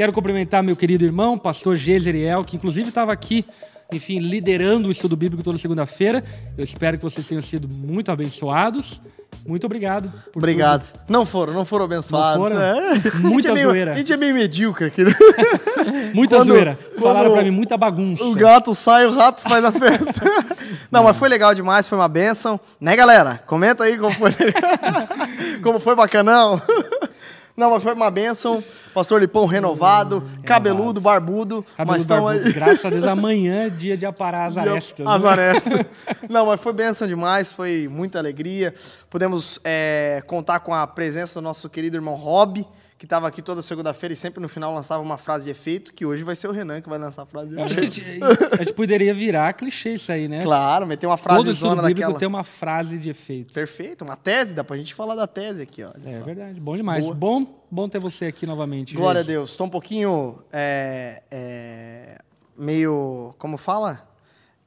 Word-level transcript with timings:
Quero 0.00 0.14
cumprimentar 0.14 0.62
meu 0.62 0.74
querido 0.74 1.04
irmão, 1.04 1.36
pastor 1.36 1.76
Gezeriel, 1.76 2.42
que 2.42 2.56
inclusive 2.56 2.88
estava 2.88 3.12
aqui, 3.12 3.44
enfim, 3.92 4.18
liderando 4.18 4.88
o 4.88 4.90
estudo 4.90 5.14
bíblico 5.14 5.44
toda 5.44 5.58
segunda-feira. 5.58 6.24
Eu 6.56 6.64
espero 6.64 6.96
que 6.96 7.04
vocês 7.04 7.28
tenham 7.28 7.42
sido 7.42 7.68
muito 7.68 8.10
abençoados. 8.10 9.02
Muito 9.46 9.66
obrigado. 9.66 10.10
Obrigado. 10.34 10.90
Tudo. 10.90 11.02
Não 11.06 11.26
foram, 11.26 11.52
não 11.52 11.66
foram 11.66 11.84
abençoados. 11.84 12.38
Não 12.38 12.48
foram? 12.48 12.62
É. 12.62 12.94
Muita 13.20 13.52
a 13.52 13.58
é 13.58 13.62
zoeira. 13.62 13.92
a 13.92 13.94
gente 13.94 14.10
é 14.10 14.16
meio 14.16 14.34
medíocre 14.34 14.86
aqui. 14.86 15.04
muita 16.14 16.36
quando, 16.36 16.48
zoeira. 16.48 16.78
Falaram 16.98 17.32
pra 17.32 17.42
mim, 17.42 17.50
muita 17.50 17.76
bagunça. 17.76 18.24
O 18.24 18.34
gato 18.34 18.74
sai, 18.74 19.04
o 19.04 19.12
rato 19.12 19.42
faz 19.42 19.62
a 19.62 19.70
festa. 19.70 20.22
não, 20.90 21.04
mas 21.04 21.14
foi 21.14 21.28
legal 21.28 21.54
demais, 21.54 21.86
foi 21.86 21.98
uma 21.98 22.08
benção. 22.08 22.58
Né, 22.80 22.96
galera? 22.96 23.42
Comenta 23.46 23.84
aí 23.84 23.98
como 23.98 24.14
foi. 24.14 24.30
como 25.62 25.78
foi 25.78 25.94
bacanão. 25.94 26.58
Não, 27.60 27.72
mas 27.72 27.82
foi 27.82 27.92
uma 27.92 28.10
benção. 28.10 28.64
Pastor 28.94 29.20
Lipão 29.20 29.44
renovado, 29.44 30.24
hum, 30.26 30.42
cabeludo, 30.42 30.98
barbudo. 30.98 31.62
Cabeludo, 31.76 31.86
mas 31.86 32.06
barbudo. 32.06 32.46
Aí... 32.46 32.52
Graças 32.54 32.84
a 32.86 32.88
Deus, 32.88 33.04
amanhã 33.06 33.66
é 33.66 33.68
dia 33.68 33.98
de 33.98 34.06
aparar 34.06 34.46
as 34.46 34.56
arestas. 34.56 35.06
As 35.06 35.22
né? 35.22 35.28
arestas. 35.28 35.86
Não, 36.30 36.46
mas 36.46 36.58
foi 36.58 36.72
benção 36.72 37.06
demais, 37.06 37.52
foi 37.52 37.86
muita 37.86 38.18
alegria. 38.18 38.72
Pudemos 39.10 39.60
é, 39.62 40.22
contar 40.26 40.60
com 40.60 40.72
a 40.72 40.86
presença 40.86 41.38
do 41.38 41.44
nosso 41.44 41.68
querido 41.68 41.98
irmão 41.98 42.14
Rob, 42.14 42.66
que 43.00 43.06
estava 43.06 43.26
aqui 43.26 43.40
toda 43.40 43.62
segunda-feira 43.62 44.12
e 44.12 44.16
sempre 44.16 44.42
no 44.42 44.48
final 44.48 44.74
lançava 44.74 45.02
uma 45.02 45.16
frase 45.16 45.46
de 45.46 45.50
efeito, 45.50 45.90
que 45.94 46.04
hoje 46.04 46.22
vai 46.22 46.36
ser 46.36 46.48
o 46.48 46.50
Renan 46.50 46.82
que 46.82 46.88
vai 46.90 46.98
lançar 46.98 47.22
a 47.22 47.26
frase 47.26 47.48
de 47.48 47.54
efeito. 47.54 47.64
Acho 47.64 48.36
que 48.36 48.54
a 48.54 48.56
gente, 48.58 48.74
poderia 48.74 49.14
virar 49.14 49.54
clichê 49.54 49.94
isso 49.94 50.12
aí, 50.12 50.28
né? 50.28 50.42
Claro, 50.42 50.86
meter 50.86 51.06
uma 51.06 51.16
frase 51.16 51.44
Todo 51.44 51.52
zona 51.54 51.80
daquela. 51.80 52.18
ter 52.18 52.26
uma 52.26 52.44
frase 52.44 52.98
de 52.98 53.08
efeito. 53.08 53.54
Perfeito, 53.54 54.04
uma 54.04 54.16
tese, 54.16 54.54
dá 54.54 54.62
pra 54.62 54.76
gente 54.76 54.94
falar 54.94 55.14
da 55.14 55.26
tese 55.26 55.62
aqui, 55.62 55.82
ó. 55.82 55.92
É 56.04 56.18
só. 56.18 56.24
verdade, 56.26 56.60
bom 56.60 56.76
demais. 56.76 57.02
Boa. 57.02 57.14
Bom, 57.14 57.64
bom 57.70 57.88
ter 57.88 57.98
você 57.98 58.26
aqui 58.26 58.44
novamente. 58.44 58.94
Glória 58.94 59.22
a 59.22 59.24
Deus. 59.24 59.52
Estou 59.52 59.66
um 59.66 59.70
pouquinho 59.70 60.38
é, 60.52 61.22
é, 61.30 62.18
meio, 62.54 63.34
como 63.38 63.56
fala? 63.56 64.06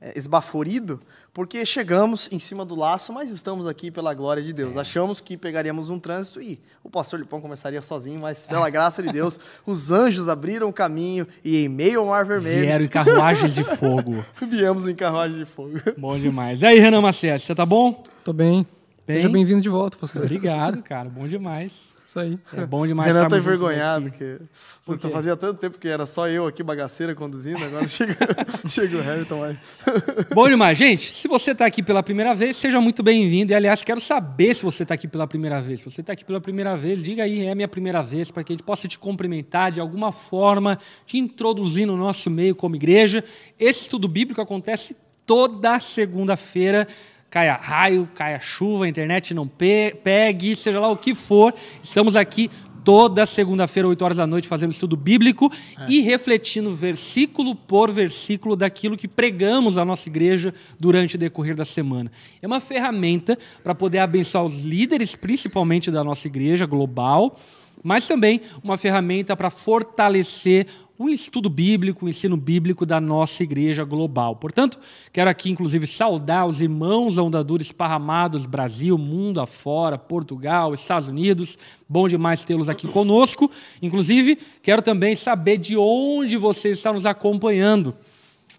É, 0.01 0.17
esbaforido, 0.17 0.99
porque 1.33 1.65
chegamos 1.65 2.29
em 2.31 2.37
cima 2.37 2.63
do 2.63 2.75
laço, 2.75 3.11
mas 3.11 3.31
estamos 3.31 3.65
aqui 3.65 3.89
pela 3.89 4.13
glória 4.13 4.43
de 4.43 4.53
Deus. 4.53 4.75
É. 4.75 4.79
Achamos 4.79 5.19
que 5.19 5.35
pegaríamos 5.35 5.89
um 5.89 5.97
trânsito 5.97 6.39
e 6.39 6.59
o 6.83 6.89
pastor 6.89 7.19
Lipão 7.19 7.41
começaria 7.41 7.81
sozinho, 7.81 8.19
mas 8.19 8.45
pela 8.45 8.69
graça 8.69 9.01
de 9.01 9.11
Deus, 9.11 9.39
os 9.65 9.89
anjos 9.89 10.29
abriram 10.29 10.69
o 10.69 10.73
caminho 10.73 11.27
e 11.43 11.65
em 11.65 11.69
meio 11.69 12.01
ao 12.01 12.07
mar 12.07 12.23
vermelho... 12.23 12.61
Vieram 12.61 12.85
em 12.85 12.87
carruagens 12.87 13.55
de 13.55 13.63
fogo. 13.63 14.23
Viemos 14.47 14.87
em 14.87 14.93
carruagem 14.93 15.39
de 15.39 15.45
fogo. 15.45 15.79
Bom 15.97 16.17
demais. 16.19 16.61
E 16.61 16.67
aí, 16.67 16.79
Renan 16.79 17.01
Maciel, 17.01 17.39
você 17.39 17.55
tá 17.55 17.65
bom? 17.65 18.03
Tô 18.23 18.31
bem. 18.31 18.67
bem? 19.07 19.15
Seja 19.17 19.29
bem-vindo 19.29 19.61
de 19.61 19.69
volta, 19.69 19.97
pastor. 19.97 20.23
Obrigado, 20.25 20.83
cara. 20.83 21.09
Bom 21.09 21.27
demais. 21.27 21.92
Isso 22.13 22.19
aí. 22.19 22.37
É 22.55 22.63
bom 22.67 22.85
demais. 22.85 23.11
Renan 23.11 23.27
tá 23.27 23.37
envergonhado, 23.39 24.11
porque 24.11 24.37
puta, 24.85 25.09
fazia 25.09 25.35
tanto 25.35 25.59
tempo 25.59 25.79
que 25.79 25.87
era 25.87 26.05
só 26.05 26.27
eu 26.27 26.45
aqui, 26.45 26.61
bagaceira, 26.61 27.15
conduzindo, 27.15 27.63
agora 27.65 27.87
chega, 27.87 28.15
chega 28.69 28.97
o 28.97 29.01
Hamilton 29.01 29.43
aí. 29.43 29.57
Bom 30.31 30.47
demais. 30.47 30.77
Gente, 30.77 31.11
se 31.11 31.27
você 31.27 31.53
está 31.53 31.65
aqui 31.65 31.81
pela 31.81 32.03
primeira 32.03 32.35
vez, 32.35 32.55
seja 32.55 32.79
muito 32.79 33.01
bem-vindo. 33.01 33.51
E, 33.51 33.55
aliás, 33.55 33.83
quero 33.83 33.99
saber 33.99 34.53
se 34.53 34.63
você 34.63 34.83
está 34.83 34.93
aqui 34.93 35.07
pela 35.07 35.25
primeira 35.25 35.59
vez. 35.59 35.79
Se 35.79 35.89
você 35.89 36.01
está 36.01 36.13
aqui 36.13 36.23
pela 36.23 36.39
primeira 36.39 36.75
vez, 36.75 37.03
diga 37.03 37.23
aí, 37.23 37.47
é 37.47 37.51
a 37.51 37.55
minha 37.55 37.67
primeira 37.67 38.03
vez, 38.03 38.29
para 38.29 38.43
que 38.43 38.53
a 38.53 38.55
gente 38.55 38.63
possa 38.63 38.87
te 38.87 38.99
cumprimentar 38.99 39.71
de 39.71 39.79
alguma 39.79 40.11
forma, 40.11 40.77
te 41.07 41.17
introduzir 41.17 41.87
no 41.87 41.97
nosso 41.97 42.29
meio 42.29 42.53
como 42.53 42.75
igreja. 42.75 43.23
Esse 43.59 43.81
estudo 43.81 44.07
bíblico 44.07 44.39
acontece 44.39 44.95
toda 45.25 45.79
segunda-feira 45.79 46.87
caia 47.33 47.55
raio, 47.59 48.07
caia 48.13 48.39
chuva, 48.39 48.85
a 48.85 48.87
internet 48.87 49.33
não 49.33 49.47
pe 49.47 49.95
pegue, 50.03 50.55
seja 50.55 50.79
lá 50.79 50.87
o 50.87 50.95
que 50.95 51.15
for. 51.15 51.51
Estamos 51.81 52.15
aqui 52.15 52.47
toda 52.83 53.25
segunda-feira, 53.25 53.87
8 53.87 54.05
horas 54.05 54.17
da 54.17 54.27
noite, 54.27 54.47
fazendo 54.47 54.71
estudo 54.71 54.95
bíblico 54.95 55.51
é. 55.79 55.91
e 55.91 56.01
refletindo 56.01 56.75
versículo 56.75 57.55
por 57.55 57.89
versículo 57.89 58.55
daquilo 58.55 58.95
que 58.95 59.07
pregamos 59.07 59.77
na 59.77 59.83
nossa 59.83 60.07
igreja 60.07 60.53
durante 60.79 61.15
o 61.15 61.17
decorrer 61.17 61.55
da 61.55 61.65
semana. 61.65 62.11
É 62.39 62.45
uma 62.45 62.59
ferramenta 62.59 63.35
para 63.63 63.73
poder 63.73 63.97
abençoar 63.97 64.45
os 64.45 64.61
líderes, 64.61 65.15
principalmente 65.15 65.89
da 65.89 66.03
nossa 66.03 66.27
igreja 66.27 66.67
global, 66.67 67.39
mas 67.81 68.07
também 68.07 68.41
uma 68.63 68.77
ferramenta 68.77 69.35
para 69.35 69.49
fortalecer 69.49 70.67
o 70.97 71.09
estudo 71.09 71.49
bíblico, 71.49 72.05
o 72.05 72.09
ensino 72.09 72.37
bíblico 72.37 72.85
da 72.85 73.01
nossa 73.01 73.43
igreja 73.43 73.83
global. 73.83 74.35
Portanto, 74.35 74.79
quero 75.11 75.29
aqui, 75.29 75.49
inclusive, 75.49 75.87
saudar 75.87 76.45
os 76.45 76.61
irmãos 76.61 77.15
da 77.15 77.23
Ondadura 77.23 77.63
esparramados, 77.63 78.45
Brasil, 78.45 78.97
mundo 78.97 79.41
afora, 79.41 79.97
Portugal, 79.97 80.73
Estados 80.73 81.07
Unidos. 81.07 81.57
Bom 81.89 82.07
demais 82.07 82.43
tê-los 82.43 82.69
aqui 82.69 82.87
conosco. 82.87 83.49
Inclusive, 83.81 84.37
quero 84.61 84.81
também 84.81 85.15
saber 85.15 85.57
de 85.57 85.75
onde 85.75 86.37
você 86.37 86.69
está 86.69 86.93
nos 86.93 87.05
acompanhando. 87.05 87.95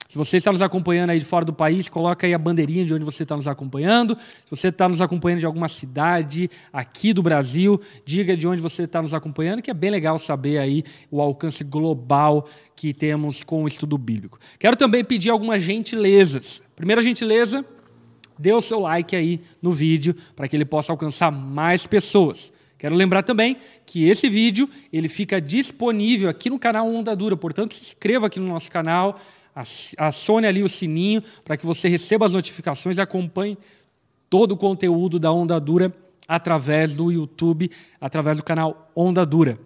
Se 0.09 0.19
você 0.19 0.37
está 0.37 0.53
nos 0.53 0.63
acompanhando 0.63 1.11
aí 1.11 1.19
de 1.19 1.25
fora 1.25 1.45
do 1.45 1.53
país, 1.53 1.89
coloca 1.89 2.27
aí 2.27 2.35
a 2.35 2.39
bandeirinha 2.39 2.85
de 2.85 2.95
onde 2.95 3.05
você 3.05 3.23
está 3.23 3.35
nos 3.37 3.49
acompanhando. 3.49 4.17
Se 4.45 4.51
você 4.51 4.69
está 4.69 4.89
nos 4.89 5.01
acompanhando 5.01 5.41
de 5.41 5.47
alguma 5.47 5.69
cidade 5.69 6.51
aqui 6.73 7.13
do 7.13 7.23
Brasil, 7.23 7.81
diga 8.05 8.37
de 8.37 8.47
onde 8.47 8.61
você 8.61 8.85
está 8.85 9.01
nos 9.01 9.15
acompanhando, 9.15 9.63
que 9.63 9.71
é 9.71 9.75
bem 9.75 9.91
legal 9.91 10.19
saber 10.19 10.59
aí 10.59 10.85
o 11.11 11.21
alcance 11.21 11.65
global 11.65 12.49
que 12.77 12.93
temos 12.93 13.43
com 13.43 13.65
o 13.65 13.67
estudo 13.67 13.97
bíblico. 13.97 14.39
Quero 14.59 14.77
também 14.77 15.03
pedir 15.03 15.31
algumas 15.31 15.63
gentilezas. 15.63 16.63
Primeira 16.77 17.03
gentileza, 17.03 17.65
dê 18.39 18.53
o 18.53 18.61
seu 18.61 18.81
like 18.81 19.17
aí 19.17 19.41
no 19.61 19.73
vídeo 19.73 20.15
para 20.37 20.47
que 20.47 20.55
ele 20.55 20.65
possa 20.65 20.93
alcançar 20.93 21.31
mais 21.31 21.87
pessoas. 21.87 22.53
Quero 22.77 22.95
lembrar 22.95 23.23
também 23.23 23.57
que 23.87 24.07
esse 24.07 24.29
vídeo 24.29 24.69
ele 24.93 25.09
fica 25.09 25.41
disponível 25.41 26.29
aqui 26.29 26.51
no 26.51 26.59
canal 26.59 26.87
Onda 26.87 27.17
Dura, 27.17 27.37
portanto 27.37 27.75
se 27.75 27.81
inscreva 27.81 28.27
aqui 28.27 28.39
no 28.39 28.47
nosso 28.47 28.71
canal, 28.71 29.19
acione 29.55 30.47
ali 30.47 30.63
o 30.63 30.69
sininho 30.69 31.23
para 31.45 31.57
que 31.57 31.65
você 31.65 31.89
receba 31.89 32.27
as 32.27 32.33
notificações 32.33 32.99
e 32.99 33.01
acompanhe 33.01 33.57
todo 34.29 34.53
o 34.53 34.57
conteúdo 34.57 35.19
da 35.19 35.31
Onda 35.31 35.61
Dura 35.61 35.95
através 36.27 36.97
do 36.97 37.13
YouTube, 37.13 37.71
através 38.01 38.37
do 38.37 38.43
canal 38.43 38.91
Onda 38.97 39.25
Dura. 39.25 39.59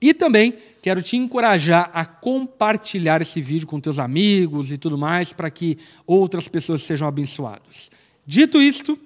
E 0.00 0.12
também 0.12 0.54
quero 0.82 1.02
te 1.02 1.16
encorajar 1.16 1.90
a 1.94 2.04
compartilhar 2.04 3.22
esse 3.22 3.40
vídeo 3.40 3.68
com 3.68 3.80
teus 3.80 3.98
amigos 3.98 4.72
e 4.72 4.78
tudo 4.78 4.98
mais 4.98 5.32
para 5.32 5.48
que 5.48 5.78
outras 6.06 6.48
pessoas 6.48 6.82
sejam 6.82 7.06
abençoadas. 7.06 7.90
Dito 8.26 8.60
isto, 8.60 8.98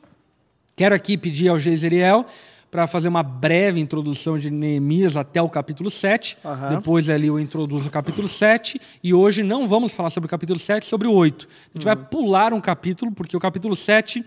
quero 0.75 0.95
aqui 0.95 1.17
pedir 1.19 1.49
ao 1.49 1.59
Geiseriel 1.59 2.27
para 2.77 2.87
fazer 2.87 3.09
uma 3.09 3.23
breve 3.23 3.81
introdução 3.81 4.39
de 4.39 4.51
Neemias 4.51 5.17
até 5.17 5.41
o 5.41 5.49
capítulo 5.49 5.91
7. 5.91 6.37
Uhum. 6.45 6.77
Depois 6.77 7.09
ali 7.09 7.29
eu 7.29 7.41
introduzo 7.41 7.89
o 7.89 7.91
capítulo 7.91 8.29
7. 8.29 8.79
E 9.03 9.15
hoje 9.15 9.43
não 9.43 9.67
vamos 9.67 9.93
falar 9.93 10.11
sobre 10.11 10.27
o 10.27 10.29
capítulo 10.29 10.59
7, 10.59 10.85
sobre 10.85 11.09
o 11.09 11.13
8. 11.15 11.49
A 11.49 11.79
gente 11.79 11.89
uhum. 11.89 11.95
vai 11.95 12.05
pular 12.05 12.53
um 12.53 12.61
capítulo, 12.61 13.11
porque 13.11 13.35
o 13.35 13.41
capítulo 13.41 13.75
7, 13.75 14.23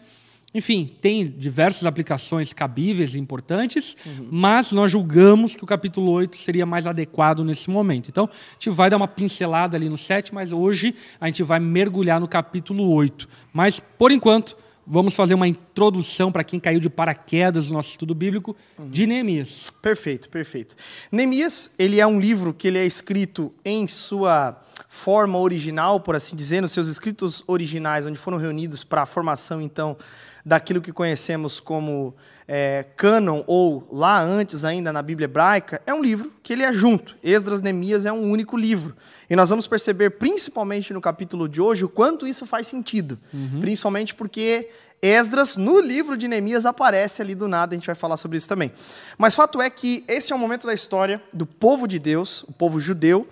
enfim, 0.51 0.91
tem 0.99 1.27
diversas 1.27 1.85
aplicações 1.85 2.51
cabíveis 2.51 3.13
e 3.13 3.19
importantes, 3.19 3.95
uhum. 4.03 4.29
mas 4.31 4.71
nós 4.71 4.91
julgamos 4.91 5.55
que 5.55 5.63
o 5.63 5.67
capítulo 5.67 6.11
8 6.11 6.35
seria 6.35 6.65
mais 6.65 6.87
adequado 6.87 7.43
nesse 7.43 7.69
momento. 7.69 8.09
Então, 8.09 8.25
a 8.25 8.53
gente 8.53 8.71
vai 8.71 8.89
dar 8.89 8.97
uma 8.97 9.07
pincelada 9.07 9.77
ali 9.77 9.87
no 9.87 9.97
7, 9.97 10.33
mas 10.33 10.51
hoje 10.51 10.95
a 11.21 11.27
gente 11.27 11.43
vai 11.43 11.59
mergulhar 11.59 12.19
no 12.19 12.27
capítulo 12.27 12.91
8. 12.95 13.29
Mas, 13.53 13.79
por 13.79 14.11
enquanto 14.11 14.57
vamos 14.89 15.13
fazer 15.13 15.35
uma 15.35 15.47
introdução 15.47 16.31
para 16.31 16.43
quem 16.43 16.59
caiu 16.59 16.79
de 16.79 16.89
paraquedas 16.89 17.67
no 17.67 17.75
nosso 17.75 17.91
estudo 17.91 18.15
bíblico 18.15 18.55
de 18.79 19.05
Neemias. 19.05 19.71
Perfeito, 19.81 20.27
perfeito. 20.29 20.75
Neemias, 21.11 21.71
ele 21.77 22.01
é 22.01 22.07
um 22.07 22.19
livro 22.19 22.51
que 22.51 22.67
ele 22.67 22.79
é 22.79 22.85
escrito 22.85 23.53
em 23.63 23.87
sua 23.87 24.59
forma 24.87 25.37
original, 25.37 25.99
por 25.99 26.15
assim 26.15 26.35
dizer, 26.35 26.61
nos 26.61 26.71
seus 26.71 26.87
escritos 26.87 27.43
originais, 27.45 28.03
onde 28.07 28.17
foram 28.17 28.39
reunidos 28.39 28.83
para 28.83 29.03
a 29.03 29.05
formação, 29.05 29.61
então, 29.61 29.95
daquilo 30.43 30.81
que 30.81 30.91
conhecemos 30.91 31.59
como 31.59 32.15
é, 32.51 32.83
cânon, 32.97 33.43
ou 33.45 33.87
lá 33.91 34.19
antes 34.19 34.65
ainda 34.65 34.91
na 34.91 35.03
Bíblia 35.03 35.25
hebraica, 35.25 35.79
é 35.85 35.93
um 35.93 36.01
livro 36.01 36.33
que 36.41 36.51
ele 36.51 36.63
é 36.63 36.73
junto. 36.73 37.15
Esdras, 37.21 37.61
Neemias 37.61 38.07
é 38.07 38.11
um 38.11 38.31
único 38.31 38.57
livro. 38.57 38.95
E 39.29 39.35
nós 39.35 39.51
vamos 39.51 39.67
perceber, 39.67 40.09
principalmente 40.09 40.91
no 40.91 40.99
capítulo 40.99 41.47
de 41.47 41.61
hoje, 41.61 41.85
o 41.85 41.89
quanto 41.89 42.25
isso 42.25 42.47
faz 42.47 42.65
sentido. 42.65 43.19
Uhum. 43.31 43.59
Principalmente 43.59 44.15
porque 44.15 44.67
Esdras, 44.99 45.57
no 45.57 45.79
livro 45.79 46.17
de 46.17 46.27
Neemias, 46.27 46.65
aparece 46.65 47.21
ali 47.21 47.35
do 47.35 47.47
nada, 47.47 47.75
a 47.75 47.77
gente 47.77 47.85
vai 47.85 47.93
falar 47.93 48.17
sobre 48.17 48.37
isso 48.37 48.49
também. 48.49 48.71
Mas 49.15 49.35
fato 49.35 49.61
é 49.61 49.69
que 49.69 50.03
esse 50.07 50.33
é 50.33 50.35
um 50.35 50.39
momento 50.39 50.65
da 50.65 50.73
história 50.73 51.21
do 51.31 51.45
povo 51.45 51.87
de 51.87 51.99
Deus, 51.99 52.41
o 52.47 52.51
povo 52.51 52.79
judeu, 52.79 53.27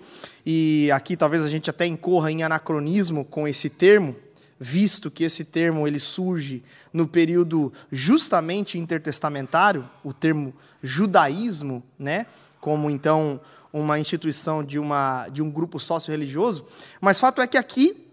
e 0.46 0.92
aqui 0.92 1.16
talvez 1.16 1.42
a 1.42 1.48
gente 1.48 1.68
até 1.68 1.84
incorra 1.86 2.30
em 2.30 2.44
anacronismo 2.44 3.24
com 3.24 3.48
esse 3.48 3.68
termo, 3.68 4.14
visto 4.58 5.10
que 5.10 5.24
esse 5.24 5.44
termo 5.44 5.86
ele 5.86 6.00
surge 6.00 6.62
no 6.92 7.06
período 7.06 7.72
justamente 7.90 8.78
intertestamentário, 8.78 9.88
o 10.02 10.12
termo 10.12 10.54
judaísmo, 10.82 11.82
né? 11.98 12.26
Como 12.60 12.90
então 12.90 13.40
uma 13.72 13.98
instituição 13.98 14.64
de, 14.64 14.78
uma, 14.78 15.28
de 15.28 15.42
um 15.42 15.50
grupo 15.50 15.78
sócio-religioso, 15.78 16.64
mas 17.00 17.20
fato 17.20 17.40
é 17.40 17.46
que 17.46 17.56
aqui 17.56 18.04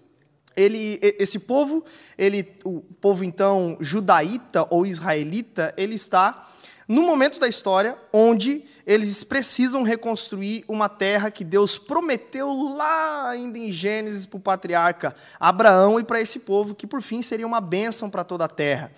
ele, 0.56 1.00
esse 1.01 1.39
povo, 1.39 1.83
ele, 2.18 2.53
o 2.63 2.81
povo 3.01 3.24
então 3.24 3.77
judaíta 3.81 4.65
ou 4.69 4.86
israelita, 4.86 5.74
ele 5.75 5.95
está 5.95 6.50
no 6.87 7.01
momento 7.01 7.39
da 7.39 7.47
história 7.47 7.97
onde 8.13 8.63
eles 8.85 9.23
precisam 9.23 9.81
reconstruir 9.81 10.63
uma 10.67 10.87
terra 10.87 11.31
que 11.31 11.43
Deus 11.43 11.77
prometeu 11.77 12.51
lá 12.75 13.29
ainda 13.29 13.57
em 13.57 13.71
Gênesis 13.71 14.25
para 14.25 14.37
o 14.37 14.39
patriarca 14.39 15.15
Abraão 15.39 15.99
e 15.99 16.03
para 16.03 16.21
esse 16.21 16.39
povo, 16.39 16.75
que 16.75 16.85
por 16.85 17.01
fim 17.01 17.21
seria 17.21 17.47
uma 17.47 17.59
bênção 17.59 18.09
para 18.09 18.23
toda 18.23 18.45
a 18.45 18.49
terra. 18.49 18.91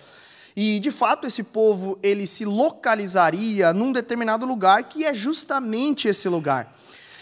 E 0.54 0.80
de 0.80 0.90
fato 0.90 1.26
esse 1.26 1.42
povo 1.42 1.98
ele 2.02 2.26
se 2.26 2.44
localizaria 2.44 3.72
num 3.72 3.92
determinado 3.92 4.44
lugar 4.44 4.82
que 4.84 5.04
é 5.04 5.14
justamente 5.14 6.08
esse 6.08 6.28
lugar. 6.28 6.74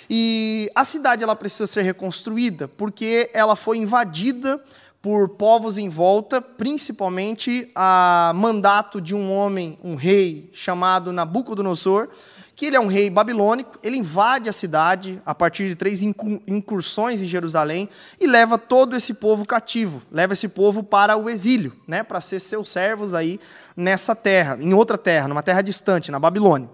E 0.08 0.70
a 0.74 0.84
cidade 0.84 1.22
ela 1.22 1.36
precisa 1.36 1.66
ser 1.66 1.82
reconstruída 1.82 2.68
porque 2.68 3.30
ela 3.32 3.56
foi 3.56 3.78
invadida 3.78 4.62
por 5.06 5.28
povos 5.28 5.78
em 5.78 5.88
volta, 5.88 6.42
principalmente 6.42 7.70
a 7.76 8.32
mandato 8.34 9.00
de 9.00 9.14
um 9.14 9.32
homem, 9.32 9.78
um 9.84 9.94
rei 9.94 10.50
chamado 10.52 11.12
Nabucodonosor, 11.12 12.08
que 12.56 12.66
ele 12.66 12.74
é 12.74 12.80
um 12.80 12.88
rei 12.88 13.08
babilônico, 13.08 13.78
ele 13.84 13.98
invade 13.98 14.48
a 14.48 14.52
cidade 14.52 15.22
a 15.24 15.32
partir 15.32 15.68
de 15.68 15.76
três 15.76 16.02
incursões 16.02 17.22
em 17.22 17.28
Jerusalém 17.28 17.88
e 18.20 18.26
leva 18.26 18.58
todo 18.58 18.96
esse 18.96 19.14
povo 19.14 19.46
cativo, 19.46 20.02
leva 20.10 20.32
esse 20.32 20.48
povo 20.48 20.82
para 20.82 21.16
o 21.16 21.30
exílio, 21.30 21.72
né, 21.86 22.02
para 22.02 22.20
ser 22.20 22.40
seus 22.40 22.68
servos 22.68 23.14
aí 23.14 23.38
nessa 23.76 24.12
terra, 24.12 24.58
em 24.60 24.74
outra 24.74 24.98
terra, 24.98 25.28
numa 25.28 25.40
terra 25.40 25.62
distante, 25.62 26.10
na 26.10 26.18
Babilônia. 26.18 26.68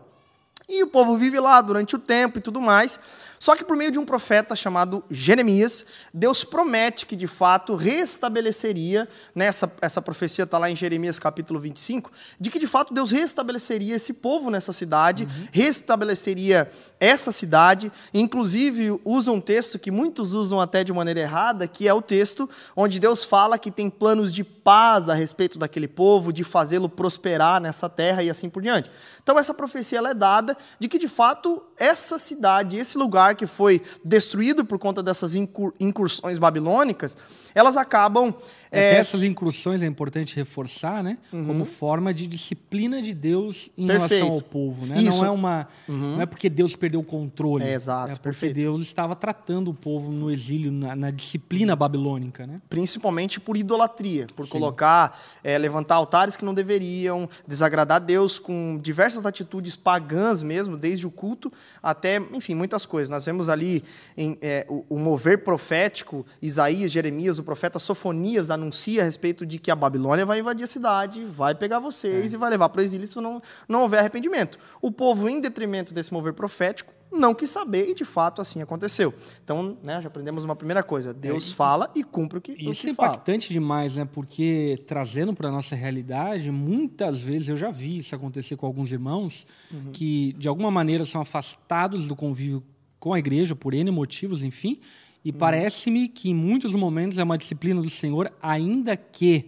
E 0.67 0.83
o 0.83 0.87
povo 0.87 1.19
vive 1.19 1.39
lá 1.39 1.61
durante 1.61 1.95
o 1.95 1.99
tempo 1.99 2.39
e 2.39 2.41
tudo 2.41 2.59
mais. 2.59 2.99
Só 3.43 3.57
que 3.57 3.65
por 3.65 3.77
meio 3.77 3.91
de 3.91 3.99
um 3.99 4.05
profeta 4.05 4.55
chamado 4.55 5.03
Jeremias, 5.11 5.85
Deus 6.15 6.45
promete 6.45 7.05
que 7.05 7.17
de 7.17 7.27
fato 7.27 7.75
restabeleceria, 7.75 9.09
nessa 9.35 9.67
né, 9.67 9.73
essa 9.81 10.01
profecia 10.01 10.45
está 10.45 10.59
lá 10.59 10.71
em 10.71 10.77
Jeremias 10.77 11.19
capítulo 11.19 11.59
25, 11.59 12.13
de 12.39 12.53
que 12.53 12.59
de 12.61 12.69
fato 12.69 12.95
Deus 12.95 13.11
restabeleceria 13.11 13.97
esse 13.97 14.13
povo 14.13 14.49
nessa 14.49 14.73
cidade, 14.73 15.25
uhum. 15.25 15.49
restabeleceria 15.51 16.71
essa 17.01 17.33
cidade, 17.33 17.91
inclusive 18.15 19.01
usa 19.05 19.33
um 19.33 19.41
texto 19.41 19.77
que 19.77 19.91
muitos 19.91 20.35
usam 20.35 20.61
até 20.61 20.85
de 20.85 20.93
maneira 20.93 21.19
errada, 21.19 21.67
que 21.67 21.89
é 21.89 21.93
o 21.93 22.01
texto 22.01 22.49
onde 22.77 23.01
Deus 23.01 23.25
fala 23.25 23.59
que 23.59 23.73
tem 23.73 23.91
planos 23.91 24.33
de 24.33 24.45
paz 24.45 25.09
a 25.09 25.15
respeito 25.15 25.59
daquele 25.59 25.89
povo, 25.89 26.33
de 26.33 26.45
fazê-lo 26.45 26.89
prosperar 26.89 27.61
nessa 27.61 27.89
terra 27.89 28.23
e 28.23 28.31
assim 28.31 28.49
por 28.49 28.63
diante. 28.63 28.89
Então 29.21 29.37
essa 29.37 29.53
profecia 29.53 29.99
é 29.99 30.15
dada 30.15 30.57
de 30.79 30.87
que 30.87 30.97
de 30.97 31.09
fato 31.09 31.61
essa 31.77 32.21
cidade, 32.21 32.77
esse 32.77 32.97
lugar 32.97 33.32
que 33.35 33.47
foi 33.47 33.83
destruído 34.05 34.65
por 34.65 34.79
conta 34.79 35.03
dessas 35.03 35.35
incursões 35.35 36.39
babilônicas, 36.39 37.17
elas 37.55 37.77
acabam. 37.77 38.35
É, 38.71 38.95
é... 38.95 38.97
essas 38.97 39.23
incursões 39.23 39.83
é 39.83 39.87
importante 39.87 40.35
reforçar, 40.37 41.03
né? 41.03 41.19
Uhum. 41.33 41.47
Como 41.47 41.65
forma 41.65 42.13
de 42.15 42.27
disciplina 42.27 43.03
de 43.03 43.13
Deus 43.13 43.71
em 43.77 43.87
perfeito. 43.87 44.15
relação 44.15 44.35
ao 44.35 44.43
povo, 44.43 44.87
né? 44.87 45.01
Isso. 45.01 45.19
Não 45.19 45.27
é 45.27 45.31
uma, 45.31 45.69
uhum. 45.89 46.17
não 46.17 46.23
é 46.23 46.27
porque 46.27 46.49
Deus 46.49 46.75
perdeu 46.75 47.01
o 47.01 47.05
controle. 47.05 47.65
É, 47.65 47.75
exato, 47.75 48.11
é 48.11 48.15
porque 48.15 48.23
perfeito. 48.23 48.55
Deus 48.55 48.83
estava 48.83 49.15
tratando 49.15 49.71
o 49.71 49.75
povo 49.75 50.11
no 50.11 50.31
exílio, 50.31 50.73
na, 50.73 50.97
na 50.97 51.11
disciplina 51.11 51.77
babilônica, 51.77 52.47
né? 52.47 52.61
Principalmente 52.69 53.39
por 53.39 53.57
idolatria, 53.57 54.27
por 54.35 54.47
Sim. 54.47 54.53
colocar, 54.53 55.21
é, 55.45 55.59
levantar 55.59 55.97
altares 55.97 56.37
que 56.37 56.45
não 56.45 56.55
deveriam, 56.55 57.29
desagradar 57.47 58.01
Deus 58.01 58.39
com 58.39 58.79
diversas 58.81 59.27
atitudes 59.27 59.77
pagãs 59.77 60.43
mesmo, 60.43 60.77
desde 60.77 61.07
o 61.07 61.11
culto 61.11 61.53
até, 61.83 62.17
enfim, 62.33 62.55
muitas 62.55 62.87
coisas. 62.87 63.11
Nós 63.11 63.25
vemos 63.25 63.49
ali 63.49 63.85
em, 64.17 64.39
é, 64.41 64.67
o, 64.69 64.85
o 64.89 64.99
mover 64.99 65.43
profético, 65.45 66.25
Isaías, 66.41 66.91
Jeremias, 66.91 67.39
o 67.43 67.45
profeta 67.45 67.79
Sofonias 67.79 68.51
anuncia 68.51 69.03
a 69.03 69.05
respeito 69.05 69.45
de 69.45 69.59
que 69.59 69.71
a 69.71 69.77
Babilônia 69.77 70.25
vai 70.25 70.39
invadir 70.41 70.65
a 70.65 70.67
cidade, 70.67 71.25
vai 71.25 71.55
pegar 71.55 71.79
vocês 71.79 72.33
é. 72.33 72.37
e 72.37 72.39
vai 72.39 72.51
levar 72.51 72.69
para 72.71 72.81
o 72.81 72.85
exílio 72.85 73.07
se 73.07 73.21
não, 73.21 73.43
não 73.69 73.83
houver 73.83 74.01
arrependimento. 74.01 74.59
O 74.81 74.91
povo, 74.91 75.29
em 75.29 75.41
detrimento 75.41 75.93
desse 75.93 76.13
mover 76.13 76.33
profético, 76.33 76.93
não 77.13 77.35
quis 77.35 77.51
saber 77.51 77.91
e 77.91 77.95
de 77.95 78.05
fato 78.05 78.41
assim 78.41 78.63
aconteceu. 78.63 79.13
Então, 79.45 79.77
né, 79.83 80.01
já 80.01 80.09
aprendemos 80.09 80.45
uma 80.45 80.57
primeira 80.57 80.83
coisa: 80.83 81.13
Deus 81.13 81.53
é, 81.53 81.55
fala 81.55 81.91
e 81.95 82.03
cumpre 82.03 82.39
o 82.39 82.41
que, 82.41 82.53
isso 82.53 82.71
o 82.71 82.75
que 82.75 82.87
é 82.87 82.91
impactante 82.91 83.49
fala. 83.49 83.61
demais, 83.61 83.97
né? 83.97 84.09
Porque 84.11 84.83
trazendo 84.87 85.35
para 85.35 85.49
a 85.49 85.53
nossa 85.53 85.77
realidade, 85.77 86.51
muitas 86.51 87.21
vezes 87.21 87.49
eu 87.49 87.57
já 87.57 87.71
vi 87.71 87.99
isso 87.99 88.15
acontecer 88.15 88.57
com 88.57 88.67
alguns 88.67 88.91
irmãos 88.91 89.47
uhum. 89.71 89.93
que 89.93 90.33
de 90.39 90.49
alguma 90.49 90.71
maneira 90.71 91.05
são 91.05 91.21
afastados 91.21 92.09
do 92.09 92.17
convívio 92.17 92.63
com 92.99 93.13
a 93.13 93.19
igreja 93.19 93.55
por 93.55 93.75
N 93.75 93.91
motivos, 93.91 94.43
enfim, 94.43 94.81
e 95.25 95.31
hum. 95.31 95.35
parece-me 95.39 96.09
que 96.09 96.31
em 96.31 96.35
muitos 96.35 96.75
momentos 96.75 97.19
é 97.19 97.25
uma 97.25 97.39
disciplina 97.39 97.81
do 97.81 97.91
Senhor, 97.91 98.33
ainda 98.43 98.97
que 98.97 99.47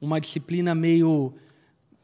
uma 0.00 0.20
disciplina 0.20 0.74
meio 0.74 1.34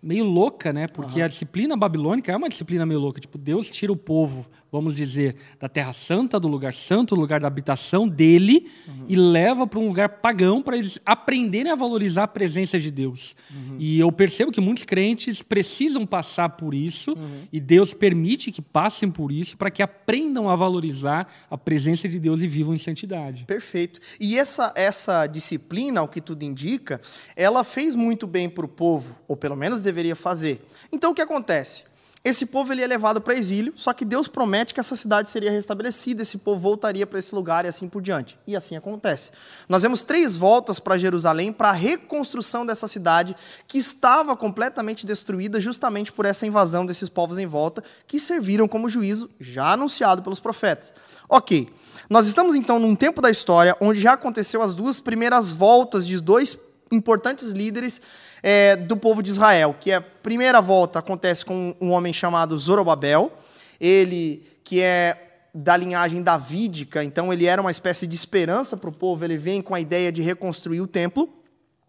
meio 0.03 0.25
louca, 0.25 0.71
né? 0.71 0.87
Porque 0.87 1.21
uhum. 1.21 1.25
a 1.25 1.29
disciplina 1.29 1.77
babilônica 1.77 2.31
é 2.31 2.37
uma 2.37 2.49
disciplina 2.49 2.85
meio 2.85 3.01
louca. 3.01 3.21
Tipo, 3.21 3.39
Deus 3.39 3.71
tira 3.71 3.91
o 3.91 3.97
povo 3.97 4.47
vamos 4.75 4.97
dizer, 4.97 5.37
da 5.61 5.69
Terra 5.69 5.93
Santa, 5.93 6.41
do 6.41 6.49
lugar 6.49 6.75
santo, 6.75 7.15
do 7.15 7.21
lugar 7.21 7.39
da 7.39 7.47
habitação 7.47 8.09
dele, 8.09 8.69
uhum. 8.89 9.05
e 9.09 9.15
leva 9.15 9.69
para 9.69 9.79
um 9.79 9.87
lugar 9.87 10.09
pagão 10.09 10.61
para 10.61 10.77
eles 10.77 10.99
aprenderem 11.07 11.71
a 11.71 11.77
valorizar 11.77 12.25
a 12.25 12.29
presença 12.29 12.81
de 12.81 12.91
Deus. 12.91 13.37
Uhum. 13.53 13.77
E 13.79 14.01
eu 14.01 14.11
percebo 14.11 14.51
que 14.51 14.61
muitos 14.61 14.85
crentes 14.85 15.43
precisam 15.43 16.05
passar 16.05 16.49
por 16.51 16.75
isso, 16.75 17.13
uhum. 17.13 17.43
e 17.53 17.61
Deus 17.61 17.95
permite 17.95 18.51
que 18.51 18.61
passem 18.61 19.09
por 19.09 19.31
isso 19.31 19.57
para 19.57 19.71
que 19.71 19.81
aprendam 19.81 20.49
a 20.49 20.57
valorizar 20.57 21.33
a 21.49 21.57
presença 21.57 22.09
de 22.09 22.19
Deus 22.19 22.41
e 22.41 22.49
vivam 22.49 22.75
em 22.75 22.79
santidade. 22.79 23.45
Perfeito. 23.45 24.01
E 24.19 24.37
essa, 24.37 24.73
essa 24.75 25.29
disciplina, 25.29 26.03
o 26.03 26.09
que 26.09 26.21
tudo 26.21 26.43
indica, 26.43 27.01
ela 27.37 27.63
fez 27.63 27.95
muito 27.95 28.27
bem 28.27 28.49
para 28.49 28.65
o 28.65 28.69
povo, 28.69 29.15
ou 29.29 29.37
pelo 29.37 29.55
menos 29.55 29.85
deveria 29.85 30.17
fazer. 30.17 30.61
Então 30.91 31.13
o 31.13 31.15
que 31.15 31.23
acontece? 31.23 31.94
Esse 32.25 32.47
povo 32.47 32.73
ele 32.73 32.83
é 32.83 32.87
levado 32.87 33.21
para 33.21 33.35
exílio, 33.35 33.75
só 33.77 33.93
que 33.93 34.03
Deus 34.03 34.29
promete 34.29 34.73
que 34.73 34.81
essa 34.81 34.97
cidade 34.97 35.29
seria 35.29 35.51
restabelecida, 35.51 36.23
esse 36.23 36.39
povo 36.39 36.59
voltaria 36.59 37.07
para 37.07 37.19
esse 37.19 37.35
lugar 37.35 37.67
e 37.67 37.69
assim 37.69 37.87
por 37.87 38.01
diante. 38.01 38.39
E 38.47 38.57
assim 38.57 38.75
acontece. 38.77 39.31
Nós 39.69 39.83
vemos 39.83 40.03
três 40.03 40.35
voltas 40.35 40.79
para 40.79 40.97
Jerusalém 40.97 41.53
para 41.53 41.69
a 41.69 41.73
reconstrução 41.73 42.65
dessa 42.65 42.89
cidade 42.89 43.37
que 43.69 43.77
estava 43.77 44.35
completamente 44.35 45.05
destruída 45.05 45.61
justamente 45.61 46.11
por 46.11 46.25
essa 46.25 46.47
invasão 46.47 46.87
desses 46.87 47.11
povos 47.11 47.37
em 47.37 47.45
volta, 47.45 47.85
que 48.07 48.19
serviram 48.19 48.67
como 48.67 48.89
juízo 48.89 49.29
já 49.39 49.73
anunciado 49.73 50.23
pelos 50.23 50.41
profetas. 50.41 50.95
Ok, 51.29 51.69
nós 52.09 52.27
estamos 52.27 52.57
então 52.57 52.79
num 52.79 52.97
tempo 52.97 53.21
da 53.21 53.31
história 53.31 53.77
onde 53.83 54.01
já 54.01 54.15
aconteceu 54.15 54.63
as 54.63 54.75
duas 54.75 54.99
primeiras 54.99 55.53
voltas 55.53 56.07
de 56.07 56.19
dois 56.23 56.59
importantes 56.93 57.53
líderes 57.53 58.01
é, 58.43 58.77
do 58.77 58.97
povo 58.97 59.23
de 59.23 59.31
Israel, 59.31 59.75
que 59.79 59.93
a 59.93 60.01
primeira 60.01 60.61
volta 60.61 60.99
acontece 60.99 61.45
com 61.45 61.75
um 61.81 61.91
homem 61.91 62.13
chamado 62.13 62.57
Zorobabel, 62.57 63.33
ele 63.81 64.47
que 64.63 64.81
é 64.81 65.21
da 65.55 65.77
linhagem 65.77 66.23
davídica, 66.23 67.05
então 67.05 67.33
ele 67.33 67.47
era 67.47 67.61
uma 67.61 67.71
espécie 67.71 68.07
de 68.07 68.15
esperança 68.17 68.77
para 68.77 68.91
o 68.91 68.93
povo, 68.93 69.25
ele 69.25 69.37
vem 69.37 69.63
com 69.63 69.75
a 69.75 69.81
ideia 69.81 70.11
de 70.11 70.21
reconstruir 70.21 70.81
o 70.81 70.87
templo. 70.87 71.29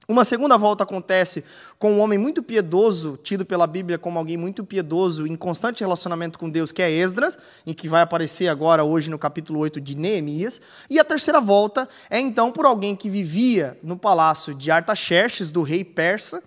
Uma 0.07 0.23
segunda 0.23 0.55
volta 0.55 0.83
acontece 0.83 1.43
com 1.79 1.93
um 1.93 1.99
homem 1.99 2.19
muito 2.19 2.43
piedoso, 2.43 3.17
tido 3.23 3.43
pela 3.43 3.65
Bíblia 3.65 3.97
como 3.97 4.19
alguém 4.19 4.37
muito 4.37 4.63
piedoso, 4.63 5.25
em 5.25 5.35
constante 5.35 5.81
relacionamento 5.81 6.37
com 6.37 6.47
Deus, 6.47 6.71
que 6.71 6.83
é 6.83 6.91
Esdras, 6.91 7.39
em 7.65 7.73
que 7.73 7.89
vai 7.89 8.03
aparecer 8.03 8.47
agora 8.47 8.83
hoje 8.83 9.09
no 9.09 9.17
capítulo 9.17 9.59
8 9.59 9.81
de 9.81 9.95
Neemias. 9.95 10.61
E 10.89 10.99
a 10.99 11.03
terceira 11.03 11.41
volta 11.41 11.89
é 12.07 12.19
então 12.19 12.51
por 12.51 12.67
alguém 12.67 12.95
que 12.95 13.09
vivia 13.09 13.79
no 13.81 13.97
palácio 13.97 14.53
de 14.53 14.69
Artaxerxes, 14.69 15.49
do 15.49 15.63
rei 15.63 15.83
persa, 15.83 16.43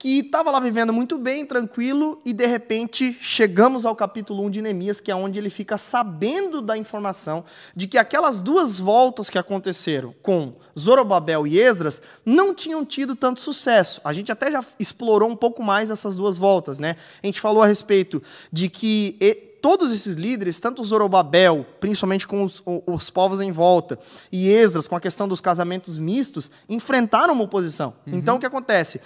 que 0.00 0.20
estava 0.20 0.50
lá 0.50 0.58
vivendo 0.58 0.94
muito 0.94 1.18
bem, 1.18 1.44
tranquilo, 1.44 2.22
e 2.24 2.32
de 2.32 2.46
repente 2.46 3.14
chegamos 3.20 3.84
ao 3.84 3.94
capítulo 3.94 4.42
1 4.46 4.50
de 4.50 4.62
Neemias, 4.62 4.98
que 4.98 5.10
é 5.10 5.14
onde 5.14 5.38
ele 5.38 5.50
fica 5.50 5.76
sabendo 5.76 6.62
da 6.62 6.74
informação 6.74 7.44
de 7.76 7.86
que 7.86 7.98
aquelas 7.98 8.40
duas 8.40 8.80
voltas 8.80 9.28
que 9.28 9.36
aconteceram 9.36 10.14
com 10.22 10.54
Zorobabel 10.76 11.46
e 11.46 11.60
Esdras 11.60 12.00
não 12.24 12.54
tinham 12.54 12.82
tido 12.82 13.14
tanto 13.14 13.42
sucesso. 13.42 14.00
A 14.02 14.14
gente 14.14 14.32
até 14.32 14.50
já 14.50 14.64
explorou 14.78 15.28
um 15.28 15.36
pouco 15.36 15.62
mais 15.62 15.90
essas 15.90 16.16
duas 16.16 16.38
voltas, 16.38 16.78
né? 16.78 16.96
A 17.22 17.26
gente 17.26 17.38
falou 17.38 17.62
a 17.62 17.66
respeito 17.66 18.22
de 18.50 18.70
que 18.70 19.18
todos 19.60 19.92
esses 19.92 20.16
líderes, 20.16 20.58
tanto 20.58 20.82
Zorobabel, 20.82 21.66
principalmente 21.78 22.26
com 22.26 22.42
os, 22.42 22.62
os, 22.86 23.10
povos 23.10 23.40
em 23.40 23.52
volta, 23.52 23.98
e 24.32 24.48
Esdras, 24.48 24.88
com 24.88 24.96
a 24.96 25.00
questão 25.00 25.28
dos 25.28 25.42
casamentos 25.42 25.98
mistos, 25.98 26.50
enfrentaram 26.68 27.34
uma 27.34 27.44
oposição. 27.44 27.92
Uhum. 28.06 28.16
Então, 28.16 28.36
o 28.36 28.38
que 28.40 28.46
acontece? 28.46 29.00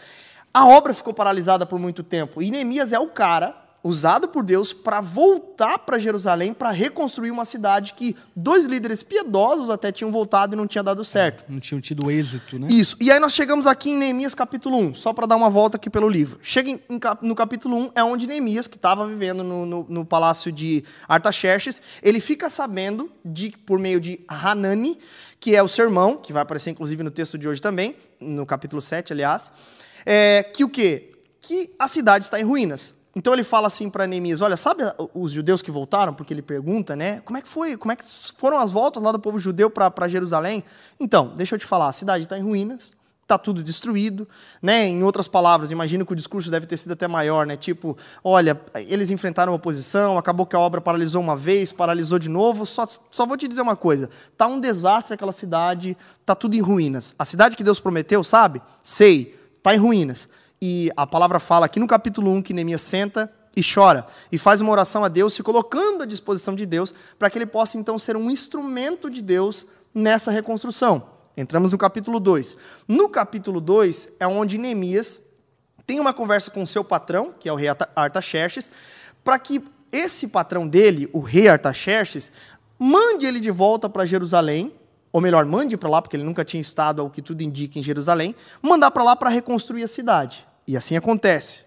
A 0.54 0.68
obra 0.68 0.94
ficou 0.94 1.12
paralisada 1.12 1.66
por 1.66 1.80
muito 1.80 2.04
tempo. 2.04 2.40
E 2.40 2.48
Neemias 2.48 2.92
é 2.92 2.98
o 2.98 3.08
cara 3.08 3.64
usado 3.82 4.28
por 4.28 4.42
Deus 4.42 4.72
para 4.72 5.00
voltar 5.02 5.80
para 5.80 5.98
Jerusalém 5.98 6.54
para 6.54 6.70
reconstruir 6.70 7.30
uma 7.30 7.44
cidade 7.44 7.92
que 7.92 8.16
dois 8.34 8.64
líderes 8.64 9.02
piedosos 9.02 9.68
até 9.68 9.92
tinham 9.92 10.10
voltado 10.10 10.54
e 10.54 10.56
não 10.56 10.66
tinha 10.66 10.82
dado 10.82 11.04
certo. 11.04 11.44
Não 11.48 11.60
tinham 11.60 11.80
tido 11.82 12.10
êxito, 12.10 12.58
né? 12.58 12.68
Isso. 12.70 12.96
E 12.98 13.12
aí 13.12 13.18
nós 13.20 13.34
chegamos 13.34 13.66
aqui 13.66 13.90
em 13.90 13.98
Neemias 13.98 14.34
capítulo 14.34 14.78
1, 14.78 14.94
só 14.94 15.12
para 15.12 15.26
dar 15.26 15.36
uma 15.36 15.50
volta 15.50 15.76
aqui 15.76 15.90
pelo 15.90 16.08
livro. 16.08 16.38
Chega 16.40 16.70
em, 16.70 16.80
no 17.20 17.34
capítulo 17.34 17.76
1, 17.76 17.90
é 17.94 18.02
onde 18.02 18.26
Neemias, 18.26 18.66
que 18.66 18.76
estava 18.76 19.06
vivendo 19.06 19.44
no, 19.44 19.66
no, 19.66 19.86
no, 19.86 20.04
palácio 20.06 20.50
de 20.50 20.82
Artaxerxes, 21.06 21.82
ele 22.02 22.20
fica 22.20 22.48
sabendo, 22.48 23.10
de, 23.22 23.50
por 23.50 23.78
meio 23.78 24.00
de 24.00 24.20
Hanani, 24.26 24.98
que 25.38 25.54
é 25.54 25.62
o 25.62 25.68
seu 25.68 25.84
irmão, 25.84 26.16
que 26.16 26.32
vai 26.32 26.42
aparecer 26.42 26.70
inclusive 26.70 27.02
no 27.02 27.10
texto 27.10 27.36
de 27.36 27.46
hoje 27.46 27.60
também, 27.60 27.96
no 28.18 28.46
capítulo 28.46 28.80
7, 28.80 29.12
aliás, 29.12 29.52
é, 30.04 30.42
que 30.42 30.64
o 30.64 30.68
quê? 30.68 31.12
Que 31.40 31.70
a 31.78 31.88
cidade 31.88 32.24
está 32.24 32.40
em 32.40 32.44
ruínas. 32.44 32.94
Então 33.16 33.32
ele 33.32 33.44
fala 33.44 33.68
assim 33.68 33.88
para 33.88 34.06
Neemias: 34.06 34.40
Olha, 34.40 34.56
sabe 34.56 34.82
os 35.14 35.30
judeus 35.30 35.62
que 35.62 35.70
voltaram? 35.70 36.12
Porque 36.12 36.34
ele 36.34 36.42
pergunta, 36.42 36.96
né? 36.96 37.20
Como 37.20 37.38
é 37.38 37.42
que 37.42 37.48
foi? 37.48 37.76
Como 37.76 37.92
é 37.92 37.96
que 37.96 38.04
foram 38.36 38.58
as 38.58 38.72
voltas 38.72 39.02
lá 39.02 39.12
do 39.12 39.18
povo 39.18 39.38
judeu 39.38 39.70
para 39.70 40.08
Jerusalém? 40.08 40.64
Então, 40.98 41.32
deixa 41.36 41.54
eu 41.54 41.58
te 41.58 41.66
falar: 41.66 41.88
a 41.88 41.92
cidade 41.92 42.24
está 42.24 42.36
em 42.36 42.42
ruínas, 42.42 42.96
está 43.22 43.38
tudo 43.38 43.62
destruído, 43.62 44.28
né? 44.60 44.88
Em 44.88 45.04
outras 45.04 45.28
palavras, 45.28 45.70
imagino 45.70 46.04
que 46.04 46.12
o 46.12 46.16
discurso 46.16 46.50
deve 46.50 46.66
ter 46.66 46.76
sido 46.76 46.92
até 46.92 47.06
maior, 47.06 47.46
né? 47.46 47.56
Tipo, 47.56 47.96
olha, 48.22 48.60
eles 48.74 49.10
enfrentaram 49.10 49.54
oposição, 49.54 50.18
acabou 50.18 50.44
que 50.44 50.56
a 50.56 50.60
obra 50.60 50.80
paralisou 50.80 51.22
uma 51.22 51.36
vez, 51.36 51.72
paralisou 51.72 52.18
de 52.18 52.28
novo. 52.28 52.66
Só, 52.66 52.84
só 53.10 53.24
vou 53.24 53.36
te 53.36 53.46
dizer 53.46 53.60
uma 53.60 53.76
coisa: 53.76 54.10
tá 54.36 54.48
um 54.48 54.58
desastre 54.58 55.14
aquela 55.14 55.32
cidade, 55.32 55.96
tá 56.26 56.34
tudo 56.34 56.56
em 56.56 56.60
ruínas. 56.60 57.14
A 57.16 57.24
cidade 57.24 57.56
que 57.56 57.62
Deus 57.62 57.78
prometeu, 57.78 58.24
sabe? 58.24 58.60
Sei, 58.82 59.36
tá 59.64 59.74
em 59.74 59.78
ruínas. 59.78 60.28
E 60.60 60.90
a 60.94 61.06
palavra 61.06 61.40
fala 61.40 61.64
aqui 61.64 61.80
no 61.80 61.86
capítulo 61.86 62.30
1 62.32 62.42
que 62.42 62.52
Neemias 62.52 62.82
senta 62.82 63.32
e 63.56 63.62
chora 63.64 64.06
e 64.30 64.36
faz 64.36 64.60
uma 64.60 64.70
oração 64.70 65.02
a 65.02 65.08
Deus, 65.08 65.32
se 65.32 65.42
colocando 65.42 66.02
à 66.02 66.06
disposição 66.06 66.54
de 66.54 66.66
Deus, 66.66 66.92
para 67.18 67.30
que 67.30 67.38
ele 67.38 67.46
possa 67.46 67.78
então 67.78 67.98
ser 67.98 68.14
um 68.14 68.30
instrumento 68.30 69.08
de 69.08 69.22
Deus 69.22 69.64
nessa 69.94 70.30
reconstrução. 70.30 71.08
Entramos 71.34 71.72
no 71.72 71.78
capítulo 71.78 72.20
2. 72.20 72.58
No 72.86 73.08
capítulo 73.08 73.58
2 73.58 74.10
é 74.20 74.26
onde 74.26 74.58
Neemias 74.58 75.18
tem 75.86 75.98
uma 75.98 76.12
conversa 76.12 76.50
com 76.50 76.66
seu 76.66 76.84
patrão, 76.84 77.32
que 77.40 77.48
é 77.48 77.52
o 77.52 77.56
rei 77.56 77.68
Artaxerxes, 77.96 78.70
para 79.24 79.38
que 79.38 79.64
esse 79.90 80.28
patrão 80.28 80.68
dele, 80.68 81.08
o 81.10 81.20
rei 81.20 81.48
Artaxerxes, 81.48 82.30
mande 82.78 83.24
ele 83.24 83.40
de 83.40 83.50
volta 83.50 83.88
para 83.88 84.04
Jerusalém 84.04 84.74
ou 85.14 85.20
melhor, 85.20 85.44
mande 85.44 85.76
para 85.76 85.88
lá, 85.88 86.02
porque 86.02 86.16
ele 86.16 86.24
nunca 86.24 86.44
tinha 86.44 86.60
estado, 86.60 87.00
ao 87.00 87.08
que 87.08 87.22
tudo 87.22 87.40
indica, 87.40 87.78
em 87.78 87.82
Jerusalém, 87.84 88.34
mandar 88.60 88.90
para 88.90 89.04
lá 89.04 89.14
para 89.14 89.30
reconstruir 89.30 89.84
a 89.84 89.86
cidade. 89.86 90.44
E 90.66 90.76
assim 90.76 90.96
acontece. 90.96 91.60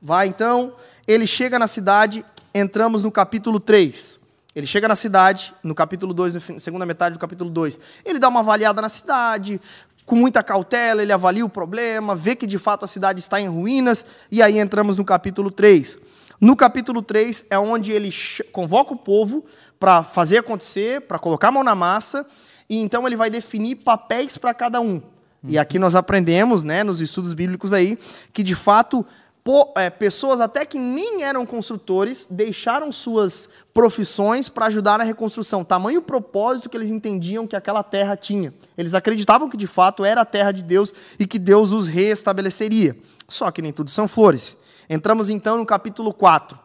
Vai 0.00 0.26
então, 0.26 0.72
ele 1.06 1.26
chega 1.26 1.58
na 1.58 1.66
cidade, 1.66 2.24
entramos 2.54 3.04
no 3.04 3.12
capítulo 3.12 3.60
3. 3.60 4.18
Ele 4.56 4.66
chega 4.66 4.88
na 4.88 4.96
cidade, 4.96 5.54
no 5.62 5.74
capítulo 5.74 6.14
2, 6.14 6.48
na 6.48 6.58
segunda 6.58 6.86
metade 6.86 7.12
do 7.12 7.18
capítulo 7.18 7.50
2. 7.50 7.78
Ele 8.06 8.18
dá 8.18 8.26
uma 8.26 8.40
avaliada 8.40 8.80
na 8.80 8.88
cidade, 8.88 9.60
com 10.06 10.16
muita 10.16 10.42
cautela, 10.42 11.02
ele 11.02 11.12
avalia 11.12 11.44
o 11.44 11.48
problema, 11.50 12.16
vê 12.16 12.34
que 12.34 12.46
de 12.46 12.56
fato 12.56 12.86
a 12.86 12.88
cidade 12.88 13.20
está 13.20 13.38
em 13.38 13.48
ruínas, 13.48 14.06
e 14.30 14.42
aí 14.42 14.58
entramos 14.58 14.96
no 14.96 15.04
capítulo 15.04 15.50
3. 15.50 15.98
No 16.40 16.56
capítulo 16.56 17.02
3 17.02 17.44
é 17.50 17.58
onde 17.58 17.92
ele 17.92 18.08
convoca 18.50 18.94
o 18.94 18.96
povo 18.96 19.44
para 19.78 20.02
fazer 20.02 20.38
acontecer, 20.38 21.02
para 21.02 21.18
colocar 21.18 21.48
a 21.48 21.52
mão 21.52 21.62
na 21.62 21.74
massa, 21.74 22.26
e 22.68 22.78
então 22.78 23.06
ele 23.06 23.16
vai 23.16 23.30
definir 23.30 23.76
papéis 23.76 24.38
para 24.38 24.54
cada 24.54 24.80
um. 24.80 24.94
Uhum. 24.94 25.02
E 25.44 25.58
aqui 25.58 25.78
nós 25.78 25.94
aprendemos, 25.94 26.64
né, 26.64 26.82
nos 26.82 27.00
estudos 27.00 27.34
bíblicos 27.34 27.72
aí, 27.72 27.98
que 28.32 28.42
de 28.42 28.54
fato 28.54 29.04
po, 29.44 29.72
é, 29.76 29.90
pessoas 29.90 30.40
até 30.40 30.64
que 30.64 30.78
nem 30.78 31.22
eram 31.22 31.44
construtores 31.44 32.26
deixaram 32.30 32.90
suas 32.90 33.50
profissões 33.74 34.48
para 34.48 34.66
ajudar 34.66 34.98
na 34.98 35.04
reconstrução. 35.04 35.62
Tamanho 35.62 36.00
propósito 36.00 36.70
que 36.70 36.76
eles 36.76 36.90
entendiam 36.90 37.46
que 37.46 37.54
aquela 37.54 37.82
terra 37.82 38.16
tinha. 38.16 38.54
Eles 38.78 38.94
acreditavam 38.94 39.48
que 39.50 39.56
de 39.56 39.66
fato 39.66 40.04
era 40.04 40.22
a 40.22 40.24
terra 40.24 40.50
de 40.50 40.62
Deus 40.62 40.94
e 41.18 41.26
que 41.26 41.38
Deus 41.38 41.72
os 41.72 41.86
reestabeleceria. 41.86 42.96
Só 43.28 43.50
que 43.50 43.60
nem 43.60 43.72
tudo 43.72 43.90
são 43.90 44.08
flores. 44.08 44.56
Entramos 44.88 45.28
então 45.28 45.58
no 45.58 45.66
capítulo 45.66 46.12
4. 46.12 46.63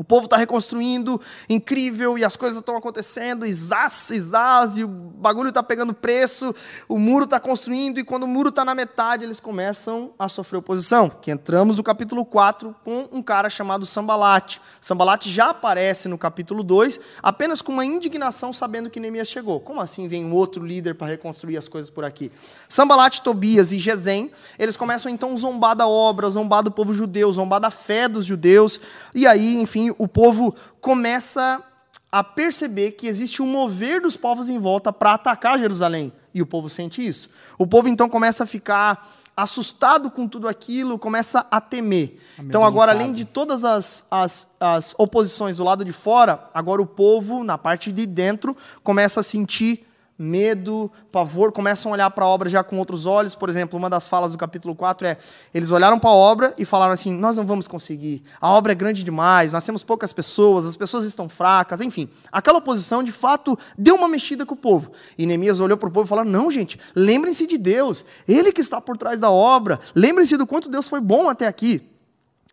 O 0.00 0.04
povo 0.04 0.24
está 0.24 0.38
reconstruindo, 0.38 1.20
incrível, 1.46 2.16
e 2.16 2.24
as 2.24 2.34
coisas 2.34 2.58
estão 2.58 2.74
acontecendo, 2.74 3.44
isás, 3.44 4.08
isás, 4.08 4.78
e 4.78 4.82
o 4.82 4.88
bagulho 4.88 5.50
está 5.50 5.62
pegando 5.62 5.92
preço, 5.92 6.54
o 6.88 6.98
muro 6.98 7.24
está 7.24 7.38
construindo, 7.38 8.00
e 8.00 8.02
quando 8.02 8.22
o 8.22 8.26
muro 8.26 8.48
está 8.48 8.64
na 8.64 8.74
metade, 8.74 9.24
eles 9.24 9.38
começam 9.38 10.14
a 10.18 10.26
sofrer 10.26 10.56
oposição. 10.56 11.10
Que 11.10 11.30
entramos 11.30 11.76
no 11.76 11.82
capítulo 11.82 12.24
4 12.24 12.74
com 12.82 13.10
um 13.12 13.22
cara 13.22 13.50
chamado 13.50 13.84
Sambalate. 13.84 14.58
Sambalate 14.80 15.30
já 15.30 15.50
aparece 15.50 16.08
no 16.08 16.16
capítulo 16.16 16.62
2, 16.62 16.98
apenas 17.22 17.60
com 17.60 17.70
uma 17.70 17.84
indignação 17.84 18.54
sabendo 18.54 18.88
que 18.88 18.98
Neemias 18.98 19.28
chegou. 19.28 19.60
Como 19.60 19.82
assim 19.82 20.08
vem 20.08 20.24
um 20.24 20.32
outro 20.32 20.64
líder 20.64 20.94
para 20.94 21.08
reconstruir 21.08 21.58
as 21.58 21.68
coisas 21.68 21.90
por 21.90 22.06
aqui? 22.06 22.32
Sambalate, 22.70 23.20
Tobias 23.20 23.70
e 23.70 23.78
Gesem, 23.78 24.30
eles 24.58 24.78
começam 24.78 25.12
então 25.12 25.34
a 25.34 25.36
zombar 25.36 25.76
da 25.76 25.86
obra, 25.86 26.30
zombar 26.30 26.62
do 26.62 26.70
povo 26.70 26.94
judeu, 26.94 27.30
zombar 27.30 27.60
da 27.60 27.70
fé 27.70 28.08
dos 28.08 28.24
judeus, 28.24 28.80
e 29.14 29.26
aí, 29.26 29.60
enfim, 29.60 29.89
o 29.98 30.08
povo 30.08 30.54
começa 30.80 31.62
a 32.10 32.24
perceber 32.24 32.92
que 32.92 33.06
existe 33.06 33.40
um 33.40 33.46
mover 33.46 34.00
dos 34.00 34.16
povos 34.16 34.48
em 34.48 34.58
volta 34.58 34.92
para 34.92 35.14
atacar 35.14 35.58
Jerusalém. 35.58 36.12
E 36.34 36.42
o 36.42 36.46
povo 36.46 36.68
sente 36.68 37.06
isso. 37.06 37.28
O 37.58 37.66
povo 37.66 37.88
então 37.88 38.08
começa 38.08 38.44
a 38.44 38.46
ficar 38.46 39.08
assustado 39.36 40.10
com 40.10 40.28
tudo 40.28 40.48
aquilo, 40.48 40.98
começa 40.98 41.46
a 41.50 41.60
temer. 41.60 42.18
Então, 42.38 42.64
agora, 42.64 42.92
além 42.92 43.12
de 43.12 43.24
todas 43.24 43.64
as, 43.64 44.04
as, 44.10 44.48
as 44.58 44.94
oposições 44.98 45.56
do 45.56 45.64
lado 45.64 45.84
de 45.84 45.92
fora, 45.92 46.48
agora 46.52 46.82
o 46.82 46.86
povo, 46.86 47.42
na 47.42 47.56
parte 47.56 47.90
de 47.90 48.06
dentro, 48.06 48.56
começa 48.82 49.20
a 49.20 49.22
sentir 49.22 49.86
medo, 50.20 50.92
pavor, 51.10 51.50
começam 51.50 51.90
a 51.90 51.94
olhar 51.94 52.10
para 52.10 52.26
a 52.26 52.28
obra 52.28 52.50
já 52.50 52.62
com 52.62 52.78
outros 52.78 53.06
olhos. 53.06 53.34
Por 53.34 53.48
exemplo, 53.48 53.78
uma 53.78 53.88
das 53.88 54.06
falas 54.06 54.32
do 54.32 54.38
capítulo 54.38 54.74
4 54.74 55.06
é: 55.06 55.16
eles 55.54 55.70
olharam 55.70 55.98
para 55.98 56.10
a 56.10 56.12
obra 56.12 56.54
e 56.58 56.64
falaram 56.66 56.92
assim: 56.92 57.10
nós 57.10 57.38
não 57.38 57.46
vamos 57.46 57.66
conseguir, 57.66 58.22
a 58.38 58.50
obra 58.50 58.72
é 58.72 58.74
grande 58.74 59.02
demais, 59.02 59.50
nós 59.50 59.64
temos 59.64 59.82
poucas 59.82 60.12
pessoas, 60.12 60.66
as 60.66 60.76
pessoas 60.76 61.06
estão 61.06 61.26
fracas, 61.26 61.80
enfim. 61.80 62.10
Aquela 62.30 62.58
oposição, 62.58 63.02
de 63.02 63.10
fato, 63.10 63.58
deu 63.78 63.94
uma 63.94 64.06
mexida 64.06 64.44
com 64.44 64.52
o 64.52 64.58
povo. 64.58 64.92
E 65.16 65.24
Neemias 65.24 65.58
olhou 65.58 65.78
para 65.78 65.88
o 65.88 65.92
povo 65.92 66.06
e 66.06 66.08
falou: 66.08 66.24
não, 66.24 66.50
gente, 66.50 66.78
lembrem-se 66.94 67.46
de 67.46 67.56
Deus, 67.56 68.04
Ele 68.28 68.52
que 68.52 68.60
está 68.60 68.78
por 68.78 68.98
trás 68.98 69.20
da 69.20 69.30
obra, 69.30 69.80
lembrem-se 69.94 70.36
do 70.36 70.46
quanto 70.46 70.68
Deus 70.68 70.86
foi 70.86 71.00
bom 71.00 71.30
até 71.30 71.46
aqui. 71.46 71.88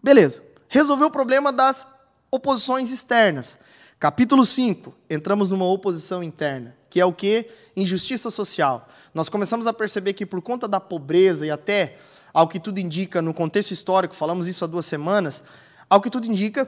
Beleza, 0.02 0.42
resolveu 0.70 1.08
o 1.08 1.12
problema 1.12 1.52
das 1.52 1.86
oposições 2.32 2.92
externas. 2.92 3.60
Capítulo 4.00 4.46
5, 4.46 4.94
entramos 5.10 5.50
numa 5.50 5.66
oposição 5.66 6.24
interna 6.24 6.77
que 6.90 7.00
é 7.00 7.06
o 7.06 7.14
que? 7.14 7.48
Injustiça 7.76 8.30
social. 8.30 8.88
Nós 9.14 9.30
começamos 9.30 9.68
a 9.68 9.74
perceber 9.74 10.14
que 10.14 10.26
por 10.26 10.42
conta 10.42 10.68
da 10.68 10.80
pobreza 10.80 11.46
e 11.46 11.52
até 11.52 11.98
ao 12.34 12.48
que 12.48 12.60
tudo 12.60 12.80
indica 12.80 13.22
no 13.22 13.34
contexto 13.34 13.72
histórico, 13.72 14.14
falamos 14.14 14.48
isso 14.48 14.64
há 14.64 14.68
duas 14.68 14.86
semanas, 14.86 15.44
ao 15.90 16.00
que 16.00 16.10
tudo 16.10 16.28
indica, 16.28 16.68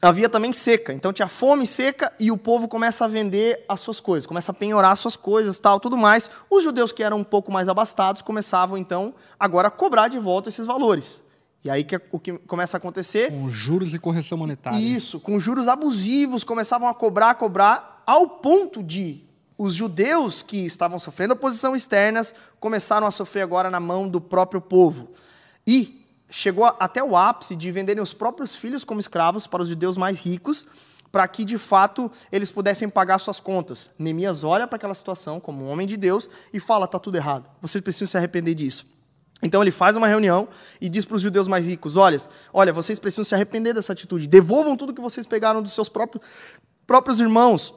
havia 0.00 0.28
também 0.28 0.52
seca. 0.52 0.92
Então 0.92 1.12
tinha 1.12 1.28
fome, 1.28 1.66
seca 1.66 2.12
e 2.18 2.30
o 2.30 2.36
povo 2.36 2.66
começa 2.66 3.04
a 3.04 3.08
vender 3.08 3.64
as 3.68 3.80
suas 3.80 4.00
coisas, 4.00 4.26
começa 4.26 4.50
a 4.50 4.54
penhorar 4.54 4.92
as 4.92 4.98
suas 4.98 5.16
coisas, 5.16 5.58
tal, 5.58 5.78
tudo 5.78 5.96
mais. 5.96 6.30
Os 6.48 6.64
judeus 6.64 6.90
que 6.90 7.02
eram 7.02 7.18
um 7.18 7.24
pouco 7.24 7.52
mais 7.52 7.68
abastados 7.68 8.22
começavam 8.22 8.78
então 8.78 9.14
agora 9.38 9.68
a 9.68 9.70
cobrar 9.70 10.08
de 10.08 10.18
volta 10.18 10.48
esses 10.48 10.66
valores. 10.66 11.22
E 11.64 11.70
aí 11.70 11.84
que, 11.84 12.00
o 12.10 12.18
que 12.18 12.38
começa 12.38 12.76
a 12.76 12.78
acontecer? 12.78 13.30
Com 13.30 13.48
juros 13.48 13.94
e 13.94 13.98
correção 13.98 14.36
monetária. 14.36 14.80
Isso, 14.80 15.20
com 15.20 15.38
juros 15.38 15.68
abusivos, 15.68 16.42
começavam 16.42 16.88
a 16.88 16.94
cobrar, 16.94 17.36
cobrar, 17.36 17.91
ao 18.06 18.28
ponto 18.28 18.82
de 18.82 19.24
os 19.56 19.74
judeus 19.74 20.42
que 20.42 20.66
estavam 20.66 20.98
sofrendo 20.98 21.34
oposição 21.34 21.76
externas 21.76 22.34
começaram 22.58 23.06
a 23.06 23.10
sofrer 23.10 23.42
agora 23.42 23.70
na 23.70 23.78
mão 23.78 24.08
do 24.08 24.20
próprio 24.20 24.60
povo. 24.60 25.10
E 25.66 26.04
chegou 26.28 26.64
até 26.64 27.02
o 27.04 27.16
ápice 27.16 27.54
de 27.54 27.70
venderem 27.70 28.02
os 28.02 28.12
próprios 28.12 28.56
filhos 28.56 28.82
como 28.82 28.98
escravos 28.98 29.46
para 29.46 29.62
os 29.62 29.68
judeus 29.68 29.96
mais 29.96 30.18
ricos, 30.18 30.66
para 31.12 31.28
que 31.28 31.44
de 31.44 31.58
fato 31.58 32.10
eles 32.32 32.50
pudessem 32.50 32.88
pagar 32.88 33.18
suas 33.18 33.38
contas. 33.38 33.90
Neemias 33.98 34.42
olha 34.42 34.66
para 34.66 34.76
aquela 34.76 34.94
situação 34.94 35.38
como 35.38 35.64
um 35.64 35.70
homem 35.70 35.86
de 35.86 35.96
Deus 35.96 36.28
e 36.52 36.58
fala: 36.58 36.86
está 36.86 36.98
tudo 36.98 37.16
errado, 37.16 37.44
vocês 37.60 37.84
precisam 37.84 38.08
se 38.08 38.16
arrepender 38.16 38.54
disso. 38.54 38.86
Então 39.42 39.60
ele 39.60 39.70
faz 39.70 39.96
uma 39.96 40.06
reunião 40.06 40.48
e 40.80 40.88
diz 40.88 41.04
para 41.04 41.16
os 41.16 41.22
judeus 41.22 41.46
mais 41.46 41.66
ricos: 41.66 41.96
olha, 41.96 42.16
olha, 42.52 42.72
vocês 42.72 42.98
precisam 42.98 43.24
se 43.24 43.34
arrepender 43.34 43.74
dessa 43.74 43.92
atitude, 43.92 44.26
devolvam 44.26 44.76
tudo 44.76 44.94
que 44.94 45.00
vocês 45.00 45.26
pegaram 45.26 45.62
dos 45.62 45.72
seus 45.72 45.88
próprios, 45.88 46.24
próprios 46.86 47.20
irmãos, 47.20 47.74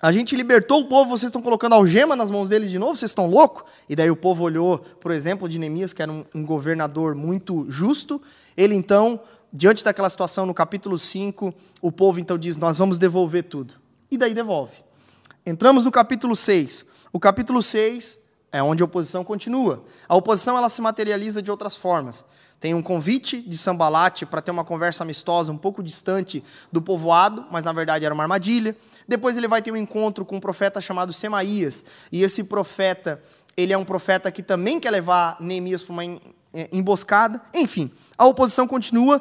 a 0.00 0.12
gente 0.12 0.36
libertou 0.36 0.80
o 0.80 0.88
povo, 0.88 1.10
vocês 1.10 1.30
estão 1.30 1.40
colocando 1.40 1.74
algema 1.74 2.14
nas 2.14 2.30
mãos 2.30 2.50
dele 2.50 2.68
de 2.68 2.78
novo? 2.78 2.96
Vocês 2.96 3.10
estão 3.10 3.26
loucos? 3.26 3.64
E 3.88 3.96
daí 3.96 4.10
o 4.10 4.16
povo 4.16 4.44
olhou, 4.44 4.78
por 4.78 5.10
exemplo, 5.10 5.48
de 5.48 5.58
Neemias, 5.58 5.92
que 5.92 6.02
era 6.02 6.12
um, 6.12 6.24
um 6.34 6.44
governador 6.44 7.14
muito 7.14 7.64
justo. 7.70 8.20
Ele 8.56 8.74
então, 8.74 9.18
diante 9.50 9.82
daquela 9.82 10.10
situação, 10.10 10.44
no 10.44 10.52
capítulo 10.52 10.98
5, 10.98 11.52
o 11.80 11.90
povo 11.90 12.20
então 12.20 12.36
diz: 12.36 12.58
Nós 12.58 12.76
vamos 12.76 12.98
devolver 12.98 13.44
tudo. 13.44 13.74
E 14.10 14.18
daí 14.18 14.34
devolve. 14.34 14.74
Entramos 15.46 15.86
no 15.86 15.90
capítulo 15.90 16.36
6. 16.36 16.84
O 17.12 17.18
capítulo 17.18 17.62
6 17.62 18.20
é 18.52 18.62
onde 18.62 18.82
a 18.82 18.86
oposição 18.86 19.24
continua. 19.24 19.82
A 20.06 20.14
oposição 20.14 20.58
ela 20.58 20.68
se 20.68 20.82
materializa 20.82 21.40
de 21.40 21.50
outras 21.50 21.74
formas. 21.74 22.24
Tem 22.58 22.74
um 22.74 22.82
convite 22.82 23.42
de 23.42 23.56
Sambalate 23.56 24.24
para 24.24 24.40
ter 24.40 24.50
uma 24.50 24.64
conversa 24.64 25.04
amistosa 25.04 25.52
um 25.52 25.58
pouco 25.58 25.82
distante 25.82 26.42
do 26.72 26.80
povoado, 26.80 27.46
mas 27.50 27.64
na 27.64 27.72
verdade 27.72 28.04
era 28.04 28.14
uma 28.14 28.24
armadilha. 28.24 28.76
Depois 29.06 29.36
ele 29.36 29.46
vai 29.46 29.60
ter 29.60 29.70
um 29.70 29.76
encontro 29.76 30.24
com 30.24 30.36
um 30.36 30.40
profeta 30.40 30.80
chamado 30.80 31.12
Semaías. 31.12 31.84
E 32.10 32.22
esse 32.22 32.42
profeta, 32.42 33.22
ele 33.56 33.72
é 33.72 33.78
um 33.78 33.84
profeta 33.84 34.32
que 34.32 34.42
também 34.42 34.80
quer 34.80 34.90
levar 34.90 35.36
Neemias 35.38 35.82
para 35.82 35.92
uma 35.92 36.04
é, 36.04 36.68
emboscada. 36.72 37.42
Enfim, 37.52 37.90
a 38.16 38.24
oposição 38.24 38.66
continua. 38.66 39.20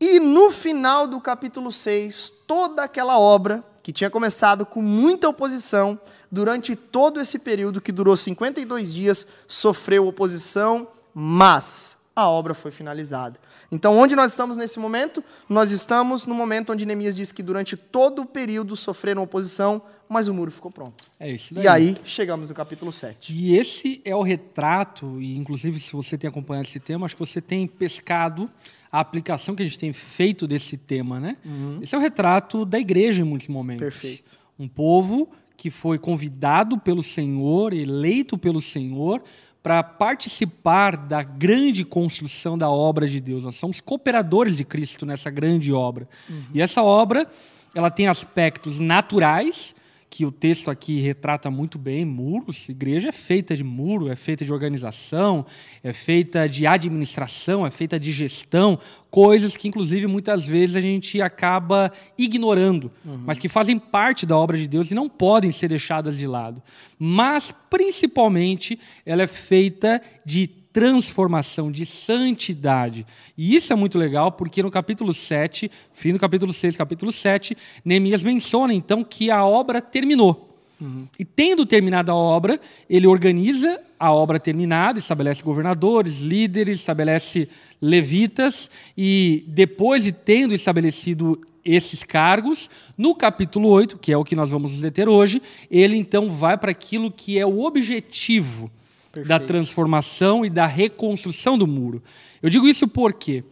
E 0.00 0.20
no 0.20 0.50
final 0.50 1.08
do 1.08 1.20
capítulo 1.20 1.72
6, 1.72 2.32
toda 2.46 2.84
aquela 2.84 3.18
obra 3.18 3.64
que 3.82 3.92
tinha 3.92 4.08
começado 4.08 4.64
com 4.64 4.80
muita 4.80 5.28
oposição, 5.28 5.98
durante 6.30 6.76
todo 6.76 7.20
esse 7.20 7.38
período 7.38 7.80
que 7.80 7.90
durou 7.90 8.16
52 8.16 8.94
dias, 8.94 9.26
sofreu 9.48 10.06
oposição, 10.06 10.86
mas 11.12 11.97
a 12.18 12.28
obra 12.28 12.52
foi 12.52 12.72
finalizada. 12.72 13.38
Então, 13.70 13.96
onde 13.96 14.16
nós 14.16 14.32
estamos 14.32 14.56
nesse 14.56 14.80
momento? 14.80 15.22
Nós 15.48 15.70
estamos 15.70 16.26
no 16.26 16.34
momento 16.34 16.72
onde 16.72 16.84
Neemias 16.84 17.14
diz 17.14 17.30
que 17.30 17.44
durante 17.44 17.76
todo 17.76 18.22
o 18.22 18.26
período 18.26 18.74
sofreram 18.74 19.22
oposição, 19.22 19.80
mas 20.08 20.26
o 20.26 20.34
muro 20.34 20.50
ficou 20.50 20.68
pronto. 20.68 21.04
É 21.20 21.30
isso 21.30 21.54
daí. 21.54 21.64
E 21.64 21.68
aí 21.68 21.96
chegamos 22.04 22.48
no 22.48 22.56
capítulo 22.56 22.90
7. 22.90 23.32
E 23.32 23.56
esse 23.56 24.02
é 24.04 24.16
o 24.16 24.22
retrato, 24.22 25.22
e 25.22 25.36
inclusive 25.36 25.78
se 25.78 25.92
você 25.92 26.18
tem 26.18 26.26
acompanhado 26.26 26.66
esse 26.66 26.80
tema, 26.80 27.06
acho 27.06 27.14
que 27.14 27.24
você 27.24 27.40
tem 27.40 27.68
pescado 27.68 28.50
a 28.90 28.98
aplicação 28.98 29.54
que 29.54 29.62
a 29.62 29.66
gente 29.66 29.78
tem 29.78 29.92
feito 29.92 30.44
desse 30.48 30.76
tema, 30.76 31.20
né? 31.20 31.36
Uhum. 31.44 31.78
Esse 31.80 31.94
é 31.94 31.98
o 31.98 32.00
retrato 32.00 32.64
da 32.64 32.80
igreja 32.80 33.20
em 33.20 33.24
muitos 33.24 33.46
momentos. 33.46 33.80
Perfeito. 33.80 34.36
Um 34.58 34.66
povo 34.66 35.30
que 35.56 35.70
foi 35.70 35.98
convidado 35.98 36.78
pelo 36.78 37.02
Senhor, 37.02 37.72
eleito 37.72 38.38
pelo 38.38 38.60
Senhor, 38.60 39.22
para 39.62 39.82
participar 39.82 40.96
da 40.96 41.22
grande 41.22 41.84
construção 41.84 42.56
da 42.56 42.70
obra 42.70 43.06
de 43.06 43.20
Deus. 43.20 43.44
Nós 43.44 43.56
somos 43.56 43.80
cooperadores 43.80 44.56
de 44.56 44.64
Cristo 44.64 45.04
nessa 45.04 45.30
grande 45.30 45.72
obra. 45.72 46.08
Uhum. 46.28 46.44
E 46.54 46.62
essa 46.62 46.82
obra, 46.82 47.26
ela 47.74 47.90
tem 47.90 48.06
aspectos 48.08 48.78
naturais, 48.78 49.74
que 50.10 50.24
o 50.24 50.32
texto 50.32 50.70
aqui 50.70 51.00
retrata 51.00 51.50
muito 51.50 51.78
bem, 51.78 52.04
muros. 52.04 52.68
Igreja 52.68 53.10
é 53.10 53.12
feita 53.12 53.54
de 53.54 53.62
muro, 53.62 54.10
é 54.10 54.14
feita 54.14 54.44
de 54.44 54.52
organização, 54.52 55.44
é 55.82 55.92
feita 55.92 56.48
de 56.48 56.66
administração, 56.66 57.66
é 57.66 57.70
feita 57.70 58.00
de 58.00 58.10
gestão, 58.10 58.78
coisas 59.10 59.56
que, 59.56 59.68
inclusive, 59.68 60.06
muitas 60.06 60.44
vezes 60.44 60.76
a 60.76 60.80
gente 60.80 61.20
acaba 61.20 61.92
ignorando, 62.16 62.90
uhum. 63.04 63.22
mas 63.26 63.38
que 63.38 63.48
fazem 63.48 63.78
parte 63.78 64.24
da 64.24 64.36
obra 64.36 64.56
de 64.56 64.66
Deus 64.66 64.90
e 64.90 64.94
não 64.94 65.08
podem 65.08 65.52
ser 65.52 65.68
deixadas 65.68 66.16
de 66.16 66.26
lado. 66.26 66.62
Mas, 66.98 67.54
principalmente, 67.68 68.78
ela 69.04 69.22
é 69.22 69.26
feita 69.26 70.00
de 70.24 70.57
transformação, 70.78 71.72
de 71.72 71.84
santidade. 71.84 73.04
E 73.36 73.56
isso 73.56 73.72
é 73.72 73.76
muito 73.76 73.98
legal, 73.98 74.30
porque 74.30 74.62
no 74.62 74.70
capítulo 74.70 75.12
7, 75.12 75.68
fim 75.92 76.12
do 76.12 76.20
capítulo 76.20 76.52
6, 76.52 76.76
capítulo 76.76 77.10
7, 77.10 77.58
Neemias 77.84 78.22
menciona 78.22 78.72
então 78.72 79.02
que 79.02 79.28
a 79.28 79.44
obra 79.44 79.82
terminou. 79.82 80.56
Uhum. 80.80 81.08
E 81.18 81.24
tendo 81.24 81.66
terminado 81.66 82.12
a 82.12 82.14
obra, 82.14 82.60
ele 82.88 83.08
organiza 83.08 83.80
a 83.98 84.12
obra 84.12 84.38
terminada, 84.38 85.00
estabelece 85.00 85.42
governadores, 85.42 86.20
líderes, 86.20 86.78
estabelece 86.78 87.48
levitas, 87.82 88.70
e 88.96 89.44
depois 89.48 90.04
de 90.04 90.12
tendo 90.12 90.54
estabelecido 90.54 91.40
esses 91.64 92.04
cargos, 92.04 92.70
no 92.96 93.16
capítulo 93.16 93.68
8, 93.68 93.98
que 93.98 94.12
é 94.12 94.16
o 94.16 94.22
que 94.22 94.36
nós 94.36 94.50
vamos 94.50 94.70
nos 94.70 94.80
deter 94.80 95.08
hoje, 95.08 95.42
ele 95.68 95.96
então 95.96 96.30
vai 96.30 96.56
para 96.56 96.70
aquilo 96.70 97.10
que 97.10 97.36
é 97.36 97.44
o 97.44 97.64
objetivo 97.64 98.70
Perfeito. 99.18 99.28
da 99.28 99.38
transformação 99.38 100.44
e 100.44 100.50
da 100.50 100.66
reconstrução 100.66 101.56
do 101.56 101.66
muro. 101.66 102.02
Eu 102.42 102.50
digo 102.50 102.68
isso 102.68 102.86
por 102.86 103.12
quê? 103.12 103.44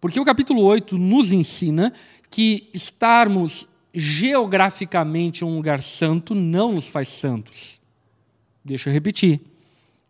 Porque 0.00 0.18
o 0.18 0.24
capítulo 0.24 0.62
8 0.62 0.98
nos 0.98 1.32
ensina 1.32 1.92
que 2.30 2.68
estarmos 2.72 3.68
geograficamente 3.94 5.44
em 5.44 5.46
um 5.46 5.56
lugar 5.56 5.82
santo 5.82 6.34
não 6.34 6.72
nos 6.72 6.88
faz 6.88 7.08
santos. 7.08 7.80
Deixa 8.64 8.88
eu 8.88 8.92
repetir. 8.92 9.40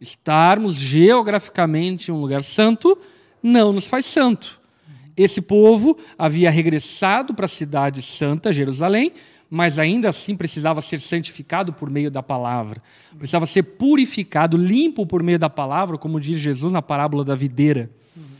Estarmos 0.00 0.76
geograficamente 0.76 2.11
em 2.11 2.14
um 2.14 2.21
lugar 2.21 2.42
santo 2.42 2.97
não 3.42 3.73
nos 3.73 3.87
faz 3.87 4.07
santo. 4.07 4.61
Esse 5.16 5.42
povo 5.42 5.99
havia 6.16 6.50
regressado 6.50 7.35
para 7.35 7.45
a 7.45 7.49
cidade 7.49 8.00
santa, 8.00 8.52
Jerusalém, 8.52 9.12
mas 9.54 9.78
ainda 9.78 10.09
assim 10.09 10.35
precisava 10.35 10.80
ser 10.80 10.99
santificado 10.99 11.75
por 11.75 11.90
meio 11.90 12.11
da 12.11 12.23
palavra. 12.23 12.82
Precisava 13.18 13.44
ser 13.44 13.62
purificado, 13.62 14.56
limpo 14.56 15.04
por 15.04 15.23
meio 15.23 15.38
da 15.38 15.50
palavra, 15.50 15.99
como 15.99 16.18
diz 16.18 16.38
Jesus 16.38 16.73
na 16.73 16.80
parábola 16.80 17.23
da 17.23 17.35
videira. 17.35 17.90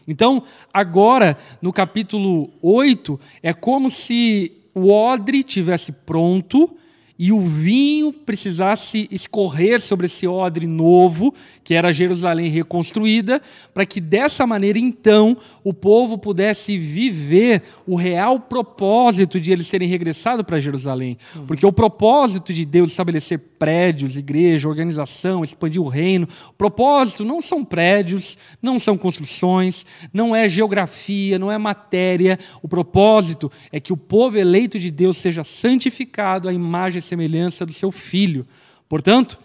Então, 0.09 0.43
agora, 0.73 1.37
no 1.61 1.71
capítulo 1.71 2.51
8, 2.63 3.21
é 3.43 3.53
como 3.53 3.91
se 3.91 4.53
o 4.75 4.91
odre 4.91 5.43
tivesse 5.43 5.93
pronto 5.93 6.75
e 7.19 7.31
o 7.31 7.43
vinho 7.43 8.11
precisasse 8.11 9.07
escorrer 9.11 9.83
sobre 9.83 10.07
esse 10.07 10.27
odre 10.27 10.67
novo, 10.67 11.35
que 11.65 11.75
era 11.75 11.93
Jerusalém 11.93 12.49
reconstruída, 12.49 13.41
para 13.73 13.87
que 13.87 14.01
dessa 14.01 14.47
maneira 14.47 14.79
então 14.79 15.37
o 15.63 15.73
povo 15.73 16.19
pudesse 16.19 16.77
viver 16.77 17.63
o 17.87 17.95
real 17.95 18.41
propósito 18.41 19.41
de 19.41 19.53
eles 19.53 19.67
serem 19.67 19.89
regressados 19.89 20.45
para 20.45 20.59
Jerusalém. 20.59 21.17
Uhum. 21.35 21.47
Porque 21.47 21.65
o 21.65 21.73
propósito 21.73 22.53
de 22.53 22.65
Deus 22.65 22.91
estabelecer 22.91 23.39
prédios, 23.59 24.17
igreja, 24.17 24.69
organização, 24.69 25.45
expandir 25.45 25.81
o 25.81 25.89
reino, 25.89 26.27
o 26.51 26.55
propósito 26.55 27.25
não 27.25 27.41
são 27.41 27.65
prédios, 27.65 28.37
não 28.61 28.79
são 28.79 28.99
construções, 28.99 29.87
não 30.13 30.35
é 30.35 30.49
geografia, 30.49 31.39
não 31.39 31.51
é 31.51 31.59
matéria. 31.59 32.39
O 32.61 32.69
propósito 32.69 33.51
é 33.71 33.79
que 33.79 33.93
o 33.93 33.97
povo 33.97 34.37
eleito 34.37 34.79
de 34.79 34.91
Deus 34.91 35.17
seja 35.17 35.45
santificado 35.45 36.49
à 36.49 36.53
imagem 36.53 36.99
e 36.99 37.03
semelhança 37.03 37.65
do 37.65 37.73
seu 37.73 37.93
filho. 37.93 38.47
Portanto, 38.89 39.39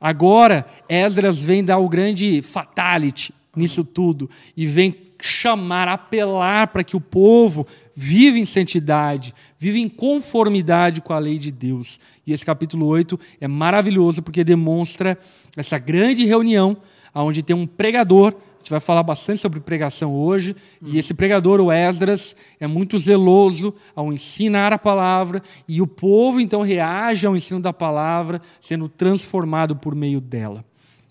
agora 0.00 0.66
Esdras 0.88 1.38
vem 1.38 1.64
dar 1.64 1.78
o 1.78 1.88
grande 1.88 2.42
fatality 2.42 3.32
nisso 3.54 3.84
tudo 3.84 4.30
e 4.56 4.66
vem 4.66 5.08
chamar, 5.20 5.88
apelar 5.88 6.68
para 6.68 6.84
que 6.84 6.96
o 6.96 7.00
povo 7.00 7.66
viva 7.94 8.38
em 8.38 8.44
santidade, 8.44 9.34
viva 9.58 9.78
em 9.78 9.88
conformidade 9.88 11.00
com 11.00 11.12
a 11.12 11.18
lei 11.18 11.38
de 11.38 11.50
Deus. 11.50 11.98
E 12.26 12.32
esse 12.32 12.44
capítulo 12.44 12.86
8 12.86 13.18
é 13.40 13.48
maravilhoso 13.48 14.22
porque 14.22 14.44
demonstra 14.44 15.18
essa 15.56 15.78
grande 15.78 16.24
reunião 16.24 16.76
onde 17.14 17.42
tem 17.42 17.56
um 17.56 17.66
pregador 17.66 18.34
gente 18.68 18.70
vai 18.70 18.80
falar 18.80 19.02
bastante 19.02 19.40
sobre 19.40 19.60
pregação 19.60 20.14
hoje. 20.14 20.54
Uhum. 20.82 20.90
E 20.90 20.98
esse 20.98 21.14
pregador, 21.14 21.60
o 21.60 21.72
Esdras, 21.72 22.36
é 22.60 22.66
muito 22.66 22.98
zeloso 22.98 23.74
ao 23.96 24.12
ensinar 24.12 24.72
a 24.72 24.78
palavra. 24.78 25.42
E 25.66 25.80
o 25.80 25.86
povo, 25.86 26.38
então, 26.38 26.60
reage 26.60 27.26
ao 27.26 27.34
ensino 27.34 27.60
da 27.60 27.72
palavra, 27.72 28.42
sendo 28.60 28.88
transformado 28.88 29.74
por 29.74 29.94
meio 29.94 30.20
dela. 30.20 30.64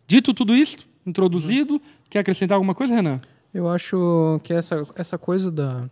Dito 0.07 0.33
tudo 0.33 0.55
isso, 0.55 0.87
introduzido, 1.05 1.73
uhum. 1.73 1.81
quer 2.09 2.19
acrescentar 2.19 2.55
alguma 2.55 2.75
coisa, 2.75 2.95
Renan? 2.95 3.19
Eu 3.53 3.67
acho 3.67 4.39
que 4.43 4.53
essa, 4.53 4.85
essa 4.95 5.17
coisa 5.17 5.51
da, 5.51 5.89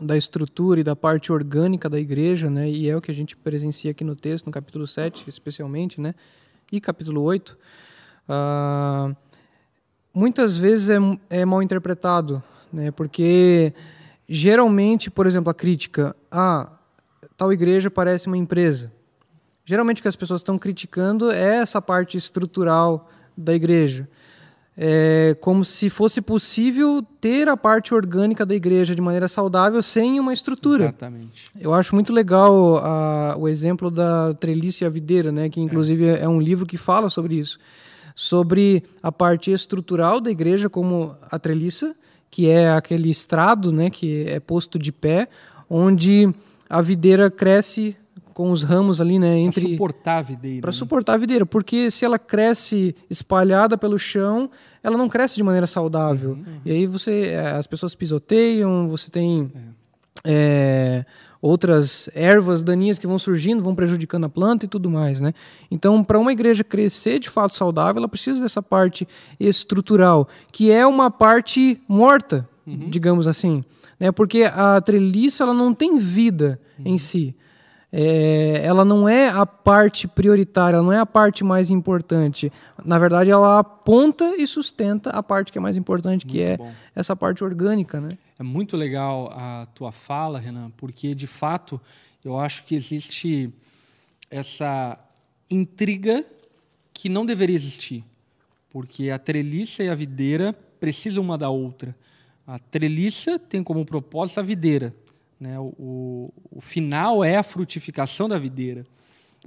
da 0.00 0.16
estrutura 0.16 0.80
e 0.80 0.84
da 0.84 0.94
parte 0.94 1.32
orgânica 1.32 1.90
da 1.90 1.98
igreja, 1.98 2.48
né, 2.48 2.70
e 2.70 2.88
é 2.88 2.96
o 2.96 3.00
que 3.00 3.10
a 3.10 3.14
gente 3.14 3.36
presencia 3.36 3.90
aqui 3.90 4.04
no 4.04 4.14
texto, 4.14 4.46
no 4.46 4.52
capítulo 4.52 4.86
7, 4.86 5.28
especialmente, 5.28 6.00
né, 6.00 6.14
e 6.70 6.80
capítulo 6.80 7.22
8, 7.22 7.58
uh, 8.28 9.16
muitas 10.12 10.56
vezes 10.56 10.88
é, 10.90 10.98
é 11.28 11.44
mal 11.44 11.62
interpretado, 11.62 12.42
né? 12.72 12.90
Porque 12.90 13.72
geralmente, 14.28 15.10
por 15.10 15.26
exemplo, 15.26 15.50
a 15.50 15.54
crítica, 15.54 16.14
ah, 16.30 16.70
tal 17.36 17.52
igreja 17.52 17.90
parece 17.90 18.26
uma 18.26 18.36
empresa. 18.36 18.92
Geralmente 19.64 20.00
o 20.00 20.02
que 20.02 20.08
as 20.08 20.16
pessoas 20.16 20.40
estão 20.40 20.58
criticando 20.58 21.30
é 21.30 21.56
essa 21.56 21.80
parte 21.80 22.16
estrutural 22.16 23.08
da 23.36 23.54
igreja. 23.54 24.08
É 24.82 25.36
como 25.40 25.64
se 25.64 25.90
fosse 25.90 26.22
possível 26.22 27.02
ter 27.20 27.48
a 27.48 27.56
parte 27.56 27.94
orgânica 27.94 28.46
da 28.46 28.54
igreja 28.54 28.94
de 28.94 29.00
maneira 29.02 29.28
saudável 29.28 29.82
sem 29.82 30.18
uma 30.18 30.32
estrutura. 30.32 30.84
Exatamente. 30.84 31.50
Eu 31.60 31.74
acho 31.74 31.94
muito 31.94 32.12
legal 32.12 32.78
a, 32.78 33.36
o 33.36 33.46
exemplo 33.46 33.90
da 33.90 34.32
treliça 34.34 34.84
e 34.84 34.86
a 34.86 34.90
videira, 34.90 35.30
né? 35.30 35.50
que 35.50 35.60
inclusive 35.60 36.06
é. 36.06 36.20
é 36.20 36.28
um 36.28 36.40
livro 36.40 36.64
que 36.64 36.78
fala 36.78 37.10
sobre 37.10 37.34
isso 37.34 37.58
sobre 38.20 38.82
a 39.02 39.10
parte 39.10 39.50
estrutural 39.50 40.20
da 40.20 40.30
igreja, 40.30 40.68
como 40.68 41.16
a 41.30 41.38
treliça, 41.38 41.96
que 42.30 42.50
é 42.50 42.70
aquele 42.70 43.08
estrado 43.08 43.72
né, 43.72 43.88
que 43.88 44.26
é 44.28 44.38
posto 44.38 44.78
de 44.78 44.92
pé, 44.92 45.26
onde 45.70 46.30
a 46.68 46.82
videira 46.82 47.30
cresce 47.30 47.96
com 48.34 48.50
os 48.50 48.62
ramos 48.62 49.00
ali, 49.00 49.18
né, 49.18 49.38
entre 49.38 49.62
para 49.62 49.70
suportar 49.70 50.18
a 50.18 50.22
videira. 50.22 50.60
Para 50.60 50.70
né? 50.70 50.76
suportar 50.76 51.14
a 51.14 51.16
videira, 51.16 51.46
porque 51.46 51.90
se 51.90 52.04
ela 52.04 52.18
cresce 52.18 52.94
espalhada 53.08 53.78
pelo 53.78 53.98
chão, 53.98 54.50
ela 54.82 54.98
não 54.98 55.08
cresce 55.08 55.36
de 55.36 55.42
maneira 55.42 55.66
saudável. 55.66 56.32
Uhum, 56.32 56.44
uhum. 56.46 56.60
E 56.66 56.72
aí 56.72 56.86
você, 56.86 57.28
eh, 57.28 57.52
as 57.52 57.66
pessoas 57.66 57.94
pisoteiam, 57.94 58.86
você 58.86 59.10
tem 59.10 59.50
é. 59.54 59.60
É, 60.26 61.06
outras 61.40 62.08
ervas 62.14 62.62
daninhas 62.62 62.98
que 62.98 63.06
vão 63.06 63.18
surgindo, 63.18 63.62
vão 63.62 63.74
prejudicando 63.74 64.24
a 64.24 64.28
planta 64.28 64.66
e 64.66 64.68
tudo 64.68 64.90
mais, 64.90 65.20
né? 65.20 65.32
Então, 65.70 66.04
para 66.04 66.18
uma 66.18 66.32
igreja 66.32 66.62
crescer 66.62 67.18
de 67.18 67.30
fato 67.30 67.54
saudável, 67.54 67.98
ela 67.98 68.08
precisa 68.08 68.42
dessa 68.42 68.62
parte 68.62 69.08
estrutural, 69.38 70.28
que 70.52 70.70
é 70.70 70.86
uma 70.86 71.10
parte 71.10 71.80
morta, 71.88 72.48
uhum. 72.66 72.90
digamos 72.90 73.26
assim, 73.26 73.64
né? 73.98 74.12
Porque 74.12 74.42
a 74.42 74.80
treliça 74.80 75.44
ela 75.44 75.54
não 75.54 75.72
tem 75.72 75.98
vida 75.98 76.60
uhum. 76.78 76.94
em 76.94 76.98
si. 76.98 77.34
É, 77.92 78.60
ela 78.64 78.84
não 78.84 79.08
é 79.08 79.28
a 79.28 79.44
parte 79.44 80.06
prioritária, 80.06 80.76
ela 80.76 80.84
não 80.84 80.92
é 80.92 81.00
a 81.00 81.06
parte 81.06 81.42
mais 81.42 81.70
importante. 81.70 82.52
Na 82.84 82.98
verdade, 82.98 83.30
ela 83.30 83.58
aponta 83.58 84.36
e 84.36 84.46
sustenta 84.46 85.10
a 85.10 85.22
parte 85.22 85.50
que 85.50 85.58
é 85.58 85.60
mais 85.60 85.76
importante, 85.76 86.24
Muito 86.24 86.36
que 86.36 86.40
é 86.40 86.56
bom. 86.56 86.70
essa 86.94 87.16
parte 87.16 87.42
orgânica, 87.42 88.00
né? 88.00 88.16
É 88.40 88.42
muito 88.42 88.74
legal 88.74 89.30
a 89.34 89.66
tua 89.74 89.92
fala, 89.92 90.38
Renan, 90.40 90.70
porque 90.70 91.14
de 91.14 91.26
fato 91.26 91.78
eu 92.24 92.38
acho 92.38 92.64
que 92.64 92.74
existe 92.74 93.52
essa 94.30 94.98
intriga 95.50 96.24
que 96.94 97.10
não 97.10 97.26
deveria 97.26 97.54
existir, 97.54 98.02
porque 98.70 99.10
a 99.10 99.18
treliça 99.18 99.84
e 99.84 99.90
a 99.90 99.94
videira 99.94 100.54
precisam 100.54 101.22
uma 101.22 101.36
da 101.36 101.50
outra. 101.50 101.94
A 102.46 102.58
treliça 102.58 103.38
tem 103.38 103.62
como 103.62 103.84
propósito 103.84 104.40
a 104.40 104.42
videira. 104.42 104.94
Né? 105.38 105.58
O, 105.58 105.74
o, 105.78 106.32
o 106.50 106.60
final 106.62 107.22
é 107.22 107.36
a 107.36 107.42
frutificação 107.42 108.26
da 108.26 108.38
videira. 108.38 108.84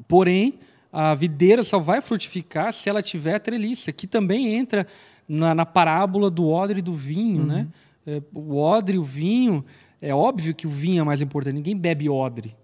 Porém, 0.07 0.59
a 0.91 1.15
videira 1.15 1.63
só 1.63 1.79
vai 1.79 1.99
frutificar 1.99 2.71
se 2.71 2.89
ela 2.89 3.01
tiver 3.01 3.33
a 3.33 3.39
treliça, 3.39 3.91
que 3.91 4.05
também 4.05 4.53
entra 4.53 4.85
na, 5.27 5.55
na 5.55 5.65
parábola 5.65 6.29
do 6.29 6.47
odre 6.47 6.77
e 6.77 6.83
do 6.83 6.93
vinho. 6.93 7.41
Uhum. 7.41 7.47
Né? 7.47 7.67
É, 8.05 8.21
o 8.33 8.57
odre 8.57 8.97
o 8.97 9.03
vinho, 9.03 9.63
é 10.01 10.13
óbvio 10.13 10.53
que 10.53 10.67
o 10.67 10.69
vinho 10.69 11.01
é 11.01 11.03
mais 11.03 11.21
importante. 11.21 11.55
Ninguém 11.55 11.77
bebe 11.77 12.09
odre. 12.09 12.55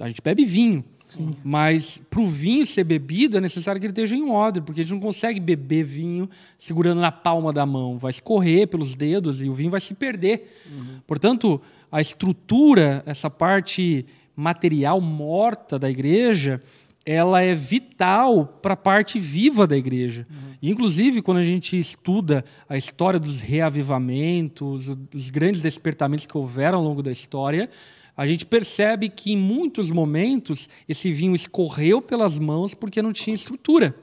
A 0.00 0.08
gente 0.08 0.20
bebe 0.22 0.44
vinho. 0.44 0.84
Sim. 1.08 1.34
Mas 1.44 2.02
para 2.10 2.20
o 2.20 2.26
vinho 2.26 2.66
ser 2.66 2.84
bebido 2.84 3.36
é 3.36 3.40
necessário 3.40 3.80
que 3.80 3.86
ele 3.86 3.92
esteja 3.92 4.16
em 4.16 4.28
odre, 4.28 4.62
porque 4.62 4.80
a 4.80 4.84
gente 4.84 4.94
não 4.94 5.00
consegue 5.00 5.38
beber 5.38 5.84
vinho 5.84 6.28
segurando 6.58 7.00
na 7.00 7.12
palma 7.12 7.52
da 7.52 7.64
mão. 7.64 7.98
Vai 7.98 8.10
escorrer 8.10 8.66
pelos 8.68 8.94
dedos 8.94 9.40
e 9.42 9.48
o 9.48 9.54
vinho 9.54 9.70
vai 9.70 9.80
se 9.80 9.94
perder. 9.94 10.50
Uhum. 10.70 11.00
Portanto, 11.06 11.60
a 11.90 12.00
estrutura, 12.00 13.02
essa 13.06 13.30
parte 13.30 14.04
material 14.34 15.00
morta 15.00 15.78
da 15.78 15.88
igreja, 15.88 16.60
ela 17.06 17.42
é 17.42 17.54
vital 17.54 18.46
para 18.62 18.74
a 18.74 18.76
parte 18.76 19.18
viva 19.18 19.66
da 19.66 19.76
igreja. 19.76 20.26
Uhum. 20.30 20.54
Inclusive, 20.62 21.20
quando 21.20 21.38
a 21.38 21.44
gente 21.44 21.78
estuda 21.78 22.44
a 22.68 22.76
história 22.76 23.20
dos 23.20 23.42
reavivamentos, 23.42 24.88
os 25.12 25.28
grandes 25.28 25.60
despertamentos 25.60 26.24
que 26.24 26.36
houveram 26.36 26.78
ao 26.78 26.84
longo 26.84 27.02
da 27.02 27.12
história, 27.12 27.68
a 28.16 28.26
gente 28.26 28.46
percebe 28.46 29.08
que 29.08 29.32
em 29.32 29.36
muitos 29.36 29.90
momentos 29.90 30.68
esse 30.88 31.12
vinho 31.12 31.34
escorreu 31.34 32.00
pelas 32.00 32.38
mãos 32.38 32.72
porque 32.72 33.02
não 33.02 33.12
tinha 33.12 33.34
estrutura. 33.34 33.94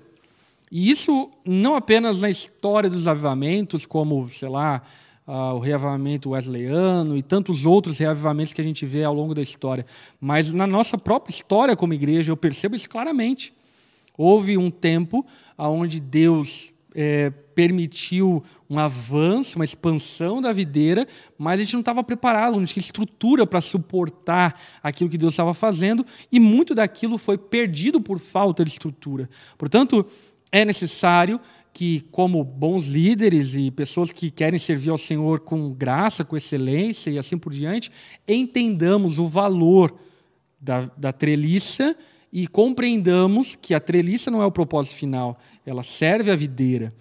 E 0.71 0.89
isso 0.89 1.31
não 1.45 1.75
apenas 1.75 2.21
na 2.21 2.29
história 2.29 2.89
dos 2.89 3.07
avivamentos, 3.07 3.85
como, 3.85 4.29
sei 4.31 4.47
lá, 4.47 4.83
uh, 5.27 5.55
o 5.55 5.59
reavivamento 5.59 6.31
wesleyano 6.31 7.17
e 7.17 7.21
tantos 7.21 7.65
outros 7.65 7.97
reavivamentos 7.97 8.53
que 8.53 8.61
a 8.61 8.63
gente 8.63 8.85
vê 8.85 9.03
ao 9.03 9.13
longo 9.13 9.33
da 9.33 9.41
história, 9.41 9.85
mas 10.19 10.53
na 10.53 10.67
nossa 10.67 10.97
própria 10.97 11.33
história 11.33 11.75
como 11.75 11.93
igreja 11.93 12.31
eu 12.31 12.37
percebo 12.37 12.75
isso 12.75 12.89
claramente. 12.89 13.53
Houve 14.17 14.57
um 14.57 14.69
tempo 14.69 15.25
onde 15.57 15.99
Deus 15.99 16.73
é, 16.93 17.29
permitiu 17.29 18.43
um 18.69 18.79
avanço, 18.79 19.57
uma 19.57 19.65
expansão 19.65 20.41
da 20.41 20.51
videira, 20.51 21.07
mas 21.37 21.59
a 21.59 21.63
gente 21.63 21.73
não 21.73 21.81
estava 21.81 22.03
preparado, 22.03 22.57
não 22.57 22.65
tinha 22.65 22.81
estrutura 22.81 23.45
para 23.45 23.61
suportar 23.61 24.59
aquilo 24.81 25.09
que 25.09 25.17
Deus 25.17 25.33
estava 25.33 25.53
fazendo, 25.53 26.05
e 26.31 26.39
muito 26.39 26.73
daquilo 26.73 27.17
foi 27.17 27.37
perdido 27.37 27.99
por 27.99 28.19
falta 28.19 28.63
de 28.63 28.71
estrutura. 28.71 29.29
Portanto, 29.57 30.05
é 30.51 30.65
necessário 30.65 31.39
que, 31.73 32.01
como 32.11 32.43
bons 32.43 32.87
líderes 32.87 33.55
e 33.55 33.71
pessoas 33.71 34.11
que 34.11 34.29
querem 34.29 34.59
servir 34.59 34.89
ao 34.89 34.97
Senhor 34.97 35.39
com 35.39 35.71
graça, 35.71 36.23
com 36.23 36.35
excelência 36.35 37.09
e 37.09 37.17
assim 37.17 37.37
por 37.37 37.53
diante, 37.53 37.91
entendamos 38.27 39.19
o 39.19 39.27
valor 39.27 39.97
da, 40.59 40.91
da 40.97 41.11
treliça 41.13 41.95
e 42.31 42.47
compreendamos 42.47 43.55
que 43.55 43.73
a 43.73 43.79
treliça 43.79 44.29
não 44.29 44.41
é 44.41 44.45
o 44.45 44.51
propósito 44.51 44.95
final, 44.95 45.39
ela 45.65 45.83
serve 45.83 46.31
a 46.31 46.35
videira. 46.35 46.93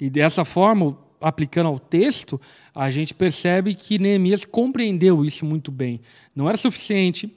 E 0.00 0.08
dessa 0.08 0.44
forma, 0.44 0.96
aplicando 1.20 1.66
ao 1.66 1.78
texto, 1.78 2.40
a 2.74 2.90
gente 2.90 3.12
percebe 3.12 3.74
que 3.74 3.98
Neemias 3.98 4.44
compreendeu 4.44 5.24
isso 5.24 5.44
muito 5.44 5.70
bem. 5.70 6.00
Não 6.34 6.48
era 6.48 6.56
suficiente 6.56 7.34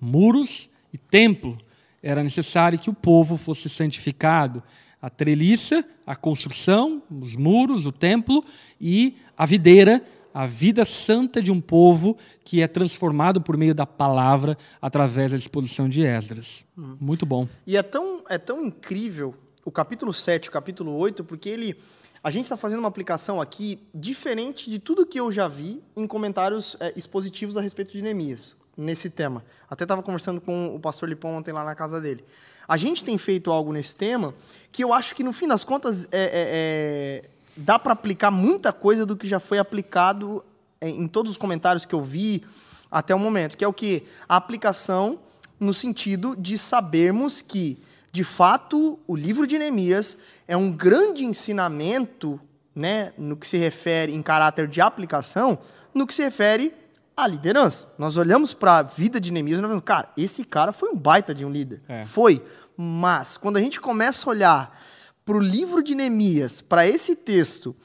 muros 0.00 0.68
e 0.92 0.98
templo, 0.98 1.56
era 2.02 2.22
necessário 2.24 2.78
que 2.78 2.90
o 2.90 2.94
povo 2.94 3.36
fosse 3.36 3.68
santificado. 3.68 4.62
A 5.02 5.10
treliça, 5.10 5.84
a 6.06 6.16
construção, 6.16 7.02
os 7.10 7.36
muros, 7.36 7.84
o 7.84 7.92
templo 7.92 8.44
e 8.80 9.16
a 9.36 9.44
videira, 9.44 10.02
a 10.32 10.46
vida 10.46 10.84
santa 10.84 11.42
de 11.42 11.50
um 11.52 11.60
povo 11.60 12.16
que 12.44 12.62
é 12.62 12.68
transformado 12.68 13.40
por 13.40 13.56
meio 13.56 13.74
da 13.74 13.84
palavra 13.84 14.56
através 14.80 15.32
da 15.32 15.36
exposição 15.36 15.88
de 15.88 16.02
Esdras. 16.02 16.64
Hum. 16.78 16.96
Muito 17.00 17.26
bom. 17.26 17.48
E 17.66 17.76
é 17.76 17.82
tão, 17.82 18.22
é 18.28 18.38
tão 18.38 18.64
incrível 18.64 19.34
o 19.64 19.70
capítulo 19.70 20.12
7 20.12 20.48
o 20.48 20.52
capítulo 20.52 20.96
8, 20.96 21.24
porque 21.24 21.48
ele. 21.48 21.76
A 22.24 22.30
gente 22.30 22.44
está 22.44 22.56
fazendo 22.56 22.78
uma 22.78 22.88
aplicação 22.88 23.40
aqui 23.40 23.80
diferente 23.92 24.70
de 24.70 24.78
tudo 24.78 25.04
que 25.04 25.18
eu 25.18 25.32
já 25.32 25.48
vi 25.48 25.82
em 25.96 26.06
comentários 26.06 26.76
é, 26.78 26.92
expositivos 26.94 27.56
a 27.56 27.60
respeito 27.60 27.90
de 27.90 28.00
Neemias, 28.00 28.56
nesse 28.76 29.10
tema. 29.10 29.44
Até 29.68 29.84
estava 29.84 30.02
conversando 30.02 30.40
com 30.40 30.74
o 30.74 30.80
pastor 30.80 31.08
Lipão 31.08 31.36
ontem 31.36 31.52
lá 31.52 31.64
na 31.64 31.74
casa 31.74 32.00
dele. 32.00 32.24
A 32.66 32.76
gente 32.76 33.04
tem 33.04 33.18
feito 33.18 33.50
algo 33.50 33.72
nesse 33.72 33.96
tema 33.96 34.34
que 34.70 34.82
eu 34.82 34.92
acho 34.92 35.14
que, 35.14 35.22
no 35.22 35.32
fim 35.32 35.48
das 35.48 35.64
contas, 35.64 36.06
é, 36.10 36.22
é, 36.22 36.30
é 36.32 37.30
dá 37.56 37.78
para 37.78 37.92
aplicar 37.92 38.30
muita 38.30 38.72
coisa 38.72 39.04
do 39.04 39.16
que 39.16 39.26
já 39.26 39.38
foi 39.38 39.58
aplicado 39.58 40.44
é, 40.80 40.88
em 40.88 41.06
todos 41.06 41.32
os 41.32 41.36
comentários 41.36 41.84
que 41.84 41.94
eu 41.94 42.02
vi 42.02 42.44
até 42.90 43.14
o 43.14 43.18
momento, 43.18 43.56
que 43.56 43.64
é 43.64 43.68
o 43.68 43.72
que? 43.72 44.04
A 44.28 44.36
aplicação 44.36 45.18
no 45.58 45.72
sentido 45.72 46.34
de 46.36 46.58
sabermos 46.58 47.40
que, 47.40 47.78
de 48.10 48.24
fato, 48.24 48.98
o 49.06 49.16
livro 49.16 49.46
de 49.46 49.58
Neemias 49.58 50.16
é 50.46 50.56
um 50.56 50.70
grande 50.70 51.24
ensinamento 51.24 52.40
né, 52.74 53.12
no 53.16 53.36
que 53.36 53.46
se 53.46 53.56
refere 53.56 54.12
em 54.12 54.22
caráter 54.22 54.66
de 54.66 54.80
aplicação, 54.80 55.58
no 55.94 56.06
que 56.06 56.12
se 56.12 56.22
refere 56.22 56.74
à 57.16 57.26
liderança. 57.26 57.92
Nós 57.98 58.16
olhamos 58.16 58.54
para 58.54 58.78
a 58.78 58.82
vida 58.82 59.20
de 59.20 59.32
Neemias 59.32 59.58
e 59.58 59.62
nós 59.62 59.70
vemos, 59.70 59.84
cara, 59.84 60.08
esse 60.16 60.44
cara 60.44 60.72
foi 60.72 60.90
um 60.90 60.96
baita 60.96 61.34
de 61.34 61.44
um 61.44 61.50
líder. 61.50 61.82
É. 61.88 62.04
Foi. 62.04 62.44
Mas, 62.76 63.36
quando 63.36 63.56
a 63.56 63.60
gente 63.60 63.80
começa 63.80 64.28
a 64.28 64.30
olhar 64.30 64.82
para 65.24 65.36
o 65.36 65.40
livro 65.40 65.82
de 65.82 65.94
Neemias, 65.94 66.60
para 66.60 66.86
esse 66.86 67.14
texto, 67.14 67.76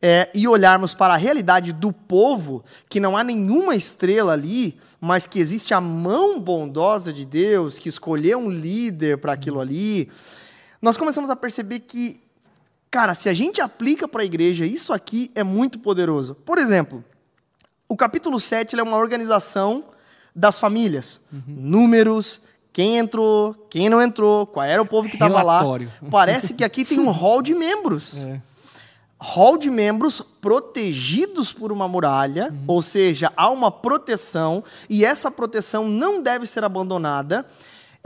é, 0.00 0.30
e 0.34 0.46
olharmos 0.46 0.94
para 0.94 1.14
a 1.14 1.16
realidade 1.16 1.72
do 1.72 1.92
povo, 1.92 2.64
que 2.88 3.00
não 3.00 3.16
há 3.16 3.24
nenhuma 3.24 3.74
estrela 3.74 4.32
ali, 4.32 4.78
mas 5.00 5.26
que 5.26 5.38
existe 5.38 5.74
a 5.74 5.80
mão 5.80 6.38
bondosa 6.40 7.12
de 7.12 7.24
Deus, 7.24 7.78
que 7.78 7.88
escolheu 7.88 8.38
um 8.38 8.50
líder 8.50 9.18
para 9.18 9.32
aquilo 9.32 9.60
ali, 9.60 10.10
nós 10.80 10.96
começamos 10.96 11.30
a 11.30 11.36
perceber 11.36 11.80
que, 11.80 12.20
cara, 12.90 13.14
se 13.14 13.28
a 13.28 13.34
gente 13.34 13.60
aplica 13.60 14.06
para 14.06 14.22
a 14.22 14.24
igreja, 14.24 14.64
isso 14.64 14.92
aqui 14.92 15.30
é 15.34 15.42
muito 15.42 15.78
poderoso. 15.78 16.34
Por 16.34 16.58
exemplo, 16.58 17.04
o 17.88 17.96
capítulo 17.96 18.38
7 18.40 18.78
é 18.78 18.82
uma 18.82 18.96
organização 18.96 19.84
das 20.34 20.58
famílias. 20.58 21.20
Uhum. 21.32 21.42
Números, 21.46 22.40
quem 22.72 22.98
entrou, 22.98 23.54
quem 23.70 23.88
não 23.88 24.02
entrou, 24.02 24.46
qual 24.46 24.66
era 24.66 24.82
o 24.82 24.86
povo 24.86 25.08
que 25.08 25.14
estava 25.14 25.42
lá. 25.42 25.62
Parece 26.10 26.54
que 26.54 26.62
aqui 26.62 26.84
tem 26.84 27.00
um 27.00 27.10
hall 27.10 27.40
de 27.40 27.54
membros. 27.54 28.24
É. 28.24 28.40
Hall 29.18 29.56
de 29.56 29.70
membros 29.70 30.20
protegidos 30.20 31.50
por 31.50 31.72
uma 31.72 31.88
muralha, 31.88 32.50
uhum. 32.50 32.64
ou 32.66 32.82
seja, 32.82 33.32
há 33.34 33.48
uma 33.48 33.70
proteção, 33.70 34.62
e 34.90 35.06
essa 35.06 35.30
proteção 35.30 35.88
não 35.88 36.20
deve 36.20 36.44
ser 36.44 36.64
abandonada. 36.64 37.46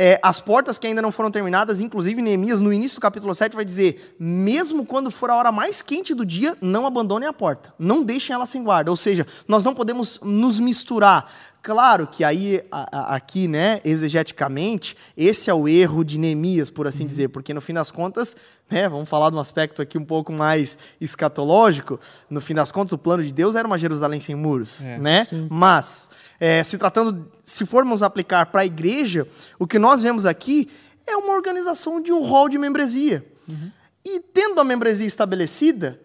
É, 0.02 0.18
as 0.22 0.40
portas 0.40 0.78
que 0.78 0.86
ainda 0.86 1.02
não 1.02 1.12
foram 1.12 1.30
terminadas, 1.30 1.78
inclusive 1.78 2.22
Neemias, 2.22 2.58
no 2.58 2.72
início 2.72 2.98
do 2.98 3.02
capítulo 3.02 3.34
7, 3.34 3.54
vai 3.54 3.66
dizer: 3.66 4.16
mesmo 4.18 4.86
quando 4.86 5.10
for 5.10 5.28
a 5.28 5.36
hora 5.36 5.52
mais 5.52 5.82
quente 5.82 6.14
do 6.14 6.24
dia, 6.24 6.56
não 6.58 6.86
abandonem 6.86 7.28
a 7.28 7.34
porta, 7.34 7.74
não 7.78 8.02
deixem 8.02 8.32
ela 8.32 8.46
sem 8.46 8.64
guarda. 8.64 8.90
Ou 8.90 8.96
seja, 8.96 9.26
nós 9.46 9.62
não 9.62 9.74
podemos 9.74 10.18
nos 10.22 10.58
misturar 10.58 11.30
Claro 11.62 12.07
que 12.07 12.25
aí, 12.25 12.62
a, 12.70 12.99
a, 12.99 13.16
aqui, 13.16 13.46
né, 13.46 13.81
exegeticamente, 13.85 14.96
esse 15.14 15.51
é 15.51 15.55
o 15.55 15.68
erro 15.68 16.03
de 16.03 16.18
Neemias, 16.18 16.70
por 16.70 16.87
assim 16.87 17.03
uhum. 17.03 17.09
dizer, 17.09 17.29
porque 17.29 17.53
no 17.53 17.61
fim 17.61 17.75
das 17.75 17.90
contas, 17.90 18.35
né, 18.70 18.88
vamos 18.88 19.09
falar 19.09 19.29
de 19.29 19.37
um 19.37 19.38
aspecto 19.38 19.83
aqui 19.83 19.99
um 19.99 20.05
pouco 20.05 20.33
mais 20.33 20.79
escatológico, 20.99 22.01
no 22.31 22.40
fim 22.40 22.55
das 22.55 22.73
contas, 22.73 22.92
o 22.92 22.99
plano 22.99 23.23
de 23.23 23.31
Deus 23.31 23.57
era 23.57 23.66
uma 23.66 23.77
Jerusalém 23.77 24.20
sem 24.20 24.35
muros, 24.35 24.81
é, 24.87 24.99
né? 24.99 25.27
Sim. 25.27 25.49
Mas, 25.51 26.09
é, 26.38 26.62
se 26.62 26.79
tratando, 26.79 27.31
se 27.44 27.66
formos 27.66 28.03
aplicar 28.03 28.46
para 28.46 28.62
a 28.62 28.66
igreja, 28.66 29.29
o 29.59 29.66
que 29.66 29.79
nós 29.79 30.03
vemos 30.03 30.25
aqui 30.25 30.66
é 31.07 31.14
uma 31.16 31.35
organização 31.35 32.01
de 32.01 32.11
um 32.11 32.23
rol 32.23 32.49
de 32.49 32.57
membresia. 32.57 33.27
Uhum. 33.46 33.70
E 34.05 34.20
tendo 34.20 34.59
a 34.61 34.64
membresia 34.64 35.07
estabelecida, 35.07 36.01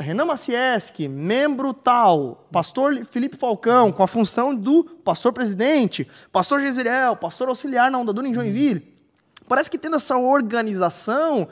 Renan 0.00 0.24
Macieski, 0.24 1.06
membro 1.06 1.74
tal, 1.74 2.48
pastor 2.50 3.04
Felipe 3.10 3.36
Falcão, 3.36 3.92
com 3.92 4.02
a 4.02 4.06
função 4.06 4.54
do 4.54 4.82
pastor 4.82 5.32
presidente, 5.32 6.08
pastor 6.32 6.60
Gesiriel, 6.60 7.16
pastor 7.16 7.48
auxiliar 7.48 7.90
na 7.90 7.98
Onda 7.98 8.12
Dura 8.12 8.26
em 8.26 8.32
Joinville. 8.32 8.98
Parece 9.46 9.70
que 9.70 9.76
tendo 9.76 9.96
essa 9.96 10.16
organização, 10.16 11.46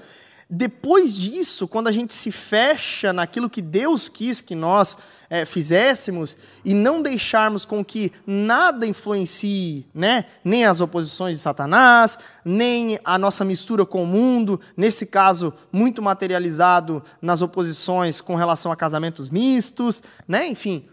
depois 0.48 1.14
disso, 1.14 1.68
quando 1.68 1.88
a 1.88 1.92
gente 1.92 2.14
se 2.14 2.32
fecha 2.32 3.12
naquilo 3.12 3.50
que 3.50 3.60
Deus 3.60 4.08
quis 4.08 4.40
que 4.40 4.54
nós 4.54 4.96
é, 5.30 5.44
fizéssemos 5.44 6.36
e 6.64 6.72
não 6.72 7.02
deixarmos 7.02 7.64
com 7.64 7.84
que 7.84 8.12
nada 8.26 8.86
influencie, 8.86 9.86
né, 9.94 10.24
nem 10.44 10.64
as 10.64 10.80
oposições 10.80 11.36
de 11.36 11.42
Satanás, 11.42 12.18
nem 12.44 12.98
a 13.04 13.18
nossa 13.18 13.44
mistura 13.44 13.84
com 13.84 14.02
o 14.02 14.06
mundo, 14.06 14.60
nesse 14.76 15.06
caso 15.06 15.52
muito 15.72 16.00
materializado 16.00 17.02
nas 17.20 17.42
oposições 17.42 18.20
com 18.20 18.34
relação 18.34 18.72
a 18.72 18.76
casamentos 18.76 19.28
mistos, 19.28 20.02
né, 20.26 20.46
enfim, 20.46 20.86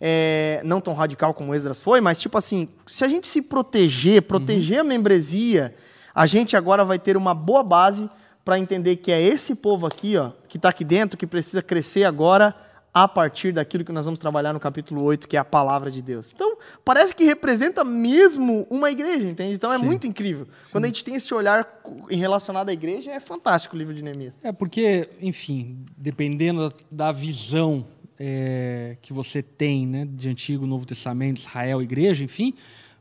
é, 0.00 0.60
não 0.64 0.80
tão 0.80 0.94
radical 0.94 1.34
como 1.34 1.54
Esdras 1.54 1.82
foi, 1.82 2.00
mas 2.00 2.20
tipo 2.20 2.38
assim, 2.38 2.68
se 2.86 3.04
a 3.04 3.08
gente 3.08 3.26
se 3.26 3.42
proteger, 3.42 4.22
proteger 4.22 4.80
uhum. 4.80 4.86
a 4.86 4.88
membresia, 4.88 5.74
a 6.14 6.26
gente 6.26 6.56
agora 6.56 6.84
vai 6.84 6.98
ter 6.98 7.16
uma 7.16 7.34
boa 7.34 7.62
base 7.62 8.08
para 8.44 8.58
entender 8.58 8.96
que 8.96 9.12
é 9.12 9.20
esse 9.20 9.54
povo 9.54 9.86
aqui, 9.86 10.16
ó, 10.16 10.30
que 10.48 10.56
está 10.56 10.70
aqui 10.70 10.84
dentro, 10.84 11.18
que 11.18 11.26
precisa 11.26 11.60
crescer 11.60 12.04
agora 12.04 12.54
a 12.92 13.06
partir 13.06 13.52
daquilo 13.52 13.84
que 13.84 13.92
nós 13.92 14.04
vamos 14.04 14.18
trabalhar 14.18 14.52
no 14.52 14.58
capítulo 14.58 15.02
8, 15.04 15.28
que 15.28 15.36
é 15.36 15.40
a 15.40 15.44
palavra 15.44 15.90
de 15.90 16.02
Deus. 16.02 16.32
Então, 16.34 16.58
parece 16.84 17.14
que 17.14 17.22
representa 17.24 17.84
mesmo 17.84 18.66
uma 18.68 18.90
igreja, 18.90 19.28
entende? 19.28 19.54
Então 19.54 19.72
é 19.72 19.78
Sim. 19.78 19.84
muito 19.86 20.06
incrível. 20.06 20.48
Quando 20.72 20.84
a 20.84 20.86
gente 20.88 21.04
tem 21.04 21.14
esse 21.14 21.32
olhar 21.32 21.80
em 22.10 22.16
relacionado 22.18 22.68
à 22.68 22.72
igreja, 22.72 23.12
é 23.12 23.20
fantástico 23.20 23.76
o 23.76 23.78
livro 23.78 23.94
de 23.94 24.02
Neemias. 24.02 24.34
É 24.42 24.50
porque, 24.50 25.08
enfim, 25.20 25.84
dependendo 25.96 26.72
da- 26.90 27.12
visão 27.12 27.86
é, 28.18 28.96
que 29.00 29.12
você 29.12 29.42
tem 29.42 29.86
né, 29.86 30.06
de 30.10 30.28
Antigo 30.28 30.64
e 30.64 30.68
Novo 30.68 30.84
Testamento, 30.84 31.38
Israel, 31.38 31.80
Igreja, 31.82 32.22
enfim, 32.24 32.54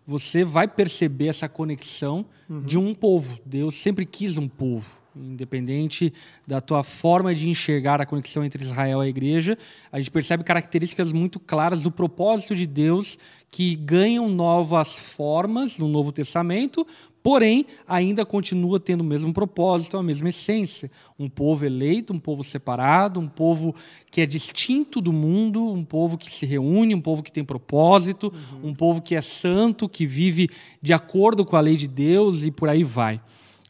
você 0.06 0.44
vai 0.44 0.68
perceber 0.68 1.28
essa 1.28 1.48
conexão 1.50 2.26
de 2.66 2.78
um 2.78 2.94
povo. 2.96 3.38
Deus 3.46 3.76
sempre 3.76 4.06
quis 4.06 4.38
um 4.38 4.48
povo. 4.48 4.99
Independente 5.16 6.14
da 6.46 6.62
tua 6.62 6.84
forma 6.84 7.34
de 7.34 7.50
enxergar 7.50 8.00
a 8.00 8.06
conexão 8.06 8.44
entre 8.44 8.64
Israel 8.64 9.04
e 9.04 9.08
a 9.08 9.10
igreja, 9.10 9.58
a 9.92 9.98
gente 9.98 10.12
percebe 10.12 10.44
características 10.44 11.12
muito 11.12 11.40
claras 11.40 11.82
do 11.82 11.92
propósito 11.92 12.56
de 12.56 12.68
Deus 12.68 13.18
que 13.52 13.76
ganham 13.76 14.30
novas 14.30 14.96
formas 14.96 15.80
no 15.80 15.88
Novo 15.88 16.12
Testamento, 16.12 16.86
porém 17.24 17.66
ainda 17.88 18.24
continua 18.24 18.80
tendo 18.80 19.02
o 19.02 19.04
mesmo 19.04 19.34
propósito, 19.34 19.98
a 19.98 20.04
mesma 20.04 20.30
essência. 20.30 20.92
Um 21.18 21.28
povo 21.28 21.66
eleito, 21.66 22.14
um 22.14 22.20
povo 22.20 22.44
separado, 22.44 23.20
um 23.20 23.28
povo 23.28 23.76
que 24.12 24.22
é 24.22 24.26
distinto 24.28 25.02
do 25.02 25.12
mundo, 25.12 25.72
um 25.72 25.84
povo 25.84 26.18
que 26.18 26.32
se 26.32 26.46
reúne, 26.46 26.94
um 26.94 27.02
povo 27.02 27.24
que 27.24 27.32
tem 27.32 27.44
propósito, 27.44 28.32
um 28.64 28.74
povo 28.74 29.02
que 29.02 29.16
é 29.16 29.22
santo, 29.22 29.90
que 29.90 30.06
vive 30.06 30.50
de 30.82 30.94
acordo 30.94 31.44
com 31.44 31.56
a 31.56 31.62
lei 31.62 31.76
de 31.76 31.88
Deus 31.88 32.44
e 32.44 32.52
por 32.52 32.70
aí 32.70 32.84
vai. 32.84 33.20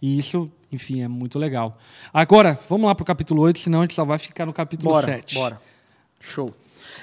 E 0.02 0.18
isso, 0.18 0.52
enfim, 0.72 1.02
é 1.02 1.08
muito 1.08 1.38
legal. 1.40 1.78
Agora, 2.14 2.60
vamos 2.70 2.88
lá 2.88 2.96
para 2.96 3.04
o 3.04 3.06
capítulo 3.06 3.42
8, 3.42 3.60
senão 3.60 3.80
a 3.80 3.84
gente 3.84 3.94
só 3.96 4.06
vai 4.06 4.18
ficar 4.18 4.46
no 4.46 4.54
capítulo 4.54 4.92
Bora, 4.92 5.06
7. 5.06 5.36
bora. 5.36 5.62
Show. 6.20 6.54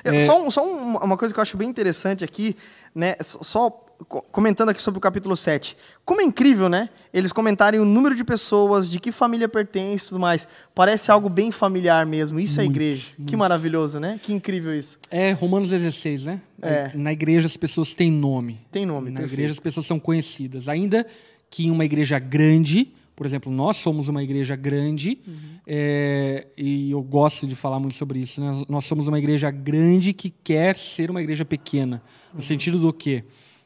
Eu- 0.05 0.25
Só, 0.27 0.51
só 0.51 0.67
um- 0.67 0.97
uma 0.99 1.17
coisa 1.17 1.33
que 1.33 1.41
eu 1.41 1.43
acho 1.43 1.57
bem 1.57 1.69
interessante 1.69 2.23
aqui, 2.23 2.55
né? 2.95 3.15
Só 3.21 3.43
só 3.43 3.71
co- 4.09 4.21
comentando 4.31 4.69
aqui 4.69 4.83
sobre 4.83 4.99
o 4.99 5.01
capítulo 5.01 5.35
7. 5.37 5.75
Como 6.05 6.21
é 6.21 6.25
incrível, 6.25 6.69
né? 6.69 6.91
Eles 7.15 7.33
comentarem 7.33 7.81
o 7.81 7.85
número 7.85 8.15
de 8.15 8.23
pessoas, 8.23 8.91
de 8.91 9.01
que 9.01 9.11
família 9.11 9.49
pertence 9.49 10.05
e 10.07 10.09
tudo 10.11 10.21
mais. 10.21 10.47
Parece 10.75 11.11
algo 11.11 11.31
bem 11.31 11.51
familiar 11.51 12.05
mesmo. 12.05 12.39
Isso 12.39 12.61
é 12.61 12.65
igreja. 12.67 13.07
Que 13.27 13.35
maravilhoso, 13.37 13.99
né? 13.99 14.21
Que 14.23 14.35
incrível 14.35 14.77
isso. 14.79 14.99
É 15.11 15.33
Romanos 15.33 15.71
16, 15.71 16.27
né? 16.27 16.43
É. 16.61 16.91
Na 16.95 17.11
igreja 17.13 17.47
as 17.47 17.57
pessoas 17.57 17.95
têm 17.95 18.13
nome. 18.13 18.61
Tem 18.71 18.85
nome, 18.85 19.11
Na 19.11 19.21
perfeito. 19.21 19.33
igreja 19.41 19.53
as 19.55 19.61
pessoas 19.61 19.87
são 19.87 19.99
conhecidas. 19.99 20.69
Ainda 20.69 21.07
que 21.49 21.67
em 21.67 21.71
uma 21.71 21.85
igreja 21.87 22.19
grande, 22.19 22.93
por 23.17 23.25
exemplo, 23.27 23.51
nós 23.51 23.79
somos 23.79 24.09
uma 24.09 24.23
igreja 24.23 24.55
grande, 24.55 25.19
Uhum. 25.27 25.35
é, 25.67 26.47
e 26.57 26.91
eu 26.91 27.03
gosto 27.03 27.47
de 27.47 27.55
falar 27.57 27.81
muito 27.81 27.95
sobre 27.95 28.19
isso. 28.21 28.41
né? 28.41 28.63
Nós 28.69 28.85
somos 28.85 29.09
uma 29.09 29.19
igreja 29.19 29.51
grande 29.51 30.13
que 30.13 30.31
quer 30.45 30.77
ser 30.77 31.11
uma 31.11 31.21
igreja 31.23 31.45
pequena. 31.45 32.03
No 32.33 32.37
Uhum. 32.37 32.41
sentido 32.43 32.79
do 32.79 32.93
quê? 32.93 33.25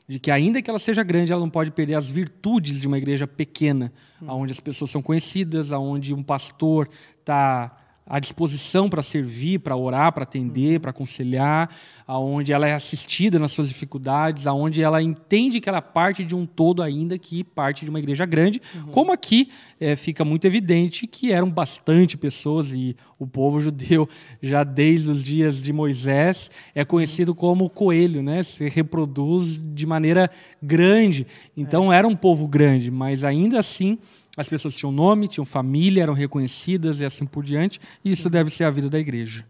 De 0.09 0.19
que 0.19 0.31
ainda 0.31 0.61
que 0.63 0.71
ela 0.71 0.79
seja 0.79 1.03
grande, 1.03 1.31
ela 1.33 1.41
não 1.41 1.51
pode 1.51 1.71
perder 1.73 1.95
as 1.95 2.11
virtudes 2.11 2.81
de 2.81 2.87
uma 2.87 2.97
igreja 2.99 3.27
pequena, 3.27 3.93
Uhum. 4.23 4.41
onde 4.43 4.53
as 4.53 4.61
pessoas 4.61 4.91
são 4.91 5.03
conhecidas, 5.03 5.71
onde 5.73 6.15
um 6.15 6.23
pastor 6.23 6.89
está 7.21 7.77
à 8.11 8.19
disposição 8.19 8.91
para 8.91 9.05
servir, 9.05 9.61
para 9.61 9.77
orar, 9.77 10.13
para 10.13 10.25
atender, 10.25 10.81
para 10.81 10.91
aconselhar, 10.91 11.71
aonde 12.05 12.53
ela 12.53 12.67
é 12.67 12.75
assistida 12.75 13.39
nas 13.39 13.53
suas 13.53 13.69
dificuldades, 13.69 14.49
aonde 14.49 14.83
ela 14.83 15.01
entende 15.01 15.61
que 15.61 15.69
ela 15.69 15.79
é 15.79 15.81
parte 15.81 16.25
de 16.25 16.35
um 16.35 16.45
todo 16.45 16.83
ainda 16.83 17.17
que 17.17 17.45
parte 17.45 17.85
de 17.85 17.89
uma 17.89 18.01
igreja 18.01 18.27
grande, 18.27 18.61
como 18.91 19.13
aqui 19.13 19.49
eh, 19.79 19.95
fica 19.95 20.25
muito 20.25 20.45
evidente 20.45 21.07
que 21.07 21.31
eram 21.31 21.49
bastante 21.49 22.19
pessoas 22.19 22.73
e 22.73 22.97
o 23.17 23.29
povo 23.29 23.61
judeu 23.63 24.09
já 24.43 24.65
desde 24.65 25.09
os 25.09 25.23
dias 25.23 25.63
de 25.63 25.73
Moisés 25.73 26.51
é 26.75 26.85
conhecido 26.85 27.33
como 27.33 27.71
coelho, 27.71 28.25
né? 28.25 28.43
Se 28.43 28.69
reproduz 28.69 29.61
de 29.73 29.87
maneira 29.87 30.29
grande. 30.61 31.29
Então 31.57 31.93
era 31.93 32.09
um 32.09 32.17
povo 32.17 32.49
grande, 32.49 32.91
mas 32.91 33.23
ainda 33.23 33.61
assim 33.61 33.99
as 34.37 34.49
pessoas 34.49 34.75
tinham 34.75 34.93
nome, 34.93 35.29
tinham 35.29 35.45
família, 35.45 36.03
eram 36.03 36.15
reconhecidas 36.15 37.01
e 37.01 37.05
assim 37.05 37.27
por 37.27 37.45
diante. 37.45 37.81
E 38.05 38.11
isso 38.11 38.31
deve 38.31 38.51
ser 38.51 38.65
a 38.65 38.71
vida 38.71 38.89
da 38.89 38.99
igreja. 38.99 39.45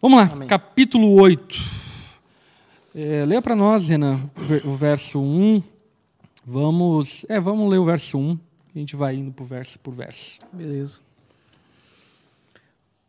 Vamos 0.00 0.18
lá, 0.18 0.30
Amém. 0.32 0.48
capítulo 0.48 1.14
8. 1.20 1.60
É, 2.94 3.24
leia 3.26 3.42
para 3.42 3.56
nós, 3.56 3.88
Renan, 3.88 4.20
o 4.64 4.74
verso 4.76 5.20
1. 5.20 5.62
Vamos, 6.46 7.24
é, 7.28 7.40
vamos 7.40 7.70
ler 7.70 7.78
o 7.78 7.84
verso 7.84 8.18
1. 8.18 8.38
A 8.74 8.78
gente 8.78 8.96
vai 8.96 9.16
indo 9.16 9.32
por 9.32 9.44
verso 9.44 9.78
por 9.78 9.92
verso. 9.92 10.38
Beleza. 10.52 11.00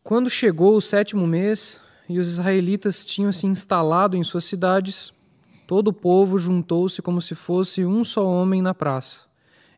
Quando 0.03 0.29
chegou 0.29 0.77
o 0.77 0.81
sétimo 0.81 1.25
mês 1.25 1.81
e 2.07 2.19
os 2.19 2.27
israelitas 2.29 3.03
tinham 3.03 3.31
se 3.31 3.47
instalado 3.47 4.15
em 4.15 4.23
suas 4.23 4.45
cidades, 4.45 5.11
todo 5.65 5.87
o 5.87 5.93
povo 5.93 6.37
juntou-se 6.37 7.01
como 7.01 7.21
se 7.21 7.33
fosse 7.33 7.83
um 7.83 8.03
só 8.03 8.27
homem 8.27 8.61
na 8.61 8.73
praça, 8.73 9.24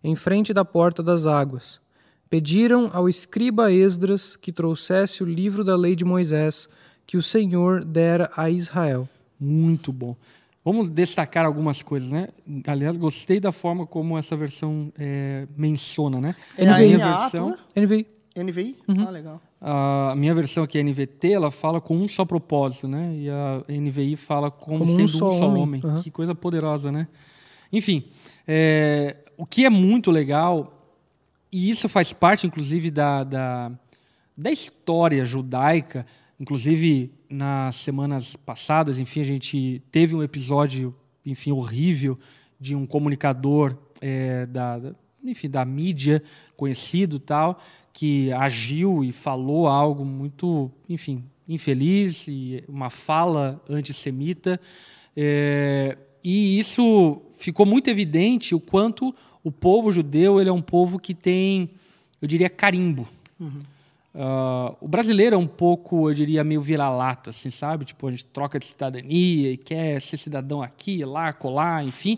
em 0.08 0.16
frente 0.16 0.54
da 0.54 0.64
porta 0.64 1.04
das 1.04 1.28
águas. 1.28 1.82
Pediram 2.30 2.90
ao 2.94 3.10
escriba 3.10 3.72
Esdras 3.72 4.36
que 4.38 4.52
trouxesse 4.54 5.22
o 5.22 5.26
livro 5.26 5.64
da 5.64 5.76
lei 5.76 5.96
de 5.96 6.06
Moisés, 6.06 6.70
que 7.06 7.18
o 7.18 7.22
Senhor 7.24 7.84
dera 7.84 8.32
a 8.36 8.50
Israel. 8.50 9.08
Muito 9.40 9.92
bom. 9.92 10.16
Vamos 10.64 10.90
destacar 10.90 11.46
algumas 11.46 11.82
coisas, 11.82 12.12
né? 12.12 12.28
Aliás, 12.66 12.96
gostei 12.98 13.40
da 13.40 13.52
forma 13.52 13.86
como 13.86 14.18
essa 14.18 14.36
versão 14.36 14.92
é, 14.98 15.48
menciona, 15.58 16.20
né? 16.22 16.36
É 16.58 16.68
a 16.68 16.76
A 16.76 16.80
minha 16.80 16.98
versão, 16.98 17.52
tua? 17.74 17.84
NVI. 17.84 18.08
NVI? 18.36 18.76
Ah, 19.00 19.10
legal. 19.10 19.42
a 19.62 20.14
minha 20.16 20.34
versão 20.36 20.64
aqui, 20.64 20.78
a 20.78 20.84
NVT, 20.84 21.32
ela 21.32 21.50
fala 21.52 21.80
com 21.82 21.98
um 21.98 22.08
só 22.08 22.24
propósito, 22.26 22.88
né? 22.88 23.14
E 23.16 23.30
a 23.30 23.64
NVI 23.70 24.16
fala 24.16 24.52
como, 24.52 24.80
Como 24.80 24.92
um 24.92 24.96
sendo 24.96 25.06
um 25.06 25.08
só 25.08 25.32
só, 25.32 25.48
homem. 25.48 25.64
homem. 25.64 25.82
Aham. 25.84 26.02
Que 26.02 26.12
coisa 26.12 26.36
poderosa, 26.36 26.92
né? 26.92 27.08
Enfim, 27.72 28.06
é, 28.48 29.16
o 29.38 29.46
que 29.46 29.66
é 29.66 29.70
muito 29.70 30.10
legal, 30.10 30.74
e 31.52 31.70
isso 31.70 31.88
faz 31.88 32.12
parte, 32.12 32.48
inclusive, 32.48 32.90
da, 32.90 33.24
da, 33.24 33.72
da 34.36 34.52
história 34.52 35.24
judaica, 35.24 36.06
inclusive 36.40 37.12
nas 37.30 37.78
semanas 37.78 38.36
passadas, 38.36 39.00
enfim, 39.00 39.22
a 39.22 39.26
gente 39.26 39.82
teve 39.92 40.16
um 40.16 40.24
episódio, 40.24 40.94
enfim, 41.26 41.52
horrível 41.52 42.18
de 42.60 42.76
um 42.76 42.86
comunicador 42.86 43.78
é, 44.02 44.46
da, 44.48 44.94
enfim, 45.24 45.50
da 45.50 45.64
mídia 45.64 46.24
conhecido 46.56 47.20
tal, 47.20 47.60
que 47.94 48.32
agiu 48.32 49.04
e 49.04 49.12
falou 49.12 49.68
algo 49.68 50.04
muito, 50.06 50.72
enfim, 50.88 51.24
infeliz 51.48 52.28
e 52.28 52.64
uma 52.68 52.90
fala 52.90 53.62
antissemita. 53.70 54.60
É, 55.16 55.98
e 56.24 56.60
isso 56.60 57.22
ficou 57.38 57.66
muito 57.66 57.90
evidente 57.90 58.54
o 58.54 58.60
quanto 58.60 59.16
o 59.44 59.52
povo 59.52 59.92
judeu 59.92 60.40
ele 60.42 60.50
é 60.50 60.54
um 60.54 60.62
povo 60.62 61.00
que 61.00 61.14
tem, 61.14 61.70
eu 62.22 62.28
diria, 62.28 62.50
carimbo. 62.50 63.08
Ah, 64.20 64.74
o 64.82 64.88
brasileiro 64.88 65.36
é 65.36 65.38
um 65.38 65.46
pouco, 65.48 66.10
eu 66.10 66.14
diria, 66.14 66.44
meio 66.44 66.60
vira-lata, 66.62 67.30
assim, 67.30 67.50
sabe? 67.52 67.86
Tipo, 67.86 68.08
a 68.08 68.12
gente 68.12 68.26
troca 68.26 68.58
de 68.58 68.66
cidadania 68.66 69.52
e 69.52 69.58
quer 69.58 70.02
ser 70.02 70.18
cidadão 70.18 70.62
aqui, 70.64 71.06
lá, 71.06 71.32
colar, 71.32 71.86
enfim. 71.86 72.18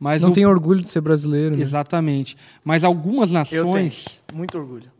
Mas 0.00 0.22
Não 0.22 0.30
o- 0.30 0.32
tem 0.32 0.46
orgulho 0.46 0.80
de 0.80 0.88
ser 0.88 1.02
brasileiro. 1.02 1.54
Né? 1.54 1.60
Exatamente. 1.60 2.34
Mas 2.64 2.82
algumas 2.82 3.30
Eu 3.30 3.34
tenho. 3.50 3.64
nações. 3.66 4.22
Muito 4.32 4.56
orgulho. 4.56 4.90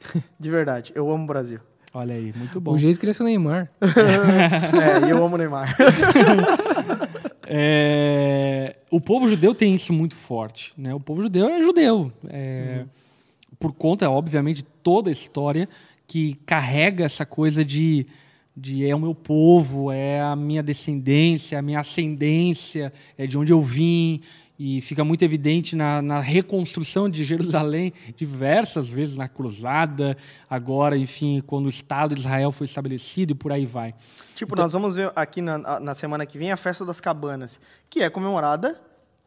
De 0.40 0.50
verdade. 0.50 0.92
Eu 0.94 1.10
amo 1.12 1.24
o 1.24 1.26
Brasil. 1.26 1.60
Olha 1.94 2.14
aí, 2.14 2.32
muito 2.34 2.58
bom. 2.58 2.72
O 2.72 2.78
jeito 2.78 2.98
o 3.20 3.24
Neymar. 3.24 3.70
é, 3.84 5.06
e 5.06 5.10
eu 5.10 5.22
amo 5.22 5.34
o 5.34 5.38
Neymar. 5.38 5.76
É, 7.54 8.76
o 8.90 8.98
povo 8.98 9.28
judeu 9.28 9.54
tem 9.54 9.74
isso 9.74 9.92
muito 9.92 10.16
forte. 10.16 10.72
Né? 10.74 10.94
O 10.94 11.00
povo 11.00 11.20
judeu 11.20 11.48
é 11.48 11.62
judeu. 11.62 12.10
É, 12.30 12.84
Por 13.60 13.74
conta, 13.74 14.08
obviamente, 14.08 14.58
de 14.58 14.62
toda 14.82 15.10
a 15.10 15.12
história 15.12 15.68
que 16.06 16.38
carrega 16.46 17.04
essa 17.04 17.26
coisa 17.26 17.62
de, 17.62 18.06
de 18.56 18.86
é 18.86 18.94
o 18.94 19.00
meu 19.00 19.14
povo, 19.14 19.90
é 19.90 20.20
a 20.20 20.36
minha 20.36 20.62
descendência, 20.62 21.58
a 21.58 21.62
minha 21.62 21.80
ascendência, 21.80 22.92
é 23.16 23.26
de 23.26 23.38
onde 23.38 23.52
eu 23.52 23.62
vim. 23.62 24.20
E 24.58 24.80
fica 24.80 25.02
muito 25.02 25.24
evidente 25.24 25.74
na, 25.74 26.00
na 26.00 26.20
reconstrução 26.20 27.08
de 27.08 27.24
Jerusalém 27.24 27.92
diversas 28.14 28.88
vezes, 28.88 29.16
na 29.16 29.26
cruzada, 29.26 30.16
agora, 30.48 30.96
enfim, 30.96 31.42
quando 31.44 31.66
o 31.66 31.68
Estado 31.68 32.14
de 32.14 32.20
Israel 32.20 32.52
foi 32.52 32.66
estabelecido 32.66 33.32
e 33.32 33.34
por 33.34 33.50
aí 33.50 33.66
vai. 33.66 33.94
Tipo, 34.36 34.54
nós 34.54 34.72
vamos 34.72 34.94
ver 34.94 35.10
aqui 35.16 35.40
na, 35.40 35.80
na 35.80 35.94
semana 35.94 36.26
que 36.26 36.38
vem 36.38 36.52
a 36.52 36.56
festa 36.56 36.84
das 36.84 37.00
cabanas, 37.00 37.60
que 37.90 38.02
é 38.02 38.10
comemorada 38.10 38.80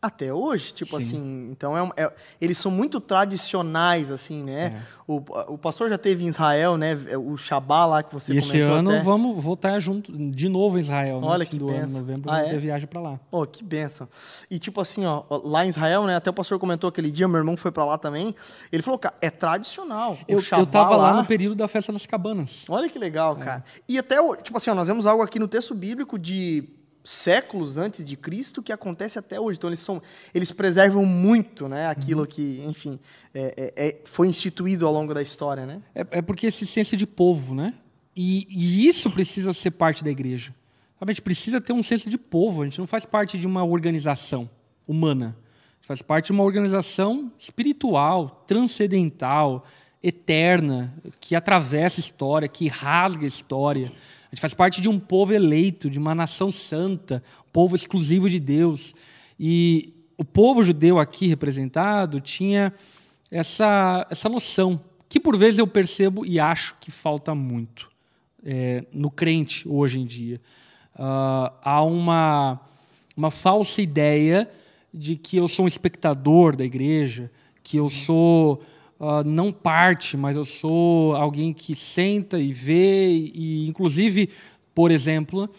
Até 0.06 0.32
hoje, 0.32 0.72
tipo 0.72 1.00
Sim. 1.00 1.04
assim, 1.04 1.48
então 1.52 1.76
é, 1.76 2.04
é- 2.04 2.14
eles 2.40 2.58
são 2.60 2.70
muito 2.72 3.00
tradicionais, 3.00 4.12
assim, 4.12 4.44
né? 4.44 4.84
É. 4.92 4.96
O, 5.08 5.18
o 5.54 5.58
pastor 5.58 5.90
já 5.90 5.98
teve 5.98 6.24
em 6.24 6.28
Israel, 6.28 6.78
né? 6.78 6.96
O 7.18 7.38
Shabá 7.38 7.86
lá 7.86 8.02
que 8.04 8.14
você 8.14 8.34
E 8.34 8.38
esse 8.38 8.52
comentou 8.52 8.76
ano 8.76 8.90
até. 8.92 9.00
vamos 9.02 9.44
voltar 9.44 9.80
junto 9.80 10.12
de 10.32 10.50
novo 10.50 10.78
em 10.78 10.82
Israel. 10.82 11.22
né? 11.22 11.28
Olha 11.28 11.44
No 11.44 11.50
que 11.50 11.58
do 11.60 11.70
ano, 11.70 11.80
benção. 11.82 12.02
novembro, 12.02 12.32
Ah, 12.32 12.40
é? 12.42 12.58
viagem 12.58 12.88
para 12.88 13.00
lá. 13.02 13.20
Oh, 13.32 13.46
que 13.46 13.64
benção. 13.64 14.08
E 14.50 14.58
tipo 14.60 14.80
assim, 14.82 15.06
ó, 15.06 15.24
lá 15.44 15.66
em 15.66 15.70
Israel, 15.70 16.04
né? 16.06 16.16
Até 16.16 16.30
o 16.30 16.34
pastor 16.34 16.58
comentou 16.60 16.88
aquele 16.88 17.10
dia, 17.12 17.28
meu 17.28 17.38
irmão 17.38 17.56
foi 17.58 17.72
pra 17.72 17.86
lá 17.86 17.98
também. 17.98 18.36
Ele 18.72 18.82
falou, 18.84 18.98
cara, 19.00 19.16
é 19.22 19.30
tradicional. 19.30 20.14
O 20.14 20.18
Eu, 20.28 20.40
eu 20.60 20.66
tava 20.66 20.96
lá 20.96 21.14
no 21.14 21.26
período 21.26 21.56
da 21.56 21.68
festa 21.68 21.92
das 21.94 22.06
cabanas. 22.06 22.66
Olha 22.70 22.90
que 22.90 22.98
legal, 23.00 23.36
cara. 23.36 23.64
E 23.88 23.98
até, 24.00 24.18
tipo 24.42 24.58
assim, 24.58 24.70
ó, 24.70 24.76
nós 24.76 24.88
vemos 24.88 25.06
algo 25.06 25.24
aqui 25.24 25.40
no 25.40 25.48
texto 25.48 25.74
bíblico 25.76 26.18
de 26.18 26.64
séculos 27.06 27.78
antes 27.78 28.04
de 28.04 28.18
Cristo 28.18 28.62
que 28.62 28.74
acontece 28.74 29.18
até 29.18 29.40
hoje. 29.40 29.58
Então 29.58 29.70
eles 29.70 29.80
são, 29.80 30.02
eles 30.34 30.52
preservam 30.52 31.06
muito, 31.06 31.68
né, 31.70 31.88
aquilo 31.88 32.26
que, 32.26 32.64
enfim, 32.68 33.00
é- 33.34 33.74
é- 33.78 33.88
é- 33.88 34.02
foi 34.06 34.28
instituído 34.28 34.86
ao 34.86 34.92
longo 34.92 35.14
da 35.14 35.22
história, 35.22 35.66
né? 35.66 35.82
É, 35.94 36.06
é 36.12 36.22
porque 36.22 36.48
esse 36.48 36.66
senso 36.66 36.98
de 36.98 37.06
povo, 37.06 37.54
né? 37.56 37.74
E, 38.16 38.48
e 38.50 38.88
isso 38.88 39.12
precisa 39.12 39.54
ser 39.54 39.72
parte 39.72 40.04
da 40.04 40.10
igreja. 40.10 40.54
Sabe, 41.00 41.12
A 41.12 41.14
gente 41.14 41.22
precisa 41.22 41.60
ter 41.62 41.74
um 41.74 41.84
senso 41.84 42.10
de 42.10 42.18
povo. 42.18 42.62
A 42.62 42.66
gente 42.66 42.80
não 42.80 42.88
faz 42.88 43.06
parte 43.06 43.38
de 43.38 43.46
uma 43.46 43.64
organização 43.64 44.50
humana. 44.88 45.36
A 45.38 45.76
gente 45.76 45.88
faz 45.88 46.02
parte 46.02 46.28
de 46.28 46.32
uma 46.32 46.44
organização 46.44 47.32
espiritual, 47.38 48.44
transcendental, 48.48 49.66
eterna, 50.02 50.94
que 51.20 51.36
atravessa 51.36 52.00
a 52.00 52.04
história, 52.04 52.48
que 52.48 52.68
rasga 52.68 53.26
a 53.26 53.28
história. 53.28 53.92
Gente 54.36 54.42
faz 54.42 54.54
parte 54.54 54.82
de 54.82 54.90
um 54.90 55.00
povo 55.00 55.32
eleito, 55.32 55.90
de 55.90 55.98
uma 55.98 56.14
nação 56.14 56.52
santa, 56.52 57.24
povo 57.54 57.74
exclusivo 57.74 58.30
de 58.30 58.38
Deus. 58.38 58.94
E 59.40 59.94
o 60.18 60.26
povo 60.26 60.62
judeu 60.62 61.00
aqui 61.00 61.26
representado 61.26 62.20
tinha 62.20 62.74
essa, 63.32 64.06
essa 64.10 64.28
noção, 64.28 64.82
que 65.08 65.22
por 65.22 65.38
vezes 65.38 65.58
eu 65.58 65.66
percebo 65.66 66.26
e 66.26 66.38
acho 66.38 66.76
que 66.82 66.92
falta 66.92 67.34
muito 67.34 67.90
é, 68.44 68.84
no 68.92 69.10
crente 69.10 69.66
hoje 69.70 70.02
em 70.02 70.06
dia. 70.06 70.42
Ah, 70.94 71.54
há 71.62 71.82
uma, 71.82 72.60
uma 73.16 73.32
falsa 73.32 73.82
ideia 73.82 74.52
de 74.94 75.16
que 75.16 75.38
eu 75.38 75.48
sou 75.48 75.64
um 75.64 75.70
espectador 75.70 76.58
da 76.58 76.66
igreja, 76.66 77.32
que 77.64 77.78
eu 77.78 77.90
sou 77.90 78.62
ah, 79.00 79.24
não 79.24 79.52
parte, 79.52 80.16
mas 80.16 80.36
eu 80.36 80.46
sou 80.46 81.16
alguém 81.16 81.54
que 81.54 81.76
senta 81.76 82.40
e 82.40 82.54
vê, 82.54 83.10
e 83.34 83.68
inclusive, 83.68 84.30
por 84.74 84.92
exemplo, 84.92 85.50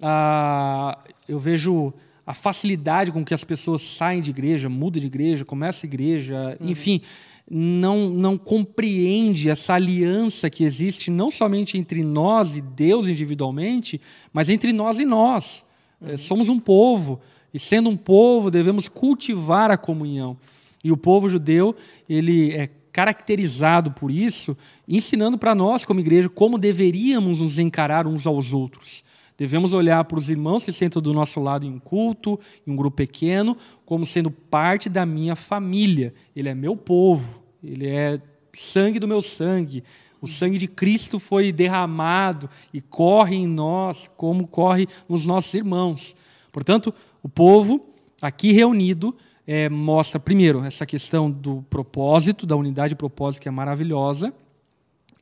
ah, 0.00 0.98
eu 1.28 1.38
vejo 1.38 1.92
a 2.26 2.34
facilidade 2.34 3.12
com 3.12 3.24
que 3.24 3.34
as 3.34 3.44
pessoas 3.44 3.82
saem 3.82 4.20
de 4.20 4.30
igreja, 4.30 4.68
mudam 4.68 5.00
de 5.00 5.06
igreja, 5.06 5.44
começam 5.44 5.86
a 5.86 5.90
igreja, 5.90 6.58
enfim, 6.60 7.00
não, 7.48 8.10
não 8.10 8.36
compreende 8.36 9.48
essa 9.48 9.74
aliança 9.74 10.50
que 10.50 10.64
existe 10.64 11.10
não 11.10 11.30
somente 11.30 11.78
entre 11.78 12.02
nós 12.02 12.56
e 12.56 12.60
Deus 12.60 13.06
individualmente, 13.06 14.00
mas 14.32 14.50
entre 14.50 14.72
nós 14.72 14.98
e 14.98 15.04
nós. 15.04 15.64
Eh, 16.02 16.16
somos 16.16 16.48
um 16.48 16.58
povo, 16.58 17.20
e 17.54 17.58
sendo 17.58 17.88
um 17.88 17.96
povo, 17.96 18.50
devemos 18.50 18.88
cultivar 18.88 19.70
a 19.70 19.78
comunhão. 19.78 20.36
E 20.82 20.90
o 20.90 20.96
povo 20.96 21.28
judeu, 21.28 21.74
ele 22.08 22.52
é 22.52 22.68
caracterizado 22.96 23.90
por 23.90 24.10
isso, 24.10 24.56
ensinando 24.88 25.36
para 25.36 25.54
nós, 25.54 25.84
como 25.84 26.00
igreja, 26.00 26.30
como 26.30 26.56
deveríamos 26.56 27.40
nos 27.40 27.58
encarar 27.58 28.06
uns 28.06 28.26
aos 28.26 28.54
outros. 28.54 29.04
Devemos 29.36 29.74
olhar 29.74 30.02
para 30.04 30.18
os 30.18 30.30
irmãos 30.30 30.64
que 30.64 30.72
sentam 30.72 31.02
do 31.02 31.12
nosso 31.12 31.38
lado 31.38 31.66
em 31.66 31.70
um 31.70 31.78
culto, 31.78 32.40
em 32.66 32.70
um 32.70 32.74
grupo 32.74 32.96
pequeno, 32.96 33.54
como 33.84 34.06
sendo 34.06 34.30
parte 34.30 34.88
da 34.88 35.04
minha 35.04 35.36
família. 35.36 36.14
Ele 36.34 36.48
é 36.48 36.54
meu 36.54 36.74
povo, 36.74 37.42
ele 37.62 37.86
é 37.86 38.18
sangue 38.54 38.98
do 38.98 39.06
meu 39.06 39.20
sangue. 39.20 39.84
O 40.18 40.26
sangue 40.26 40.56
de 40.56 40.66
Cristo 40.66 41.18
foi 41.18 41.52
derramado 41.52 42.48
e 42.72 42.80
corre 42.80 43.36
em 43.36 43.46
nós, 43.46 44.10
como 44.16 44.46
corre 44.46 44.88
nos 45.06 45.26
nossos 45.26 45.52
irmãos. 45.52 46.16
Portanto, 46.50 46.94
o 47.22 47.28
povo 47.28 47.90
aqui 48.22 48.52
reunido 48.52 49.14
eh, 49.46 49.68
mostra, 49.68 50.18
primeiro, 50.18 50.64
essa 50.64 50.84
questão 50.84 51.30
do 51.30 51.64
propósito, 51.70 52.46
da 52.46 52.56
unidade 52.56 52.90
de 52.90 52.96
propósito, 52.96 53.42
que 53.42 53.48
é 53.48 53.50
maravilhosa. 53.50 54.32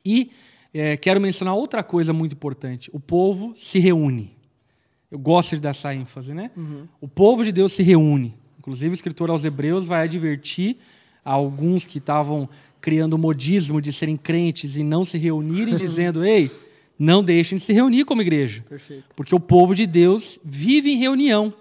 E 0.05 0.31
eh, 0.73 0.97
quero 0.97 1.21
mencionar 1.21 1.55
outra 1.55 1.83
coisa 1.83 2.13
muito 2.13 2.33
importante: 2.33 2.91
o 2.93 3.01
povo 3.01 3.55
se 3.57 3.79
reúne. 3.79 4.35
Eu 5.11 5.19
gosto 5.19 5.55
de 5.55 5.61
dar 5.61 5.71
essa 5.71 5.95
ênfase, 5.95 6.35
né? 6.35 6.51
O 7.01 7.07
povo 7.07 7.45
de 7.45 7.53
Deus 7.53 7.73
se 7.73 7.83
reúne. 7.83 8.35
Inclusive, 8.59 8.93
o 8.93 8.95
escritor 8.95 9.31
aos 9.31 9.45
Hebreus 9.45 9.87
vai 9.87 10.05
advertir 10.05 10.79
a 11.25 11.33
alguns 11.33 11.87
que 11.87 11.99
estavam 11.99 12.49
criando 12.81 13.15
o 13.15 13.19
modismo 13.19 13.81
de 13.81 13.93
serem 13.93 14.17
crentes 14.17 14.75
e 14.77 14.83
não 14.83 15.05
se 15.05 15.17
reunirem, 15.19 15.77
dizendo: 15.79 16.25
ei, 16.25 16.51
não 16.99 17.23
deixem 17.23 17.59
de 17.59 17.65
se 17.65 17.73
reunir 17.73 18.05
como 18.05 18.23
igreja. 18.23 18.65
Perfeito. 18.69 19.05
Porque 19.15 19.35
o 19.35 19.41
povo 19.41 19.75
de 19.75 19.87
Deus 19.87 20.41
vive 20.45 20.91
em 20.91 20.97
reunião, 20.97 21.53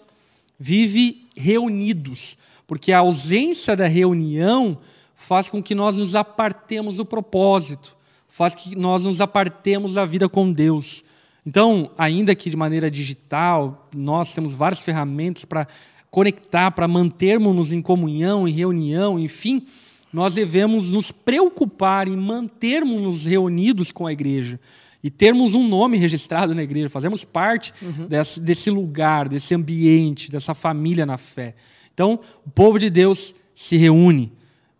vive 0.59 1.27
reunidos. 1.35 2.37
Porque 2.67 2.91
a 2.91 2.99
ausência 2.99 3.75
da 3.75 3.87
reunião 3.87 4.77
faz 5.15 5.47
com 5.49 5.61
que 5.61 5.73
nós 5.73 5.97
nos 5.97 6.15
apartemos 6.15 6.97
do 6.97 7.05
propósito, 7.05 7.95
faz 8.27 8.53
que 8.53 8.75
nós 8.75 9.03
nos 9.03 9.21
apartemos 9.21 9.93
da 9.93 10.05
vida 10.05 10.27
com 10.27 10.51
Deus. 10.51 11.03
Então, 11.45 11.91
ainda 11.97 12.33
que 12.35 12.49
de 12.49 12.57
maneira 12.57 12.89
digital, 12.89 13.87
nós 13.93 14.33
temos 14.33 14.53
várias 14.53 14.79
ferramentas 14.79 15.45
para 15.45 15.67
conectar, 16.09 16.71
para 16.71 16.87
mantermos-nos 16.87 17.71
em 17.71 17.81
comunhão, 17.81 18.47
em 18.47 18.51
reunião, 18.51 19.19
enfim, 19.19 19.65
nós 20.11 20.35
devemos 20.35 20.93
nos 20.93 21.11
preocupar 21.11 22.07
em 22.07 22.15
mantermos-nos 22.15 23.25
reunidos 23.25 23.91
com 23.91 24.05
a 24.05 24.13
igreja 24.13 24.59
e 25.03 25.09
termos 25.09 25.53
um 25.53 25.67
nome 25.67 25.97
registrado 25.97 26.55
na 26.55 26.63
igreja, 26.63 26.89
fazemos 26.89 27.25
parte 27.25 27.73
desse, 28.07 28.39
desse 28.39 28.69
lugar, 28.69 29.27
desse 29.27 29.53
ambiente, 29.53 30.31
dessa 30.31 30.53
família 30.53 31.05
na 31.05 31.17
fé. 31.17 31.55
Então, 31.93 32.19
o 32.45 32.49
povo 32.49 32.79
de 32.79 32.89
Deus 32.89 33.35
se 33.53 33.77
reúne. 33.77 34.31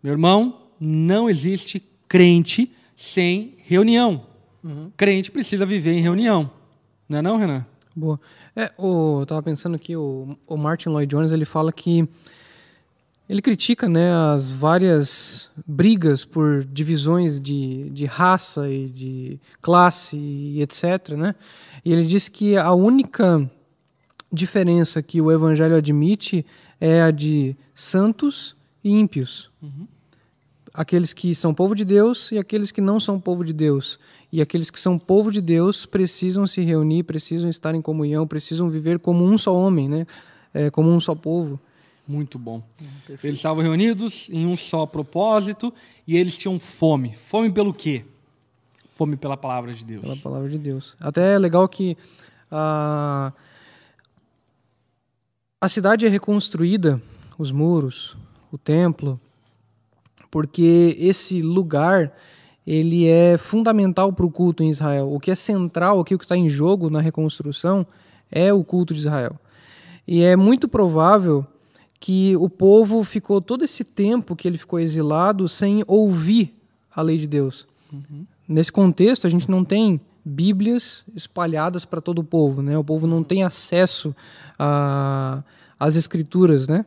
Meu 0.02 0.12
irmão, 0.12 0.68
não 0.80 1.28
existe 1.30 1.82
crente 2.08 2.70
sem 2.96 3.54
reunião. 3.58 4.26
Crente 4.96 5.30
precisa 5.30 5.66
viver 5.66 5.92
em 5.92 6.00
reunião. 6.00 6.50
Não 7.08 7.18
é 7.18 7.22
não, 7.22 7.36
Renan? 7.36 7.66
Boa. 7.94 8.18
É, 8.56 8.72
o, 8.78 9.20
eu 9.20 9.26
tava 9.26 9.42
pensando 9.42 9.78
que 9.78 9.96
o, 9.96 10.36
o 10.46 10.56
Martin 10.56 10.88
Lloyd 10.88 11.14
Jones 11.14 11.32
ele 11.32 11.44
fala 11.44 11.72
que 11.72 12.08
ele 13.28 13.40
critica 13.40 13.88
né, 13.88 14.12
as 14.12 14.52
várias 14.52 15.48
brigas 15.66 16.24
por 16.24 16.64
divisões 16.64 17.40
de, 17.40 17.88
de 17.90 18.04
raça 18.04 18.68
e 18.68 18.88
de 18.88 19.40
classe 19.62 20.16
e 20.16 20.60
etc. 20.60 21.10
Né? 21.10 21.34
E 21.84 21.92
ele 21.92 22.04
diz 22.04 22.28
que 22.28 22.56
a 22.56 22.72
única 22.72 23.48
diferença 24.32 25.02
que 25.02 25.20
o 25.20 25.30
evangelho 25.30 25.76
admite 25.76 26.44
é 26.80 27.02
a 27.02 27.10
de 27.10 27.56
santos 27.74 28.56
e 28.82 28.90
ímpios. 28.90 29.50
Aqueles 30.72 31.12
que 31.12 31.34
são 31.34 31.54
povo 31.54 31.74
de 31.74 31.84
Deus 31.84 32.32
e 32.32 32.38
aqueles 32.38 32.72
que 32.72 32.80
não 32.80 32.98
são 32.98 33.20
povo 33.20 33.44
de 33.44 33.52
Deus. 33.52 33.98
E 34.32 34.42
aqueles 34.42 34.70
que 34.70 34.80
são 34.80 34.98
povo 34.98 35.30
de 35.30 35.40
Deus 35.40 35.86
precisam 35.86 36.46
se 36.46 36.60
reunir, 36.62 37.04
precisam 37.04 37.48
estar 37.48 37.74
em 37.74 37.80
comunhão, 37.80 38.26
precisam 38.26 38.68
viver 38.68 38.98
como 38.98 39.24
um 39.24 39.38
só 39.38 39.54
homem, 39.54 39.88
né? 39.88 40.06
É, 40.52 40.70
como 40.70 40.90
um 40.90 41.00
só 41.00 41.14
povo. 41.14 41.60
Muito 42.06 42.38
bom. 42.38 42.62
Eles 43.22 43.36
estavam 43.36 43.62
reunidos 43.62 44.28
em 44.30 44.46
um 44.46 44.56
só 44.56 44.84
propósito 44.84 45.72
e 46.06 46.16
eles 46.16 46.36
tinham 46.36 46.58
fome. 46.58 47.14
Fome 47.26 47.50
pelo 47.50 47.72
quê? 47.72 48.04
Fome 48.94 49.16
pela 49.16 49.36
palavra 49.36 49.72
de 49.72 49.84
Deus. 49.84 50.02
Pela 50.02 50.16
palavra 50.16 50.48
de 50.48 50.58
Deus. 50.58 50.94
Até 51.00 51.34
é 51.34 51.38
legal 51.38 51.66
que 51.68 51.96
a, 52.50 53.32
a 55.64 55.68
cidade 55.68 56.04
é 56.04 56.10
reconstruída, 56.10 57.00
os 57.38 57.50
muros, 57.50 58.18
o 58.52 58.58
templo, 58.58 59.18
porque 60.30 60.94
esse 60.98 61.40
lugar 61.40 62.12
ele 62.66 63.06
é 63.06 63.38
fundamental 63.38 64.12
para 64.12 64.26
o 64.26 64.30
culto 64.30 64.62
em 64.62 64.68
Israel. 64.68 65.10
O 65.10 65.18
que 65.18 65.30
é 65.30 65.34
central, 65.34 65.98
o 65.98 66.04
que 66.04 66.14
está 66.16 66.36
em 66.36 66.50
jogo 66.50 66.90
na 66.90 67.00
reconstrução 67.00 67.86
é 68.30 68.52
o 68.52 68.62
culto 68.62 68.92
de 68.92 69.00
Israel. 69.00 69.40
E 70.06 70.22
é 70.22 70.36
muito 70.36 70.68
provável 70.68 71.46
que 71.98 72.36
o 72.36 72.50
povo 72.50 73.02
ficou 73.02 73.40
todo 73.40 73.64
esse 73.64 73.84
tempo 73.84 74.36
que 74.36 74.46
ele 74.46 74.58
ficou 74.58 74.78
exilado 74.78 75.48
sem 75.48 75.82
ouvir 75.86 76.54
a 76.94 77.00
lei 77.00 77.16
de 77.16 77.26
Deus. 77.26 77.66
Nesse 78.46 78.70
contexto, 78.70 79.26
a 79.26 79.30
gente 79.30 79.50
não 79.50 79.64
tem 79.64 79.98
Bíblias 80.24 81.04
espalhadas 81.14 81.84
para 81.84 82.00
todo 82.00 82.20
o 82.20 82.24
povo, 82.24 82.62
né? 82.62 82.78
O 82.78 82.84
povo 82.84 83.06
não 83.06 83.22
tem 83.22 83.42
acesso 83.42 84.14
às 85.78 85.96
escrituras, 85.96 86.66
né? 86.66 86.86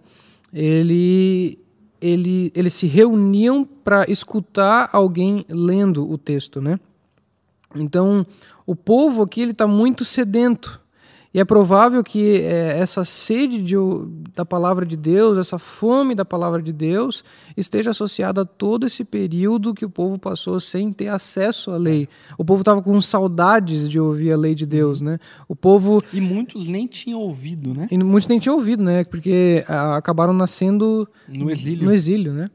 Ele, 0.51 1.59
ele, 2.01 2.51
eles 2.55 2.73
se 2.73 2.87
reuniam 2.87 3.63
para 3.63 4.09
escutar 4.09 4.89
alguém 4.91 5.45
lendo 5.49 6.09
o 6.09 6.17
texto, 6.17 6.61
né? 6.61 6.79
Então, 7.75 8.25
o 8.65 8.75
povo 8.75 9.21
aqui 9.21 9.41
ele 9.41 9.51
está 9.51 9.67
muito 9.67 10.03
sedento. 10.03 10.81
E 11.37 11.39
é 11.39 11.45
provável 11.45 12.03
que 12.03 12.41
é, 12.41 12.79
essa 12.79 13.05
sede 13.05 13.61
de, 13.61 13.75
da 14.33 14.43
palavra 14.43 14.83
de 14.83 14.97
Deus, 14.97 15.37
essa 15.37 15.59
fome 15.59 16.15
da 16.15 16.25
palavra 16.25 16.63
de 16.63 16.73
Deus, 16.73 17.23
esteja 17.55 17.91
associada 17.91 18.41
a 18.41 18.45
todo 18.45 18.87
esse 18.87 19.03
período 19.03 19.71
que 19.71 19.85
o 19.85 19.89
povo 19.89 20.17
passou 20.17 20.59
sem 20.59 20.91
ter 20.91 21.09
acesso 21.09 21.69
à 21.69 21.77
lei. 21.77 22.09
O 22.39 22.43
povo 22.43 22.63
estava 22.63 22.81
com 22.81 22.99
saudades 22.99 23.87
de 23.87 23.99
ouvir 23.99 24.31
a 24.31 24.35
lei 24.35 24.55
de 24.55 24.65
Deus, 24.65 24.99
né? 24.99 25.19
O 25.47 25.55
povo 25.55 25.99
e 26.11 26.19
muitos 26.19 26.67
nem 26.69 26.87
tinham 26.87 27.19
ouvido, 27.19 27.71
né? 27.71 27.87
E 27.91 27.97
muitos 27.99 28.27
nem 28.27 28.39
tinham 28.39 28.55
ouvido, 28.55 28.83
né? 28.83 29.03
Porque 29.03 29.63
a, 29.67 29.97
acabaram 29.97 30.33
nascendo 30.33 31.07
no 31.27 31.51
exílio. 31.51 31.85
No 31.85 31.93
exílio, 31.93 32.33
né? 32.33 32.49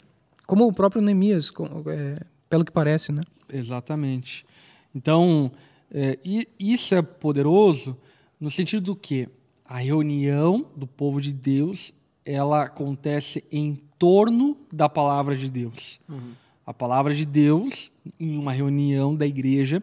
Como 0.44 0.66
o 0.66 0.72
próprio 0.72 1.00
Neemias, 1.00 1.52
é, 1.86 2.16
pelo 2.50 2.64
que 2.64 2.72
parece, 2.72 3.12
né? 3.12 3.22
Exatamente. 3.48 4.44
Então, 4.92 5.52
é, 5.88 6.18
isso 6.58 6.96
é 6.96 7.00
poderoso 7.00 7.96
no 8.42 8.50
sentido 8.50 8.82
do 8.82 8.96
que 8.96 9.28
a 9.64 9.78
reunião 9.78 10.66
do 10.74 10.84
povo 10.84 11.20
de 11.20 11.32
Deus 11.32 11.94
ela 12.24 12.64
acontece 12.64 13.44
em 13.52 13.80
torno 13.96 14.56
da 14.72 14.88
palavra 14.88 15.36
de 15.36 15.48
Deus. 15.48 16.00
Uhum. 16.08 16.32
A 16.66 16.74
palavra 16.74 17.14
de 17.14 17.24
Deus, 17.24 17.92
em 18.18 18.36
uma 18.36 18.50
reunião 18.50 19.14
da 19.14 19.24
igreja, 19.24 19.80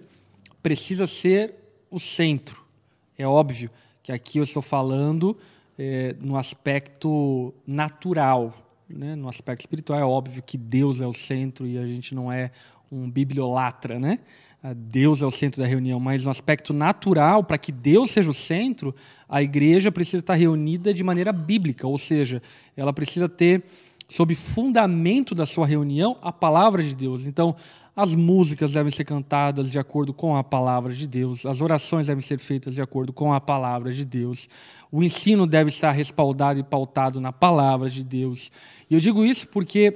precisa 0.62 1.08
ser 1.08 1.56
o 1.90 2.02
centro. 2.02 2.62
É 3.18 3.26
óbvio 3.26 3.70
que 4.04 4.12
aqui 4.12 4.40
eu 4.40 4.44
estou 4.44 4.62
falando 4.62 5.38
é, 5.78 6.14
no 6.20 6.36
aspecto 6.36 7.54
natural, 7.66 8.54
né? 8.90 9.16
no 9.16 9.30
aspecto 9.30 9.62
espiritual. 9.62 9.98
É 9.98 10.04
óbvio 10.04 10.44
que 10.44 10.58
Deus 10.58 11.00
é 11.00 11.08
o 11.08 11.14
centro 11.14 11.66
e 11.66 11.78
a 11.78 11.88
gente 11.88 12.14
não 12.14 12.30
é 12.30 12.52
um 12.92 13.10
bibliolatra, 13.10 13.98
né? 13.98 14.20
Deus 14.76 15.22
é 15.22 15.26
o 15.26 15.32
centro 15.32 15.62
da 15.62 15.68
reunião, 15.68 16.00
mas 16.00 16.26
no 16.26 16.32
aspecto 16.32 16.74
natural, 16.74 17.44
para 17.44 17.58
que 17.58 17.72
Deus 17.72 18.12
seja 18.12 18.30
o 18.30 18.34
centro, 18.34 18.94
a 19.28 19.42
igreja 19.42 19.90
precisa 19.90 20.18
estar 20.18 20.34
reunida 20.34 20.94
de 20.94 21.02
maneira 21.02 21.32
bíblica, 21.32 21.88
ou 21.88 21.98
seja, 21.98 22.42
ela 22.76 22.92
precisa 22.92 23.30
ter, 23.30 23.64
sob 24.10 24.36
fundamento 24.36 25.34
da 25.34 25.46
sua 25.46 25.66
reunião, 25.66 26.18
a 26.22 26.32
palavra 26.32 26.84
de 26.84 26.94
Deus. 26.94 27.26
Então, 27.26 27.56
as 27.96 28.14
músicas 28.14 28.74
devem 28.74 28.92
ser 28.92 29.06
cantadas 29.06 29.72
de 29.72 29.80
acordo 29.80 30.14
com 30.14 30.36
a 30.36 30.44
palavra 30.44 30.94
de 30.94 31.08
Deus, 31.08 31.46
as 31.46 31.62
orações 31.62 32.08
devem 32.08 32.22
ser 32.22 32.38
feitas 32.38 32.74
de 32.74 32.82
acordo 32.82 33.14
com 33.14 33.32
a 33.32 33.40
palavra 33.40 33.94
de 33.94 34.04
Deus, 34.04 34.50
o 34.92 35.02
ensino 35.02 35.48
deve 35.48 35.70
estar 35.70 35.92
respaldado 35.92 36.60
e 36.60 36.64
pautado 36.64 37.22
na 37.22 37.32
palavra 37.32 37.90
de 37.90 38.04
Deus. 38.04 38.52
E 38.90 38.94
eu 38.94 39.00
digo 39.00 39.24
isso 39.24 39.48
porque 39.48 39.94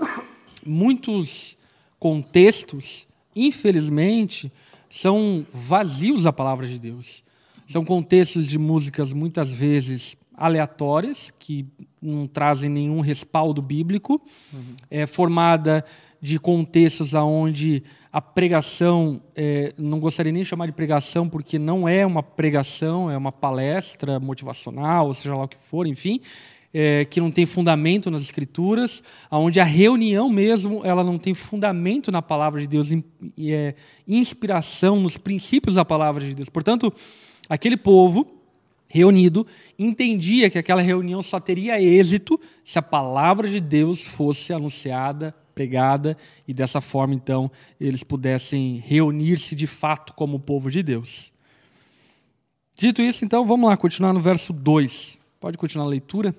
muitos 0.65 1.57
contextos 1.99 3.07
infelizmente, 3.35 4.51
são 4.89 5.45
vazios 5.53 6.23
da 6.23 6.33
palavra 6.33 6.67
de 6.67 6.77
Deus. 6.77 7.23
São 7.65 7.83
contextos 7.83 8.47
de 8.47 8.59
músicas 8.59 9.13
muitas 9.13 9.51
vezes 9.51 10.15
aleatórias, 10.35 11.31
que 11.39 11.65
não 12.01 12.27
trazem 12.27 12.69
nenhum 12.69 12.99
respaldo 12.99 13.61
bíblico, 13.61 14.21
uhum. 14.51 14.75
é 14.89 15.05
formada 15.05 15.85
de 16.21 16.39
contextos 16.39 17.13
aonde 17.13 17.83
a 18.11 18.21
pregação, 18.21 19.21
é, 19.35 19.73
não 19.77 19.99
gostaria 19.99 20.31
nem 20.31 20.43
de 20.43 20.47
chamar 20.47 20.67
de 20.67 20.71
pregação, 20.71 21.27
porque 21.27 21.57
não 21.57 21.87
é 21.87 22.05
uma 22.05 22.23
pregação, 22.23 23.09
é 23.09 23.17
uma 23.17 23.31
palestra 23.31 24.19
motivacional, 24.19 25.13
seja 25.13 25.35
lá 25.35 25.43
o 25.43 25.47
que 25.47 25.57
for, 25.57 25.87
enfim, 25.87 26.21
é, 26.73 27.05
que 27.05 27.21
não 27.21 27.29
tem 27.29 27.45
fundamento 27.45 28.09
nas 28.09 28.23
escrituras, 28.23 29.03
onde 29.29 29.59
a 29.59 29.63
reunião 29.63 30.29
mesmo 30.29 30.81
ela 30.83 31.03
não 31.03 31.19
tem 31.19 31.33
fundamento 31.33 32.11
na 32.11 32.21
palavra 32.21 32.59
de 32.59 32.67
Deus 32.67 32.89
e 33.37 33.51
é 33.51 33.75
inspiração 34.07 34.99
nos 34.99 35.15
princípios 35.15 35.75
da 35.75 35.85
palavra 35.85 36.25
de 36.25 36.33
Deus. 36.33 36.49
Portanto, 36.49 36.91
aquele 37.47 37.77
povo 37.77 38.39
reunido 38.87 39.45
entendia 39.77 40.49
que 40.49 40.57
aquela 40.57 40.81
reunião 40.81 41.21
só 41.21 41.39
teria 41.39 41.81
êxito 41.81 42.39
se 42.63 42.79
a 42.79 42.81
palavra 42.81 43.47
de 43.47 43.59
Deus 43.59 44.03
fosse 44.03 44.51
anunciada, 44.51 45.35
pregada 45.53 46.17
e 46.47 46.53
dessa 46.53 46.81
forma 46.81 47.13
então 47.13 47.51
eles 47.79 48.03
pudessem 48.03 48.81
reunir-se 48.85 49.55
de 49.55 49.67
fato 49.67 50.13
como 50.13 50.39
povo 50.39 50.71
de 50.71 50.81
Deus. 50.81 51.31
Dito 52.75 53.03
isso, 53.03 53.23
então, 53.23 53.45
vamos 53.45 53.69
lá 53.69 53.77
continuar 53.77 54.13
no 54.13 54.19
verso 54.19 54.51
2. 54.51 55.19
Pode 55.39 55.59
continuar 55.59 55.85
a 55.85 55.89
leitura? 55.89 56.35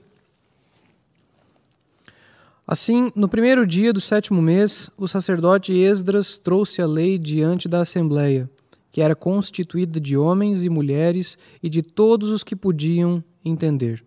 Assim, 2.66 3.10
no 3.14 3.28
primeiro 3.28 3.66
dia 3.66 3.92
do 3.92 4.00
sétimo 4.00 4.40
mês, 4.40 4.88
o 4.96 5.06
sacerdote 5.06 5.72
Esdras 5.74 6.38
trouxe 6.38 6.80
a 6.80 6.86
lei 6.86 7.18
diante 7.18 7.68
da 7.68 7.80
assembleia, 7.80 8.48
que 8.90 9.02
era 9.02 9.14
constituída 9.14 10.00
de 10.00 10.16
homens 10.16 10.64
e 10.64 10.70
mulheres 10.70 11.36
e 11.62 11.68
de 11.68 11.82
todos 11.82 12.30
os 12.30 12.42
que 12.42 12.56
podiam 12.56 13.22
entender. 13.44 14.02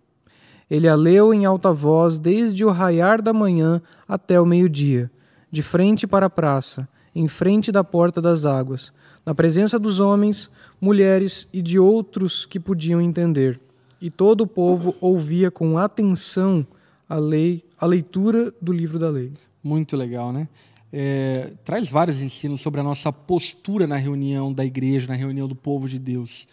Ele 0.70 0.88
a 0.88 0.96
leu 0.96 1.32
em 1.36 1.46
alta 1.46 1.72
voz 1.72 2.18
desde 2.18 2.66
o 2.66 2.72
raiar 2.72 3.22
da 3.22 3.32
manhã 3.32 3.80
até 4.08 4.42
o 4.42 4.46
meio-dia, 4.46 5.12
de 5.52 5.62
frente 5.62 6.08
para 6.08 6.26
a 6.26 6.30
praça, 6.30 6.90
em 7.14 7.28
frente 7.28 7.72
da 7.72 7.84
porta 7.84 8.20
das 8.20 8.44
águas, 8.44 8.92
na 9.24 9.36
presença 9.36 9.78
dos 9.78 10.00
homens, 10.00 10.50
mulheres 10.82 11.48
e 11.54 11.62
de 11.62 11.78
outros 11.78 12.46
que 12.46 12.60
podiam 12.60 13.00
entender. 13.00 13.60
E 14.02 14.10
todo 14.10 14.42
o 14.42 14.48
povo 14.48 14.96
ouvia 15.00 15.52
com 15.52 15.78
atenção 15.78 16.66
a 17.08 17.18
lei, 17.18 17.64
a 17.80 17.86
leitura 17.86 18.54
do 18.62 18.72
livro 18.72 18.98
da 18.98 19.10
lei. 19.10 19.32
Muito 19.64 19.96
legal, 19.96 20.32
né? 20.32 20.48
É, 20.92 21.54
traz 21.66 21.90
vários 21.90 22.22
ensinos 22.22 22.62
sobre 22.62 22.80
a 22.80 22.84
nossa 22.84 23.12
postura 23.12 23.86
na 23.86 23.98
reunião 23.98 24.54
da 24.54 24.66
igreja, 24.66 25.08
na 25.08 25.16
reunião 25.16 25.48
do 25.48 25.56
povo 25.56 25.88
de 25.88 26.00
Deus. 26.00 26.48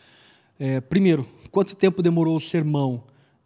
É, 0.58 0.80
primeiro, 0.80 1.26
quanto 1.50 1.76
tempo 1.76 2.02
demorou 2.02 2.36
o 2.36 2.40
sermão? 2.40 3.02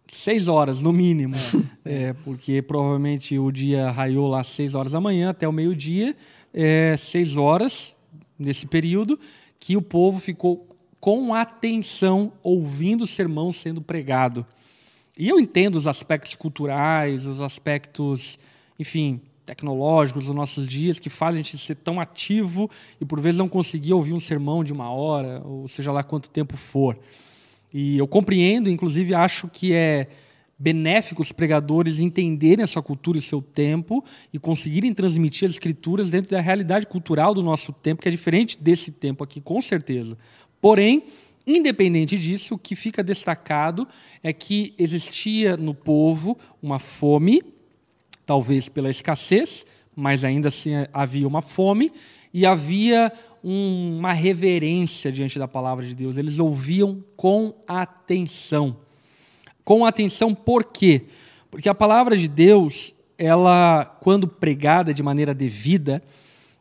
Seis 0.07 0.49
horas, 0.49 0.81
no 0.81 0.93
mínimo. 0.93 1.35
É, 1.91 2.13
porque 2.13 2.61
provavelmente 2.61 3.39
o 3.39 3.51
dia 3.51 3.91
raiou 3.91 4.29
lá 4.29 4.41
às 4.41 4.49
seis 4.49 4.75
horas 4.75 4.93
da 4.93 5.01
manhã 5.01 5.31
até 5.31 5.49
o 5.49 5.53
meio-dia. 5.53 6.15
É, 6.53 6.95
seis 6.99 7.39
horas, 7.39 7.97
nesse 8.39 8.67
período, 8.67 9.19
que 9.59 9.75
o 9.75 9.81
povo 9.81 10.21
ficou 10.21 10.69
com 11.01 11.33
atenção 11.33 12.31
ouvindo 12.43 13.05
o 13.05 13.07
sermão 13.07 13.51
sendo 13.51 13.81
pregado. 13.81 14.45
E 15.19 15.29
eu 15.29 15.41
entendo 15.41 15.75
os 15.75 15.89
aspectos 15.89 16.37
culturais, 16.37 17.27
os 17.27 17.41
aspectos, 17.41 18.39
enfim, 18.79 19.21
tecnológicos 19.45 20.27
dos 20.27 20.35
nossos 20.35 20.69
dias 20.69 21.01
que 21.01 21.11
fazem 21.11 21.41
a 21.41 21.43
gente 21.43 21.59
ser 21.59 21.75
tão 21.75 22.01
ativo 22.01 22.71
e 23.01 23.05
por 23.05 23.21
vezes 23.21 23.37
não 23.37 23.49
conseguir 23.49 23.93
ouvir 23.93 24.13
um 24.13 24.21
sermão 24.21 24.63
de 24.63 24.73
uma 24.73 24.93
hora, 24.93 25.43
ou 25.45 25.67
seja 25.67 25.91
lá 25.91 26.05
quanto 26.05 26.31
tempo 26.31 26.57
for. 26.57 26.97
E 27.75 27.99
eu 27.99 28.07
compreendo, 28.07 28.71
inclusive 28.71 29.13
acho 29.13 29.49
que 29.49 29.73
é 29.73 30.07
benéfico 30.57 31.21
os 31.21 31.33
pregadores 31.33 31.99
entenderem 31.99 32.63
a 32.63 32.67
sua 32.67 32.83
cultura 32.83 33.19
e 33.19 33.21
o 33.21 33.23
seu 33.23 33.43
tempo 33.43 34.05
e 34.33 34.39
conseguirem 34.39 34.93
transmitir 34.93 35.47
as 35.47 35.55
escrituras 35.55 36.11
dentro 36.11 36.31
da 36.31 36.41
realidade 36.41 36.87
cultural 36.87 37.35
do 37.35 37.43
nosso 37.43 37.73
tempo, 37.73 38.03
que 38.03 38.09
é 38.09 38.11
diferente 38.11 38.57
desse 38.61 38.93
tempo 38.93 39.25
aqui, 39.25 39.41
com 39.41 39.61
certeza. 39.61 40.17
Porém, 40.61 41.05
Independente 41.51 42.19
disso, 42.19 42.57
o 42.57 42.59
que 42.59 42.77
fica 42.77 43.03
destacado 43.03 43.89
é 44.23 44.35
que 44.35 44.75
existia 44.79 45.57
no 45.57 45.73
povo 45.73 46.37
uma 46.63 46.79
fome, 46.79 47.43
talvez 48.27 48.69
pela 48.69 48.91
escassez, 48.91 49.65
mas 49.97 50.27
ainda 50.27 50.49
assim 50.49 50.73
havia 50.93 51.27
uma 51.27 51.41
fome, 51.41 51.91
e 52.35 52.45
havia 52.45 53.11
um, 53.43 53.97
uma 53.99 54.13
reverência 54.13 55.11
diante 55.11 55.39
da 55.39 55.49
palavra 55.49 55.87
de 55.87 55.95
Deus. 55.95 56.19
Eles 56.19 56.39
ouviam 56.39 57.03
com 57.17 57.55
atenção. 57.67 58.77
Com 59.65 59.87
atenção 59.87 60.35
por 60.35 60.65
quê? 60.65 61.07
Porque 61.51 61.71
a 61.71 61.75
palavra 61.75 62.15
de 62.15 62.29
Deus, 62.29 62.95
ela, 63.17 63.87
quando 64.03 64.29
pregada 64.29 64.93
de 64.93 65.03
maneira 65.03 65.33
devida, 65.33 66.03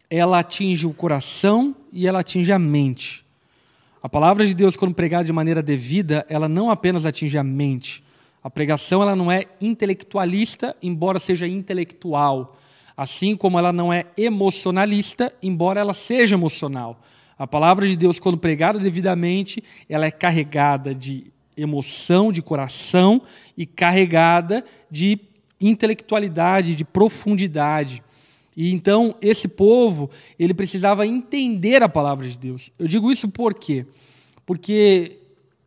ela 0.09 0.39
atinge 0.39 0.88
o 0.88 0.93
coração 0.93 1.75
e 1.91 2.07
ela 2.07 2.21
atinge 2.21 2.53
a 2.53 2.57
mente. 2.59 3.26
A 4.07 4.09
palavra 4.09 4.47
de 4.47 4.53
Deus, 4.53 4.77
quando 4.77 4.95
pregada 4.95 5.25
de 5.25 5.33
maneira 5.33 5.61
devida, 5.61 6.25
ela 6.29 6.47
não 6.47 6.71
apenas 6.71 7.05
atinge 7.05 7.37
a 7.37 7.43
mente. 7.43 8.01
A 8.41 8.49
pregação 8.49 9.01
ela 9.01 9.17
não 9.17 9.29
é 9.29 9.43
intelectualista, 9.59 10.73
embora 10.81 11.19
seja 11.19 11.45
intelectual. 11.45 12.57
Assim 12.95 13.35
como 13.35 13.59
ela 13.59 13.73
não 13.73 13.91
é 13.91 14.05
emocionalista, 14.15 15.33
embora 15.43 15.81
ela 15.81 15.93
seja 15.93 16.35
emocional. 16.37 17.01
A 17.37 17.45
palavra 17.45 17.85
de 17.85 17.97
Deus, 17.97 18.17
quando 18.17 18.37
pregada 18.37 18.79
devidamente, 18.79 19.61
ela 19.89 20.05
é 20.05 20.11
carregada 20.11 20.95
de 20.95 21.29
emoção, 21.57 22.31
de 22.31 22.41
coração 22.41 23.21
e 23.57 23.65
carregada 23.65 24.63
de 24.89 25.19
intelectualidade, 25.59 26.75
de 26.75 26.85
profundidade. 26.85 28.01
E 28.57 28.73
então 28.73 29.15
esse 29.21 29.47
povo, 29.47 30.09
ele 30.39 30.51
precisava 30.51 31.05
entender 31.05 31.83
a 31.83 31.87
palavra 31.87 32.27
de 32.27 32.35
Deus. 32.35 32.71
Eu 32.79 32.87
digo 32.87 33.11
isso 33.11 33.29
por 33.29 33.53
quê? 33.53 33.85
Porque 34.47 35.19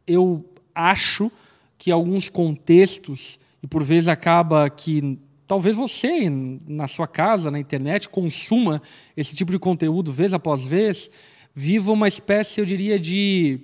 eu 0.04 0.44
acho 0.74 1.30
que 1.78 1.92
alguns 1.92 2.28
contextos, 2.28 3.38
e 3.62 3.66
por 3.68 3.84
vezes 3.84 4.08
acaba 4.08 4.68
que 4.68 5.16
talvez 5.46 5.76
você, 5.76 6.28
na 6.28 6.88
sua 6.88 7.06
casa, 7.06 7.48
na 7.48 7.60
internet, 7.60 8.08
consuma 8.08 8.82
esse 9.16 9.36
tipo 9.36 9.52
de 9.52 9.58
conteúdo 9.60 10.12
vez 10.12 10.34
após 10.34 10.64
vez, 10.64 11.08
viva 11.54 11.92
uma 11.92 12.08
espécie, 12.08 12.60
eu 12.60 12.66
diria, 12.66 12.98
de 12.98 13.60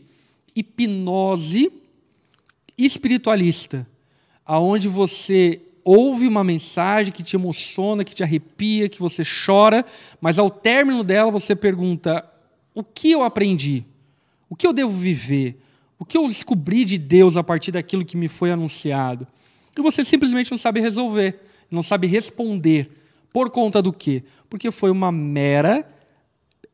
hipnose 0.54 1.72
espiritualista, 2.78 3.86
aonde 4.44 4.86
você 4.86 5.62
ouve 5.86 6.26
uma 6.26 6.42
mensagem 6.42 7.12
que 7.12 7.22
te 7.22 7.36
emociona, 7.36 8.02
que 8.02 8.14
te 8.14 8.24
arrepia, 8.24 8.88
que 8.88 8.98
você 8.98 9.22
chora, 9.24 9.86
mas 10.20 10.36
ao 10.36 10.50
término 10.50 11.04
dela 11.04 11.30
você 11.30 11.54
pergunta: 11.54 12.28
o 12.74 12.82
que 12.82 13.12
eu 13.12 13.22
aprendi? 13.22 13.84
O 14.50 14.56
que 14.56 14.66
eu 14.66 14.72
devo 14.72 14.90
viver? 14.90 15.62
O 15.96 16.04
que 16.04 16.18
eu 16.18 16.26
descobri 16.26 16.84
de 16.84 16.98
Deus 16.98 17.36
a 17.36 17.44
partir 17.44 17.70
daquilo 17.70 18.04
que 18.04 18.16
me 18.16 18.26
foi 18.26 18.50
anunciado? 18.50 19.26
E 19.78 19.80
você 19.80 20.02
simplesmente 20.02 20.50
não 20.50 20.58
sabe 20.58 20.80
resolver, 20.80 21.40
não 21.70 21.82
sabe 21.82 22.08
responder. 22.08 22.90
Por 23.32 23.50
conta 23.50 23.80
do 23.80 23.92
quê? 23.92 24.24
Porque 24.50 24.70
foi 24.70 24.90
uma 24.90 25.12
mera 25.12 25.88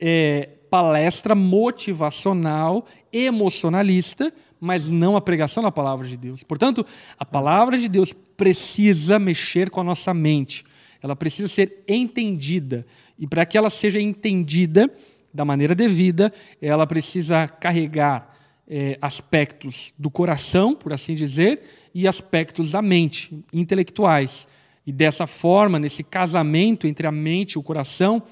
é, 0.00 0.48
palestra 0.70 1.34
motivacional, 1.34 2.86
emocionalista, 3.12 4.32
mas 4.62 4.88
não 4.88 5.16
a 5.16 5.20
pregação 5.20 5.60
da 5.60 5.72
palavra 5.72 6.06
de 6.06 6.16
Deus. 6.16 6.44
Portanto, 6.44 6.86
a 7.18 7.24
palavra 7.24 7.76
de 7.76 7.88
Deus 7.88 8.12
precisa 8.12 9.18
mexer 9.18 9.68
com 9.68 9.80
a 9.80 9.84
nossa 9.84 10.14
mente. 10.14 10.64
Ela 11.02 11.16
precisa 11.16 11.48
ser 11.48 11.82
entendida. 11.88 12.86
E 13.18 13.26
para 13.26 13.44
que 13.44 13.58
ela 13.58 13.68
seja 13.68 14.00
entendida 14.00 14.88
da 15.34 15.44
maneira 15.44 15.74
devida, 15.74 16.32
ela 16.60 16.86
precisa 16.86 17.48
carregar 17.48 18.36
é, 18.68 18.96
aspectos 19.02 19.92
do 19.98 20.08
coração, 20.08 20.76
por 20.76 20.92
assim 20.92 21.16
dizer, 21.16 21.62
e 21.92 22.06
aspectos 22.06 22.70
da 22.70 22.80
mente, 22.80 23.44
intelectuais. 23.52 24.46
E 24.86 24.92
dessa 24.92 25.26
forma, 25.26 25.80
nesse 25.80 26.04
casamento 26.04 26.86
entre 26.86 27.04
a 27.04 27.10
mente 27.10 27.54
e 27.54 27.58
o 27.58 27.64
coração, 27.64 28.22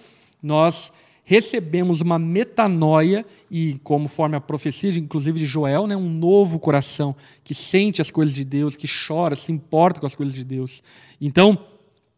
nós 0.41 0.93
recebemos 1.31 2.01
uma 2.01 2.19
metanoia 2.19 3.25
e, 3.49 3.79
conforme 3.85 4.35
a 4.35 4.41
profecia, 4.41 4.91
inclusive 4.99 5.39
de 5.39 5.47
Joel, 5.47 5.87
né, 5.87 5.97
um 5.97 6.11
novo 6.11 6.59
coração 6.59 7.15
que 7.45 7.55
sente 7.55 8.03
as 8.03 8.11
coisas 8.11 8.35
de 8.35 8.43
Deus, 8.43 8.75
que 8.75 8.89
chora, 8.89 9.37
se 9.37 9.53
importa 9.53 10.01
com 10.01 10.07
as 10.07 10.17
coisas 10.17 10.35
de 10.35 10.43
Deus. 10.43 10.83
Então, 11.21 11.57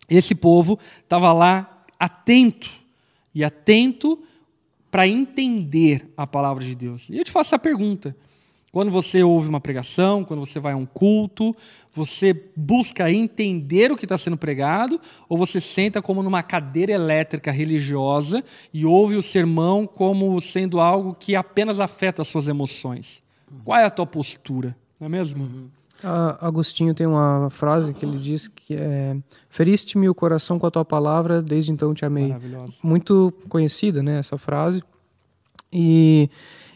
esse 0.08 0.34
povo 0.34 0.78
estava 1.02 1.30
lá 1.30 1.84
atento 2.00 2.70
e 3.34 3.44
atento 3.44 4.18
para 4.90 5.06
entender 5.06 6.08
a 6.16 6.26
palavra 6.26 6.64
de 6.64 6.74
Deus. 6.74 7.10
E 7.10 7.18
eu 7.18 7.24
te 7.24 7.30
faço 7.30 7.48
essa 7.48 7.58
pergunta: 7.58 8.16
quando 8.72 8.90
você 8.90 9.22
ouve 9.22 9.50
uma 9.50 9.60
pregação, 9.60 10.24
quando 10.24 10.40
você 10.40 10.58
vai 10.58 10.72
a 10.72 10.76
um 10.76 10.86
culto, 10.86 11.54
você 11.92 12.32
busca 12.56 13.12
entender 13.12 13.92
o 13.92 13.96
que 13.96 14.06
está 14.06 14.16
sendo 14.16 14.36
pregado 14.36 14.98
ou 15.28 15.36
você 15.36 15.60
senta 15.60 16.00
como 16.00 16.22
numa 16.22 16.42
cadeira 16.42 16.90
elétrica 16.90 17.52
religiosa 17.52 18.42
e 18.72 18.86
ouve 18.86 19.14
o 19.14 19.22
sermão 19.22 19.86
como 19.86 20.40
sendo 20.40 20.80
algo 20.80 21.14
que 21.14 21.36
apenas 21.36 21.80
afeta 21.80 22.22
as 22.22 22.28
suas 22.28 22.48
emoções? 22.48 23.22
Qual 23.62 23.78
é 23.78 23.84
a 23.84 23.90
tua 23.90 24.06
postura? 24.06 24.74
Não 24.98 25.06
é 25.06 25.10
mesmo? 25.10 25.44
Uhum. 25.44 25.68
Agostinho 26.40 26.94
tem 26.94 27.06
uma 27.06 27.50
frase 27.50 27.92
que 27.92 28.04
ele 28.04 28.18
diz 28.18 28.48
que 28.48 28.74
é 28.74 29.16
Feriste-me 29.50 30.08
o 30.08 30.14
coração 30.14 30.58
com 30.58 30.66
a 30.66 30.70
tua 30.70 30.84
palavra, 30.84 31.42
desde 31.42 31.70
então 31.70 31.92
te 31.92 32.06
amei. 32.06 32.34
Muito 32.82 33.32
conhecida, 33.50 34.02
né, 34.02 34.18
essa 34.18 34.38
frase. 34.38 34.82
E 35.70 36.28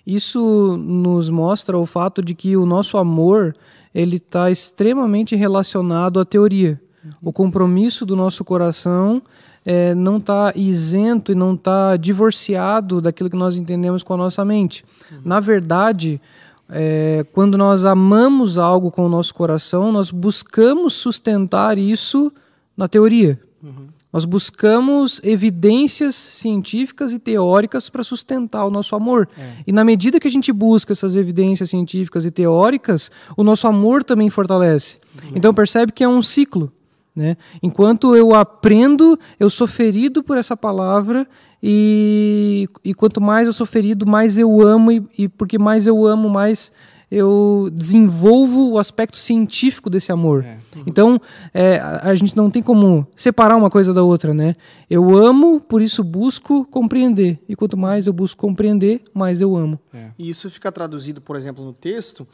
isso 0.06 0.76
nos 0.76 1.28
mostra 1.28 1.76
o 1.76 1.84
fato 1.84 2.22
de 2.22 2.34
que 2.34 2.56
o 2.56 2.64
nosso 2.64 2.96
amor 2.96 3.54
ele 3.94 4.16
está 4.16 4.50
extremamente 4.50 5.34
relacionado 5.34 6.20
à 6.20 6.24
teoria. 6.24 6.80
O 7.22 7.32
compromisso 7.32 8.04
do 8.04 8.14
nosso 8.14 8.44
coração 8.44 9.22
é, 9.64 9.94
não 9.94 10.18
está 10.18 10.52
isento 10.54 11.32
e 11.32 11.34
não 11.34 11.54
está 11.54 11.96
divorciado 11.96 13.00
daquilo 13.00 13.30
que 13.30 13.36
nós 13.36 13.56
entendemos 13.56 14.02
com 14.02 14.14
a 14.14 14.16
nossa 14.16 14.44
mente. 14.44 14.84
Uhum. 15.10 15.18
Na 15.24 15.40
verdade, 15.40 16.20
é, 16.68 17.24
quando 17.32 17.56
nós 17.56 17.84
amamos 17.84 18.58
algo 18.58 18.90
com 18.90 19.06
o 19.06 19.08
nosso 19.08 19.34
coração, 19.34 19.90
nós 19.90 20.10
buscamos 20.10 20.94
sustentar 20.94 21.78
isso 21.78 22.32
na 22.76 22.88
teoria. 22.88 23.40
Uhum. 23.62 23.88
Nós 24.16 24.24
buscamos 24.24 25.20
evidências 25.22 26.14
científicas 26.14 27.12
e 27.12 27.18
teóricas 27.18 27.90
para 27.90 28.02
sustentar 28.02 28.64
o 28.64 28.70
nosso 28.70 28.96
amor. 28.96 29.28
É. 29.38 29.56
E 29.66 29.72
na 29.72 29.84
medida 29.84 30.18
que 30.18 30.26
a 30.26 30.30
gente 30.30 30.50
busca 30.50 30.94
essas 30.94 31.16
evidências 31.16 31.68
científicas 31.68 32.24
e 32.24 32.30
teóricas, 32.30 33.10
o 33.36 33.44
nosso 33.44 33.66
amor 33.66 34.02
também 34.02 34.30
fortalece. 34.30 34.96
Uhum. 35.22 35.32
Então 35.34 35.52
percebe 35.52 35.92
que 35.92 36.02
é 36.02 36.08
um 36.08 36.22
ciclo. 36.22 36.72
Né? 37.14 37.36
Enquanto 37.62 38.16
eu 38.16 38.34
aprendo, 38.34 39.18
eu 39.38 39.50
sou 39.50 39.66
ferido 39.66 40.22
por 40.22 40.38
essa 40.38 40.56
palavra 40.56 41.28
e, 41.62 42.70
e 42.82 42.94
quanto 42.94 43.20
mais 43.20 43.46
eu 43.46 43.52
sou 43.52 43.66
ferido, 43.66 44.06
mais 44.06 44.38
eu 44.38 44.62
amo 44.62 44.92
e, 44.92 45.04
e 45.18 45.28
porque 45.28 45.58
mais 45.58 45.86
eu 45.86 46.06
amo, 46.06 46.30
mais 46.30 46.72
eu 47.10 47.70
desenvolvo 47.72 48.72
o 48.72 48.78
aspecto 48.78 49.16
científico 49.16 49.88
desse 49.88 50.10
amor. 50.10 50.44
É. 50.44 50.58
Uhum. 50.74 50.82
Então, 50.86 51.20
é, 51.54 51.76
a, 51.76 52.10
a, 52.10 52.14
gente 52.14 52.36
não 52.36 52.50
tem 52.50 52.62
como 52.62 53.06
separar 53.14 53.56
uma 53.56 53.70
coisa 53.70 53.94
da 53.94 54.02
outra, 54.02 54.34
né? 54.34 54.56
Eu 54.90 55.16
amo, 55.16 55.60
por 55.60 55.80
isso 55.80 56.02
busco 56.02 56.64
compreender. 56.64 57.38
E 57.48 57.54
quanto 57.54 57.76
mais 57.76 58.06
eu 58.06 58.12
busco 58.12 58.40
compreender, 58.40 59.02
mais 59.14 59.40
eu 59.40 59.56
amo. 59.56 59.78
É. 59.94 60.10
E 60.18 60.28
isso 60.28 60.50
fica 60.50 60.72
traduzido, 60.72 61.20
por 61.20 61.36
exemplo, 61.36 61.64
no 61.64 61.72
texto, 61.72 62.26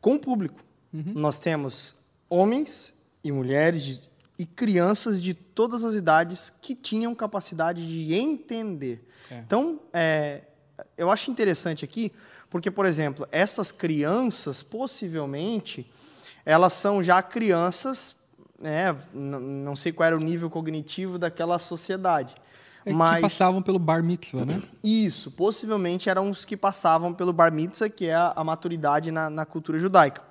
com 0.00 0.16
o 0.16 0.18
público. 0.18 0.60
Uhum. 0.92 1.12
Nós 1.14 1.38
temos 1.38 1.94
homens 2.28 2.92
e 3.22 3.30
mulheres 3.30 3.84
de, 3.84 4.00
e 4.36 4.44
crianças 4.44 5.22
de 5.22 5.32
todas 5.32 5.84
as 5.84 5.94
idades 5.94 6.52
que 6.60 6.74
tinham 6.74 7.14
capacidade 7.14 7.86
de 7.86 8.14
entender. 8.14 9.06
É. 9.30 9.38
Então, 9.38 9.78
é, 9.92 10.42
eu 10.96 11.10
acho 11.10 11.30
interessante 11.30 11.84
aqui 11.84 12.12
porque, 12.50 12.70
por 12.70 12.86
exemplo, 12.86 13.26
essas 13.30 13.70
crianças, 13.70 14.62
possivelmente, 14.62 15.90
elas 16.44 16.72
são 16.72 17.02
já 17.02 17.22
crianças, 17.22 18.16
né, 18.58 18.96
não 19.12 19.76
sei 19.76 19.92
qual 19.92 20.06
era 20.06 20.16
o 20.16 20.20
nível 20.20 20.48
cognitivo 20.48 21.18
daquela 21.18 21.58
sociedade. 21.58 22.34
É 22.84 22.92
mas... 22.92 23.16
Que 23.16 23.22
passavam 23.22 23.60
pelo 23.60 23.78
bar 23.78 24.02
mitzvah, 24.02 24.46
né? 24.46 24.62
Isso, 24.82 25.30
possivelmente 25.30 26.08
eram 26.08 26.30
os 26.30 26.44
que 26.44 26.56
passavam 26.56 27.12
pelo 27.12 27.32
bar 27.32 27.52
mitzvah, 27.52 27.88
que 27.88 28.06
é 28.06 28.14
a, 28.14 28.32
a 28.34 28.42
maturidade 28.42 29.10
na, 29.10 29.28
na 29.28 29.44
cultura 29.44 29.78
judaica. 29.78 30.22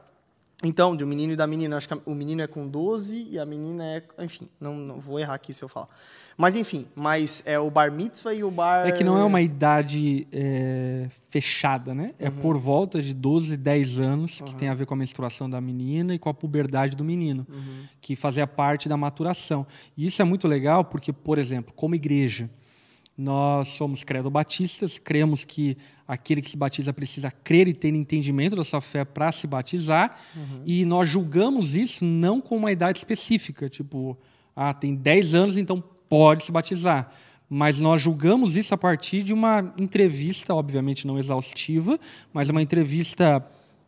Então, 0.64 0.96
de 0.96 1.04
um 1.04 1.08
menino 1.08 1.34
e 1.34 1.36
da 1.36 1.46
menina, 1.46 1.78
acho 1.78 1.88
que 1.88 2.02
o 2.04 2.16
menino 2.16 2.42
é 2.42 2.48
com 2.48 2.68
12 2.68 3.28
e 3.30 3.38
a 3.38 3.46
menina 3.46 3.84
é. 3.86 4.04
Enfim, 4.18 4.50
não, 4.60 4.74
não 4.76 5.00
vou 5.00 5.20
errar 5.20 5.36
aqui 5.36 5.54
se 5.54 5.64
eu 5.64 5.70
falar. 5.70 5.88
Mas, 6.36 6.56
enfim, 6.56 6.88
mas 6.96 7.44
é 7.46 7.60
o 7.60 7.70
bar 7.70 7.92
mitzvah 7.92 8.34
e 8.34 8.44
o 8.44 8.50
bar. 8.50 8.88
É 8.88 8.92
que 8.92 9.04
não 9.04 9.20
é 9.20 9.24
uma 9.24 9.40
idade 9.40 10.28
é, 10.32 11.10
fechada, 11.38 11.94
né? 11.94 12.16
É 12.18 12.30
uhum. 12.30 12.36
por 12.38 12.58
volta 12.58 13.00
de 13.00 13.14
12, 13.14 13.56
10 13.56 14.00
anos, 14.00 14.42
que 14.42 14.52
uhum. 14.52 14.58
tem 14.58 14.70
a 14.70 14.74
ver 14.74 14.88
com 14.88 14.96
a 14.96 14.98
menstruação 14.98 15.48
da 15.48 15.62
menina 15.62 16.16
e 16.16 16.20
com 16.20 16.30
a 16.30 16.34
puberdade 16.34 16.98
do 16.98 17.04
menino, 17.04 17.46
uhum. 17.48 17.84
que 18.02 18.16
fazia 18.16 18.48
parte 18.48 18.90
da 18.90 18.98
maturação. 18.98 19.68
E 19.96 20.08
isso 20.08 20.20
é 20.20 20.26
muito 20.26 20.48
legal 20.48 20.84
porque, 20.84 21.14
por 21.14 21.38
exemplo, 21.38 21.72
como 21.76 21.94
igreja, 21.94 22.50
nós 23.16 23.68
somos 23.70 24.04
credo-batistas, 24.04 24.98
cremos 24.98 25.46
que 25.46 25.78
aquele 26.08 26.42
que 26.42 26.50
se 26.50 26.58
batiza 26.58 26.92
precisa 26.92 27.30
crer 27.30 27.68
e 27.68 27.74
ter 27.74 27.94
entendimento 27.94 28.56
da 28.56 28.64
sua 28.64 28.82
fé 28.82 29.06
para 29.06 29.32
se 29.32 29.46
batizar, 29.46 30.18
uhum. 30.36 30.64
e 30.66 30.86
nós 30.86 31.08
julgamos 31.08 31.76
isso 31.76 32.04
não 32.04 32.42
com 32.42 32.58
uma 32.58 32.72
idade 32.72 32.98
específica, 32.98 33.70
tipo, 33.70 34.18
ah, 34.56 34.74
tem 34.74 34.96
10 34.96 35.36
anos, 35.36 35.58
então 35.58 35.84
pode 36.10 36.46
se 36.46 36.52
batizar. 36.52 37.12
Mas 37.50 37.80
nós 37.80 38.02
julgamos 38.02 38.56
isso 38.56 38.74
a 38.74 38.78
partir 38.78 39.24
de 39.24 39.34
uma 39.34 39.74
entrevista, 39.78 40.54
obviamente 40.54 41.08
não 41.08 41.18
exaustiva, 41.18 42.00
mas 42.34 42.50
uma 42.50 42.62
entrevista, 42.62 43.46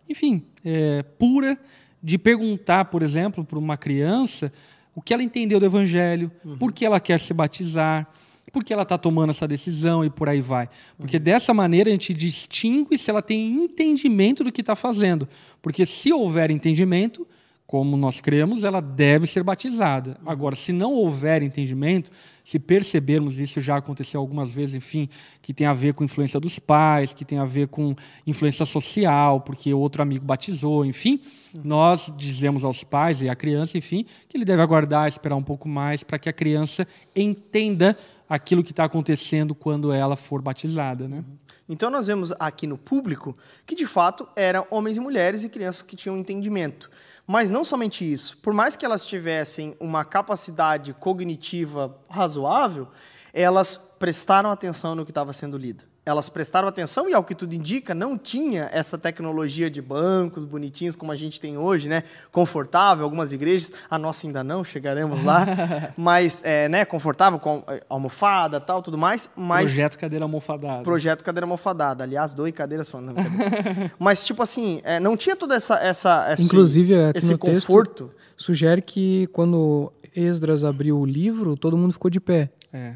enfim, 0.08 0.44
é, 0.64 1.04
pura, 1.04 1.58
de 2.02 2.18
perguntar, 2.18 2.86
por 2.86 3.04
exemplo, 3.04 3.44
para 3.44 3.60
uma 3.60 3.76
criança 3.76 4.52
o 5.00 5.02
que 5.02 5.14
ela 5.14 5.24
entendeu 5.24 5.62
do 5.62 5.66
Evangelho, 5.66 6.30
uhum. 6.44 6.58
por 6.58 6.74
que 6.74 6.86
ela 6.86 7.00
quer 7.00 7.20
se 7.22 7.34
batizar, 7.34 8.06
por 8.52 8.64
que 8.64 8.74
ela 8.74 8.84
está 8.84 8.98
tomando 8.98 9.30
essa 9.30 9.48
decisão 9.48 10.04
e 10.04 10.10
por 10.10 10.28
aí 10.28 10.42
vai. 10.42 10.68
Porque 10.98 11.16
uhum. 11.16 11.24
dessa 11.24 11.54
maneira 11.54 11.90
a 11.90 11.94
gente 11.94 12.14
distingue 12.14 12.98
se 12.98 13.10
ela 13.10 13.22
tem 13.22 13.64
entendimento 13.64 14.44
do 14.44 14.52
que 14.52 14.60
está 14.60 14.76
fazendo. 14.76 15.26
Porque 15.62 15.86
se 15.86 16.12
houver 16.12 16.52
entendimento, 16.52 17.26
como 17.70 17.96
nós 17.96 18.20
cremos, 18.20 18.64
ela 18.64 18.82
deve 18.82 19.28
ser 19.28 19.44
batizada. 19.44 20.18
Agora, 20.26 20.56
se 20.56 20.74
não 20.74 20.92
houver 20.92 21.44
entendimento, 21.44 22.10
se 22.44 22.58
percebermos 22.58 23.38
isso 23.38 23.62
já 23.62 23.78
aconteceu 23.78 24.20
algumas 24.20 24.52
vezes, 24.52 24.74
enfim, 24.74 25.08
que 25.40 25.54
tem 25.54 25.68
a 25.68 25.74
ver 25.74 25.94
com 25.94 26.04
influência 26.04 26.40
dos 26.40 26.58
pais, 26.58 27.14
que 27.14 27.24
tem 27.24 27.38
a 27.38 27.46
ver 27.46 27.68
com 27.68 27.96
influência 28.26 28.66
social, 28.66 29.42
porque 29.42 29.72
outro 29.72 30.02
amigo 30.02 30.26
batizou, 30.26 30.84
enfim, 30.84 31.22
nós 31.64 32.12
dizemos 32.18 32.64
aos 32.64 32.84
pais 32.84 33.22
e 33.22 33.30
à 33.30 33.36
criança, 33.36 33.78
enfim, 33.78 34.04
que 34.28 34.36
ele 34.36 34.46
deve 34.46 34.64
aguardar, 34.64 35.08
esperar 35.08 35.36
um 35.36 35.44
pouco 35.44 35.70
mais 35.70 36.02
para 36.02 36.18
que 36.18 36.28
a 36.28 36.34
criança 36.34 36.88
entenda 37.16 37.96
aquilo 38.28 38.64
que 38.64 38.72
está 38.72 38.86
acontecendo 38.86 39.54
quando 39.54 39.92
ela 39.92 40.16
for 40.16 40.42
batizada, 40.42 41.08
né? 41.08 41.18
Uhum. 41.18 41.38
Então 41.70 41.92
nós 41.92 42.08
vemos 42.08 42.34
aqui 42.40 42.66
no 42.66 42.80
público 42.80 43.38
que 43.64 43.76
de 43.76 43.86
fato 43.86 44.28
eram 44.36 44.66
homens 44.72 44.98
e 44.98 45.00
mulheres 45.00 45.44
e 45.44 45.50
crianças 45.50 45.84
que 45.84 45.96
tinham 45.96 46.18
entendimento. 46.18 46.90
Mas 47.32 47.52
não 47.52 47.64
somente 47.64 48.12
isso, 48.12 48.36
por 48.40 48.56
mais 48.56 48.76
que 48.76 48.84
elas 48.84 49.06
tivessem 49.06 49.78
uma 49.80 50.04
capacidade 50.04 50.96
cognitiva 50.96 51.96
razoável, 52.10 52.88
elas 53.32 53.78
prestaram 53.78 54.50
atenção 54.50 54.96
no 54.96 55.06
que 55.06 55.12
estava 55.12 55.32
sendo 55.32 55.56
lido 55.56 55.89
elas 56.10 56.28
prestaram 56.28 56.68
atenção 56.68 57.08
e, 57.08 57.14
ao 57.14 57.24
que 57.24 57.36
tudo 57.36 57.54
indica, 57.54 57.94
não 57.94 58.18
tinha 58.18 58.68
essa 58.74 58.98
tecnologia 58.98 59.70
de 59.70 59.82
bancos 59.82 60.44
bonitinhos 60.44 60.96
como 60.96 61.12
a 61.12 61.16
gente 61.16 61.40
tem 61.40 61.58
hoje, 61.58 61.88
né? 61.88 62.04
Confortável, 62.32 63.04
algumas 63.04 63.32
igrejas, 63.32 63.72
a 63.90 63.98
nossa 63.98 64.26
ainda 64.26 64.44
não, 64.44 64.64
chegaremos 64.64 65.24
lá, 65.24 65.46
mas, 65.96 66.42
é, 66.44 66.68
né, 66.68 66.84
confortável, 66.84 67.38
com 67.38 67.64
é, 67.68 67.82
almofada 67.88 68.60
tal, 68.60 68.82
tudo 68.82 68.98
mais, 68.98 69.30
mas... 69.36 69.66
Projeto 69.66 69.98
cadeira 69.98 70.26
almofadada. 70.26 70.84
Projeto 70.84 71.24
cadeira 71.24 71.46
almofadada, 71.46 72.04
aliás, 72.04 72.34
dois 72.34 72.54
cadeiras 72.54 72.90
falando. 72.90 73.20
Mas, 74.00 74.26
tipo 74.26 74.42
assim, 74.42 74.82
é, 74.84 75.00
não 75.00 75.16
tinha 75.16 75.36
toda 75.36 75.56
essa... 75.56 75.76
essa 75.76 76.34
esse, 76.34 76.44
Inclusive, 76.44 76.96
aqui 76.96 77.18
esse 77.20 77.32
no 77.32 77.38
texto 77.38 77.68
conforto. 77.68 78.12
sugere 78.36 78.82
que 78.82 79.28
quando 79.28 79.92
Esdras 80.16 80.64
abriu 80.64 80.98
o 80.98 81.06
livro, 81.06 81.56
todo 81.56 81.78
mundo 81.78 81.94
ficou 81.94 82.10
de 82.10 82.20
pé. 82.20 82.50
É. 82.72 82.96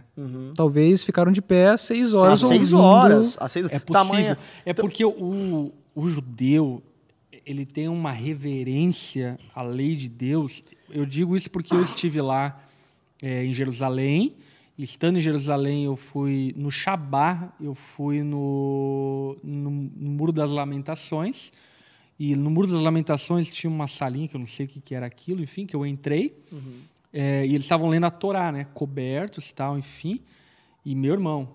Talvez 0.55 1.03
ficaram 1.03 1.31
de 1.31 1.41
pé 1.41 1.69
às 1.69 1.81
seis 1.81 2.13
horas 2.13 2.43
Às 2.43 2.47
seis 2.47 2.73
horas. 2.73 3.37
Às 3.39 3.51
seis... 3.51 3.65
É 3.65 3.79
possível. 3.79 3.91
Tamanha- 3.93 4.37
É 4.65 4.73
porque 4.73 5.03
o, 5.03 5.71
o 5.95 6.07
judeu 6.07 6.81
ele 7.45 7.65
tem 7.65 7.87
uma 7.87 8.11
reverência 8.11 9.37
à 9.53 9.61
lei 9.61 9.95
de 9.95 10.07
Deus. 10.07 10.61
Eu 10.89 11.05
digo 11.05 11.35
isso 11.35 11.49
porque 11.49 11.73
eu 11.73 11.81
estive 11.81 12.21
lá 12.21 12.61
é, 13.21 13.45
em 13.45 13.53
Jerusalém. 13.53 14.35
Estando 14.77 15.17
em 15.17 15.19
Jerusalém, 15.19 15.85
eu 15.85 15.95
fui 15.95 16.53
no 16.57 16.71
Shabá, 16.71 17.53
eu 17.61 17.75
fui 17.75 18.23
no, 18.23 19.37
no, 19.43 19.69
no 19.69 20.09
Muro 20.11 20.31
das 20.31 20.49
Lamentações. 20.49 21.51
E 22.19 22.35
no 22.35 22.49
Muro 22.49 22.67
das 22.67 22.79
Lamentações 22.81 23.51
tinha 23.51 23.69
uma 23.69 23.87
salinha, 23.87 24.27
que 24.27 24.35
eu 24.35 24.39
não 24.39 24.47
sei 24.47 24.65
o 24.65 24.69
que, 24.69 24.79
que 24.79 24.95
era 24.95 25.05
aquilo, 25.05 25.41
enfim, 25.43 25.65
que 25.65 25.75
eu 25.75 25.85
entrei. 25.85 26.35
É, 27.13 27.45
e 27.45 27.49
eles 27.49 27.63
estavam 27.63 27.87
lendo 27.89 28.05
a 28.05 28.11
Torá, 28.11 28.51
né? 28.51 28.65
Cobertos 28.73 29.49
e 29.49 29.53
tal, 29.53 29.77
enfim. 29.77 30.19
E 30.85 30.95
meu 30.95 31.13
irmão, 31.13 31.47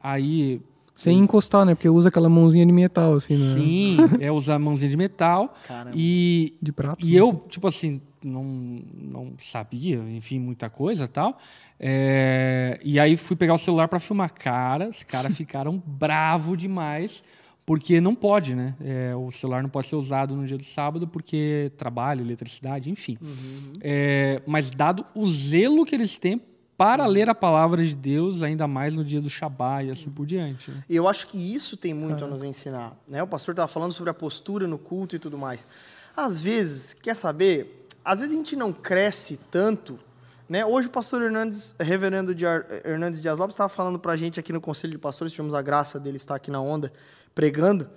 aí 0.00 0.60
Sem 0.94 1.18
encostar, 1.18 1.64
né? 1.64 1.74
Porque 1.74 1.88
usa 1.88 2.08
aquela 2.10 2.28
mãozinha 2.28 2.64
de 2.66 2.72
metal, 2.72 3.14
assim, 3.14 3.36
né? 3.36 3.54
Sim, 3.54 3.96
é 4.20 4.30
usar 4.30 4.58
mãozinha 4.58 4.90
de 4.90 4.96
metal. 4.96 5.54
Caramba. 5.66 5.96
E, 5.96 6.54
De 6.60 6.72
prata. 6.72 6.98
e 7.04 7.16
eu, 7.16 7.44
tipo 7.48 7.66
assim, 7.66 8.00
não, 8.22 8.44
não 8.44 9.32
sabia, 9.38 9.96
enfim, 10.10 10.38
muita 10.38 10.68
coisa 10.70 11.04
e 11.04 11.08
tal. 11.08 11.38
É, 11.78 12.78
e 12.82 12.98
aí 12.98 13.16
fui 13.16 13.36
pegar 13.36 13.54
o 13.54 13.58
celular 13.58 13.88
para 13.88 14.00
filmar. 14.00 14.32
Cara, 14.32 14.88
os 14.88 15.02
caras 15.02 15.36
ficaram 15.36 15.82
bravo 15.86 16.56
demais, 16.56 17.22
porque 17.66 18.00
não 18.00 18.14
pode, 18.14 18.54
né? 18.54 18.76
É, 18.80 19.14
o 19.16 19.32
celular 19.32 19.60
não 19.60 19.68
pode 19.68 19.88
ser 19.88 19.96
usado 19.96 20.36
no 20.36 20.46
dia 20.46 20.56
do 20.56 20.62
sábado, 20.62 21.08
porque 21.08 21.72
trabalho, 21.76 22.24
eletricidade, 22.24 22.88
enfim. 22.88 23.18
É, 23.80 24.40
mas 24.46 24.70
dado 24.70 25.04
o 25.14 25.28
zelo 25.28 25.84
que 25.84 25.94
eles 25.94 26.16
têm 26.16 26.40
para 26.76 27.06
ler 27.06 27.28
a 27.28 27.34
palavra 27.34 27.82
de 27.84 27.94
Deus, 27.94 28.42
ainda 28.42 28.68
mais 28.68 28.94
no 28.94 29.02
dia 29.04 29.20
do 29.20 29.28
Shabá 29.30 29.82
e 29.82 29.90
assim 29.90 30.10
por 30.10 30.26
diante. 30.26 30.70
né? 30.70 30.84
E 30.88 30.94
eu 30.94 31.08
acho 31.08 31.26
que 31.26 31.38
isso 31.38 31.76
tem 31.76 31.92
muito 31.92 32.24
a 32.24 32.28
nos 32.28 32.44
ensinar. 32.44 32.96
Né? 33.08 33.22
O 33.22 33.26
pastor 33.26 33.52
estava 33.52 33.66
falando 33.66 33.92
sobre 33.92 34.10
a 34.10 34.14
postura 34.14 34.68
no 34.68 34.78
culto 34.78 35.16
e 35.16 35.18
tudo 35.18 35.36
mais. 35.36 35.66
Às 36.14 36.40
vezes, 36.40 36.94
quer 36.94 37.14
saber? 37.14 37.88
Às 38.04 38.20
vezes 38.20 38.34
a 38.34 38.38
gente 38.38 38.54
não 38.54 38.72
cresce 38.72 39.40
tanto. 39.50 39.98
Né? 40.48 40.64
Hoje 40.64 40.86
o 40.86 40.90
pastor 40.90 41.22
Hernandes, 41.22 41.74
reverendo 41.80 42.34
de 42.34 42.46
Ar- 42.46 42.66
Hernandes 42.84 43.20
Dias 43.20 43.38
Lopes, 43.38 43.54
estava 43.54 43.68
falando 43.68 43.98
para 43.98 44.12
a 44.12 44.16
gente 44.16 44.38
aqui 44.38 44.52
no 44.52 44.60
Conselho 44.60 44.92
de 44.92 44.98
Pastores, 44.98 45.32
tivemos 45.32 45.54
a 45.54 45.62
graça 45.62 45.98
dele 45.98 46.16
estar 46.16 46.36
aqui 46.36 46.50
na 46.50 46.60
onda 46.60 46.92
pregando. 47.34 47.88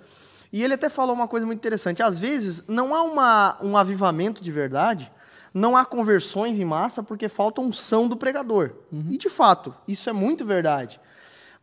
E 0.52 0.64
ele 0.64 0.74
até 0.74 0.88
falou 0.88 1.14
uma 1.14 1.28
coisa 1.28 1.46
muito 1.46 1.58
interessante. 1.60 2.02
Às 2.02 2.18
vezes, 2.18 2.64
não 2.66 2.92
há 2.92 3.02
uma, 3.04 3.56
um 3.62 3.76
avivamento 3.76 4.42
de 4.42 4.50
verdade, 4.50 5.10
não 5.54 5.76
há 5.76 5.84
conversões 5.84 6.58
em 6.58 6.64
massa 6.64 7.04
porque 7.04 7.28
falta 7.28 7.60
unção 7.60 8.08
do 8.08 8.16
pregador. 8.16 8.72
E, 9.08 9.16
de 9.16 9.28
fato, 9.28 9.72
isso 9.86 10.10
é 10.10 10.12
muito 10.12 10.44
verdade. 10.44 11.00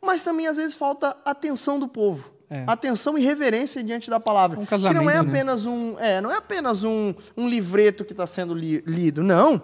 Mas 0.01 0.23
também, 0.23 0.47
às 0.47 0.55
vezes, 0.55 0.73
falta 0.73 1.17
atenção 1.25 1.77
do 1.79 1.87
povo. 1.87 2.31
É. 2.49 2.63
Atenção 2.65 3.17
e 3.17 3.21
reverência 3.21 3.83
diante 3.83 4.09
da 4.09 4.21
palavra. 4.21 4.57
Um 4.57 4.65
que 4.65 4.93
não 4.93 5.09
é 5.09 5.15
né? 5.15 5.19
apenas 5.19 5.65
um, 5.65 5.99
é, 5.99 6.21
não 6.21 6.31
é 6.31 6.37
apenas 6.37 6.85
um, 6.85 7.13
um 7.35 7.49
livreto 7.49 8.05
que 8.05 8.13
está 8.13 8.25
sendo 8.25 8.53
li- 8.53 8.81
lido, 8.87 9.21
não. 9.21 9.61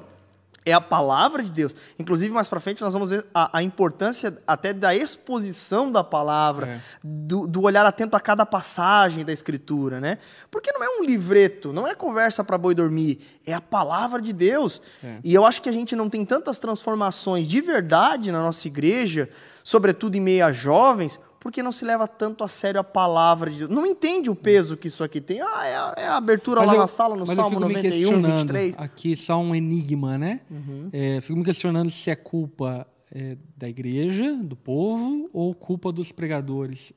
É 0.65 0.71
a 0.73 0.79
palavra 0.81 1.43
de 1.43 1.49
Deus. 1.49 1.75
Inclusive, 1.99 2.33
mais 2.33 2.47
para 2.47 2.59
frente, 2.59 2.81
nós 2.81 2.93
vamos 2.93 3.09
ver 3.09 3.25
a, 3.33 3.57
a 3.57 3.63
importância 3.63 4.37
até 4.47 4.71
da 4.73 4.95
exposição 4.95 5.91
da 5.91 6.03
palavra, 6.03 6.67
É. 6.67 6.79
do, 7.03 7.45
do 7.47 7.61
olhar 7.63 7.85
atento 7.85 8.15
a 8.15 8.19
cada 8.19 8.45
passagem 8.45 9.25
da 9.25 9.33
Escritura, 9.33 9.99
né? 9.99 10.17
Porque 10.49 10.71
não 10.71 10.83
é 10.83 10.87
um 10.99 11.03
livreto, 11.03 11.73
não 11.73 11.87
é 11.87 11.93
conversa 11.95 12.43
para 12.43 12.57
boi 12.57 12.73
dormir, 12.73 13.19
é 13.45 13.53
a 13.53 13.61
palavra 13.61 14.21
de 14.21 14.31
Deus. 14.31 14.81
É. 15.03 15.17
E 15.23 15.33
eu 15.33 15.45
acho 15.45 15.61
que 15.61 15.69
a 15.69 15.71
gente 15.73 15.95
não 15.95 16.09
tem 16.09 16.25
tantas 16.25 16.59
transformações 16.59 17.47
de 17.47 17.59
verdade 17.61 18.31
na 18.31 18.41
nossa 18.41 18.67
igreja, 18.67 19.29
sobretudo 19.63 20.15
em 20.15 20.21
meio 20.21 20.45
a 20.45 20.51
jovens, 20.53 21.19
porque 21.43 21.61
não 21.61 21.73
se 21.73 21.83
leva 21.83 22.07
tanto 22.07 22.41
a 22.41 22.47
sério 22.47 22.79
a 22.79 22.83
palavra 22.85 23.51
de 23.51 23.57
Deus. 23.59 23.69
Não 23.69 23.85
entende 23.85 24.29
o 24.29 24.35
peso 24.35 24.77
que 24.77 24.87
isso 24.87 25.03
aqui 25.03 25.19
tem. 25.19 25.41
Ah, 25.41 25.65
é 25.65 25.75
a, 25.75 25.93
é 25.97 26.07
a 26.07 26.15
abertura 26.15 26.61
Mas 26.61 26.67
lá 26.69 26.73
eu- 26.75 26.79
na 26.79 26.87
sala, 26.87 27.17
no 27.17 27.25
Salmo 27.25 27.57
fico 27.57 27.67
me 27.67 27.73
91, 27.73 27.81
questionando 27.91 28.37
23. 28.37 28.75
Aqui 28.77 29.13
só 29.13 29.37
um 29.41 29.53
enigma, 29.53 30.17
né? 30.17 30.39
Uhum. 30.49 30.87
É, 30.93 31.19
fico 31.19 31.37
me 31.37 31.43
questionando 31.43 31.89
se 31.89 32.09
é 32.09 32.15
culpa 32.15 32.87
é, 33.13 33.35
da 33.57 33.67
igreja, 33.67 34.33
do 34.41 34.55
povo, 34.55 35.29
ou 35.33 35.53
culpa 35.53 35.91
dos 35.91 36.13
pregadores. 36.13 36.93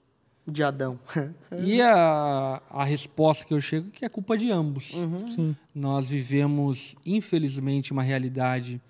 De 0.47 0.62
Adão. 0.62 0.97
E 1.59 1.82
a, 1.82 2.62
a 2.70 2.84
resposta 2.84 3.44
que 3.44 3.53
eu 3.53 3.61
chego 3.61 3.88
é 3.88 3.90
que 3.90 4.05
é 4.05 4.09
culpa 4.09 4.38
de 4.38 4.49
ambos. 4.53 4.94
Uhum. 4.94 5.26
Sim. 5.26 5.57
Nós 5.74 6.09
vivemos, 6.09 6.94
infelizmente, 7.05 7.90
uma 7.90 8.03
realidade 8.05 8.80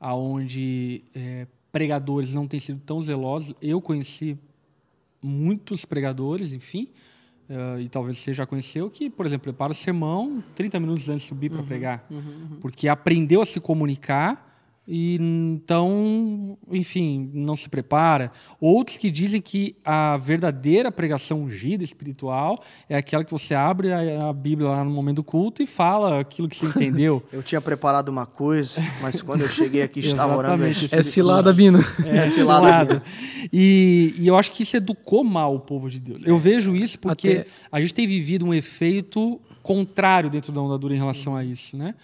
onde 0.00 1.02
pregadores 1.72 2.32
não 2.32 2.46
têm 2.46 2.60
sido 2.60 2.80
tão 2.86 3.02
zelosos. 3.02 3.56
Eu 3.60 3.80
conheci 3.80 4.38
muitos 5.24 5.84
pregadores, 5.84 6.52
enfim, 6.52 6.88
eh, 7.48 7.80
e 7.80 7.88
talvez 7.88 8.18
você 8.18 8.32
já 8.34 8.46
conheceu, 8.46 8.90
que, 8.90 9.08
por 9.08 9.24
exemplo, 9.24 9.44
prepara 9.44 9.72
o 9.72 9.74
sermão 9.74 10.42
30 10.54 10.78
minutos 10.78 11.08
antes 11.08 11.22
de 11.22 11.28
subir 11.28 11.50
para 11.50 11.62
pregar. 11.62 12.06
Porque 12.60 12.88
aprendeu 12.88 13.40
a 13.40 13.46
se 13.46 13.58
comunicar 13.58 14.43
e 14.86 15.16
então, 15.18 16.58
enfim, 16.70 17.30
não 17.32 17.56
se 17.56 17.68
prepara. 17.68 18.30
Outros 18.60 18.98
que 18.98 19.10
dizem 19.10 19.40
que 19.40 19.74
a 19.84 20.18
verdadeira 20.18 20.92
pregação 20.92 21.42
ungida 21.42 21.82
espiritual 21.82 22.54
é 22.88 22.96
aquela 22.96 23.24
que 23.24 23.30
você 23.30 23.54
abre 23.54 23.90
a, 23.92 24.28
a 24.28 24.32
Bíblia 24.32 24.68
lá 24.68 24.84
no 24.84 24.90
momento 24.90 25.16
do 25.16 25.24
culto 25.24 25.62
e 25.62 25.66
fala 25.66 26.20
aquilo 26.20 26.48
que 26.48 26.56
você 26.56 26.66
entendeu. 26.74 27.22
Eu 27.32 27.42
tinha 27.42 27.60
preparado 27.60 28.10
uma 28.10 28.26
coisa, 28.26 28.82
mas 29.00 29.22
quando 29.22 29.40
eu 29.40 29.48
cheguei 29.48 29.82
aqui 29.82 30.00
estava 30.04 30.36
orando. 30.36 30.64
Exatamente. 30.66 30.94
É 30.94 31.02
cilada, 31.02 31.52
Bino. 31.52 31.78
É 32.04 32.28
cilada. 32.28 32.30
cilada. 32.30 33.02
E, 33.50 34.14
e 34.18 34.28
eu 34.28 34.36
acho 34.36 34.52
que 34.52 34.64
isso 34.64 34.76
educou 34.76 35.24
mal 35.24 35.54
o 35.54 35.60
povo 35.60 35.88
de 35.88 35.98
Deus. 35.98 36.22
Eu 36.24 36.38
vejo 36.38 36.74
isso 36.74 36.98
porque 36.98 37.28
Até- 37.28 37.46
a 37.72 37.80
gente 37.80 37.94
tem 37.94 38.06
vivido 38.06 38.44
um 38.44 38.52
efeito 38.52 39.40
contrário 39.62 40.28
dentro 40.28 40.52
da 40.52 40.60
ondadura 40.60 40.94
em 40.94 40.98
relação 40.98 41.34
a 41.34 41.42
isso, 41.42 41.74
né? 41.74 41.94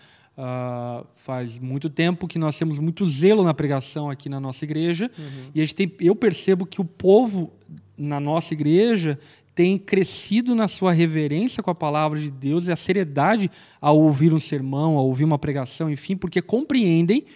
Ah, 0.42 1.04
faz 1.16 1.58
muito 1.58 1.90
tempo 1.90 2.26
que 2.26 2.38
nós 2.38 2.56
temos 2.56 2.78
muito 2.78 3.04
zelo 3.04 3.44
na 3.44 3.52
pregação 3.52 4.08
aqui 4.08 4.26
na 4.26 4.40
nossa 4.40 4.64
igreja 4.64 5.10
e 5.54 5.60
a 5.60 5.64
gente 5.64 5.74
tem, 5.74 5.92
eu 6.00 6.16
percebo 6.16 6.64
que 6.64 6.80
o 6.80 6.84
povo 6.84 7.52
na 7.94 8.18
nossa 8.18 8.54
igreja 8.54 9.18
tem 9.54 9.76
crescido 9.76 10.54
na 10.54 10.66
sua 10.66 10.94
reverência 10.94 11.62
com 11.62 11.70
a 11.70 11.74
palavra 11.74 12.18
de 12.18 12.30
Deus 12.30 12.66
e 12.66 12.72
a 12.72 12.76
seriedade 12.76 13.50
ao 13.78 13.98
ouvir 13.98 14.32
um 14.32 14.40
sermão, 14.40 14.96
ao 14.96 15.08
ouvir 15.08 15.24
uma 15.24 15.38
pregação, 15.38 15.90
enfim, 15.90 16.16
porque 16.16 16.40
compreendem 16.40 17.26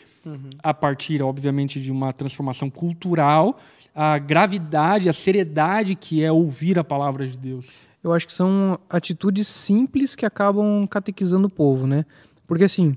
a 0.62 0.72
partir, 0.72 1.20
obviamente, 1.22 1.78
de 1.78 1.92
uma 1.92 2.10
transformação 2.10 2.70
cultural, 2.70 3.60
a 3.94 4.16
gravidade, 4.16 5.10
a 5.10 5.12
seriedade 5.12 5.94
que 5.94 6.24
é 6.24 6.32
ouvir 6.32 6.78
a 6.78 6.84
palavra 6.84 7.26
de 7.26 7.36
Deus. 7.36 7.86
Eu 8.02 8.14
acho 8.14 8.26
que 8.26 8.32
são 8.32 8.78
atitudes 8.88 9.46
simples 9.46 10.16
que 10.16 10.24
acabam 10.24 10.86
catequizando 10.86 11.48
o 11.48 11.50
povo, 11.50 11.86
né? 11.86 12.06
Porque 12.46 12.64
assim, 12.64 12.96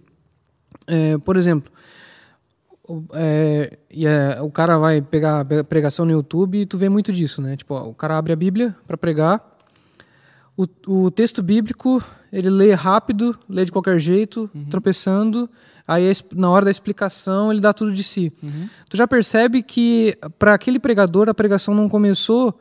é, 0.87 1.17
por 1.17 1.37
exemplo, 1.37 1.71
o, 2.87 3.03
é, 3.13 3.77
e 3.91 4.05
é, 4.07 4.41
o 4.41 4.49
cara 4.51 4.77
vai 4.77 5.01
pegar 5.01 5.41
a 5.41 5.63
pregação 5.63 6.05
no 6.05 6.11
YouTube 6.11 6.59
e 6.61 6.65
tu 6.65 6.77
vê 6.77 6.89
muito 6.89 7.11
disso, 7.11 7.41
né? 7.41 7.55
Tipo, 7.57 7.73
ó, 7.75 7.87
o 7.89 7.93
cara 7.93 8.17
abre 8.17 8.33
a 8.33 8.35
Bíblia 8.35 8.75
para 8.87 8.97
pregar, 8.97 9.41
o, 10.55 10.65
o 11.05 11.11
texto 11.11 11.43
bíblico 11.43 12.03
ele 12.31 12.49
lê 12.49 12.73
rápido, 12.73 13.37
lê 13.47 13.63
de 13.65 13.71
qualquer 13.71 13.99
jeito, 13.99 14.49
tropeçando. 14.69 15.49
Aí 15.87 16.11
na 16.35 16.49
hora 16.49 16.65
da 16.65 16.71
explicação 16.71 17.51
ele 17.51 17.61
dá 17.61 17.71
tudo 17.73 17.93
de 17.93 18.03
si. 18.03 18.33
Tu 18.89 18.97
já 18.97 19.07
percebe 19.07 19.63
que 19.63 20.17
para 20.37 20.53
aquele 20.53 20.79
pregador 20.79 21.29
a 21.29 21.33
pregação 21.33 21.73
não 21.73 21.87
começou 21.87 22.59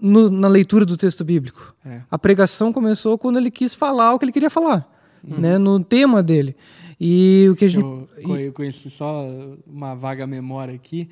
no- 0.00 0.28
na 0.30 0.48
leitura 0.48 0.84
do 0.84 0.96
texto 0.96 1.24
bíblico. 1.24 1.74
É. 1.86 2.02
A 2.10 2.18
pregação 2.18 2.72
começou 2.72 3.16
quando 3.16 3.38
ele 3.38 3.50
quis 3.50 3.74
falar 3.74 4.12
o 4.12 4.18
que 4.18 4.24
ele 4.26 4.32
queria 4.32 4.50
falar, 4.50 4.86
né? 5.22 5.58
No 5.58 5.82
tema 5.82 6.22
dele. 6.22 6.56
E 7.00 7.46
o 7.50 7.54
que 7.54 7.64
a 7.64 7.68
gente 7.68 7.84
Eu, 7.84 8.36
eu 8.36 8.52
conheci 8.52 8.90
só 8.90 9.24
uma 9.66 9.94
vaga 9.94 10.26
memória 10.26 10.74
aqui, 10.74 11.08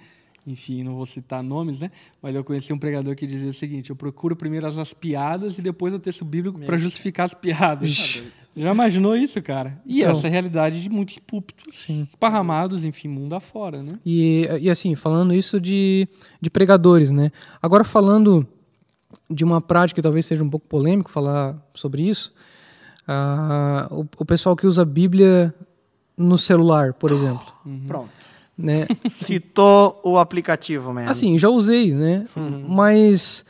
enfim, 0.46 0.84
não 0.84 0.94
vou 0.94 1.06
citar 1.06 1.42
nomes, 1.42 1.80
né? 1.80 1.90
Mas 2.22 2.34
eu 2.34 2.44
conheci 2.44 2.72
um 2.72 2.78
pregador 2.78 3.16
que 3.16 3.26
dizia 3.26 3.50
o 3.50 3.52
seguinte: 3.52 3.90
eu 3.90 3.96
procuro 3.96 4.36
primeiro 4.36 4.66
as, 4.66 4.78
as 4.78 4.92
piadas 4.92 5.58
e 5.58 5.62
depois 5.62 5.92
o 5.92 5.98
texto 5.98 6.24
bíblico 6.24 6.60
para 6.60 6.76
justificar 6.78 7.24
as 7.24 7.34
piadas. 7.34 8.22
Já 8.56 8.72
imaginou 8.72 9.16
isso, 9.16 9.42
cara? 9.42 9.78
E 9.84 10.00
Então. 10.00 10.12
essa 10.12 10.26
é 10.26 10.28
a 10.28 10.30
realidade 10.30 10.80
de 10.80 10.88
muitos 10.88 11.18
púlpitos 11.18 11.88
esparramados, 11.88 12.84
enfim, 12.84 13.08
mundo 13.08 13.34
afora, 13.34 13.82
né? 13.82 13.98
E, 14.06 14.48
e 14.60 14.70
assim, 14.70 14.94
falando 14.94 15.34
isso 15.34 15.60
de, 15.60 16.08
de 16.40 16.48
pregadores, 16.48 17.10
né? 17.10 17.32
Agora 17.60 17.82
falando 17.82 18.46
de 19.28 19.44
uma 19.44 19.60
prática 19.60 19.96
que 19.96 20.02
talvez 20.02 20.26
seja 20.26 20.44
um 20.44 20.50
pouco 20.50 20.66
polêmico 20.68 21.10
falar 21.10 21.60
sobre 21.74 22.02
isso. 22.02 22.32
Ah, 23.06 23.88
o, 23.90 24.04
o 24.18 24.24
pessoal 24.24 24.56
que 24.56 24.66
usa 24.66 24.82
a 24.82 24.84
Bíblia 24.84 25.54
no 26.16 26.36
celular, 26.38 26.92
por 26.94 27.10
exemplo. 27.10 27.46
Pronto. 27.86 28.10
Né? 28.56 28.86
Citou 29.12 30.00
o 30.02 30.18
aplicativo 30.18 30.92
mesmo. 30.92 31.10
Assim, 31.10 31.38
já 31.38 31.48
usei, 31.48 31.92
né? 31.92 32.26
Mas, 32.66 33.44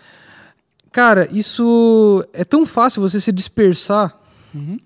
cara, 0.91 1.29
isso 1.31 2.27
é 2.33 2.45
tão 2.45 2.67
fácil 2.67 3.01
você 3.01 3.21
se 3.21 3.31
dispersar 3.33 4.19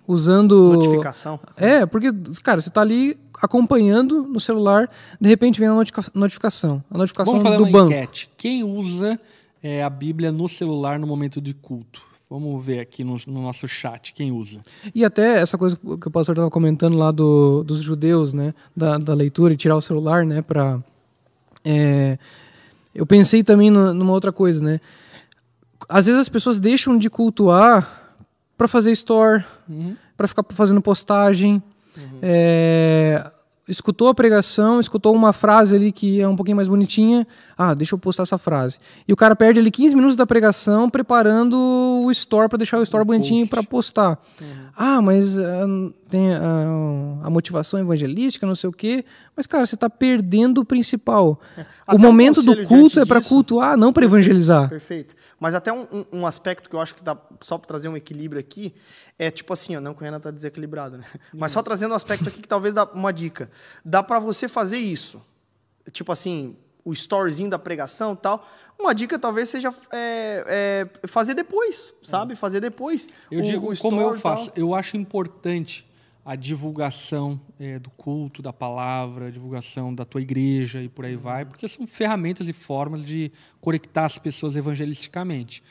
usando. 0.07 0.75
Notificação. 0.75 1.41
É, 1.57 1.87
porque, 1.87 2.13
cara, 2.43 2.61
você 2.61 2.71
tá 2.71 2.81
ali 2.83 3.19
acompanhando 3.43 4.23
no 4.25 4.39
celular, 4.39 4.91
de 5.19 5.29
repente 5.29 5.59
vem 5.59 5.69
a 5.69 5.75
notica- 5.75 6.05
notificação. 6.15 6.85
A 6.91 6.99
notificação 6.99 7.33
Vamos 7.39 7.45
fazer 7.45 7.57
do 7.57 7.65
uma 7.65 7.73
banco. 7.73 7.93
enquete. 7.93 8.29
Quem 8.37 8.63
usa 8.63 9.19
é, 9.63 9.83
a 9.83 9.89
Bíblia 9.89 10.31
no 10.31 10.47
celular 10.49 10.99
no 10.99 11.07
momento 11.07 11.41
de 11.41 11.55
culto? 11.55 12.03
Vamos 12.31 12.65
ver 12.65 12.79
aqui 12.79 13.03
no, 13.03 13.17
no 13.27 13.43
nosso 13.43 13.67
chat 13.67 14.13
quem 14.13 14.31
usa. 14.31 14.61
E 14.95 15.05
até 15.05 15.41
essa 15.41 15.59
coisa 15.59 15.77
que 15.77 16.07
o 16.09 16.11
pastor 16.13 16.35
estava 16.35 16.49
comentando 16.49 16.97
lá 16.97 17.11
do, 17.11 17.65
dos 17.65 17.81
judeus, 17.83 18.33
né? 18.33 18.55
Da, 18.77 18.99
da 18.99 19.13
leitura 19.15 19.53
e 19.53 19.57
tirar 19.57 19.75
o 19.77 19.83
celular, 19.83 20.25
né? 20.25 20.41
Pra, 20.41 20.79
é, 21.65 22.17
eu 22.95 23.05
pensei 23.05 23.43
também 23.43 23.69
nu- 23.69 23.93
numa 23.93 24.13
outra 24.13 24.31
coisa, 24.31 24.63
né? 24.65 24.81
Às 25.89 26.07
vezes 26.07 26.21
as 26.21 26.29
pessoas 26.29 26.61
deixam 26.61 26.97
de 26.97 27.11
cultuar 27.11 28.15
para 28.57 28.69
fazer 28.69 28.93
store, 28.93 29.45
para 30.17 30.29
ficar 30.29 30.45
fazendo 30.51 30.81
postagem. 30.81 31.61
É, 32.23 33.29
escutou 33.71 34.09
a 34.09 34.15
pregação, 34.15 34.81
escutou 34.81 35.15
uma 35.15 35.33
frase 35.33 35.77
ali 35.77 35.93
que 35.93 36.21
é 36.21 36.29
um 36.29 36.37
pouquinho 36.37 36.57
mais 36.57 36.69
bonitinha. 36.69 37.27
Ah, 37.57 37.73
deixa 37.73 37.95
eu 37.95 37.99
postar 37.99 38.25
essa 38.25 38.39
frase. 38.39 38.79
E 39.07 39.13
o 39.13 39.17
cara 39.17 39.37
perde 39.37 39.61
ali 39.61 39.71
15 39.71 39.95
minutos 39.95 40.17
da 40.17 40.27
pregação 40.27 40.91
preparando 40.91 41.57
o 42.05 42.11
store 42.11 42.49
para 42.49 42.59
deixar 42.59 42.79
o 42.79 42.83
store 42.83 43.05
bonitinho 43.05 43.47
post. 43.47 43.51
para 43.51 43.63
postar. 43.63 44.19
Ah, 44.77 45.03
mas 45.03 45.39
ah, 45.39 45.67
tem 46.09 46.33
a, 46.35 46.41
a 47.25 47.31
motivação 47.31 47.79
evangelística, 47.79 48.47
não 48.47 48.55
sei 48.55 48.69
o 48.71 48.73
quê. 48.73 49.05
Mas, 49.37 49.47
cara, 49.47 49.67
você 49.67 49.75
está 49.75 49.89
perdendo 49.91 50.61
o 50.61 50.65
principal. 50.65 51.41
Até 51.87 51.97
O 51.97 51.97
um 51.97 51.99
momento 51.99 52.43
do 52.43 52.53
conselho 52.53 52.69
culto 52.69 53.01
é 53.01 53.05
para 53.07 53.21
cultuar, 53.23 53.77
não 53.77 53.93
para 53.93 54.05
evangelizar. 54.05 54.69
Perfeito. 54.69 55.15
Mas 55.39 55.55
até 55.55 55.73
um, 55.73 55.87
um- 55.93 56.05
um 56.21 56.27
aspecto 56.27 56.69
que 56.69 56.77
eu 56.77 56.81
acho 56.81 56.95
que 56.95 57.03
dá 57.03 57.17
só 57.41 57.57
para 57.59 57.69
trazer 57.69 57.89
um 57.89 57.97
equilíbrio 57.97 58.41
aqui 58.41 58.75
é 59.19 59.31
tipo 59.31 59.53
assim, 59.53 59.77
ó, 59.77 59.81
não 59.81 59.93
que 59.95 60.01
o 60.01 60.05
Renan 60.05 60.21
tá 60.21 60.31
desequilibrado, 60.31 60.97
né? 60.99 61.05
Mas 61.33 61.53
só 61.53 61.63
trazendo 61.63 61.93
um 61.93 61.95
aspecto 61.97 62.29
aqui 62.29 62.41
que 62.41 62.49
talvez 62.49 62.75
dá 62.75 62.85
uma 62.85 63.13
dica. 63.13 63.51
Dá 63.85 64.03
para 64.03 64.19
você 64.19 64.49
fazer 64.49 64.79
isso. 64.79 65.21
Tipo 65.93 66.13
assim, 66.13 66.57
o 66.85 66.93
storyzinho 66.93 67.51
da 67.51 67.59
pregação 67.59 68.13
e 68.15 68.17
tal. 68.17 68.47
Uma 68.81 68.95
dica 68.95 69.19
talvez 69.19 69.49
seja 69.51 69.69
é, 69.93 70.89
é, 71.05 71.07
fazer 71.09 71.35
depois, 71.35 71.95
sabe? 72.03 72.35
Fazer 72.35 72.61
depois. 72.61 73.09
Eu 73.31 73.41
o- 73.41 73.43
digo 73.43 73.73
o 73.73 73.77
como 73.79 74.01
eu 74.01 74.19
faço. 74.19 74.51
Eu 74.57 74.75
acho 74.75 74.97
importante 74.97 75.87
a 76.25 76.35
divulgação 76.37 77.41
é, 77.59 77.79
do 77.79 77.91
culto, 77.91 78.41
da 78.43 78.53
palavra, 78.53 79.27
a 79.27 79.31
divulgação 79.31 79.95
da 79.95 80.05
tua 80.05 80.21
igreja 80.21 80.83
e 80.83 80.89
por 80.89 81.05
aí 81.05 81.17
vai, 81.17 81.45
porque 81.45 81.67
são 81.69 81.87
ferramentas 81.87 82.49
e 82.49 82.53
formas 82.53 83.05
de 83.05 83.31
conectar 83.61 84.05
as 84.05 84.17
pessoas 84.19 84.55
evangelisticamente. 84.57 85.63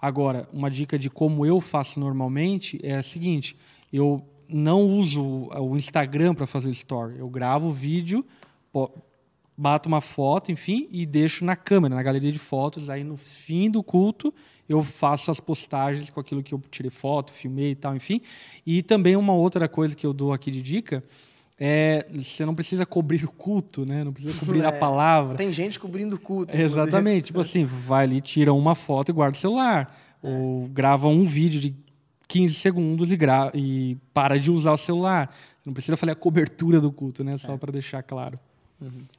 Agora, 0.00 0.48
uma 0.52 0.70
dica 0.70 0.98
de 0.98 1.08
como 1.08 1.46
eu 1.46 1.60
faço 1.60 1.98
normalmente 2.00 2.78
é 2.82 2.96
a 2.96 3.02
seguinte: 3.02 3.56
eu 3.92 4.24
não 4.48 4.82
uso 4.82 5.22
o 5.22 5.76
Instagram 5.76 6.34
para 6.34 6.46
fazer 6.46 6.68
o 6.68 6.72
story. 6.72 7.18
Eu 7.18 7.28
gravo 7.28 7.68
o 7.68 7.72
vídeo, 7.72 8.24
bato 9.62 9.88
uma 9.88 10.00
foto, 10.00 10.50
enfim, 10.50 10.88
e 10.90 11.06
deixo 11.06 11.44
na 11.44 11.54
câmera, 11.54 11.94
na 11.94 12.02
galeria 12.02 12.32
de 12.32 12.38
fotos. 12.38 12.90
Aí 12.90 13.04
no 13.04 13.16
fim 13.16 13.70
do 13.70 13.82
culto 13.82 14.34
eu 14.68 14.82
faço 14.82 15.30
as 15.30 15.38
postagens 15.38 16.10
com 16.10 16.18
aquilo 16.18 16.42
que 16.42 16.52
eu 16.52 16.60
tirei 16.70 16.90
foto, 16.90 17.32
filmei 17.32 17.70
e 17.70 17.74
tal, 17.76 17.94
enfim. 17.94 18.20
E 18.66 18.82
também 18.82 19.14
uma 19.14 19.32
outra 19.34 19.68
coisa 19.68 19.94
que 19.94 20.04
eu 20.04 20.12
dou 20.12 20.32
aqui 20.32 20.50
de 20.50 20.60
dica 20.60 21.04
é 21.60 22.04
você 22.12 22.44
não 22.44 22.56
precisa 22.56 22.84
cobrir 22.84 23.22
o 23.24 23.30
culto, 23.30 23.86
né? 23.86 24.02
Não 24.02 24.12
precisa 24.12 24.36
cobrir 24.38 24.64
a 24.64 24.70
É, 24.70 24.72
palavra. 24.72 25.36
Tem 25.36 25.52
gente 25.52 25.78
cobrindo 25.78 26.16
o 26.16 26.18
culto. 26.18 26.56
Exatamente. 26.56 27.26
tipo 27.26 27.40
assim, 27.40 27.64
vai 27.64 28.04
ali, 28.04 28.20
tira 28.20 28.52
uma 28.52 28.74
foto 28.74 29.10
e 29.10 29.12
guarda 29.12 29.36
o 29.36 29.40
celular. 29.40 29.96
Ou 30.20 30.66
grava 30.68 31.06
um 31.06 31.24
vídeo 31.24 31.60
de 31.60 31.74
15 32.26 32.54
segundos 32.54 33.12
e, 33.12 33.16
gra 33.16 33.52
e 33.54 33.96
para 34.12 34.38
de 34.40 34.50
usar 34.50 34.72
o 34.72 34.76
celular. 34.76 35.32
Não 35.64 35.72
precisa 35.72 35.96
fazer 35.96 36.12
a 36.12 36.16
cobertura 36.16 36.80
do 36.80 36.90
culto, 36.90 37.22
né? 37.22 37.36
Só 37.36 37.56
para 37.56 37.70
deixar 37.70 38.02
claro. 38.02 38.38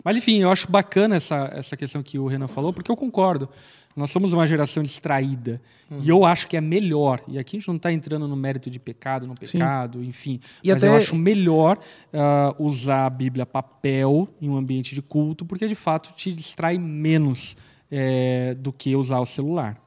Mas 0.03 0.17
enfim, 0.17 0.39
eu 0.39 0.51
acho 0.51 0.69
bacana 0.69 1.15
essa, 1.15 1.49
essa 1.53 1.77
questão 1.77 2.01
que 2.03 2.17
o 2.19 2.27
Renan 2.27 2.47
falou, 2.47 2.73
porque 2.73 2.91
eu 2.91 2.97
concordo. 2.97 3.47
Nós 3.95 4.09
somos 4.09 4.33
uma 4.33 4.47
geração 4.47 4.81
distraída. 4.81 5.61
E 6.01 6.09
eu 6.09 6.25
acho 6.25 6.47
que 6.47 6.57
é 6.57 6.61
melhor. 6.61 7.21
E 7.27 7.37
aqui 7.37 7.55
a 7.55 7.59
gente 7.59 7.67
não 7.67 7.75
está 7.75 7.91
entrando 7.93 8.27
no 8.27 8.35
mérito 8.35 8.67
de 8.69 8.79
pecado, 8.79 9.27
não 9.27 9.35
pecado, 9.35 10.03
enfim. 10.03 10.39
E 10.63 10.69
mas 10.71 10.83
até- 10.83 10.91
eu 10.91 10.97
acho 10.97 11.15
melhor 11.15 11.77
ah, 12.11 12.55
usar 12.57 13.05
a 13.05 13.09
Bíblia 13.09 13.45
papel 13.45 14.27
em 14.41 14.49
um 14.49 14.57
ambiente 14.57 14.95
de 14.95 15.01
culto, 15.03 15.45
porque 15.45 15.67
de 15.67 15.75
fato 15.75 16.11
te 16.15 16.31
distrai 16.33 16.79
menos 16.79 17.55
eh, 17.91 18.55
do 18.59 18.73
que 18.73 18.95
usar 18.95 19.19
o 19.19 19.25
celular. 19.25 19.77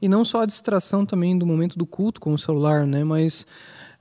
E 0.00 0.08
não 0.08 0.24
só 0.24 0.42
a 0.42 0.46
distração 0.46 1.04
também 1.04 1.36
do 1.36 1.44
momento 1.44 1.76
do 1.76 1.84
culto 1.84 2.20
com 2.20 2.32
o 2.32 2.38
celular, 2.38 2.86
né? 2.86 3.02
Mas 3.04 3.44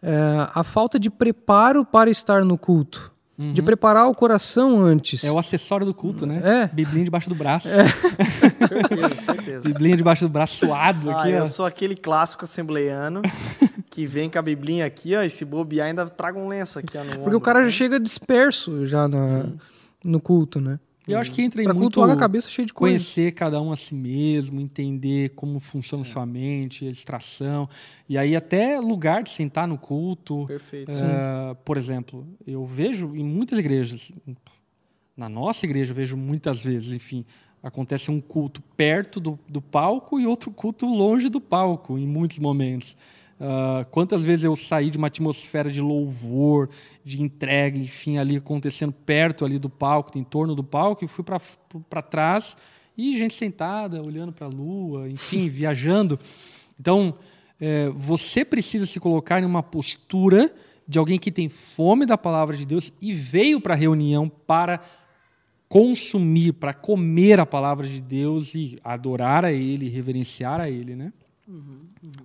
é, 0.01 0.47
a 0.53 0.63
falta 0.63 0.99
de 0.99 1.09
preparo 1.09 1.84
para 1.84 2.09
estar 2.09 2.45
no 2.45 2.57
culto. 2.57 3.11
De 3.40 3.62
preparar 3.62 4.10
o 4.10 4.16
coração 4.16 4.82
antes. 4.82 5.24
É 5.24 5.32
o 5.32 5.38
acessório 5.38 5.86
do 5.86 5.94
culto, 5.94 6.26
né? 6.26 6.42
É. 6.44 6.68
Biblinha 6.74 7.06
debaixo 7.06 7.30
do 7.30 7.36
braço. 7.36 7.68
Certeza, 7.68 9.16
certeza. 9.22 9.62
Biblinha 9.62 9.96
debaixo 9.96 10.26
do 10.26 10.30
braço 10.30 10.56
suado 10.66 11.10
Ah, 11.12 11.22
aqui, 11.22 11.34
ó. 11.34 11.38
eu 11.40 11.46
sou 11.46 11.66
aquele 11.66 11.96
clássico 11.96 12.46
assembleiano 12.46 13.22
que 13.92 14.06
vem 14.08 14.30
com 14.30 14.40
a 14.40 14.42
biblinha 14.42 14.86
aqui, 14.86 15.16
ó, 15.16 15.22
e 15.22 15.30
se 15.30 15.46
bobear 15.46 15.88
ainda 15.88 16.06
traga 16.08 16.40
um 16.40 16.48
lenço 16.48 16.80
aqui, 16.80 16.98
ó, 16.98 17.04
no 17.04 17.20
Porque 17.20 17.36
o 17.36 17.42
cara 17.42 17.64
já 17.64 17.70
chega 17.70 18.00
disperso 18.00 18.86
já 18.88 19.08
na- 19.08 19.46
no 20.04 20.20
culto, 20.20 20.60
né? 20.60 20.80
Eu 21.08 21.18
acho 21.18 21.32
que 21.32 21.41
entra 21.41 21.62
em 21.62 21.66
Pra 21.66 21.74
muito 21.74 22.01
a 22.01 22.16
cabeça 22.18 22.49
cheia 22.49 22.66
de 22.66 22.74
coisa. 22.74 22.93
conhecer 22.93 23.32
cada 23.32 23.62
um 23.62 23.72
a 23.72 23.78
si 23.78 23.95
mesmo, 23.95 24.60
entender 24.60 25.30
como 25.30 25.60
funciona 25.60 26.03
sua 26.03 26.26
mente, 26.26 26.86
a 26.86 26.91
distração. 26.91 27.70
E 28.10 28.18
aí 28.18 28.36
até 28.36 28.80
lugar 28.80 29.24
de 29.24 29.30
sentar 29.30 29.68
no 29.68 29.78
culto. 29.78 30.45
Perfeito. 30.45 30.91
Eh, 30.91 31.55
por 31.64 31.78
exemplo, 31.78 32.28
eu 32.45 32.66
vejo 32.66 33.16
em 33.16 33.24
muitas 33.24 33.58
igrejas, 33.58 34.12
na 35.16 35.30
nossa 35.30 35.66
igreja 35.66 35.91
eu 35.91 35.95
vejo 35.95 36.18
muitas 36.18 36.62
vezes, 36.62 36.91
enfim, 36.91 37.26
acontece 37.64 38.12
um 38.12 38.20
culto 38.20 38.62
perto 38.76 39.20
do, 39.20 39.39
do 39.47 39.62
palco 39.62 40.20
e 40.20 40.28
outro 40.28 40.51
culto 40.51 40.86
longe 40.86 41.30
do 41.30 41.39
palco, 41.39 41.97
em 41.97 42.05
muitos 42.05 42.38
momentos. 42.38 42.97
Ah, 43.40 43.86
quantas 43.92 44.24
vezes 44.24 44.46
eu 44.46 44.56
saí 44.56 44.90
de 44.90 44.98
uma 44.98 45.08
atmosfera 45.08 45.72
de 45.72 45.80
louvor, 45.80 46.70
de 47.04 47.22
entrega, 47.22 47.78
enfim, 47.78 48.18
ali 48.18 48.38
acontecendo 48.38 48.92
perto 48.92 49.46
ali 49.46 49.60
do 49.60 49.70
palco, 49.70 50.18
em 50.18 50.24
torno 50.24 50.56
do 50.56 50.64
palco, 50.64 51.06
e 51.06 51.08
fui 51.08 51.24
para 51.24 52.02
trás 52.02 52.58
e 52.98 53.16
gente 53.18 53.36
sentada, 53.36 54.02
olhando 54.02 54.32
para 54.32 54.48
a 54.48 54.50
lua, 54.50 55.08
enfim, 55.08 55.48
viajando. 55.50 56.20
Então, 56.80 57.16
é, 57.62 57.90
você 57.90 58.44
precisa 58.44 58.86
se 58.86 59.00
colocar 59.00 59.40
em 59.40 59.46
uma 59.46 59.62
postura 59.62 60.54
de 60.88 60.98
alguém 60.98 61.20
que 61.20 61.32
tem 61.32 61.50
fome 61.50 62.06
da 62.06 62.18
palavra 62.18 62.56
de 62.56 62.66
Deus 62.66 62.92
e 63.02 63.14
veio 63.14 63.60
para 63.60 63.74
a 63.74 63.78
reunião 63.78 64.30
para 64.30 64.82
consumir, 65.68 66.54
para 66.54 66.74
comer 66.74 67.42
a 67.42 67.46
palavra 67.46 67.86
de 67.86 68.00
Deus 68.00 68.56
e 68.56 68.80
adorar 68.84 69.44
a 69.44 69.52
Ele, 69.52 69.90
reverenciar 69.90 70.62
a 70.62 70.70
Ele, 70.70 70.96
né? 70.96 71.12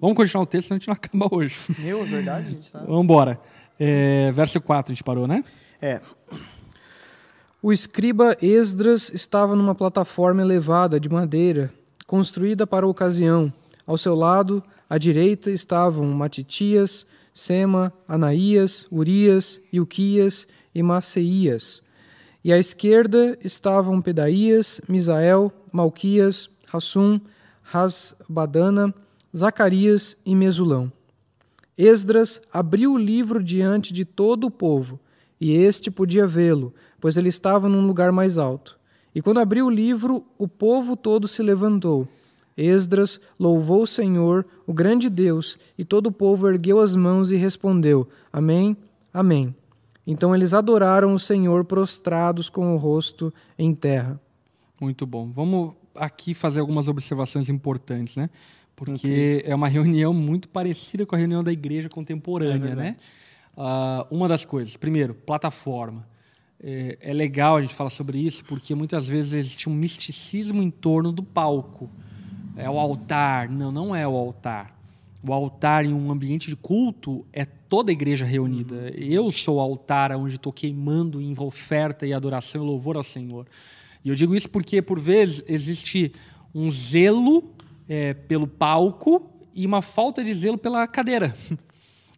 Vamos 0.01 0.16
continuar 0.16 0.43
o 0.43 0.47
texto, 0.47 0.68
senão 0.68 0.77
a 0.77 0.79
gente 0.79 0.89
não 0.89 0.95
acaba 1.29 1.29
hoje. 1.35 1.57
Meu, 1.79 2.03
é 2.03 2.05
verdade, 2.05 2.51
gente. 2.51 2.70
Tá... 2.70 2.81
Vamos 2.81 3.05
embora. 3.05 3.41
É, 3.79 4.31
verso 4.33 4.61
4, 4.61 4.93
a 4.93 4.95
gente 4.95 5.05
parou, 5.05 5.27
né? 5.27 5.45
É, 5.81 6.01
O 7.62 7.73
escriba 7.73 8.37
Esdras 8.43 9.11
estava 9.12 9.55
numa 9.57 9.75
plataforma 9.75 10.43
elevada 10.43 10.99
de 10.99 11.09
madeira, 11.09 11.73
construída 12.07 12.66
para 12.66 12.85
a 12.85 12.89
ocasião. 12.89 13.53
Ao 13.87 13.97
seu 13.97 14.14
lado, 14.14 14.62
à 14.89 14.99
direita, 14.99 15.51
estavam 15.51 16.05
Matitias, 16.07 17.07
Sema, 17.33 17.93
Anaías, 18.07 18.87
Urias, 18.91 19.61
Ilquias 19.73 20.47
e 20.75 20.83
Maceias. 20.83 21.81
E 22.45 22.53
à 22.53 22.59
esquerda 22.59 23.39
estavam 23.43 24.03
Pedaías, 24.03 24.81
Misael, 24.89 25.53
Malquias, 25.73 26.51
Rassum, 26.68 27.20
Rasbadana, 27.62 28.93
Zacarias 29.37 30.16
e 30.24 30.35
Mesulão. 30.35 30.93
Esdras 31.76 32.41
abriu 32.53 32.93
o 32.93 32.99
livro 32.99 33.43
diante 33.43 33.93
de 33.93 34.05
todo 34.05 34.47
o 34.47 34.51
povo, 34.51 35.01
e 35.41 35.53
este 35.53 35.91
podia 35.91 36.26
vê-lo, 36.26 36.74
pois 37.01 37.16
ele 37.16 37.28
estava 37.28 37.68
num 37.68 37.87
lugar 37.87 38.12
mais 38.12 38.39
alto. 38.39 38.78
E 39.14 39.20
quando 39.20 39.41
abriu 39.41 39.66
o 39.66 39.70
livro, 39.70 40.24
o 40.39 40.47
povo 40.47 40.97
todo 40.97 41.26
se 41.26 41.43
levantou. 41.43 42.07
Esdras 42.57 43.20
louvou 43.39 43.83
o 43.83 43.87
Senhor, 43.87 44.47
o 44.66 44.72
grande 44.72 45.09
Deus, 45.09 45.59
e 45.76 45.85
todo 45.85 46.07
o 46.07 46.12
povo 46.12 46.49
ergueu 46.49 46.80
as 46.80 46.95
mãos 46.95 47.30
e 47.30 47.37
respondeu: 47.37 48.07
Amém, 48.33 48.76
Amém. 49.12 49.55
Então 50.07 50.35
eles 50.35 50.55
adoraram 50.55 51.14
o 51.14 51.18
Senhor 51.18 51.64
prostrados 51.64 52.49
com 52.49 52.74
o 52.74 52.78
rosto 52.78 53.33
em 53.59 53.74
terra. 53.74 54.18
Muito 54.80 55.07
bom. 55.07 55.30
Vamos 55.30 55.74
aqui 55.95 56.35
fazer 56.35 56.61
algumas 56.61 56.89
observações 56.89 57.49
importantes, 57.49 58.16
né? 58.16 58.30
Porque 58.75 59.43
é 59.45 59.55
uma 59.55 59.68
reunião 59.68 60.12
muito 60.12 60.49
parecida 60.49 61.07
com 61.07 61.14
a 61.14 61.18
reunião 61.18 61.45
da 61.45 61.53
igreja 61.53 61.89
contemporânea, 61.89 62.70
É 62.70 62.75
né? 62.75 62.97
Ah, 63.57 64.07
uma 64.11 64.29
das 64.29 64.45
coisas, 64.45 64.77
primeiro, 64.77 65.14
plataforma. 65.14 66.07
É, 66.62 66.97
é 67.01 67.12
legal 67.12 67.57
a 67.57 67.62
gente 67.62 67.75
falar 67.75 67.91
sobre 67.91 68.18
isso 68.18 68.45
porque 68.45 68.75
muitas 68.75 69.09
vezes 69.09 69.33
existe 69.33 69.68
um 69.68 69.75
misticismo 69.75 70.62
em 70.62 70.70
torno 70.70 71.12
do 71.12 71.23
palco. 71.23 71.91
É 72.57 72.68
o 72.70 72.79
altar. 72.79 73.49
Não, 73.49 73.73
não 73.73 73.95
é 73.95 74.07
o 74.07 74.14
altar. 74.16 74.77
O 75.25 75.33
altar 75.33 75.85
em 75.85 75.93
um 75.93 76.11
ambiente 76.11 76.49
de 76.49 76.57
culto 76.57 77.25
é 77.33 77.45
toda 77.45 77.91
a 77.91 77.95
igreja 77.95 78.25
reunida. 78.25 78.91
Eu 78.97 79.31
sou 79.31 79.57
o 79.57 79.61
altar 79.61 80.12
onde 80.12 80.37
estou 80.37 80.53
queimando 80.53 81.20
em 81.20 81.35
oferta 81.39 82.07
e 82.07 82.12
adoração 82.12 82.62
e 82.62 82.66
louvor 82.66 82.97
ao 82.97 83.03
Senhor. 83.03 83.47
E 84.05 84.09
eu 84.09 84.14
digo 84.14 84.35
isso 84.35 84.51
porque, 84.51 84.83
por 84.83 84.99
vezes, 84.99 85.45
existe 85.47 86.12
um 86.55 86.68
zelo 86.70 87.45
é, 87.89 88.14
pelo 88.14 88.47
palco 88.47 89.30
e 89.55 89.66
uma 89.66 89.83
falta 89.83 90.22
de 90.24 90.33
zelo 90.35 90.59
pela 90.59 90.87
cadeira. 90.87 91.35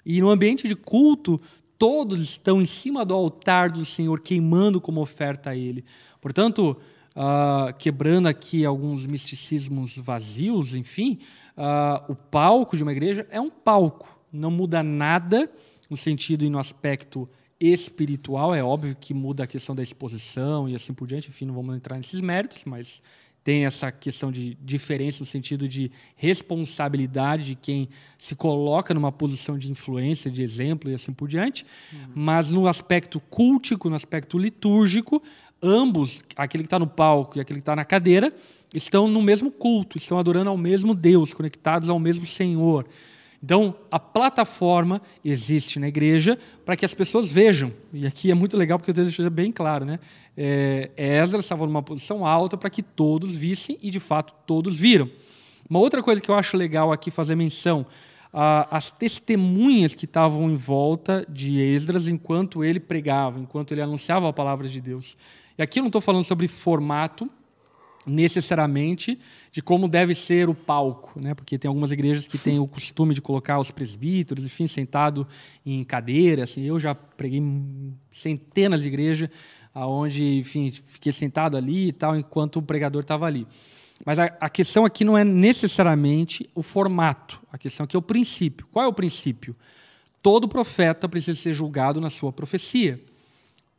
E 0.06 0.20
no 0.20 0.28
ambiente 0.28 0.68
de 0.68 0.74
culto, 0.74 1.40
todos 1.78 2.20
estão 2.20 2.60
em 2.60 2.66
cima 2.66 3.06
do 3.06 3.14
altar 3.14 3.70
do 3.70 3.86
Senhor, 3.86 4.20
queimando 4.20 4.78
como 4.78 5.00
oferta 5.00 5.48
a 5.48 5.56
Ele. 5.56 5.82
Portanto, 6.20 6.76
ah, 7.16 7.74
quebrando 7.78 8.26
aqui 8.26 8.64
alguns 8.64 9.06
misticismos 9.06 9.96
vazios, 9.96 10.74
enfim, 10.74 11.20
ah, 11.56 12.04
o 12.08 12.14
palco 12.14 12.76
de 12.76 12.82
uma 12.82 12.92
igreja 12.92 13.26
é 13.30 13.40
um 13.40 13.50
palco. 13.50 14.18
Não 14.32 14.50
muda 14.50 14.82
nada 14.82 15.50
no 15.88 15.96
sentido 15.96 16.44
e 16.44 16.50
no 16.50 16.58
aspecto 16.58 17.28
espiritual. 17.60 18.54
É 18.54 18.62
óbvio 18.62 18.96
que 19.00 19.14
muda 19.14 19.44
a 19.44 19.46
questão 19.46 19.74
da 19.74 19.82
exposição 19.82 20.68
e 20.68 20.74
assim 20.74 20.92
por 20.92 21.06
diante. 21.06 21.28
Enfim, 21.28 21.46
não 21.46 21.54
vamos 21.54 21.76
entrar 21.76 21.96
nesses 21.96 22.20
méritos, 22.20 22.64
mas 22.64 23.02
tem 23.44 23.66
essa 23.66 23.92
questão 23.92 24.32
de 24.32 24.56
diferença 24.62 25.20
no 25.20 25.26
sentido 25.26 25.68
de 25.68 25.92
responsabilidade 26.16 27.44
de 27.44 27.54
quem 27.54 27.90
se 28.18 28.34
coloca 28.34 28.94
numa 28.94 29.12
posição 29.12 29.58
de 29.58 29.70
influência, 29.70 30.30
de 30.30 30.42
exemplo 30.42 30.90
e 30.90 30.94
assim 30.94 31.12
por 31.12 31.28
diante. 31.28 31.66
Mas 32.14 32.50
no 32.50 32.66
aspecto 32.66 33.20
cultico, 33.20 33.90
no 33.90 33.96
aspecto 33.96 34.38
litúrgico, 34.38 35.22
ambos, 35.62 36.24
aquele 36.34 36.62
que 36.64 36.68
está 36.68 36.78
no 36.78 36.86
palco 36.86 37.36
e 37.36 37.40
aquele 37.42 37.58
que 37.58 37.62
está 37.62 37.76
na 37.76 37.84
cadeira, 37.84 38.34
estão 38.72 39.06
no 39.08 39.20
mesmo 39.20 39.50
culto, 39.50 39.98
estão 39.98 40.18
adorando 40.18 40.48
ao 40.48 40.56
mesmo 40.56 40.94
Deus, 40.94 41.34
conectados 41.34 41.90
ao 41.90 41.98
mesmo 41.98 42.24
Senhor. 42.24 42.86
Então, 43.44 43.74
a 43.90 44.00
plataforma 44.00 45.02
existe 45.22 45.78
na 45.78 45.86
igreja 45.86 46.38
para 46.64 46.78
que 46.78 46.84
as 46.86 46.94
pessoas 46.94 47.30
vejam. 47.30 47.74
E 47.92 48.06
aqui 48.06 48.30
é 48.30 48.34
muito 48.34 48.56
legal 48.56 48.78
porque 48.78 48.90
eu 48.90 48.94
deixo 48.94 49.28
bem 49.28 49.52
claro, 49.52 49.84
né? 49.84 50.00
É, 50.34 50.90
Esdras 50.96 51.44
estava 51.44 51.66
numa 51.66 51.82
posição 51.82 52.24
alta 52.24 52.56
para 52.56 52.70
que 52.70 52.82
todos 52.82 53.36
vissem 53.36 53.78
e, 53.82 53.90
de 53.90 54.00
fato, 54.00 54.32
todos 54.46 54.78
viram. 54.78 55.10
Uma 55.68 55.78
outra 55.78 56.02
coisa 56.02 56.22
que 56.22 56.30
eu 56.30 56.34
acho 56.34 56.56
legal 56.56 56.90
aqui 56.90 57.10
fazer 57.10 57.34
menção, 57.34 57.84
as 58.32 58.90
testemunhas 58.90 59.92
que 59.92 60.06
estavam 60.06 60.50
em 60.50 60.56
volta 60.56 61.26
de 61.28 61.60
Esdras 61.60 62.08
enquanto 62.08 62.64
ele 62.64 62.80
pregava, 62.80 63.38
enquanto 63.38 63.72
ele 63.72 63.82
anunciava 63.82 64.26
a 64.26 64.32
palavra 64.32 64.66
de 64.66 64.80
Deus. 64.80 65.18
E 65.58 65.62
aqui 65.62 65.80
eu 65.80 65.82
não 65.82 65.88
estou 65.88 66.00
falando 66.00 66.24
sobre 66.24 66.48
formato, 66.48 67.28
necessariamente 68.06 69.18
de 69.50 69.62
como 69.62 69.88
deve 69.88 70.14
ser 70.14 70.48
o 70.48 70.54
palco, 70.54 71.18
né? 71.20 71.34
Porque 71.34 71.58
tem 71.58 71.68
algumas 71.68 71.92
igrejas 71.92 72.26
que 72.26 72.36
têm 72.36 72.58
o 72.58 72.66
costume 72.66 73.14
de 73.14 73.20
colocar 73.20 73.58
os 73.58 73.70
presbíteros, 73.70 74.44
enfim, 74.44 74.66
sentado 74.66 75.26
em 75.64 75.82
cadeiras. 75.84 76.50
Assim, 76.50 76.62
eu 76.62 76.78
já 76.78 76.94
preguei 76.94 77.42
centenas 78.10 78.82
de 78.82 78.88
igrejas 78.88 79.30
aonde, 79.74 80.38
enfim, 80.38 80.70
fiquei 80.70 81.12
sentado 81.12 81.56
ali 81.56 81.88
e 81.88 81.92
tal 81.92 82.16
enquanto 82.16 82.56
o 82.56 82.62
pregador 82.62 83.02
estava 83.02 83.26
ali. 83.26 83.46
Mas 84.04 84.18
a, 84.18 84.24
a 84.40 84.48
questão 84.48 84.84
aqui 84.84 85.04
não 85.04 85.16
é 85.16 85.24
necessariamente 85.24 86.48
o 86.54 86.62
formato. 86.62 87.40
A 87.50 87.58
questão 87.58 87.84
aqui 87.84 87.96
é 87.96 87.98
o 87.98 88.02
princípio. 88.02 88.66
Qual 88.72 88.84
é 88.84 88.88
o 88.88 88.92
princípio? 88.92 89.56
Todo 90.22 90.48
profeta 90.48 91.08
precisa 91.08 91.38
ser 91.38 91.54
julgado 91.54 92.00
na 92.00 92.10
sua 92.10 92.32
profecia. 92.32 93.00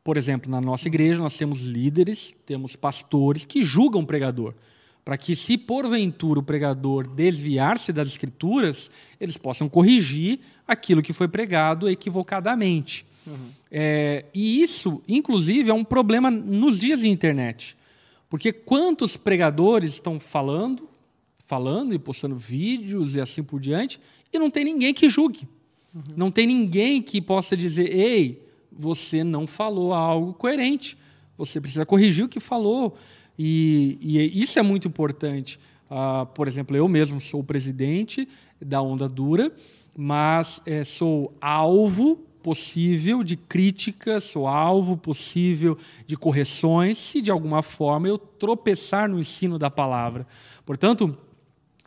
Por 0.05 0.17
exemplo, 0.17 0.51
na 0.51 0.61
nossa 0.61 0.87
igreja 0.87 1.19
nós 1.19 1.35
temos 1.35 1.63
líderes, 1.63 2.37
temos 2.45 2.75
pastores 2.75 3.43
que 3.43 3.63
julgam 3.63 4.03
o 4.03 4.05
pregador, 4.05 4.53
para 5.03 5.17
que 5.17 5.35
se 5.35 5.57
porventura 5.57 6.39
o 6.39 6.43
pregador 6.43 7.07
desviar-se 7.07 7.91
das 7.91 8.09
escrituras, 8.09 8.91
eles 9.19 9.35
possam 9.35 9.67
corrigir 9.67 10.41
aquilo 10.67 11.01
que 11.01 11.11
foi 11.11 11.27
pregado 11.27 11.89
equivocadamente. 11.89 13.03
Uhum. 13.25 13.49
É, 13.71 14.25
e 14.31 14.61
isso, 14.61 15.01
inclusive, 15.07 15.71
é 15.71 15.73
um 15.73 15.83
problema 15.83 16.29
nos 16.29 16.79
dias 16.79 16.99
de 16.99 17.09
internet, 17.09 17.75
porque 18.29 18.53
quantos 18.53 19.17
pregadores 19.17 19.93
estão 19.93 20.19
falando, 20.19 20.87
falando 21.47 21.95
e 21.95 21.97
postando 21.97 22.35
vídeos 22.35 23.15
e 23.15 23.21
assim 23.21 23.41
por 23.41 23.59
diante, 23.59 23.99
e 24.31 24.37
não 24.37 24.51
tem 24.51 24.65
ninguém 24.65 24.93
que 24.93 25.09
julgue, 25.09 25.47
uhum. 25.95 26.03
não 26.15 26.29
tem 26.29 26.45
ninguém 26.45 27.01
que 27.01 27.19
possa 27.19 27.57
dizer, 27.57 27.91
ei 27.91 28.44
você 28.77 29.23
não 29.23 29.47
falou 29.47 29.93
algo 29.93 30.33
coerente. 30.33 30.97
Você 31.37 31.59
precisa 31.59 31.85
corrigir 31.85 32.25
o 32.25 32.29
que 32.29 32.39
falou. 32.39 32.97
E, 33.37 33.97
e 34.01 34.41
isso 34.41 34.57
é 34.59 34.61
muito 34.61 34.87
importante. 34.87 35.59
Uh, 35.89 36.25
por 36.27 36.47
exemplo, 36.47 36.75
eu 36.75 36.87
mesmo 36.87 37.21
sou 37.21 37.41
o 37.41 37.43
presidente 37.43 38.27
da 38.61 38.81
Onda 38.81 39.07
Dura, 39.07 39.51
mas 39.95 40.61
é, 40.65 40.83
sou 40.83 41.35
alvo 41.39 42.15
possível 42.41 43.23
de 43.23 43.35
críticas, 43.35 44.23
sou 44.23 44.47
alvo 44.47 44.95
possível 44.95 45.77
de 46.05 46.15
correções, 46.15 46.97
se 46.97 47.21
de 47.21 47.31
alguma 47.31 47.61
forma 47.61 48.07
eu 48.07 48.17
tropeçar 48.17 49.09
no 49.09 49.19
ensino 49.19 49.57
da 49.57 49.69
palavra. 49.69 50.27
Portanto, 50.65 51.17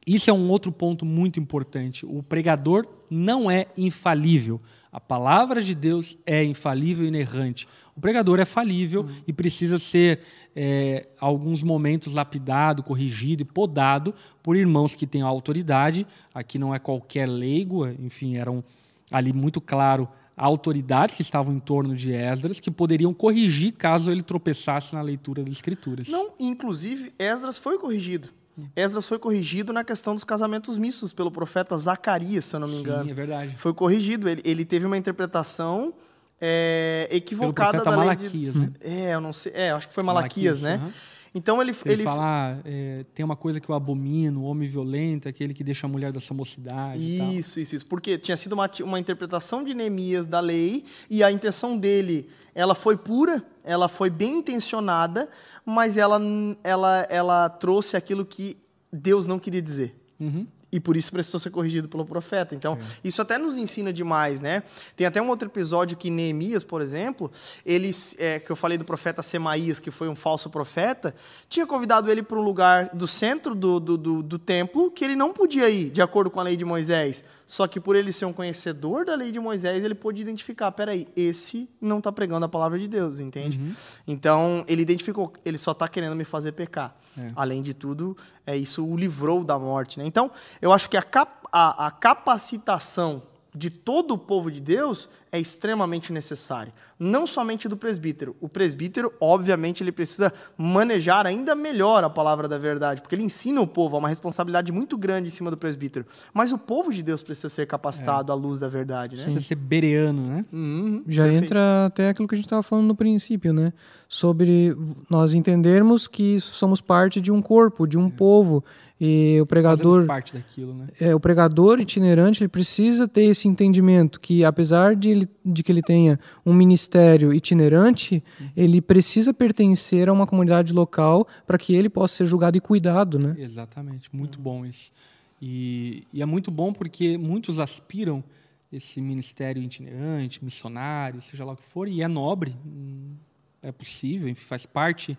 isso 0.06 0.30
é 0.30 0.32
um 0.32 0.48
outro 0.48 0.72
ponto 0.72 1.04
muito 1.04 1.38
importante. 1.38 2.04
O 2.06 2.22
pregador 2.22 2.86
não 3.10 3.50
é 3.50 3.66
infalível. 3.76 4.60
A 4.90 5.00
palavra 5.00 5.62
de 5.62 5.74
Deus 5.74 6.16
é 6.24 6.42
infalível 6.44 7.04
e 7.04 7.08
inerrante. 7.08 7.68
O 7.96 8.00
pregador 8.00 8.38
é 8.38 8.44
falível 8.44 9.02
uhum. 9.02 9.22
e 9.26 9.32
precisa 9.32 9.78
ser, 9.78 10.20
é, 10.56 11.08
alguns 11.20 11.62
momentos, 11.62 12.14
lapidado, 12.14 12.82
corrigido 12.82 13.42
e 13.42 13.44
podado 13.44 14.14
por 14.42 14.56
irmãos 14.56 14.94
que 14.94 15.06
têm 15.06 15.20
autoridade. 15.20 16.06
Aqui 16.32 16.58
não 16.58 16.74
é 16.74 16.78
qualquer 16.78 17.26
leigo, 17.26 17.86
enfim, 17.86 18.36
eram 18.36 18.64
ali 19.10 19.32
muito 19.32 19.60
claro 19.60 20.08
autoridades 20.36 21.16
que 21.16 21.22
estavam 21.22 21.52
em 21.52 21.58
torno 21.58 21.96
de 21.96 22.12
Esdras 22.12 22.60
que 22.60 22.70
poderiam 22.70 23.12
corrigir 23.12 23.72
caso 23.72 24.10
ele 24.10 24.22
tropeçasse 24.22 24.94
na 24.94 25.02
leitura 25.02 25.42
das 25.42 25.54
Escrituras. 25.54 26.08
Não, 26.08 26.32
inclusive, 26.38 27.12
Esdras 27.18 27.58
foi 27.58 27.78
corrigido. 27.78 28.28
Esdras 28.74 29.06
foi 29.06 29.18
corrigido 29.18 29.72
na 29.72 29.84
questão 29.84 30.14
dos 30.14 30.24
casamentos 30.24 30.78
mistos 30.78 31.12
pelo 31.12 31.30
profeta 31.30 31.76
Zacarias, 31.76 32.44
se 32.44 32.56
eu 32.56 32.60
não 32.60 32.68
me 32.68 32.76
engano. 32.76 33.04
Sim, 33.04 33.10
é 33.10 33.14
verdade. 33.14 33.56
Foi 33.56 33.72
corrigido. 33.72 34.28
Ele, 34.28 34.42
ele 34.44 34.64
teve 34.64 34.86
uma 34.86 34.96
interpretação 34.96 35.94
é, 36.40 37.08
equivocada 37.10 37.82
da 37.82 37.96
Malaquias, 37.96 38.32
lei 38.32 38.50
de... 38.50 38.58
né? 38.60 38.72
É, 38.80 39.14
eu 39.14 39.20
não 39.20 39.32
sei. 39.32 39.52
É, 39.54 39.70
acho 39.70 39.88
que 39.88 39.94
foi 39.94 40.02
Malaquias, 40.02 40.60
Malaquias 40.60 40.80
né? 40.80 40.86
Uhum. 40.86 41.18
Então 41.34 41.60
ele 41.60 41.72
ele, 41.84 41.92
ele 41.92 42.02
fala, 42.04 42.58
é, 42.64 43.04
tem 43.14 43.24
uma 43.24 43.36
coisa 43.36 43.60
que 43.60 43.68
eu 43.68 43.74
abomino, 43.74 44.40
o 44.40 44.44
homem 44.44 44.68
violento, 44.68 45.28
aquele 45.28 45.52
que 45.52 45.62
deixa 45.62 45.86
a 45.86 45.88
mulher 45.88 46.10
da 46.10 46.20
sua 46.20 46.36
mocidade. 46.36 47.00
Isso, 47.00 47.60
isso, 47.60 47.76
isso. 47.76 47.86
Porque 47.86 48.18
tinha 48.18 48.36
sido 48.36 48.54
uma, 48.54 48.68
uma 48.82 48.98
interpretação 48.98 49.62
de 49.62 49.74
Neemias 49.74 50.26
da 50.26 50.40
lei 50.40 50.84
e 51.08 51.22
a 51.22 51.30
intenção 51.30 51.76
dele, 51.76 52.28
ela 52.58 52.74
foi 52.74 52.96
pura, 52.96 53.40
ela 53.62 53.86
foi 53.86 54.10
bem 54.10 54.38
intencionada, 54.38 55.28
mas 55.64 55.96
ela, 55.96 56.20
ela, 56.64 57.06
ela 57.08 57.48
trouxe 57.48 57.96
aquilo 57.96 58.24
que 58.24 58.58
Deus 58.92 59.28
não 59.28 59.38
queria 59.38 59.62
dizer. 59.62 59.94
Uhum. 60.18 60.44
E 60.70 60.78
por 60.78 60.96
isso 60.96 61.10
precisou 61.10 61.40
ser 61.40 61.50
corrigido 61.50 61.88
pelo 61.88 62.04
profeta. 62.04 62.54
Então, 62.54 62.74
é. 62.74 62.78
isso 63.02 63.22
até 63.22 63.38
nos 63.38 63.56
ensina 63.56 63.92
demais, 63.92 64.42
né? 64.42 64.62
Tem 64.94 65.06
até 65.06 65.20
um 65.20 65.28
outro 65.28 65.48
episódio 65.48 65.96
que 65.96 66.10
Neemias, 66.10 66.62
por 66.62 66.82
exemplo, 66.82 67.30
eles, 67.64 68.14
é, 68.18 68.38
que 68.38 68.50
eu 68.50 68.56
falei 68.56 68.76
do 68.76 68.84
profeta 68.84 69.22
Semaías, 69.22 69.78
que 69.78 69.90
foi 69.90 70.08
um 70.08 70.14
falso 70.14 70.50
profeta, 70.50 71.14
tinha 71.48 71.66
convidado 71.66 72.10
ele 72.10 72.22
para 72.22 72.38
um 72.38 72.42
lugar 72.42 72.90
do 72.92 73.06
centro 73.06 73.54
do, 73.54 73.80
do, 73.80 73.96
do, 73.96 74.22
do 74.22 74.38
templo 74.38 74.90
que 74.90 75.04
ele 75.04 75.16
não 75.16 75.32
podia 75.32 75.70
ir, 75.70 75.90
de 75.90 76.02
acordo 76.02 76.30
com 76.30 76.38
a 76.38 76.42
lei 76.42 76.56
de 76.56 76.64
Moisés. 76.64 77.24
Só 77.48 77.66
que 77.66 77.80
por 77.80 77.96
ele 77.96 78.12
ser 78.12 78.26
um 78.26 78.32
conhecedor 78.32 79.06
da 79.06 79.14
lei 79.14 79.32
de 79.32 79.40
Moisés, 79.40 79.82
ele 79.82 79.94
pôde 79.94 80.20
identificar, 80.20 80.70
peraí, 80.70 81.08
esse 81.16 81.66
não 81.80 81.96
está 81.96 82.12
pregando 82.12 82.44
a 82.44 82.48
palavra 82.48 82.78
de 82.78 82.86
Deus, 82.86 83.20
entende? 83.20 83.58
Uhum. 83.58 83.74
Então, 84.06 84.64
ele 84.68 84.82
identificou, 84.82 85.32
ele 85.46 85.56
só 85.56 85.72
está 85.72 85.88
querendo 85.88 86.14
me 86.14 86.26
fazer 86.26 86.52
pecar. 86.52 86.94
É. 87.16 87.28
Além 87.34 87.62
de 87.62 87.72
tudo, 87.72 88.14
é 88.48 88.56
isso 88.56 88.82
o 88.82 88.96
livrou 88.96 89.44
da 89.44 89.58
morte. 89.58 89.98
Né? 89.98 90.06
Então, 90.06 90.30
eu 90.62 90.72
acho 90.72 90.88
que 90.88 90.96
a, 90.96 91.02
cap 91.02 91.46
a, 91.52 91.86
a 91.86 91.90
capacitação 91.90 93.22
de 93.54 93.68
todo 93.68 94.14
o 94.14 94.18
povo 94.18 94.50
de 94.50 94.58
Deus 94.58 95.06
é 95.30 95.38
extremamente 95.40 96.12
necessária. 96.12 96.72
Não 96.98 97.26
somente 97.26 97.68
do 97.68 97.76
presbítero. 97.76 98.36
O 98.40 98.48
presbítero, 98.48 99.12
obviamente, 99.20 99.82
ele 99.82 99.92
precisa 99.92 100.32
manejar 100.56 101.26
ainda 101.26 101.54
melhor 101.54 102.02
a 102.04 102.10
palavra 102.10 102.48
da 102.48 102.58
verdade, 102.58 103.00
porque 103.00 103.14
ele 103.14 103.22
ensina 103.22 103.60
o 103.60 103.66
povo, 103.66 103.96
há 103.96 103.98
uma 103.98 104.08
responsabilidade 104.08 104.72
muito 104.72 104.96
grande 104.96 105.28
em 105.28 105.30
cima 105.30 105.50
do 105.50 105.56
presbítero. 105.56 106.06
Mas 106.32 106.52
o 106.52 106.58
povo 106.58 106.92
de 106.92 107.02
Deus 107.02 107.22
precisa 107.22 107.48
ser 107.48 107.66
capacitado 107.66 108.32
é. 108.32 108.34
à 108.34 108.36
luz 108.36 108.60
da 108.60 108.68
verdade, 108.68 109.16
né? 109.16 109.24
Precisa 109.24 109.44
ser 109.44 109.54
bereano, 109.54 110.26
né? 110.26 110.44
Uhum, 110.52 111.04
Já 111.06 111.24
perfeito. 111.24 111.44
entra 111.44 111.86
até 111.86 112.08
aquilo 112.08 112.26
que 112.26 112.34
a 112.34 112.38
gente 112.38 112.46
estava 112.46 112.62
falando 112.62 112.86
no 112.86 112.94
princípio, 112.94 113.52
né? 113.52 113.72
Sobre 114.08 114.76
nós 115.08 115.34
entendermos 115.34 116.08
que 116.08 116.40
somos 116.40 116.80
parte 116.80 117.20
de 117.20 117.30
um 117.30 117.42
corpo, 117.42 117.86
de 117.86 117.98
um 117.98 118.06
é. 118.06 118.10
povo, 118.10 118.64
e 119.00 119.38
o 119.40 119.46
pregador 119.46 120.06
parte 120.06 120.34
daquilo, 120.34 120.74
né? 120.74 120.88
É, 120.98 121.14
o 121.14 121.20
pregador 121.20 121.78
itinerante 121.78 122.42
ele 122.42 122.48
precisa 122.48 123.06
ter 123.06 123.24
esse 123.24 123.46
entendimento 123.46 124.18
que 124.18 124.44
apesar 124.44 124.96
de, 124.96 125.17
ele, 125.18 125.28
de 125.44 125.62
que 125.62 125.70
ele 125.70 125.82
tenha 125.82 126.18
um 126.44 126.54
ministério 126.54 127.32
itinerante, 127.32 128.22
uhum. 128.40 128.48
ele 128.56 128.80
precisa 128.80 129.34
pertencer 129.34 130.08
a 130.08 130.12
uma 130.12 130.26
comunidade 130.26 130.72
local 130.72 131.26
para 131.46 131.58
que 131.58 131.74
ele 131.74 131.88
possa 131.88 132.16
ser 132.16 132.26
julgado 132.26 132.56
e 132.56 132.60
cuidado, 132.60 133.18
né? 133.18 133.36
Exatamente, 133.38 134.08
muito 134.12 134.38
bom 134.40 134.64
isso. 134.64 134.92
E, 135.40 136.04
e 136.12 136.22
é 136.22 136.26
muito 136.26 136.50
bom 136.50 136.72
porque 136.72 137.16
muitos 137.16 137.58
aspiram 137.58 138.24
esse 138.72 139.00
ministério 139.00 139.62
itinerante, 139.62 140.44
missionário, 140.44 141.20
seja 141.20 141.44
lá 141.44 141.52
o 141.52 141.56
que 141.56 141.64
for, 141.64 141.88
e 141.88 142.02
é 142.02 142.08
nobre, 142.08 142.54
hum, 142.66 143.14
é 143.62 143.72
possível, 143.72 144.34
faz 144.34 144.66
parte 144.66 145.16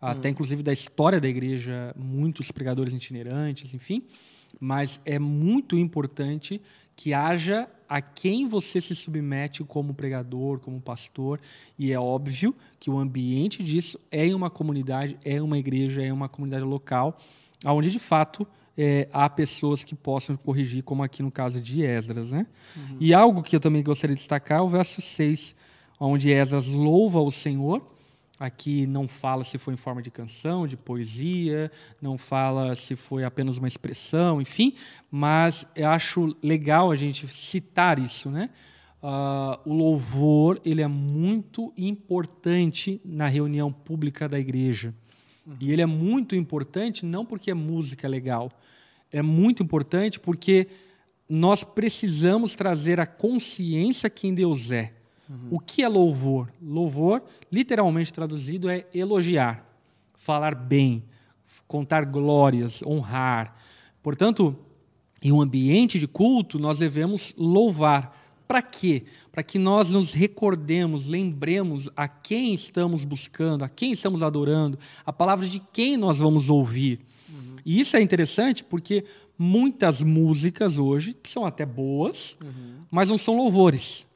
até 0.00 0.28
hum. 0.28 0.32
inclusive 0.32 0.62
da 0.62 0.72
história 0.72 1.20
da 1.20 1.28
igreja, 1.28 1.94
muitos 1.96 2.50
pregadores 2.50 2.92
itinerantes, 2.92 3.74
enfim. 3.74 4.02
Mas 4.60 5.00
é 5.04 5.18
muito 5.18 5.76
importante 5.76 6.60
que 6.96 7.12
haja 7.12 7.68
a 7.88 8.00
quem 8.00 8.48
você 8.48 8.80
se 8.80 8.94
submete 8.94 9.62
como 9.62 9.94
pregador, 9.94 10.58
como 10.58 10.80
pastor, 10.80 11.40
e 11.78 11.92
é 11.92 12.00
óbvio 12.00 12.54
que 12.80 12.90
o 12.90 12.98
ambiente 12.98 13.62
disso 13.62 14.00
é 14.10 14.26
em 14.26 14.34
uma 14.34 14.50
comunidade, 14.50 15.16
é 15.24 15.40
uma 15.40 15.58
igreja, 15.58 16.02
é 16.02 16.12
uma 16.12 16.28
comunidade 16.28 16.64
local, 16.64 17.16
onde 17.64 17.90
de 17.90 17.98
fato 17.98 18.46
é, 18.76 19.08
há 19.12 19.28
pessoas 19.30 19.84
que 19.84 19.94
possam 19.94 20.36
corrigir, 20.36 20.82
como 20.82 21.02
aqui 21.02 21.22
no 21.22 21.30
caso 21.30 21.60
de 21.60 21.82
Esdras. 21.82 22.32
Né? 22.32 22.46
Uhum. 22.76 22.96
E 22.98 23.14
algo 23.14 23.42
que 23.42 23.54
eu 23.54 23.60
também 23.60 23.82
gostaria 23.82 24.14
de 24.14 24.20
destacar 24.20 24.58
é 24.58 24.62
o 24.62 24.68
verso 24.68 25.00
6, 25.00 25.54
onde 26.00 26.30
Esdras 26.30 26.72
louva 26.72 27.20
o 27.20 27.30
Senhor 27.30 27.95
Aqui 28.38 28.86
não 28.86 29.08
fala 29.08 29.44
se 29.44 29.56
foi 29.56 29.72
em 29.72 29.78
forma 29.78 30.02
de 30.02 30.10
canção, 30.10 30.66
de 30.66 30.76
poesia, 30.76 31.70
não 32.02 32.18
fala 32.18 32.74
se 32.74 32.94
foi 32.94 33.24
apenas 33.24 33.56
uma 33.56 33.66
expressão, 33.66 34.42
enfim, 34.42 34.74
mas 35.10 35.66
eu 35.74 35.88
acho 35.88 36.36
legal 36.42 36.90
a 36.90 36.96
gente 36.96 37.26
citar 37.28 37.98
isso, 37.98 38.30
né? 38.30 38.50
Uh, 39.02 39.70
o 39.70 39.72
louvor 39.72 40.60
ele 40.64 40.82
é 40.82 40.88
muito 40.88 41.72
importante 41.78 43.00
na 43.04 43.26
reunião 43.26 43.72
pública 43.72 44.28
da 44.28 44.38
igreja. 44.38 44.94
Uhum. 45.46 45.56
E 45.60 45.72
ele 45.72 45.80
é 45.80 45.86
muito 45.86 46.34
importante 46.34 47.06
não 47.06 47.24
porque 47.24 47.50
a 47.50 47.54
música 47.54 48.06
é 48.06 48.10
legal, 48.10 48.52
é 49.10 49.22
muito 49.22 49.62
importante 49.62 50.20
porque 50.20 50.66
nós 51.28 51.64
precisamos 51.64 52.54
trazer 52.54 53.00
a 53.00 53.06
consciência 53.06 54.10
quem 54.10 54.34
Deus 54.34 54.70
é. 54.70 54.92
Uhum. 55.28 55.48
O 55.50 55.58
que 55.58 55.82
é 55.82 55.88
louvor? 55.88 56.52
Louvor, 56.62 57.22
literalmente 57.50 58.12
traduzido, 58.12 58.68
é 58.68 58.86
elogiar, 58.94 59.64
falar 60.16 60.54
bem, 60.54 61.02
contar 61.66 62.04
glórias, 62.04 62.82
honrar. 62.82 63.56
Portanto, 64.02 64.56
em 65.22 65.32
um 65.32 65.40
ambiente 65.40 65.98
de 65.98 66.06
culto, 66.06 66.58
nós 66.58 66.78
devemos 66.78 67.34
louvar. 67.36 68.16
Para 68.46 68.62
quê? 68.62 69.04
Para 69.32 69.42
que 69.42 69.58
nós 69.58 69.90
nos 69.90 70.12
recordemos, 70.12 71.06
lembremos 71.06 71.90
a 71.96 72.06
quem 72.06 72.54
estamos 72.54 73.04
buscando, 73.04 73.64
a 73.64 73.68
quem 73.68 73.90
estamos 73.92 74.22
adorando, 74.22 74.78
a 75.04 75.12
palavra 75.12 75.48
de 75.48 75.60
quem 75.72 75.96
nós 75.96 76.18
vamos 76.18 76.48
ouvir. 76.48 77.00
Uhum. 77.28 77.56
E 77.64 77.80
isso 77.80 77.96
é 77.96 78.00
interessante 78.00 78.62
porque 78.62 79.04
muitas 79.36 80.00
músicas 80.00 80.78
hoje 80.78 81.16
são 81.24 81.44
até 81.44 81.66
boas, 81.66 82.36
uhum. 82.40 82.84
mas 82.88 83.08
não 83.08 83.18
são 83.18 83.36
louvores. 83.36 84.06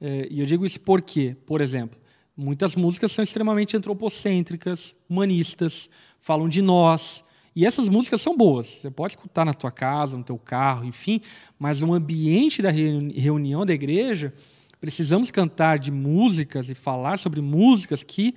É, 0.00 0.28
e 0.30 0.40
eu 0.40 0.46
digo 0.46 0.64
isso 0.64 0.80
porque, 0.80 1.36
por 1.46 1.60
exemplo, 1.60 1.98
muitas 2.36 2.76
músicas 2.76 3.12
são 3.12 3.22
extremamente 3.22 3.76
antropocêntricas, 3.76 4.94
humanistas, 5.08 5.90
falam 6.20 6.48
de 6.48 6.62
nós. 6.62 7.24
E 7.54 7.66
essas 7.66 7.88
músicas 7.88 8.20
são 8.20 8.36
boas. 8.36 8.66
Você 8.66 8.90
pode 8.90 9.14
escutar 9.14 9.44
na 9.44 9.52
tua 9.52 9.72
casa, 9.72 10.16
no 10.16 10.22
teu 10.22 10.38
carro, 10.38 10.84
enfim, 10.84 11.20
mas 11.58 11.80
no 11.80 11.92
ambiente 11.92 12.62
da 12.62 12.70
reunião 12.70 13.66
da 13.66 13.74
igreja, 13.74 14.32
precisamos 14.80 15.30
cantar 15.30 15.78
de 15.78 15.90
músicas 15.90 16.70
e 16.70 16.74
falar 16.74 17.18
sobre 17.18 17.40
músicas 17.40 18.02
que 18.04 18.34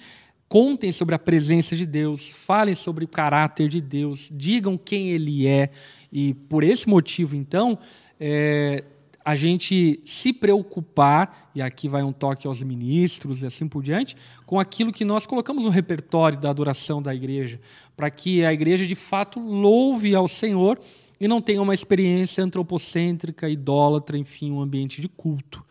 contem 0.52 0.92
sobre 0.92 1.16
a 1.16 1.20
presença 1.20 1.78
de 1.78 1.86
Deus, 1.86 2.30
falem 2.30 2.76
sobre 2.76 3.06
o 3.06 3.08
caráter 3.08 3.70
de 3.70 3.80
Deus, 3.80 4.30
digam 4.34 4.78
quem 4.78 5.12
Ele 5.12 5.48
é. 5.48 5.70
E 6.12 6.34
por 6.34 6.64
esse 6.64 6.90
motivo, 6.90 7.38
então, 7.38 7.80
é, 8.20 8.84
a 9.24 9.36
gente 9.36 10.02
se 10.06 10.34
preocupar, 10.34 11.52
e 11.54 11.62
aqui 11.62 11.88
vai 11.88 12.04
um 12.04 12.12
toque 12.12 12.48
aos 12.48 12.62
ministros 12.64 13.44
e 13.44 13.46
assim 13.46 13.68
por 13.68 13.84
diante, 13.84 14.16
com 14.46 14.60
aquilo 14.60 14.92
que 14.92 15.06
nós 15.06 15.26
colocamos 15.26 15.64
no 15.64 15.70
repertório 15.70 16.40
da 16.40 16.50
adoração 16.50 17.02
da 17.02 17.14
igreja, 17.14 17.60
para 17.96 18.10
que 18.10 18.44
a 18.44 18.52
igreja 18.54 18.86
de 18.86 18.96
fato 18.96 19.40
louve 19.40 20.16
ao 20.16 20.28
Senhor 20.28 20.80
e 21.20 21.28
não 21.28 21.42
tenha 21.42 21.62
uma 21.62 21.74
experiência 21.74 22.44
antropocêntrica, 22.44 23.48
idólatra, 23.48 24.18
enfim, 24.18 24.52
um 24.52 24.60
ambiente 24.60 25.00
de 25.00 25.08
culto. 25.08 25.64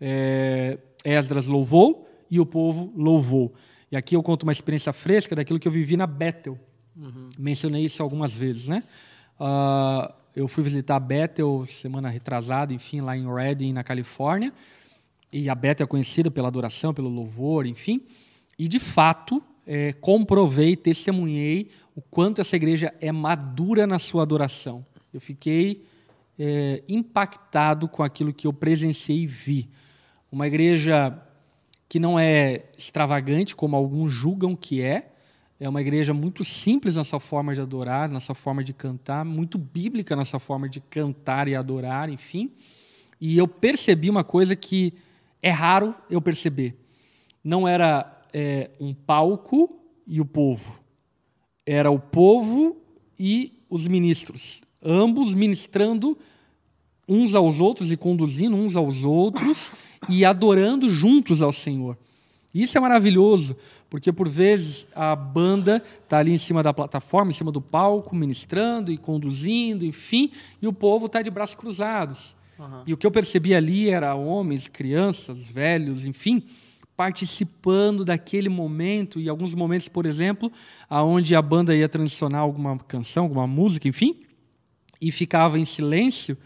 É, 0.00 0.78
Esdras 1.04 1.48
louvou 1.48 2.08
e 2.30 2.38
o 2.38 2.46
povo 2.46 2.92
louvou. 2.96 3.52
E 3.90 3.96
aqui 3.96 4.16
eu 4.16 4.22
conto 4.22 4.44
uma 4.44 4.52
experiência 4.52 4.92
fresca 4.92 5.34
daquilo 5.34 5.58
que 5.58 5.66
eu 5.66 5.72
vivi 5.72 5.96
na 5.96 6.06
Bethel. 6.06 6.58
Uhum. 6.96 7.30
Mencionei 7.38 7.84
isso 7.84 8.02
algumas 8.02 8.34
vezes, 8.34 8.68
né? 8.68 8.84
Uh, 9.40 10.21
eu 10.34 10.48
fui 10.48 10.64
visitar 10.64 10.96
a 10.96 11.00
Bethel 11.00 11.64
semana 11.68 12.08
retrasada, 12.08 12.72
enfim, 12.72 13.00
lá 13.00 13.16
em 13.16 13.32
Redding, 13.32 13.72
na 13.72 13.84
Califórnia. 13.84 14.52
E 15.32 15.48
a 15.48 15.54
Bethel 15.54 15.84
é 15.84 15.86
conhecida 15.86 16.30
pela 16.30 16.48
adoração, 16.48 16.94
pelo 16.94 17.08
louvor, 17.08 17.66
enfim. 17.66 18.02
E, 18.58 18.66
de 18.66 18.78
fato, 18.78 19.42
é, 19.66 19.92
comprovei, 19.92 20.76
testemunhei 20.76 21.70
o 21.94 22.00
quanto 22.00 22.40
essa 22.40 22.56
igreja 22.56 22.92
é 23.00 23.12
madura 23.12 23.86
na 23.86 23.98
sua 23.98 24.22
adoração. 24.22 24.84
Eu 25.12 25.20
fiquei 25.20 25.84
é, 26.38 26.82
impactado 26.88 27.86
com 27.86 28.02
aquilo 28.02 28.32
que 28.32 28.46
eu 28.46 28.52
presenciei 28.52 29.22
e 29.22 29.26
vi. 29.26 29.68
Uma 30.30 30.46
igreja 30.46 31.16
que 31.88 32.00
não 32.00 32.18
é 32.18 32.64
extravagante, 32.76 33.54
como 33.54 33.76
alguns 33.76 34.10
julgam 34.10 34.56
que 34.56 34.80
é, 34.80 35.11
é 35.62 35.68
uma 35.68 35.80
igreja 35.80 36.12
muito 36.12 36.44
simples 36.44 36.96
na 36.96 37.04
sua 37.04 37.20
forma 37.20 37.54
de 37.54 37.60
adorar, 37.60 38.08
na 38.08 38.18
sua 38.18 38.34
forma 38.34 38.64
de 38.64 38.72
cantar, 38.72 39.24
muito 39.24 39.56
bíblica 39.56 40.16
na 40.16 40.24
sua 40.24 40.40
forma 40.40 40.68
de 40.68 40.80
cantar 40.80 41.46
e 41.46 41.54
adorar, 41.54 42.10
enfim. 42.10 42.50
E 43.20 43.38
eu 43.38 43.46
percebi 43.46 44.10
uma 44.10 44.24
coisa 44.24 44.56
que 44.56 44.92
é 45.40 45.50
raro 45.50 45.94
eu 46.10 46.20
perceber. 46.20 46.74
Não 47.44 47.68
era 47.68 48.22
é, 48.32 48.70
um 48.80 48.92
palco 48.92 49.80
e 50.04 50.20
o 50.20 50.24
povo. 50.24 50.80
Era 51.64 51.92
o 51.92 51.98
povo 52.00 52.76
e 53.16 53.52
os 53.70 53.86
ministros. 53.86 54.62
Ambos 54.84 55.32
ministrando 55.32 56.18
uns 57.06 57.36
aos 57.36 57.60
outros 57.60 57.92
e 57.92 57.96
conduzindo 57.96 58.56
uns 58.56 58.74
aos 58.74 59.04
outros 59.04 59.70
e 60.08 60.24
adorando 60.24 60.90
juntos 60.90 61.40
ao 61.40 61.52
Senhor. 61.52 61.96
Isso 62.54 62.76
é 62.76 62.80
maravilhoso, 62.80 63.56
porque 63.88 64.12
por 64.12 64.28
vezes 64.28 64.86
a 64.94 65.16
banda 65.16 65.82
está 66.02 66.18
ali 66.18 66.32
em 66.32 66.38
cima 66.38 66.62
da 66.62 66.72
plataforma, 66.72 67.30
em 67.30 67.34
cima 67.34 67.50
do 67.50 67.60
palco, 67.60 68.14
ministrando 68.14 68.92
e 68.92 68.98
conduzindo, 68.98 69.84
enfim, 69.86 70.30
e 70.60 70.66
o 70.66 70.72
povo 70.72 71.06
está 71.06 71.22
de 71.22 71.30
braços 71.30 71.54
cruzados. 71.54 72.36
Uhum. 72.58 72.82
E 72.86 72.92
o 72.92 72.96
que 72.96 73.06
eu 73.06 73.10
percebi 73.10 73.54
ali 73.54 73.88
era 73.88 74.14
homens, 74.14 74.68
crianças, 74.68 75.46
velhos, 75.46 76.04
enfim, 76.04 76.42
participando 76.96 78.04
daquele 78.04 78.48
momento 78.48 79.18
e 79.18 79.28
alguns 79.28 79.54
momentos, 79.54 79.88
por 79.88 80.04
exemplo, 80.04 80.52
aonde 80.88 81.34
a 81.34 81.42
banda 81.42 81.74
ia 81.74 81.88
transicionar 81.88 82.42
alguma 82.42 82.78
canção, 82.78 83.24
alguma 83.24 83.46
música, 83.46 83.88
enfim, 83.88 84.22
e 85.00 85.10
ficava 85.10 85.58
em 85.58 85.64
silêncio. 85.64 86.36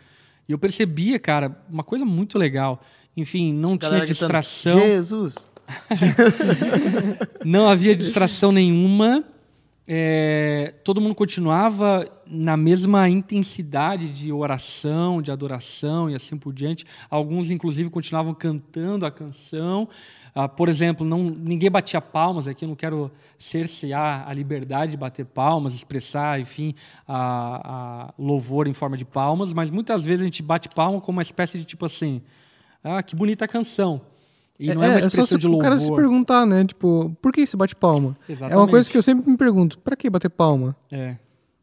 E 0.49 0.53
eu 0.53 0.59
percebia, 0.59 1.19
cara, 1.19 1.61
uma 1.69 1.83
coisa 1.83 2.05
muito 2.05 2.39
legal. 2.39 2.81
Enfim, 3.17 3.53
não 3.53 3.77
tinha 3.77 4.07
distração. 4.07 4.79
Jesus. 4.79 5.51
não 7.45 7.69
havia 7.69 7.95
distração 7.95 8.53
nenhuma. 8.53 9.25
É, 9.89 10.75
todo 10.83 11.01
mundo 11.01 11.15
continuava 11.15 12.05
na 12.27 12.57
mesma 12.57 13.09
intensidade 13.09 14.09
de 14.09 14.33
oração, 14.33 15.23
de 15.23 15.31
adoração 15.31 16.11
e 16.11 16.15
assim 16.15 16.37
por 16.37 16.53
diante. 16.53 16.85
Alguns, 17.09 17.51
inclusive, 17.51 17.89
continuavam 17.89 18.35
cantando 18.35 19.07
a 19.07 19.11
canção. 19.13 19.89
Ah, 20.35 20.49
por 20.49 20.69
exemplo, 20.69 21.07
não, 21.07 21.23
ninguém 21.23 21.71
batia 21.71 22.01
palmas 22.01 22.49
aqui. 22.49 22.65
Eu 22.65 22.69
não 22.69 22.77
quero 22.77 23.11
cercear 23.39 24.29
a 24.29 24.35
liberdade 24.35 24.91
de 24.91 24.97
bater 24.97 25.25
palmas, 25.25 25.73
expressar, 25.73 26.41
enfim, 26.41 26.75
a, 27.07 28.09
a 28.09 28.15
louvor 28.19 28.67
em 28.67 28.75
forma 28.75 28.97
de 28.97 29.05
palmas, 29.05 29.53
mas 29.53 29.71
muitas 29.71 30.05
vezes 30.05 30.23
a 30.23 30.25
gente 30.25 30.43
bate 30.43 30.69
palma 30.69 31.01
como 31.01 31.17
uma 31.17 31.23
espécie 31.23 31.59
de 31.59 31.65
tipo 31.65 31.87
assim 31.87 32.21
Ah, 32.83 33.03
que 33.03 33.15
bonita 33.15 33.47
canção. 33.47 34.03
E 34.59 34.71
É, 34.71 34.75
não 34.75 34.83
é, 34.83 34.89
uma 34.89 34.95
é 34.97 35.01
só 35.01 35.07
expressão 35.09 35.27
se- 35.37 35.39
de 35.39 35.47
o 35.47 35.51
louvor. 35.51 35.65
cara 35.65 35.79
se 35.79 35.95
perguntar, 35.95 36.47
né? 36.47 36.65
Tipo, 36.65 37.15
por 37.21 37.33
que 37.33 37.47
você 37.47 37.57
bate 37.57 37.75
palma? 37.77 38.17
É 38.29 38.33
uma 38.33 38.33
Exatamente. 38.33 38.71
coisa 38.71 38.91
que 38.91 38.97
eu 38.99 39.03
sempre 39.03 39.31
me 39.31 39.37
pergunto. 39.37 39.79
Pra 39.79 39.95
que 39.97 40.09
bater 40.09 40.31
palma? 40.31 40.75
É. 40.91 41.17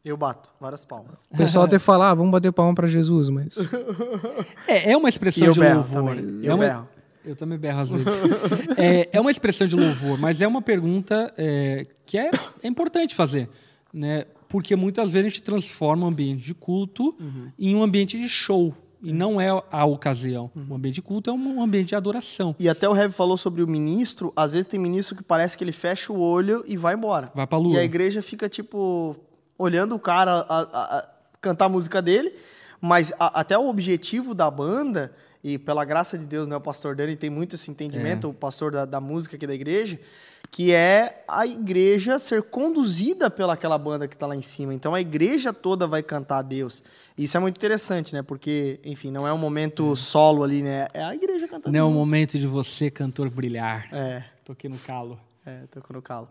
Eu 0.04 0.16
bato 0.16 0.50
várias 0.60 0.84
palmas. 0.84 1.26
O 1.32 1.36
pessoal 1.36 1.64
até 1.66 1.78
fala, 1.78 2.10
ah, 2.10 2.14
vamos 2.14 2.30
bater 2.30 2.52
palma 2.52 2.74
pra 2.74 2.86
Jesus, 2.86 3.28
mas... 3.30 3.54
É, 4.68 4.92
é 4.92 4.96
uma 4.96 5.08
expressão 5.08 5.46
eu 5.48 5.52
de 5.54 5.60
berro 5.60 5.76
louvor. 5.80 6.16
também. 6.16 6.40
É 6.46 6.50
Eu 6.50 6.54
uma- 6.54 6.64
berro. 6.64 6.88
Eu 7.24 7.34
também 7.34 7.56
berro 7.58 7.80
às 7.80 7.90
vezes. 7.90 8.06
é, 8.76 9.08
é 9.10 9.18
uma 9.20 9.30
expressão 9.30 9.66
de 9.66 9.74
louvor, 9.74 10.18
mas 10.18 10.42
é 10.42 10.46
uma 10.46 10.60
pergunta 10.60 11.32
é, 11.38 11.86
que 12.04 12.18
é, 12.18 12.30
é 12.62 12.68
importante 12.68 13.14
fazer. 13.14 13.48
Né? 13.92 14.26
Porque 14.46 14.76
muitas 14.76 15.10
vezes 15.10 15.26
a 15.26 15.28
gente 15.30 15.42
transforma 15.42 16.04
um 16.04 16.08
ambiente 16.08 16.44
de 16.44 16.52
culto 16.54 17.16
em 17.58 17.74
um 17.74 17.82
ambiente 17.82 18.18
de 18.18 18.28
show. 18.28 18.74
E 19.04 19.12
não 19.12 19.40
é 19.40 19.48
a 19.70 19.84
ocasião. 19.84 20.50
O 20.68 20.74
ambiente 20.74 20.96
de 20.96 21.02
culto 21.02 21.30
é 21.30 21.32
um 21.32 21.62
ambiente 21.62 21.88
de 21.88 21.94
adoração. 21.94 22.56
E 22.58 22.68
até 22.68 22.88
o 22.88 22.96
Heavy 22.96 23.12
falou 23.14 23.36
sobre 23.36 23.62
o 23.62 23.68
ministro. 23.68 24.32
Às 24.34 24.52
vezes 24.52 24.66
tem 24.66 24.80
ministro 24.80 25.14
que 25.14 25.22
parece 25.22 25.56
que 25.58 25.62
ele 25.62 25.72
fecha 25.72 26.12
o 26.12 26.18
olho 26.20 26.64
e 26.66 26.76
vai 26.76 26.94
embora. 26.94 27.30
Vai 27.34 27.46
pra 27.46 27.58
lua. 27.58 27.74
E 27.74 27.78
a 27.78 27.84
igreja 27.84 28.22
fica, 28.22 28.48
tipo, 28.48 29.14
olhando 29.58 29.94
o 29.94 29.98
cara 29.98 30.46
a- 30.48 30.60
a- 30.62 30.98
a 30.98 31.08
cantar 31.40 31.66
a 31.66 31.68
música 31.68 32.00
dele. 32.00 32.34
Mas 32.80 33.12
até 33.18 33.56
o 33.58 33.68
objetivo 33.68 34.34
da 34.34 34.50
banda, 34.50 35.12
e 35.42 35.56
pela 35.58 35.84
graça 35.84 36.18
de 36.18 36.26
Deus, 36.26 36.48
né, 36.48 36.56
o 36.56 36.60
pastor 36.60 36.94
Dani 36.96 37.16
tem 37.16 37.30
muito 37.30 37.54
esse 37.54 37.70
entendimento, 37.70 38.28
o 38.28 38.34
pastor 38.34 38.72
da, 38.72 38.84
da 38.84 39.00
música 39.00 39.36
aqui 39.36 39.46
da 39.46 39.54
igreja, 39.54 39.98
que 40.56 40.72
é 40.72 41.24
a 41.26 41.44
igreja 41.44 42.16
ser 42.16 42.44
conduzida 42.44 43.28
pelaquela 43.28 43.76
banda 43.76 44.06
que 44.06 44.14
está 44.14 44.24
lá 44.24 44.36
em 44.36 44.40
cima. 44.42 44.72
Então 44.72 44.94
a 44.94 45.00
igreja 45.00 45.52
toda 45.52 45.84
vai 45.84 46.00
cantar 46.00 46.38
a 46.38 46.42
Deus. 46.42 46.80
Isso 47.18 47.36
é 47.36 47.40
muito 47.40 47.56
interessante, 47.56 48.14
né? 48.14 48.22
Porque, 48.22 48.78
enfim, 48.84 49.10
não 49.10 49.26
é 49.26 49.32
um 49.32 49.38
momento 49.38 49.96
solo 49.96 50.44
ali, 50.44 50.62
né? 50.62 50.86
É 50.94 51.02
a 51.02 51.12
igreja 51.12 51.48
cantando. 51.48 51.72
Não 51.72 51.80
é 51.80 51.82
o 51.82 51.90
momento 51.90 52.38
de 52.38 52.46
você, 52.46 52.88
cantor, 52.88 53.28
brilhar. 53.30 53.88
É. 53.92 54.22
Toquei 54.44 54.70
no 54.70 54.78
calo. 54.78 55.18
É, 55.44 55.64
tô 55.72 55.80
no 55.92 56.00
calo. 56.00 56.28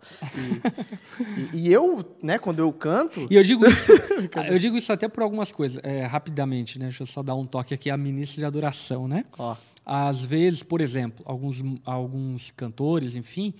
E, 1.51 1.57
e- 1.57 1.67
e 1.67 1.73
eu, 1.73 2.03
né, 2.23 2.39
quando 2.39 2.59
eu 2.59 2.71
canto, 2.71 3.27
E 3.29 3.35
eu 3.35 3.43
digo 3.43 3.65
isso, 3.67 3.91
eu 4.49 4.57
digo 4.57 4.77
isso 4.77 4.91
até 4.93 5.09
por 5.09 5.21
algumas 5.21 5.51
coisas, 5.51 5.79
é, 5.83 6.05
rapidamente, 6.05 6.79
né? 6.79 6.85
Deixa 6.85 7.03
eu 7.03 7.07
só 7.07 7.21
dar 7.21 7.35
um 7.35 7.45
toque 7.45 7.73
aqui 7.73 7.89
à 7.89 7.97
ministra 7.97 8.39
de 8.39 8.45
adoração, 8.45 9.05
né? 9.05 9.25
ó, 9.37 9.55
Às 9.85 10.23
vezes, 10.23 10.63
por 10.63 10.79
exemplo, 10.79 11.23
alguns, 11.27 11.61
alguns 11.85 12.51
cantores, 12.51 13.15
enfim, 13.15 13.53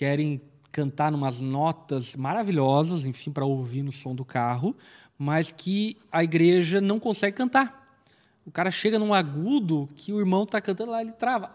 querem 0.00 0.40
cantar 0.72 1.12
umas 1.12 1.42
notas 1.42 2.16
maravilhosas, 2.16 3.04
enfim, 3.04 3.30
para 3.30 3.44
ouvir 3.44 3.82
no 3.82 3.92
som 3.92 4.14
do 4.14 4.24
carro, 4.24 4.74
mas 5.18 5.52
que 5.54 5.94
a 6.10 6.24
igreja 6.24 6.80
não 6.80 6.98
consegue 6.98 7.36
cantar. 7.36 8.00
O 8.46 8.50
cara 8.50 8.70
chega 8.70 8.98
num 8.98 9.12
agudo 9.12 9.90
que 9.94 10.10
o 10.10 10.18
irmão 10.18 10.44
está 10.44 10.58
cantando 10.58 10.92
lá, 10.92 11.02
ele 11.02 11.12
trava. 11.12 11.50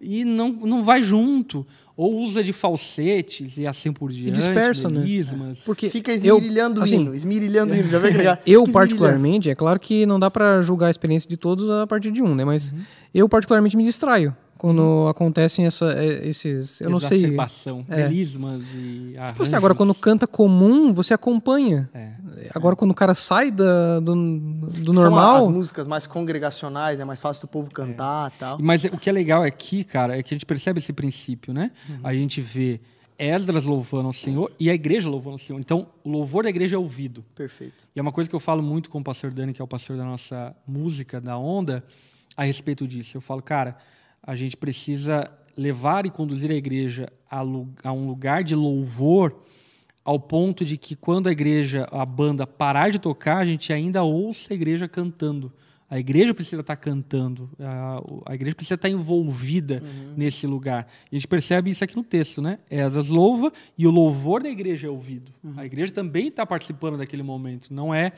E 0.00 0.24
não, 0.24 0.50
não 0.50 0.82
vai 0.82 1.04
junto. 1.04 1.64
Ou 1.96 2.18
usa 2.18 2.42
de 2.42 2.52
falsetes 2.52 3.58
e 3.58 3.66
assim 3.66 3.92
por 3.92 4.10
diante. 4.10 4.34
dispersa, 4.34 4.90
né? 4.90 4.98
melismas. 4.98 5.60
Porque 5.60 5.88
fica 5.88 6.10
eu, 6.10 6.36
esmirilhando 6.36 6.80
o 6.80 6.82
assim, 6.82 6.96
hino, 6.96 7.14
esmirilhando 7.14 7.74
o 7.74 7.76
hino, 7.76 7.88
já 7.88 8.00
que 8.00 8.42
Eu, 8.50 8.64
particularmente, 8.64 9.48
é 9.48 9.54
claro 9.54 9.78
que 9.78 10.04
não 10.04 10.18
dá 10.18 10.32
pra 10.32 10.60
julgar 10.62 10.88
a 10.88 10.90
experiência 10.90 11.30
de 11.30 11.36
todos 11.36 11.70
a 11.70 11.86
partir 11.86 12.10
de 12.10 12.22
um, 12.22 12.34
né? 12.34 12.44
Mas 12.44 12.72
Uhum. 12.72 12.80
eu, 13.14 13.28
particularmente, 13.28 13.76
me 13.76 13.84
distraio 13.84 14.36
quando 14.58 15.06
acontecem 15.08 15.66
essa, 15.66 15.92
é, 15.92 16.26
esses. 16.28 16.80
Eu 16.80 16.90
não 16.90 17.00
sei. 17.00 17.18
Exacerbação, 17.18 17.84
É. 17.88 18.08
melismas 18.08 18.62
e 18.74 19.12
Tipo 19.28 19.42
assim, 19.42 19.54
agora, 19.54 19.74
quando 19.74 19.94
canta 19.94 20.26
comum, 20.26 20.92
você 20.92 21.14
acompanha. 21.14 21.88
É. 21.94 22.12
Agora, 22.54 22.76
quando 22.76 22.90
o 22.90 22.94
cara 22.94 23.14
sai 23.14 23.50
da, 23.50 24.00
do, 24.00 24.14
do 24.14 24.94
São 24.94 25.04
normal. 25.04 25.36
as 25.42 25.48
músicas 25.48 25.86
mais 25.86 26.06
congregacionais, 26.06 27.00
é 27.00 27.04
mais 27.04 27.20
fácil 27.20 27.46
do 27.46 27.50
povo 27.50 27.70
cantar 27.70 28.32
e 28.34 28.38
tal. 28.38 28.58
Mas 28.60 28.84
o 28.84 28.96
que 28.98 29.08
é 29.08 29.12
legal 29.12 29.42
aqui, 29.42 29.84
cara, 29.84 30.18
é 30.18 30.22
que 30.22 30.34
a 30.34 30.36
gente 30.36 30.46
percebe 30.46 30.78
esse 30.78 30.92
princípio, 30.92 31.52
né? 31.52 31.70
A 32.02 32.14
gente 32.14 32.40
vê 32.40 32.80
Esdras 33.18 33.64
louvando 33.64 34.08
ao 34.08 34.12
Senhor 34.12 34.52
e 34.60 34.68
a 34.68 34.74
igreja 34.74 35.08
louvando 35.08 35.32
ao 35.34 35.38
Senhor. 35.38 35.58
Então, 35.58 35.86
o 36.04 36.10
louvor 36.10 36.44
da 36.44 36.50
igreja 36.50 36.76
é 36.76 36.78
ouvido. 36.78 37.24
Perfeito. 37.34 37.86
E 37.94 37.98
é 37.98 38.02
uma 38.02 38.12
coisa 38.12 38.28
que 38.28 38.36
eu 38.36 38.40
falo 38.40 38.62
muito 38.62 38.90
com 38.90 38.98
o 38.98 39.04
pastor 39.04 39.32
Dani, 39.32 39.54
que 39.54 39.60
é 39.62 39.64
o 39.64 39.68
pastor 39.68 39.96
da 39.96 40.04
nossa 40.04 40.54
música, 40.66 41.20
da 41.20 41.38
Onda, 41.38 41.82
a 42.36 42.44
respeito 42.44 42.86
disso. 42.86 43.16
Eu 43.16 43.22
falo, 43.22 43.40
cara, 43.40 43.76
a 44.26 44.34
gente 44.34 44.56
precisa 44.56 45.30
levar 45.56 46.04
e 46.04 46.10
conduzir 46.10 46.50
a 46.50 46.54
igreja 46.54 47.10
a, 47.30 47.40
a 47.84 47.92
um 47.92 48.06
lugar 48.06 48.42
de 48.42 48.54
louvor 48.54 49.42
ao 50.04 50.20
ponto 50.20 50.64
de 50.64 50.76
que 50.76 50.94
quando 50.94 51.28
a 51.28 51.32
igreja, 51.32 51.88
a 51.90 52.04
banda 52.04 52.46
parar 52.46 52.90
de 52.90 52.98
tocar, 52.98 53.38
a 53.38 53.44
gente 53.44 53.72
ainda 53.72 54.02
ouça 54.02 54.52
a 54.52 54.54
igreja 54.54 54.86
cantando. 54.86 55.52
A 55.88 55.98
igreja 56.00 56.34
precisa 56.34 56.62
estar 56.62 56.76
cantando, 56.76 57.48
a, 57.60 58.02
a 58.26 58.34
igreja 58.34 58.56
precisa 58.56 58.74
estar 58.74 58.88
envolvida 58.88 59.80
nesse 60.16 60.44
lugar. 60.44 60.88
E 61.10 61.16
a 61.16 61.18
gente 61.18 61.28
percebe 61.28 61.70
isso 61.70 61.84
aqui 61.84 61.94
no 61.94 62.02
texto, 62.02 62.42
né? 62.42 62.58
Esdras 62.68 63.08
louva 63.08 63.52
e 63.78 63.86
o 63.86 63.90
louvor 63.90 64.42
da 64.42 64.48
igreja 64.48 64.88
é 64.88 64.90
ouvido. 64.90 65.32
A 65.56 65.64
igreja 65.64 65.92
também 65.92 66.26
está 66.26 66.44
participando 66.44 66.98
daquele 66.98 67.22
momento, 67.22 67.72
não 67.72 67.94
é 67.94 68.12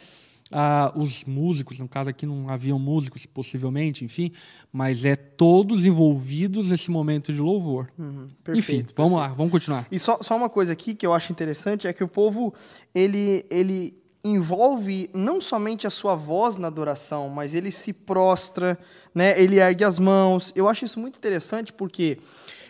ah, 0.51 0.92
os 0.96 1.24
músicos, 1.24 1.78
no 1.78 1.88
caso 1.88 2.11
aqui 2.11 2.26
não 2.26 2.49
haviam 2.49 2.78
músicos, 2.78 3.26
possivelmente, 3.26 4.05
enfim, 4.05 4.32
mas 4.72 5.05
é 5.05 5.14
todos 5.14 5.84
envolvidos 5.84 6.70
nesse 6.70 6.90
momento 6.90 7.32
de 7.32 7.40
louvor. 7.40 7.90
Uhum, 7.99 8.24
enfim, 8.24 8.34
perfeito. 8.42 8.94
vamos 8.96 9.18
lá, 9.18 9.28
vamos 9.28 9.53
continuar. 9.53 9.86
E 9.90 9.99
só, 9.99 10.18
só 10.22 10.36
uma 10.36 10.49
coisa 10.49 10.72
aqui 10.72 10.94
que 10.94 11.07
eu 11.07 11.12
acho 11.12 11.32
interessante 11.32 11.86
é 11.86 11.92
que 11.92 12.03
o 12.03 12.09
povo, 12.09 12.55
ele, 12.94 13.44
ele 13.51 13.94
envolve 14.24 15.11
não 15.14 15.40
somente 15.40 15.86
a 15.86 15.90
sua 15.90 16.14
voz 16.14 16.57
na 16.57 16.68
adoração, 16.68 17.28
mas 17.28 17.55
ele 17.55 17.70
se 17.70 17.92
prostra, 17.92 18.78
né? 19.14 19.40
ele 19.40 19.59
ergue 19.59 19.84
as 19.84 19.99
mãos. 19.99 20.53
Eu 20.57 20.68
acho 20.68 20.84
isso 20.84 20.99
muito 20.99 21.16
interessante 21.16 21.72
porque 21.72 22.18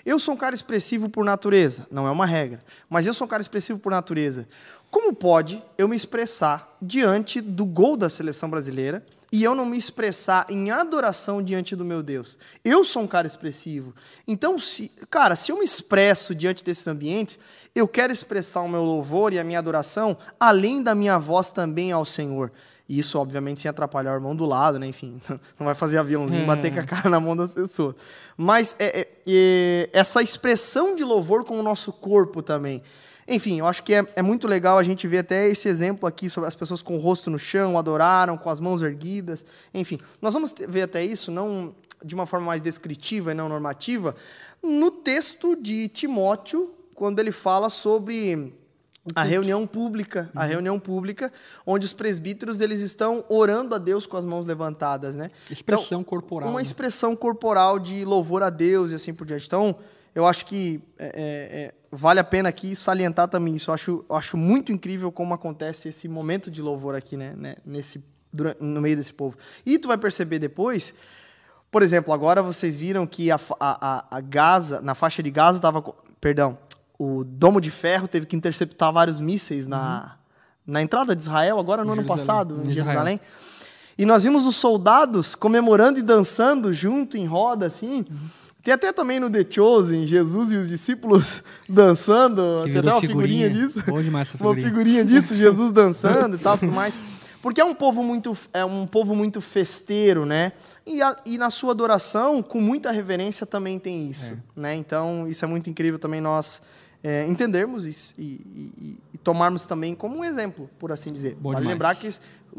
eu 0.05 0.19
sou 0.19 0.35
um 0.35 0.37
cara 0.37 0.55
expressivo 0.55 1.09
por 1.09 1.25
natureza, 1.25 1.87
não 1.91 2.07
é 2.07 2.11
uma 2.11 2.25
regra, 2.25 2.65
mas 2.89 3.07
eu 3.07 3.13
sou 3.13 3.27
um 3.27 3.29
cara 3.29 3.43
expressivo 3.43 3.79
por 3.79 3.91
natureza. 3.91 4.49
Como 4.91 5.15
pode 5.15 5.63
eu 5.77 5.87
me 5.87 5.97
expressar 5.97 6.77
diante 6.81 7.41
do 7.41 7.65
gol 7.65 7.97
da 7.97 8.09
seleção 8.09 8.49
brasileira 8.49 9.05
e 9.31 9.45
eu 9.45 9.55
não 9.55 9.67
me 9.67 9.77
expressar 9.77 10.47
em 10.49 10.71
adoração 10.71 11.43
diante 11.43 11.77
do 11.77 11.85
meu 11.85 12.03
Deus? 12.03 12.39
Eu 12.65 12.83
sou 12.85 13.03
um 13.03 13.07
cara 13.07 13.27
expressivo. 13.27 13.95
Então, 14.27 14.59
se, 14.59 14.91
cara, 15.11 15.37
se 15.37 15.53
eu 15.53 15.59
me 15.59 15.65
expresso 15.65 16.35
diante 16.35 16.65
desses 16.65 16.87
ambientes, 16.87 17.39
eu 17.75 17.87
quero 17.87 18.13
expressar 18.13 18.63
o 18.63 18.69
meu 18.69 18.83
louvor 18.83 19.33
e 19.35 19.39
a 19.39 19.45
minha 19.45 19.59
adoração 19.59 20.17
além 20.41 20.83
da 20.83 20.95
minha 20.95 21.19
voz 21.19 21.51
também 21.51 21.93
ao 21.93 22.05
Senhor. 22.07 22.51
E 22.89 22.99
Isso, 22.99 23.19
obviamente, 23.19 23.61
sem 23.61 23.69
atrapalhar 23.69 24.13
o 24.13 24.15
irmão 24.15 24.35
do 24.35 24.47
lado, 24.47 24.79
né? 24.79 24.87
Enfim, 24.87 25.21
não 25.61 25.67
vai 25.67 25.75
fazer 25.75 25.99
aviãozinho 25.99 26.45
É. 26.45 26.47
bater 26.47 26.73
com 26.73 26.81
a 26.81 26.85
cara 26.85 27.11
na 27.11 27.21
mão 27.21 27.37
das 27.37 27.51
pessoas. 27.51 27.95
Mas 28.35 28.75
é, 28.79 29.01
é, 29.01 29.09
é, 29.27 29.91
essa 29.93 30.23
expressão 30.23 30.95
de 30.95 31.05
louvor 31.05 31.45
com 31.45 31.61
o 31.61 31.63
nosso 31.63 31.93
corpo 31.93 32.41
também. 32.41 32.83
Enfim, 33.29 33.59
eu 33.59 33.67
acho 33.67 33.83
que 33.83 33.95
é, 33.95 34.07
é 34.17 34.23
muito 34.23 34.49
legal 34.49 34.79
a 34.79 34.83
gente 34.83 35.07
ver 35.07 35.19
até 35.19 35.47
esse 35.47 35.69
exemplo 35.69 36.09
aqui 36.09 36.31
sobre 36.31 36.49
as 36.49 36.57
pessoas 36.57 36.81
com 36.81 36.97
o 36.97 36.99
rosto 36.99 37.29
no 37.29 37.39
chão, 37.39 37.79
adoraram, 37.79 38.39
com 38.39 38.49
as 38.49 38.59
mãos 38.59 38.81
erguidas. 38.81 39.45
Enfim, 39.75 40.01
nós 40.23 40.33
vamos 40.33 40.55
ver 40.67 40.83
até 40.83 41.05
isso, 41.05 41.31
não 41.31 41.75
de 42.03 42.15
uma 42.15 42.27
forma 42.27 42.47
mais 42.47 42.63
descritiva 42.63 43.33
e 43.33 43.35
não 43.35 43.49
normativa, 43.49 44.15
no 44.63 44.91
texto 44.91 45.57
de 45.57 45.89
Timóteo, 45.89 46.73
quando 46.95 47.19
ele 47.19 47.33
fala 47.33 47.69
sobre 47.69 48.55
a 49.15 49.23
reunião 49.23 49.67
pública, 49.67 50.31
a 50.35 50.45
reunião 50.45 50.79
pública, 50.79 51.33
onde 51.67 51.87
os 51.87 51.93
presbíteros 51.93 52.61
eles 52.61 52.81
estão 52.81 53.25
orando 53.29 53.75
a 53.75 53.79
Deus 53.79 54.07
com 54.07 54.17
as 54.17 54.25
mãos 54.25 54.47
levantadas, 54.47 55.17
né? 55.17 55.31
Expressão 55.51 56.05
corporal. 56.05 56.51
Uma 56.51 56.59
né? 56.59 56.63
expressão 56.63 57.17
corporal 57.17 57.79
de 57.79 58.05
louvor 58.05 58.43
a 58.43 58.51
Deus 58.51 58.91
e 58.91 58.95
assim 58.95 59.15
por 59.15 59.27
diante. 59.27 59.47
Então, 59.47 59.77
eu 60.15 60.27
acho 60.27 60.47
que 60.47 60.81
é, 60.99 61.07
é, 61.07 61.11
é, 61.15 61.75
vale 61.91 62.21
a 62.21 62.25
pena 62.25 62.49
aqui 62.49 62.75
salientar 62.77 63.29
também 63.29 63.55
isso. 63.57 63.71
Eu 63.71 63.75
acho, 63.75 64.05
eu 64.09 64.17
acho 64.17 64.37
muito 64.37 64.73
incrível 64.73 65.11
como 65.13 65.35
acontece 65.35 65.89
esse 65.89 66.09
momento 66.09 66.51
de 66.51 66.61
louvor 66.63 66.95
aqui, 66.95 67.17
né? 67.17 67.35
né, 67.37 67.57
Nesse, 67.65 68.05
dura- 68.33 68.57
no 68.61 68.81
meio 68.81 68.97
desse 68.97 69.13
povo. 69.13 69.37
E 69.65 69.79
tu 69.79 69.89
vai 69.89 69.97
perceber 69.99 70.39
depois, 70.39 70.93
por 71.71 71.83
exemplo, 71.83 72.13
agora 72.13 72.43
vocês 72.43 72.77
viram 72.77 73.07
que 73.07 73.31
a, 73.31 73.39
a, 73.61 74.17
a, 74.17 74.21
Gaza, 74.21 74.81
na 74.81 74.95
faixa 74.95 75.23
de 75.23 75.31
Gaza, 75.31 75.59
estava. 75.59 75.83
Perdão, 76.21 76.59
o 76.99 77.23
Domo 77.25 77.61
de 77.61 77.71
Ferro 77.71 78.09
teve 78.09 78.27
que 78.27 78.35
interceptar 78.37 78.93
vários 78.93 79.21
mísseis 79.21 79.67
na, 79.67 80.17
na 80.67 80.83
entrada 80.83 81.15
de 81.15 81.23
Israel, 81.23 81.59
agora 81.59 81.85
no 81.85 81.91
Em 81.91 81.93
ano 81.99 82.03
Jerusalém. 82.03 82.27
passado, 82.27 82.55
Em 82.57 82.71
Israel. 82.71 82.75
Jerusalém. 82.85 83.21
E 83.97 84.05
nós 84.07 84.23
vimos 84.23 84.47
os 84.47 84.55
soldados 84.57 85.35
comemorando 85.35 85.99
e 85.99 86.03
dançando 86.03 86.73
junto 86.73 87.17
em 87.17 87.27
roda, 87.27 87.67
assim. 87.67 88.05
Tem 88.69 88.75
até 88.75 88.93
também 88.93 89.19
no 89.19 89.31
The 89.31 89.47
Chosen, 89.49 90.07
Jesus 90.07 90.53
e 90.53 90.57
os 90.59 90.69
discípulos 90.69 91.43
dançando. 91.67 92.43
Que 92.67 92.73
Tem 92.73 92.81
até 92.81 92.93
uma 92.93 93.01
figurinha, 93.01 93.47
figurinha. 93.49 93.67
disso. 93.67 93.83
Bom 93.87 94.03
demais 94.03 94.29
essa 94.29 94.37
Uma 94.45 94.55
figurinha. 94.55 94.69
figurinha 95.03 95.05
disso, 95.07 95.33
Jesus 95.37 95.73
dançando 95.73 96.37
e 96.37 96.39
tal, 96.39 96.59
tudo 96.59 96.71
mais. 96.71 97.01
Porque 97.41 97.63
é 97.63 97.65
um 97.65 97.75
povo 97.75 98.03
muito, 98.03 98.37
é 98.53 98.63
um 98.67 98.87
povo 98.87 99.15
muito 99.15 99.41
festeiro, 99.41 100.27
né? 100.27 100.53
E, 100.87 101.01
a- 101.01 101.17
e 101.25 101.39
na 101.39 101.49
sua 101.49 101.71
adoração, 101.71 102.43
com 102.43 102.61
muita 102.61 102.91
reverência, 102.91 103.47
também 103.47 103.79
tem 103.79 104.07
isso. 104.11 104.37
Né? 104.55 104.75
Então, 104.75 105.27
isso 105.27 105.43
é 105.47 105.49
muito 105.49 105.71
incrível 105.71 105.99
também 105.99 106.21
nós 106.21 106.61
é, 107.03 107.27
entendermos 107.27 107.87
isso 107.87 108.13
e, 108.19 108.23
e- 108.23 108.73
e- 108.83 108.99
e 109.15 109.19
tomarmos 109.19 109.67
também 109.67 109.95
como 109.95 110.19
um 110.19 110.25
exemplo, 110.25 110.69
por 110.79 110.93
assim 110.93 111.11
dizer. 111.11 111.37
Bom 111.41 111.53
vale 111.53 111.61
demais. 111.63 111.75
lembrar 111.75 111.95
que 111.95 112.07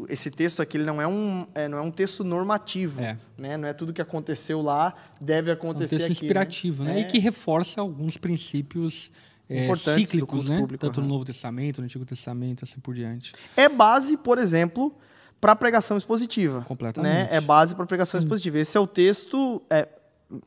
esse- 0.08 0.30
texto 0.30 0.60
aqui 0.62 0.78
não 0.78 1.00
é 1.00 1.06
um, 1.06 1.46
é, 1.54 1.68
não 1.68 1.78
é 1.78 1.80
um 1.80 1.90
texto 1.90 2.22
normativo, 2.24 3.00
É. 3.02 3.16
né? 3.36 3.56
Não 3.56 3.68
é 3.68 3.72
tudo 3.72 3.92
que 3.92 4.00
aconteceu 4.02 4.60
lá 4.62 4.94
deve 5.20 5.50
É 5.50 5.54
um 5.54 5.56
acontecer 5.56 5.96
texto 5.98 6.02
aqui. 6.04 6.12
inspirativo, 6.12 6.84
né? 6.84 6.98
É. 6.98 7.00
E 7.02 7.04
que 7.04 7.18
reforça 7.18 7.80
alguns 7.80 8.16
princípios 8.16 9.10
é, 9.48 9.64
Importantes 9.64 10.08
cíclicos, 10.10 10.48
né? 10.48 10.58
público, 10.60 10.80
Tanto 10.80 11.00
no 11.00 11.06
aham. 11.06 11.12
Novo 11.14 11.24
Testamento, 11.24 11.78
no 11.78 11.84
Antigo 11.84 12.04
Testamento, 12.04 12.64
assim 12.64 12.78
por 12.78 12.94
diante. 12.94 13.32
É 13.56 13.68
base, 13.68 14.16
por 14.16 14.38
exemplo, 14.38 14.94
para 15.40 15.56
pregação 15.56 15.96
expositiva. 15.98 16.62
Completamente. 16.68 17.12
Né? 17.12 17.28
É 17.36 17.40
base 17.40 17.74
para 17.74 17.84
pregação 17.84 18.20
expositiva. 18.20 18.58
Esse 18.58 18.76
é 18.76 18.80
o 18.80 18.86
texto 18.86 19.60
é, 19.68 19.88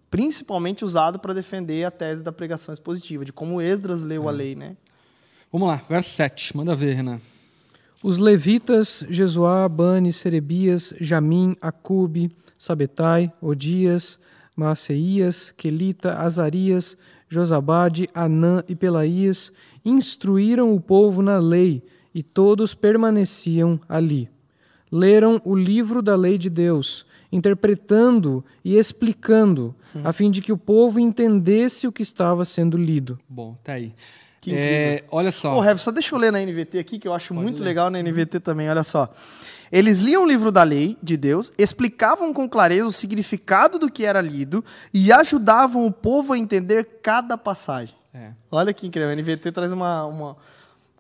principalmente 0.10 0.86
usado 0.86 1.20
para 1.20 1.34
defender 1.34 1.84
a 1.84 1.92
tese 1.92 2.24
da 2.24 2.32
pregação 2.32 2.72
expositiva, 2.74 3.26
de 3.26 3.34
como 3.34 3.62
Esdras 3.62 4.04
leu 4.04 4.30
a 4.30 4.32
lei, 4.32 4.56
né? 4.56 4.78
Vamos 5.52 5.68
lá, 5.68 5.82
verso 5.90 6.10
7. 6.12 6.56
Manda 6.56 6.74
ver, 6.74 6.94
Renan. 6.96 7.20
Os 8.04 8.18
levitas, 8.18 9.06
Jesuá, 9.10 9.68
Bani, 9.70 10.12
Serebias, 10.12 10.94
Jamim, 11.00 11.56
Acube, 11.62 12.36
Sabetai, 12.58 13.32
Odias, 13.42 14.20
Maaseías, 14.54 15.54
Quelita, 15.56 16.16
Azarias, 16.20 16.98
Josabade, 17.30 18.10
Anã 18.14 18.62
e 18.68 18.76
Pelaías 18.76 19.54
instruíram 19.86 20.76
o 20.76 20.82
povo 20.82 21.22
na 21.22 21.38
lei 21.38 21.82
e 22.14 22.22
todos 22.22 22.76
permaneciam 22.76 23.80
ali. 23.88 24.30
Leram 24.92 25.42
o 25.46 25.56
livro 25.56 26.02
da 26.02 26.18
lei 26.18 26.38
de 26.38 26.50
Deus, 26.50 27.06
interpretando 27.32 28.44
e 28.66 28.76
explicando, 28.76 29.74
a 30.04 30.12
fim 30.12 30.30
de 30.30 30.42
que 30.42 30.52
o 30.52 30.58
povo 30.58 31.00
entendesse 31.00 31.88
o 31.88 31.92
que 31.92 32.04
estava 32.04 32.44
sendo 32.44 32.78
lido. 32.78 33.18
Bom, 33.30 33.58
tá 33.64 33.74
aí. 33.74 33.96
Que 34.44 34.56
É, 34.56 35.04
olha 35.10 35.32
só. 35.32 35.56
Ô, 35.56 35.60
Rev, 35.62 35.78
só 35.78 35.92
deixa 35.92 36.14
eu 36.14 36.20
ler 36.20 36.32
na 36.32 36.40
NVT 36.42 36.78
aqui, 36.80 37.00
que 37.00 37.08
eu 37.08 37.14
acho 37.14 37.34
muito 37.34 37.64
legal 37.64 37.90
na 37.90 38.02
NVT 38.02 38.40
também, 38.42 38.70
olha 38.70 38.84
só. 38.84 39.10
Eles 39.72 40.00
liam 40.00 40.24
o 40.24 40.28
livro 40.28 40.52
da 40.52 40.62
lei 40.64 40.98
de 41.02 41.18
Deus, 41.18 41.52
explicavam 41.58 42.32
com 42.34 42.48
clareza 42.48 42.86
o 42.86 42.92
significado 42.92 43.80
do 43.80 43.90
que 43.90 44.06
era 44.06 44.22
lido 44.22 44.64
e 44.94 45.12
ajudavam 45.12 45.86
o 45.88 45.92
povo 45.92 46.34
a 46.34 46.38
entender 46.38 47.00
cada 47.02 47.38
passagem. 47.38 47.96
É. 48.14 48.32
Olha 48.52 48.72
que 48.74 48.86
incrível, 48.86 49.10
a 49.10 49.16
NVT 49.16 49.52
traz 49.52 49.72
uma, 49.72 50.06
uma- 50.06 50.32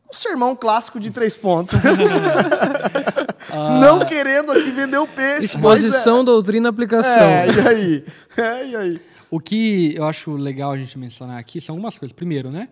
um 0.09 0.13
sermão 0.13 0.55
clássico 0.55 0.99
de 0.99 1.11
três 1.11 1.35
pontos. 1.37 1.75
Não 3.79 4.05
querendo 4.05 4.51
aqui 4.51 4.71
vender 4.71 4.97
o 4.97 5.07
peixe. 5.07 5.43
Exposição, 5.45 6.23
doutrina, 6.23 6.69
aplicação. 6.69 7.21
É, 7.23 7.47
é, 7.47 7.51
e 7.51 7.67
aí? 7.67 8.05
É, 8.37 8.67
e 8.67 8.75
aí? 8.75 9.01
O 9.29 9.39
que 9.39 9.93
eu 9.95 10.05
acho 10.05 10.31
legal 10.35 10.71
a 10.71 10.77
gente 10.77 10.97
mencionar 10.97 11.39
aqui 11.39 11.59
são 11.61 11.73
algumas 11.73 11.97
coisas. 11.97 12.13
Primeiro, 12.13 12.49
né? 12.51 12.69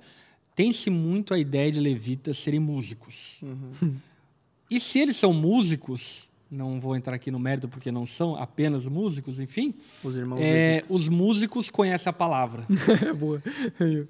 Tem-se 0.62 0.92
muito 0.92 1.34
a 1.34 1.40
ideia 1.40 1.72
de 1.72 1.80
levitas 1.80 2.38
serem 2.38 2.60
músicos. 2.60 3.42
Uhum. 3.42 3.96
E 4.70 4.80
se 4.80 5.00
eles 5.00 5.18
são 5.18 5.34
músicos, 5.34 6.30
não 6.52 6.80
vou 6.80 6.96
entrar 6.96 7.16
aqui 7.16 7.32
no 7.32 7.40
mérito 7.40 7.68
porque 7.68 7.92
não 7.92 8.06
são 8.06 8.36
apenas 8.36 8.86
músicos, 8.86 9.40
enfim, 9.40 9.74
Os 10.04 10.16
irmãos 10.16 10.40
é, 10.40 10.76
levitas. 10.76 10.96
os 10.96 11.10
músicos 11.10 11.72
conhecem 11.72 12.12
a 12.12 12.14
palavra. 12.14 12.68
É 13.08 13.12
boa. 13.14 13.42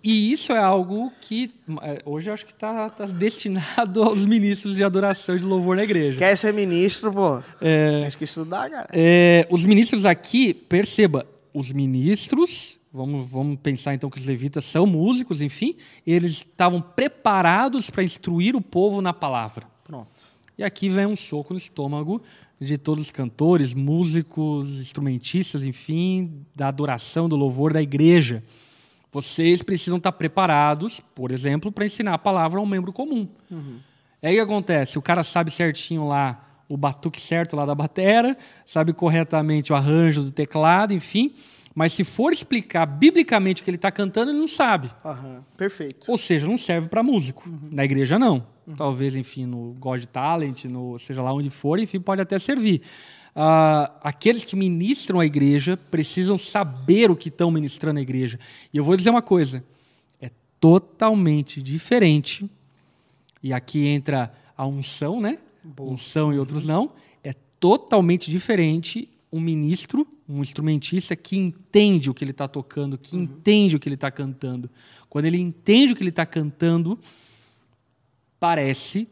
E 0.04 0.34
isso 0.34 0.52
é 0.52 0.58
algo 0.58 1.10
que 1.22 1.54
é, 1.84 2.02
hoje 2.04 2.30
eu 2.30 2.34
acho 2.34 2.46
que 2.46 2.52
está 2.52 2.90
destinado 3.06 4.04
aos 4.04 4.26
ministros 4.26 4.76
de 4.76 4.84
adoração 4.84 5.38
e 5.38 5.40
de 5.40 5.46
louvor 5.46 5.78
na 5.78 5.86
igreja. 5.86 6.18
Quer 6.18 6.36
ser 6.36 6.54
ministro, 6.54 7.14
pô? 7.14 7.42
É, 7.62 8.04
Acho 8.06 8.18
que 8.18 8.26
estudar, 8.26 8.70
cara. 8.70 8.88
É, 8.92 9.48
os 9.50 9.64
ministros 9.64 10.06
aqui, 10.06 10.54
perceba, 10.54 11.26
os 11.54 11.72
ministros, 11.72 12.78
vamos, 12.94 13.30
vamos 13.30 13.60
pensar 13.62 13.94
então 13.94 14.10
que 14.10 14.18
os 14.18 14.26
levitas 14.26 14.66
são 14.66 14.86
músicos, 14.86 15.42
enfim, 15.42 15.76
eles 16.06 16.32
estavam 16.32 16.82
preparados 16.82 17.90
para 17.90 18.04
instruir 18.04 18.56
o 18.56 18.62
povo 18.62 19.02
na 19.02 19.14
palavra. 19.14 19.68
Pronto. 19.84 20.10
E 20.58 20.64
aqui 20.64 20.90
vem 20.90 21.06
um 21.06 21.16
soco 21.16 21.54
no 21.54 21.58
estômago 21.58 22.22
de 22.60 22.78
todos 22.78 23.06
os 23.06 23.12
cantores, 23.12 23.74
músicos, 23.74 24.80
instrumentistas, 24.80 25.64
enfim, 25.64 26.46
da 26.56 26.68
adoração, 26.68 27.28
do 27.28 27.36
louvor 27.36 27.74
da 27.74 27.82
igreja. 27.82 28.44
Vocês 29.12 29.62
precisam 29.62 29.98
estar 29.98 30.12
preparados, 30.12 31.00
por 31.16 31.32
exemplo, 31.32 31.72
para 31.72 31.86
ensinar 31.86 32.14
a 32.14 32.20
palavra 32.20 32.60
a 32.60 32.64
um 32.64 32.66
membro 32.66 32.94
comum. 32.94 33.28
Aí 34.22 34.34
o 34.34 34.36
que 34.36 34.40
acontece? 34.40 35.00
O 35.00 35.02
cara 35.02 35.24
sabe 35.24 35.50
certinho 35.50 36.08
lá 36.08 36.48
o 36.70 36.78
batuque 36.78 37.20
certo 37.20 37.56
lá 37.56 37.66
da 37.66 37.76
batera, 37.76 38.38
sabe 38.64 38.94
corretamente 38.94 39.74
o 39.74 39.76
arranjo 39.76 40.24
do 40.24 40.32
teclado, 40.32 40.94
enfim. 40.94 41.34
Mas 41.74 41.94
se 41.94 42.04
for 42.04 42.34
explicar 42.34 42.86
biblicamente 42.86 43.62
o 43.62 43.66
que 43.66 43.70
ele 43.70 43.78
está 43.78 43.92
cantando, 43.92 44.32
ele 44.32 44.40
não 44.40 44.48
sabe. 44.48 44.92
Aham, 45.06 45.44
perfeito. 45.56 46.10
Ou 46.10 46.18
seja, 46.18 46.46
não 46.46 46.58
serve 46.58 46.90
para 46.90 47.02
músico. 47.02 47.50
Na 47.72 47.86
igreja, 47.86 48.20
não. 48.20 48.46
Talvez, 48.76 49.16
enfim, 49.16 49.46
no 49.46 49.74
God 49.80 50.04
Talent, 50.06 50.66
no, 50.66 50.98
seja 51.00 51.22
lá 51.22 51.34
onde 51.34 51.50
for, 51.50 51.80
enfim, 51.80 52.00
pode 52.00 52.22
até 52.22 52.38
servir. 52.38 52.82
Ah, 53.36 53.92
aqueles 54.04 54.44
que 54.44 54.56
ministram 54.56 55.20
a 55.20 55.26
igreja 55.26 55.78
precisam 55.78 56.38
saber 56.38 57.10
o 57.10 57.16
que 57.16 57.30
estão 57.30 57.50
ministrando 57.50 58.00
a 58.00 58.02
igreja. 58.02 58.40
E 58.74 58.78
eu 58.78 58.84
vou 58.84 58.96
dizer 58.98 59.10
uma 59.10 59.22
coisa: 59.22 59.64
é 60.20 60.30
totalmente 60.60 61.62
diferente. 61.62 62.50
E 63.42 63.54
aqui 63.54 63.88
entra 63.88 64.34
a 64.56 64.68
unção, 64.68 65.20
né? 65.20 65.38
Unção 65.80 66.34
e 66.34 66.38
outros 66.38 66.66
não. 66.66 66.92
É 67.24 67.34
totalmente 67.60 68.30
diferente 68.30 69.10
um 69.32 69.40
ministro, 69.40 70.06
um 70.28 70.42
instrumentista 70.42 71.16
que 71.16 71.38
entende 71.38 72.10
o 72.10 72.14
que 72.14 72.24
ele 72.24 72.32
está 72.32 72.48
tocando, 72.48 72.98
que 72.98 73.16
entende 73.16 73.76
o 73.76 73.80
que 73.80 73.88
ele 73.88 73.96
está 73.96 74.12
cantando. 74.12 74.70
Quando 75.10 75.26
ele 75.26 75.38
entende 75.38 75.94
o 75.94 75.96
que 75.96 76.02
ele 76.04 76.10
está 76.10 76.26
cantando, 76.26 77.00
parece 78.40 79.08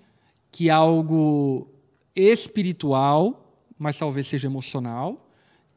que 0.52 0.70
algo 0.70 1.70
espiritual, 2.16 3.56
mas 3.78 3.98
talvez 3.98 4.28
seja 4.28 4.48
emocional, 4.48 5.30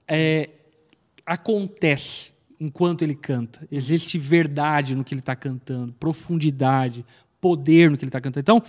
é, 0.09 0.51
acontece 1.25 2.33
enquanto 2.59 3.03
ele 3.03 3.15
canta. 3.15 3.67
Existe 3.71 4.19
verdade 4.19 4.95
no 4.95 5.05
que 5.05 5.15
ele 5.15 5.21
está 5.21 5.37
cantando, 5.37 5.93
profundidade, 5.95 7.05
poder 7.41 7.91
no 7.91 7.97
que 7.97 8.05
ele 8.05 8.09
está 8.09 8.21
cantando. 8.21 8.43
Então, 8.43 8.63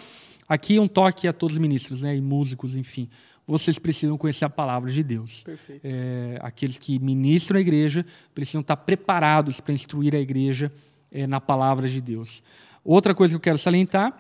aqui 0.48 0.80
um 0.80 0.88
toque 0.88 1.28
a 1.28 1.34
todos 1.34 1.56
os 1.56 1.62
ministros 1.62 2.04
né, 2.04 2.16
e 2.16 2.22
músicos, 2.22 2.76
enfim. 2.76 3.10
Vocês 3.46 3.78
precisam 3.78 4.18
conhecer 4.18 4.46
a 4.46 4.50
palavra 4.50 4.92
de 4.92 5.04
Deus. 5.04 5.44
É, 5.84 6.40
aqueles 6.42 6.78
que 6.78 6.98
ministram 7.00 7.58
a 7.58 7.62
igreja 7.62 8.06
precisam 8.34 8.62
estar 8.62 8.78
preparados 8.78 9.60
para 9.60 9.74
instruir 9.74 10.16
a 10.16 10.20
igreja 10.20 10.72
é, 11.12 11.28
na 11.28 11.42
palavra 11.42 11.90
de 11.90 12.00
Deus. 12.00 12.42
Outra 12.84 13.14
coisa 13.14 13.34
que 13.34 13.36
eu 13.36 13.42
quero 13.42 13.58
salientar, 13.58 14.16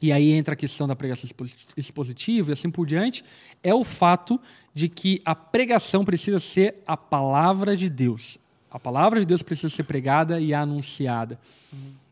e 0.00 0.12
aí 0.12 0.32
entra 0.32 0.54
a 0.54 0.56
questão 0.56 0.86
da 0.86 0.96
pregação 0.96 1.26
exposi- 1.26 1.56
expositiva 1.76 2.50
e 2.50 2.52
assim 2.52 2.70
por 2.70 2.86
diante, 2.86 3.24
é 3.62 3.74
o 3.74 3.84
fato 3.84 4.40
de 4.72 4.88
que 4.88 5.20
a 5.24 5.34
pregação 5.34 6.04
precisa 6.04 6.38
ser 6.38 6.76
a 6.86 6.96
palavra 6.96 7.76
de 7.76 7.88
Deus. 7.88 8.38
A 8.70 8.78
palavra 8.78 9.18
de 9.18 9.26
Deus 9.26 9.42
precisa 9.42 9.68
ser 9.68 9.82
pregada 9.82 10.40
e 10.40 10.54
anunciada. 10.54 11.38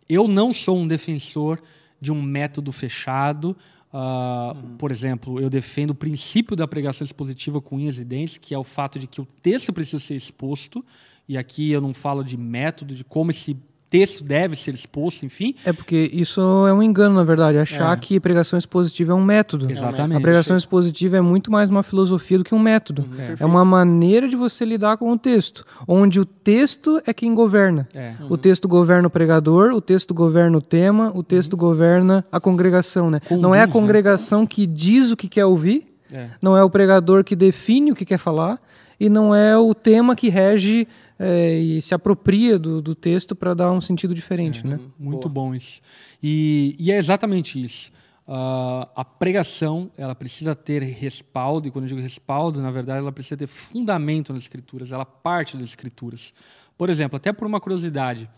Eu 0.08 0.26
não 0.26 0.52
sou 0.52 0.76
um 0.76 0.88
defensor 0.88 1.62
de 2.00 2.10
um 2.10 2.20
método 2.20 2.72
fechado. 2.72 3.56
Ah, 3.92 4.54
Por 4.78 4.90
exemplo, 4.90 5.40
eu 5.40 5.48
defendo 5.48 5.90
o 5.90 5.94
princípio 5.94 6.54
da 6.54 6.68
pregação 6.68 7.04
expositiva 7.04 7.60
com 7.60 7.76
unhas 7.76 7.98
e 7.98 8.04
dentes, 8.04 8.38
que 8.38 8.54
é 8.54 8.58
o 8.58 8.64
fato 8.64 8.98
de 8.98 9.06
que 9.06 9.20
o 9.20 9.26
texto 9.42 9.72
precisa 9.72 9.98
ser 9.98 10.14
exposto. 10.14 10.84
E 11.28 11.36
aqui 11.36 11.70
eu 11.70 11.80
não 11.80 11.94
falo 11.94 12.22
de 12.22 12.36
método, 12.36 12.94
de 12.94 13.04
como 13.04 13.30
esse 13.30 13.56
texto 13.90 14.22
deve 14.22 14.54
ser 14.56 14.74
exposto, 14.74 15.24
enfim. 15.24 15.54
É 15.64 15.72
porque 15.72 16.10
isso 16.12 16.40
é 16.66 16.72
um 16.72 16.82
engano, 16.82 17.14
na 17.14 17.24
verdade, 17.24 17.58
achar 17.58 17.96
É. 17.96 18.00
que 18.00 18.20
pregação 18.20 18.58
expositiva 18.58 19.12
é 19.12 19.14
um 19.14 19.24
método. 19.24 19.70
Exatamente. 19.70 20.16
A 20.16 20.20
pregação 20.20 20.56
expositiva 20.56 21.16
é 21.16 21.20
muito 21.20 21.50
mais 21.50 21.70
uma 21.70 21.82
filosofia 21.82 22.38
do 22.38 22.44
que 22.44 22.54
um 22.54 22.58
método. 22.58 23.04
É 23.38 23.44
uma 23.46 23.64
maneira 23.64 24.28
de 24.28 24.36
você 24.36 24.64
lidar 24.64 24.96
com 24.98 25.10
o 25.12 25.18
texto, 25.18 25.64
onde 25.86 26.20
o 26.20 26.24
texto 26.24 27.00
é 27.06 27.12
quem 27.14 27.34
governa. 27.34 27.88
É. 27.94 28.14
O 28.28 28.36
texto 28.36 28.68
governa 28.68 29.08
o 29.08 29.10
pregador, 29.10 29.72
o 29.72 29.80
texto 29.80 30.12
governa 30.12 30.58
o 30.58 30.60
tema, 30.60 31.10
o 31.14 31.22
texto 31.22 31.56
governa 31.56 32.24
a 32.30 32.38
congregação, 32.40 33.10
né? 33.10 33.20
Não 33.30 33.54
é 33.54 33.60
a 33.60 33.66
Conduz, 33.66 33.74
né? 33.74 33.80
congregação 33.80 34.46
que 34.46 34.66
diz 34.66 35.10
o 35.10 35.16
que 35.16 35.28
quer 35.28 35.44
ouvir, 35.46 35.86
É. 36.12 36.28
não 36.42 36.56
é 36.56 36.62
o 36.62 36.70
pregador 36.70 37.22
que 37.24 37.36
define 37.36 37.92
o 37.92 37.94
que 37.94 38.04
quer 38.04 38.18
falar, 38.18 38.58
e 38.98 39.08
não 39.08 39.34
é 39.34 39.56
o 39.56 39.74
tema 39.74 40.16
que 40.16 40.28
rege 40.28 40.88
é, 41.18 41.58
e 41.58 41.82
se 41.82 41.94
apropria 41.94 42.58
do, 42.58 42.82
do 42.82 42.94
texto 42.94 43.34
para 43.34 43.54
dar 43.54 43.70
um 43.72 43.80
sentido 43.80 44.14
diferente, 44.14 44.66
né? 44.66 44.78
Muito 44.98 45.28
bom 45.28 45.54
isso. 45.54 45.80
E, 46.22 46.74
e 46.78 46.90
é 46.90 46.96
exatamente 46.96 47.62
isso. 47.62 47.92
Ah, 48.30 48.86
a 48.94 49.04
pregação 49.06 49.90
ela 49.96 50.14
precisa 50.14 50.54
ter 50.54 50.82
respaldo, 50.82 51.66
e 51.66 51.70
quando 51.70 51.84
eu 51.84 51.88
digo 51.88 52.00
respaldo, 52.00 52.60
na 52.60 52.70
verdade, 52.70 52.98
ela 52.98 53.10
precisa 53.10 53.38
ter 53.38 53.46
fundamento 53.46 54.34
nas 54.34 54.42
escrituras, 54.42 54.92
ela 54.92 55.06
parte 55.06 55.56
das 55.56 55.68
escrituras. 55.68 56.34
Por 56.76 56.90
exemplo, 56.90 57.16
até 57.16 57.32
por 57.32 57.46
uma 57.46 57.58
curiosidade, 57.58 58.28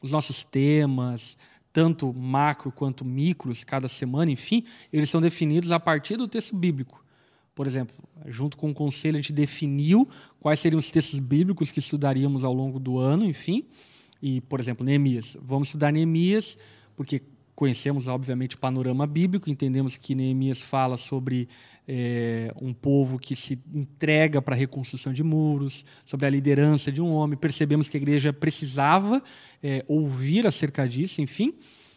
os 0.00 0.12
nossos 0.12 0.44
temas, 0.44 1.36
tanto 1.72 2.12
macro 2.12 2.70
quanto 2.70 3.04
micros, 3.04 3.64
cada 3.64 3.88
semana, 3.88 4.30
enfim, 4.30 4.64
eles 4.92 5.10
são 5.10 5.20
definidos 5.20 5.72
a 5.72 5.80
partir 5.80 6.16
do 6.16 6.28
texto 6.28 6.54
bíblico. 6.54 7.01
Por 7.54 7.66
exemplo, 7.66 7.94
junto 8.26 8.56
com 8.56 8.70
o 8.70 8.74
conselho, 8.74 9.16
a 9.16 9.20
gente 9.20 9.32
definiu 9.32 10.08
quais 10.40 10.58
seriam 10.58 10.78
os 10.78 10.90
textos 10.90 11.18
bíblicos 11.18 11.70
que 11.70 11.80
estudaríamos 11.80 12.44
ao 12.44 12.52
longo 12.52 12.78
do 12.78 12.98
ano, 12.98 13.24
enfim. 13.24 13.66
E, 14.22 14.40
por 14.42 14.58
exemplo, 14.58 14.84
Neemias. 14.84 15.36
Vamos 15.40 15.68
estudar 15.68 15.92
Neemias, 15.92 16.56
porque 16.96 17.22
conhecemos, 17.54 18.08
obviamente, 18.08 18.56
o 18.56 18.58
panorama 18.58 19.06
bíblico, 19.06 19.50
entendemos 19.50 19.96
que 19.98 20.14
Neemias 20.14 20.62
fala 20.62 20.96
sobre 20.96 21.48
é, 21.86 22.52
um 22.60 22.72
povo 22.72 23.18
que 23.18 23.36
se 23.36 23.58
entrega 23.74 24.40
para 24.40 24.54
a 24.54 24.58
reconstrução 24.58 25.12
de 25.12 25.22
muros, 25.22 25.84
sobre 26.04 26.26
a 26.26 26.30
liderança 26.30 26.90
de 26.90 27.02
um 27.02 27.12
homem. 27.12 27.38
Percebemos 27.38 27.88
que 27.88 27.96
a 27.98 28.00
igreja 28.00 28.32
precisava 28.32 29.22
é, 29.62 29.84
ouvir 29.86 30.46
acerca 30.46 30.88
disso, 30.88 31.20
enfim. 31.20 31.54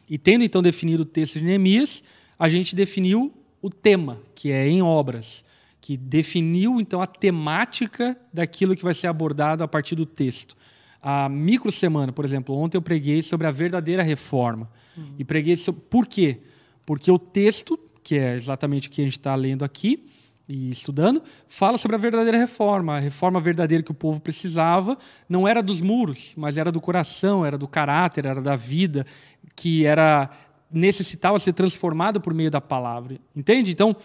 E 0.10 0.18
tendo 0.18 0.44
então 0.44 0.62
definido 0.62 1.04
o 1.04 1.06
texto 1.06 1.40
de 1.40 1.46
Neemias, 1.46 2.04
a 2.38 2.50
gente 2.50 2.76
definiu 2.76 3.34
o 3.66 3.70
tema, 3.72 4.20
que 4.36 4.52
é 4.52 4.68
em 4.68 4.84
obras, 4.84 5.44
que 5.82 5.98
definiu 5.98 6.80
então 6.80 7.02
a 7.02 7.08
temática 7.08 8.16
daquilo 8.32 8.76
que 8.76 8.84
vai 8.84 8.94
ser 8.94 9.08
abordado 9.08 9.64
a 9.64 9.68
partir 9.68 9.96
do 9.96 10.06
texto. 10.06 10.56
A 11.02 11.28
micro 11.28 11.72
semana, 11.72 12.12
por 12.12 12.24
exemplo, 12.24 12.56
ontem 12.56 12.78
eu 12.78 12.82
preguei 12.84 13.24
sobre 13.24 13.48
a 13.48 13.52
verdadeira 13.52 14.04
reforma. 14.04 14.70
Uhum. 14.96 15.16
E 15.18 15.26
preguei 15.26 15.56
sobre. 15.56 15.82
Por 15.90 16.06
quê? 16.06 16.42
Porque 16.86 17.10
o 17.10 17.18
texto, 17.18 17.80
que 18.04 18.20
é 18.20 18.36
exatamente 18.36 18.88
o 18.88 18.92
que 18.92 19.02
a 19.02 19.04
gente 19.04 19.18
está 19.18 19.34
lendo 19.34 19.66
aqui 19.66 20.06
e 20.48 20.70
estudando, 20.70 21.24
fala 21.48 21.80
sobre 21.80 21.96
a 21.96 22.00
verdadeira 22.00 22.38
reforma. 22.38 22.98
A 22.98 23.00
reforma 23.00 23.42
verdadeira 23.42 23.84
que 23.84 23.92
o 23.92 23.96
povo 23.96 24.22
precisava 24.22 24.96
não 25.28 25.48
era 25.48 25.64
dos 25.64 25.82
muros, 25.82 26.36
mas 26.38 26.56
era 26.56 26.72
do 26.72 26.80
coração, 26.80 27.44
era 27.44 27.58
do 27.58 27.68
caráter, 27.68 28.28
era 28.28 28.44
da 28.44 28.56
vida, 28.56 29.08
que 29.56 29.88
era 29.88 30.30
necessitava 30.72 31.40
ser 31.40 31.54
transformado 31.54 32.20
por 32.20 32.34
meio 32.34 32.52
da 32.52 32.62
palavra. 32.62 33.18
Entende? 33.36 33.72
Então, 33.72 33.96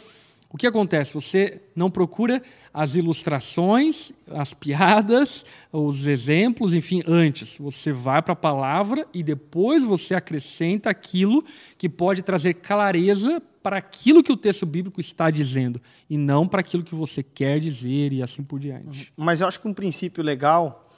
o 0.53 0.57
que 0.57 0.67
acontece? 0.67 1.15
Você 1.15 1.63
não 1.77 1.89
procura 1.89 2.43
as 2.75 2.97
ilustrações, 2.97 4.13
as 4.29 4.53
piadas, 4.53 5.45
os 5.73 6.09
exemplos, 6.09 6.75
enfim, 6.75 7.05
antes. 7.07 7.57
Você 7.59 7.93
vai 7.93 8.21
para 8.21 8.33
a 8.33 8.37
palavra 8.37 9.07
e 9.15 9.23
depois 9.23 9.85
você 9.85 10.13
acrescenta 10.13 10.91
aquilo 10.91 11.45
que 11.79 11.89
pode 11.89 12.23
trazer 12.23 12.55
clareza 12.55 13.41
para 13.63 13.77
aquilo 13.77 14.25
que 14.25 14.33
o 14.33 14.37
texto 14.37 14.67
bíblico 14.67 15.01
está 15.01 15.31
dizendo 15.31 15.81
e 16.09 16.19
não 16.19 16.49
para 16.49 16.61
aquilo 16.61 16.83
que 16.83 16.97
você 16.97 17.23
quer 17.23 17.61
dizer 17.61 18.13
e 18.13 18.21
assim 18.21 18.43
por 18.43 18.59
diante. 18.59 19.13
Mas 19.17 19.41
eu 19.41 19.47
acho 19.47 19.61
que 19.61 19.69
um 19.69 19.75
princípio 19.75 20.25
legal, 20.25 20.90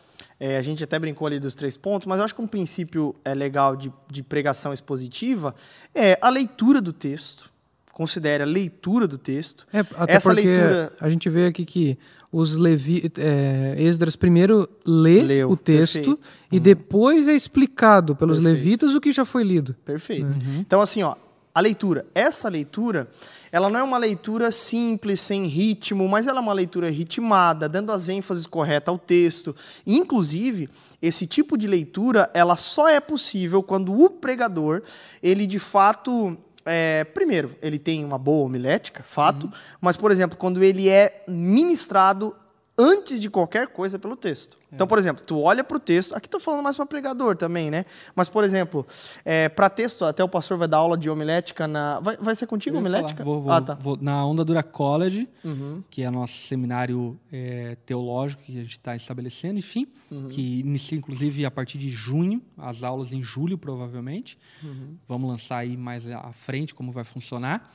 é, 0.44 0.56
a 0.56 0.62
gente 0.62 0.82
até 0.82 0.98
brincou 0.98 1.24
ali 1.24 1.38
dos 1.38 1.54
três 1.54 1.76
pontos, 1.76 2.04
mas 2.04 2.18
eu 2.18 2.24
acho 2.24 2.34
que 2.34 2.42
um 2.42 2.48
princípio 2.48 3.14
é 3.24 3.32
legal 3.32 3.76
de, 3.76 3.92
de 4.10 4.24
pregação 4.24 4.72
expositiva 4.72 5.54
é 5.94 6.18
a 6.20 6.28
leitura 6.28 6.80
do 6.80 6.92
texto 6.92 7.52
considere 7.92 8.42
a 8.42 8.46
leitura 8.46 9.06
do 9.06 9.18
texto. 9.18 9.66
É, 9.72 9.80
até 9.80 10.14
Essa 10.14 10.32
leitura. 10.32 10.92
A 10.98 11.10
gente 11.10 11.28
vê 11.28 11.44
aqui 11.44 11.64
que 11.64 11.98
os 12.32 12.56
Levi, 12.56 13.12
é, 13.18 13.76
Esdras 13.78 14.16
primeiro 14.16 14.66
lê 14.84 15.22
Leu, 15.22 15.50
o 15.50 15.56
texto 15.56 15.94
perfeito. 15.94 16.30
e 16.50 16.56
uhum. 16.56 16.62
depois 16.62 17.28
é 17.28 17.34
explicado 17.34 18.16
pelos 18.16 18.38
perfeito. 18.38 18.56
levitas 18.56 18.94
o 18.94 19.00
que 19.00 19.12
já 19.12 19.26
foi 19.26 19.44
lido. 19.44 19.76
Perfeito. 19.84 20.24
Uhum. 20.24 20.60
Então, 20.60 20.80
assim, 20.80 21.02
ó, 21.02 21.14
a 21.54 21.60
leitura. 21.60 22.06
Essa 22.14 22.48
leitura, 22.48 23.08
ela 23.50 23.68
não 23.68 23.80
é 23.80 23.82
uma 23.82 23.98
leitura 23.98 24.50
simples, 24.50 25.20
sem 25.20 25.46
ritmo, 25.46 26.08
mas 26.08 26.26
ela 26.26 26.38
é 26.38 26.42
uma 26.42 26.52
leitura 26.52 26.90
ritmada, 26.90 27.68
dando 27.68 27.92
as 27.92 28.08
ênfases 28.08 28.46
corretas 28.46 28.92
ao 28.92 28.98
texto. 28.98 29.54
Inclusive, 29.86 30.68
esse 31.00 31.26
tipo 31.26 31.56
de 31.58 31.66
leitura, 31.66 32.30
ela 32.32 32.56
só 32.56 32.88
é 32.88 33.00
possível 33.00 33.62
quando 33.62 33.98
o 33.98 34.08
pregador, 34.08 34.82
ele 35.22 35.46
de 35.46 35.58
fato 35.58 36.36
é, 36.64 37.04
primeiro, 37.04 37.56
ele 37.60 37.78
tem 37.78 38.04
uma 38.04 38.18
boa 38.18 38.46
homilética, 38.46 39.02
fato, 39.02 39.46
uhum. 39.46 39.52
mas, 39.80 39.96
por 39.96 40.10
exemplo, 40.10 40.38
quando 40.38 40.62
ele 40.62 40.88
é 40.88 41.24
ministrado 41.28 42.36
antes 42.76 43.20
de 43.20 43.28
qualquer 43.28 43.68
coisa 43.68 43.98
pelo 43.98 44.16
texto. 44.16 44.58
É. 44.70 44.74
Então, 44.74 44.86
por 44.86 44.98
exemplo, 44.98 45.22
tu 45.26 45.38
olha 45.40 45.62
para 45.62 45.76
o 45.76 45.80
texto, 45.80 46.14
aqui 46.14 46.26
estou 46.26 46.40
falando 46.40 46.62
mais 46.62 46.76
para 46.76 46.86
pregador 46.86 47.36
também, 47.36 47.70
né? 47.70 47.84
Mas, 48.14 48.28
por 48.28 48.42
exemplo, 48.44 48.86
é, 49.24 49.48
para 49.48 49.68
texto, 49.68 50.04
até 50.04 50.24
o 50.24 50.28
pastor 50.28 50.56
vai 50.56 50.66
dar 50.66 50.78
aula 50.78 50.96
de 50.96 51.10
homilética 51.10 51.68
na. 51.68 52.00
Vai, 52.00 52.16
vai 52.16 52.34
ser 52.34 52.46
contigo 52.46 52.78
homilética? 52.78 53.22
Vou, 53.22 53.42
vou, 53.42 53.52
ah, 53.52 53.60
tá. 53.60 53.74
vou, 53.74 53.98
na 54.00 54.24
Onda 54.24 54.44
Dura 54.44 54.62
College, 54.62 55.28
uhum. 55.44 55.82
que 55.90 56.02
é 56.02 56.10
nosso 56.10 56.38
seminário 56.46 57.18
é, 57.30 57.76
teológico 57.84 58.42
que 58.42 58.58
a 58.58 58.62
gente 58.62 58.72
está 58.72 58.96
estabelecendo, 58.96 59.58
enfim, 59.58 59.86
uhum. 60.10 60.28
que 60.28 60.60
inicia 60.60 60.96
inclusive 60.96 61.44
a 61.44 61.50
partir 61.50 61.78
de 61.78 61.90
junho, 61.90 62.40
as 62.56 62.82
aulas 62.82 63.12
em 63.12 63.22
julho, 63.22 63.58
provavelmente. 63.58 64.38
Uhum. 64.62 64.96
Vamos 65.06 65.30
lançar 65.30 65.58
aí 65.58 65.76
mais 65.76 66.06
à 66.08 66.32
frente 66.32 66.74
como 66.74 66.90
vai 66.90 67.04
funcionar 67.04 67.70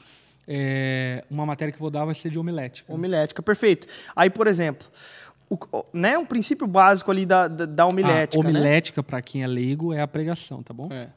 é, 0.47 1.23
uma 1.29 1.45
matéria 1.45 1.71
que 1.71 1.79
vou 1.79 1.89
dar 1.89 2.05
vai 2.05 2.15
ser 2.15 2.29
de 2.29 2.39
homilética. 2.39 2.91
Homilética, 2.91 3.41
perfeito. 3.43 3.87
Aí, 4.15 4.29
por 4.29 4.47
exemplo, 4.47 4.87
o, 5.49 5.57
né, 5.93 6.17
um 6.17 6.25
princípio 6.25 6.65
básico 6.65 7.11
ali 7.11 7.25
da, 7.25 7.47
da, 7.47 7.65
da 7.65 7.85
homilética. 7.85 8.37
A 8.37 8.49
homilética, 8.49 9.01
né? 9.01 9.05
para 9.07 9.21
quem 9.21 9.43
é 9.43 9.47
leigo, 9.47 9.93
é 9.93 10.01
a 10.01 10.07
pregação, 10.07 10.63
tá 10.63 10.73
bom? 10.73 10.89
É. 10.91 11.09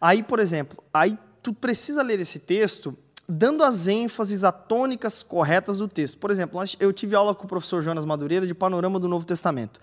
Aí, 0.00 0.22
por 0.22 0.38
exemplo, 0.38 0.82
aí 0.92 1.18
tu 1.42 1.52
precisa 1.52 2.02
ler 2.02 2.20
esse 2.20 2.38
texto 2.38 2.96
dando 3.28 3.62
as 3.62 3.86
ênfases, 3.86 4.42
as 4.42 4.54
tônicas 4.66 5.22
corretas 5.22 5.78
do 5.78 5.86
texto. 5.86 6.16
Por 6.16 6.30
exemplo, 6.30 6.58
eu 6.80 6.92
tive 6.94 7.14
aula 7.14 7.34
com 7.34 7.44
o 7.44 7.48
professor 7.48 7.82
Jonas 7.82 8.06
Madureira 8.06 8.46
de 8.46 8.54
Panorama 8.54 8.98
do 8.98 9.06
Novo 9.06 9.26
Testamento. 9.26 9.78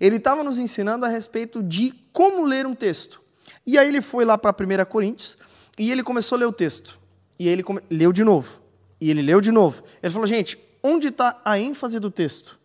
Ele 0.00 0.16
estava 0.16 0.42
nos 0.42 0.58
ensinando 0.58 1.04
a 1.06 1.08
respeito 1.08 1.62
de 1.62 1.94
como 2.12 2.44
ler 2.44 2.66
um 2.66 2.74
texto. 2.74 3.22
E 3.64 3.78
aí 3.78 3.86
ele 3.86 4.00
foi 4.00 4.24
lá 4.24 4.36
para 4.36 4.50
1 4.50 4.84
Coríntios 4.86 5.38
e 5.78 5.92
ele 5.92 6.02
começou 6.02 6.34
a 6.36 6.40
ler 6.40 6.46
o 6.46 6.52
texto. 6.52 6.97
E 7.38 7.48
ele 7.48 7.62
come... 7.62 7.80
leu 7.90 8.12
de 8.12 8.24
novo. 8.24 8.60
E 9.00 9.10
ele 9.10 9.22
leu 9.22 9.40
de 9.40 9.52
novo. 9.52 9.82
Ele 10.02 10.12
falou, 10.12 10.26
gente, 10.26 10.58
onde 10.82 11.08
está 11.08 11.40
a 11.44 11.58
ênfase 11.58 11.98
do 11.98 12.10
texto? 12.10 12.58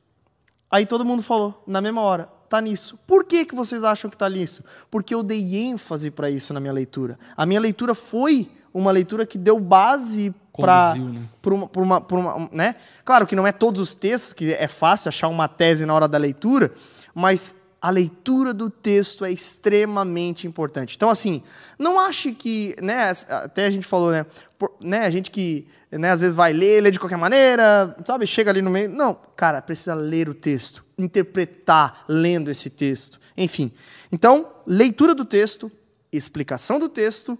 Aí 0.70 0.86
todo 0.86 1.06
mundo 1.06 1.22
falou, 1.22 1.64
na 1.68 1.80
mesma 1.80 2.02
hora, 2.02 2.30
está 2.44 2.60
nisso. 2.60 2.98
Por 3.06 3.24
que, 3.24 3.45
que 3.45 3.56
vocês 3.56 3.84
acham 3.84 4.10
que 4.10 4.16
está 4.16 4.30
nisso? 4.30 4.64
Porque 4.90 5.14
eu 5.14 5.22
dei 5.22 5.56
ênfase 5.56 6.10
para 6.10 6.30
isso 6.30 6.54
na 6.54 6.60
minha 6.60 6.74
leitura. 6.74 7.18
A 7.38 7.45
minha 7.45 7.60
leitura 7.60 7.94
foi 7.94 8.50
uma 8.74 8.91
leitura 8.91 9.26
que 9.26 9.38
deu 9.38 9.60
base 9.60 10.34
para 10.56 10.95
né? 10.95 11.28
uma, 11.45 11.70
uma, 11.76 12.00
uma, 12.00 12.50
né? 12.52 12.76
Claro 13.04 13.26
que 13.26 13.36
não 13.36 13.45
é 13.45 13.52
todos 13.52 13.82
os 13.82 13.94
textos, 13.94 14.34
que 14.34 14.54
é 14.54 14.68
fácil 14.68 15.10
achar 15.10 15.28
uma 15.28 15.48
tese 15.48 15.86
na 15.86 15.94
hora 15.94 16.08
da 16.08 16.18
leitura, 16.18 16.72
mas 17.14 17.56
a 17.84 17.89
leitura 17.89 18.53
do 18.53 18.69
texto 18.69 19.26
é 19.26 19.31
extremamente 19.34 20.47
importante. 20.47 20.95
Então, 20.95 21.10
assim, 21.10 21.43
não 21.77 21.99
ache 21.99 22.31
que, 22.31 22.77
né, 22.81 23.11
até 23.27 23.65
a 23.65 23.69
gente 23.69 23.85
falou, 23.85 24.10
né, 24.10 24.26
por, 24.57 24.72
né 24.81 25.01
a 25.01 25.10
gente 25.10 25.30
que, 25.30 25.68
né, 25.91 26.11
às 26.11 26.22
vezes 26.22 26.34
vai 26.34 26.53
ler, 26.53 26.80
lê 26.80 26.91
de 26.91 26.97
qualquer 26.97 27.18
maneira, 27.18 27.93
sabe, 28.05 28.26
chega 28.26 28.49
ali 28.49 28.61
no 28.61 28.69
meio. 28.69 28.89
Não, 28.89 29.19
cara, 29.35 29.61
precisa 29.61 29.93
ler 29.93 30.30
o 30.30 30.34
texto, 30.34 30.81
interpretar 30.97 32.05
lendo 32.07 32.49
esse 32.49 32.69
texto. 32.69 33.19
Enfim, 33.35 33.69
então, 34.10 34.49
leitura 34.65 35.14
do 35.14 35.26
texto, 35.26 35.69
explicação 36.10 36.80
do 36.80 36.88
texto 36.88 37.38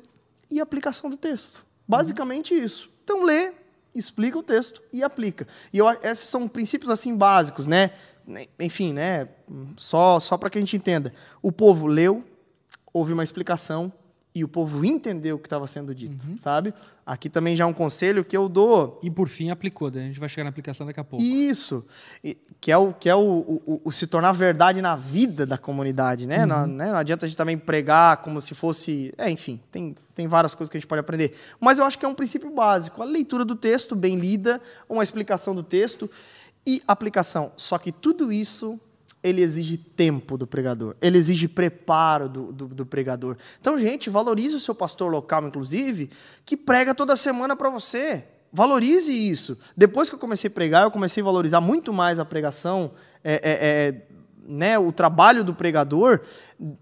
e 0.52 0.60
aplicação 0.60 1.10
do 1.10 1.16
texto. 1.16 1.66
Basicamente 1.88 2.54
uhum. 2.54 2.66
isso. 2.66 2.90
Então, 3.02 3.24
lê, 3.24 3.54
explica 3.96 4.38
o 4.38 4.44
texto 4.44 4.82
e 4.92 5.04
aplica. 5.04 5.48
E 5.72 5.78
eu, 5.78 5.88
esses 6.04 6.28
são 6.28 6.50
princípios 6.50 6.92
assim 6.92 7.16
básicos, 7.16 7.66
né? 7.66 7.92
Enfim, 8.60 8.94
né, 8.94 9.28
só, 9.78 10.20
só 10.20 10.38
para 10.38 10.50
que 10.50 10.58
a 10.58 10.62
gente 10.62 10.76
entenda. 10.76 11.14
O 11.42 11.52
povo 11.52 11.88
leu, 11.88 12.24
houve 12.94 13.14
uma 13.14 13.24
explicação 13.24 13.92
e 14.36 14.44
o 14.44 14.48
povo 14.48 14.84
entendeu 14.84 15.36
o 15.36 15.40
que 15.40 15.46
estava 15.46 15.68
sendo 15.68 15.94
dito, 15.94 16.28
uhum. 16.28 16.38
sabe? 16.40 16.74
Aqui 17.06 17.30
também 17.30 17.56
já 17.56 17.66
é 17.66 17.68
um 17.68 17.74
conselho 17.74 18.26
que 18.26 18.36
eu 18.36 18.50
dou. 18.50 19.00
E 19.04 19.12
por 19.12 19.30
fim 19.30 19.52
aplicou, 19.52 19.90
a 19.90 19.92
gente 19.92 20.20
vai 20.20 20.28
chegar 20.28 20.46
na 20.46 20.50
aplicação 20.50 20.88
daqui 20.88 21.00
a 21.00 21.04
pouco. 21.04 21.24
Isso, 21.24 21.86
e, 22.24 22.36
que 22.60 22.72
é, 22.72 22.78
o, 22.78 22.94
que 22.94 23.08
é 23.08 23.16
o, 23.16 23.20
o, 23.20 23.82
o, 23.86 23.92
se 23.92 24.08
tornar 24.08 24.32
verdade 24.32 24.82
na 24.82 24.96
vida 24.96 25.46
da 25.46 25.56
comunidade, 25.56 26.28
né? 26.28 26.40
Uhum. 26.40 26.48
Não, 26.48 26.68
né? 26.68 26.92
Não 26.92 26.98
adianta 26.98 27.28
a 27.28 27.30
gente 27.30 27.38
também 27.38 27.60
pregar 27.60 28.18
como 28.18 28.42
se 28.42 28.56
fosse. 28.56 29.14
É, 29.20 29.30
enfim, 29.30 29.60
tem, 29.72 29.96
tem 30.16 30.28
várias 30.28 30.56
coisas 30.56 30.72
que 30.72 30.78
a 30.78 30.80
gente 30.80 30.88
pode 30.88 31.02
aprender. 31.02 31.36
Mas 31.60 31.78
eu 31.78 31.86
acho 31.86 32.00
que 32.00 32.06
é 32.06 32.10
um 32.10 32.16
princípio 32.16 32.50
básico: 32.50 33.04
a 33.04 33.06
leitura 33.06 33.46
do 33.46 33.56
texto 33.56 33.96
bem 33.96 34.16
lida, 34.16 34.60
uma 34.90 35.04
explicação 35.04 35.54
do 35.54 35.62
texto 35.62 36.10
e 36.66 36.82
aplicação. 36.88 37.52
Só 37.58 37.78
que 37.78 37.92
tudo 37.92 38.32
isso 38.32 38.80
ele 39.22 39.42
exige 39.42 39.78
tempo 39.78 40.38
do 40.38 40.46
pregador, 40.46 40.96
ele 41.02 41.18
exige 41.18 41.48
preparo 41.48 42.28
do, 42.28 42.52
do, 42.52 42.68
do, 42.68 42.86
pregador. 42.86 43.38
Então, 43.60 43.80
gente, 43.80 44.10
valorize 44.10 44.54
o 44.54 44.60
seu 44.60 44.76
pastor 44.76 45.10
local, 45.10 45.48
inclusive, 45.48 46.10
que 46.46 46.58
prega 46.58 46.94
toda 46.94 47.16
semana 47.16 47.56
para 47.56 47.70
você. 47.70 48.26
Valorize 48.52 49.12
isso. 49.12 49.58
Depois 49.76 50.10
que 50.10 50.16
eu 50.16 50.20
comecei 50.20 50.50
a 50.50 50.52
pregar, 50.52 50.84
eu 50.84 50.92
comecei 50.92 51.22
a 51.22 51.26
valorizar 51.26 51.62
muito 51.62 51.94
mais 51.94 52.20
a 52.20 52.26
pregação 52.26 52.92
é, 53.24 53.34
é, 53.34 53.42
é, 53.44 54.02
né, 54.46 54.78
o 54.78 54.92
trabalho 54.92 55.44
do 55.44 55.54
pregador, 55.54 56.22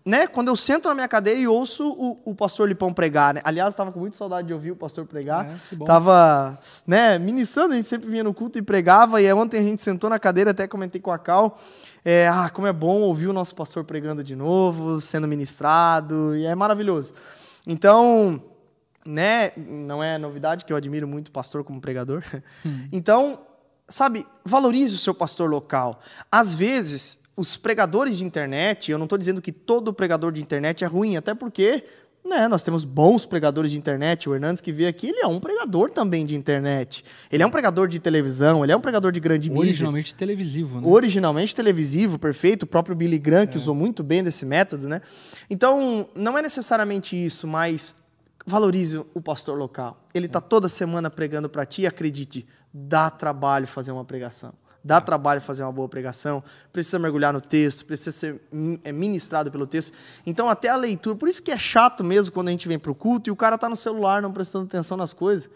né, 0.06 0.28
quando 0.28 0.48
eu 0.48 0.56
sento 0.56 0.88
na 0.90 0.96
minha 0.96 1.08
cadeira 1.08 1.40
e 1.40 1.48
ouço 1.48 1.90
o, 1.90 2.20
o 2.26 2.36
pastor 2.36 2.68
Lipão 2.68 2.94
pregar. 2.94 3.34
Né? 3.34 3.42
Aliás, 3.44 3.74
estava 3.74 3.92
com 3.92 4.00
muita 4.00 4.18
saudade 4.18 4.48
de 4.48 4.54
ouvir 4.54 4.72
o 4.72 4.76
pastor 4.76 5.06
pregar. 5.06 5.56
Estava 5.72 6.60
é, 6.60 6.90
né, 6.90 7.20
ministrando, 7.20 7.74
a 7.74 7.76
gente 7.76 7.88
sempre 7.88 8.10
vinha 8.10 8.24
no 8.24 8.34
culto 8.34 8.58
e 8.58 8.62
pregava. 8.62 9.22
E 9.22 9.32
ontem 9.34 9.60
a 9.60 9.64
gente 9.64 9.82
sentou 9.82 10.10
na 10.10 10.20
cadeira, 10.20 10.52
até 10.52 10.68
comentei 10.68 11.00
com 11.00 11.12
a 11.12 11.18
Cal. 11.18 11.60
É, 12.04 12.28
ah, 12.28 12.50
como 12.50 12.68
é 12.68 12.74
bom 12.74 13.02
ouvir 13.02 13.28
o 13.28 13.34
nosso 13.34 13.56
pastor 13.56 13.84
pregando 13.84 14.24
de 14.24 14.36
novo, 14.36 15.00
sendo 15.00 15.28
ministrado, 15.28 16.36
e 16.36 16.46
é 16.46 16.56
maravilhoso. 16.56 17.14
Então, 17.66 18.42
né, 19.06 19.52
não 19.56 20.04
é 20.04 20.18
novidade 20.18 20.66
que 20.66 20.74
eu 20.74 20.78
admiro 20.78 21.08
muito 21.08 21.28
o 21.28 21.32
pastor 21.32 21.64
como 21.64 21.80
pregador. 21.80 22.24
Hum. 22.66 22.88
Então, 22.92 23.40
sabe, 23.88 24.26
valorize 24.44 24.96
o 24.96 24.98
seu 24.98 25.14
pastor 25.14 25.50
local. 25.50 26.00
Às 26.32 26.54
vezes, 26.54 27.20
os 27.42 27.58
pregadores 27.58 28.18
de 28.18 28.24
internet, 28.24 28.92
eu 28.92 28.98
não 28.98 29.06
estou 29.06 29.18
dizendo 29.18 29.42
que 29.42 29.52
todo 29.52 29.92
pregador 29.92 30.32
de 30.32 30.42
internet 30.42 30.84
é 30.84 30.88
ruim, 30.88 31.18
até 31.18 31.34
porque 31.34 31.84
né? 32.24 32.48
Nós 32.48 32.64
temos 32.64 32.84
bons 32.86 33.26
pregadores 33.26 33.72
de 33.72 33.78
internet. 33.80 34.30
O 34.30 34.36
Hernandes 34.36 34.62
que 34.62 34.72
veio 34.72 34.88
aqui, 34.88 35.08
ele 35.08 35.22
é 35.22 35.26
um 35.28 35.40
pregador 35.40 35.90
também 35.90 36.24
de 36.24 36.36
internet. 36.36 37.04
Ele 37.32 37.42
é 37.42 37.46
um 37.46 37.50
pregador 37.50 37.88
de 37.88 38.00
televisão, 38.00 38.64
ele 38.64 38.72
é 38.72 38.78
um 38.78 38.80
pregador 38.80 39.12
de 39.12 39.20
grande 39.20 39.50
mídia. 39.50 39.70
Originalmente 39.70 40.14
televisivo, 40.14 40.80
né? 40.80 40.88
Originalmente 40.88 41.56
televisivo, 41.56 42.20
perfeito. 42.20 42.62
O 42.62 42.68
próprio 42.68 42.96
Billy 42.96 43.18
Graham, 43.18 43.48
que 43.48 43.58
usou 43.58 43.74
muito 43.74 44.04
bem 44.04 44.24
desse 44.24 44.46
método, 44.46 44.88
né? 44.88 45.02
Então, 45.50 46.08
não 46.14 46.38
é 46.38 46.44
necessariamente 46.44 47.16
isso, 47.16 47.48
mas 47.48 47.96
valorize 48.46 49.04
o 49.16 49.20
pastor 49.20 49.58
local. 49.58 50.08
Ele 50.14 50.28
está 50.28 50.40
toda 50.40 50.70
semana 50.70 51.10
pregando 51.10 51.50
para 51.50 51.66
ti, 51.66 51.88
acredite, 51.88 52.46
dá 52.72 53.10
trabalho 53.10 53.66
fazer 53.66 53.92
uma 53.92 54.06
pregação. 54.06 54.54
Dá 54.84 55.00
trabalho 55.00 55.40
fazer 55.42 55.64
uma 55.64 55.72
boa 55.72 55.88
pregação, 55.88 56.44
precisa 56.74 56.98
mergulhar 56.98 57.32
no 57.32 57.40
texto, 57.40 57.86
precisa 57.86 58.12
ser 58.12 58.42
é, 58.84 58.92
ministrado 58.92 59.52
pelo 59.52 59.68
texto. 59.68 59.94
Então, 60.26 60.50
até 60.50 60.70
a 60.70 60.76
leitura, 60.76 61.16
por 61.16 61.30
isso 61.30 61.42
que 61.44 61.52
é 61.52 61.58
chato 61.58 62.04
mesmo 62.04 62.34
quando 62.34 62.48
a 62.48 62.52
gente 62.52 62.68
vem 62.68 62.80
para 62.80 62.92
o 62.92 62.96
culto 62.96 63.30
e 63.30 63.32
o 63.32 63.36
cara 63.36 63.56
está 63.56 63.70
no 63.70 63.76
celular 63.76 64.22
não 64.22 64.32
prestando 64.32 64.66
atenção 64.66 64.98
nas 64.98 65.14
coisas. 65.14 65.50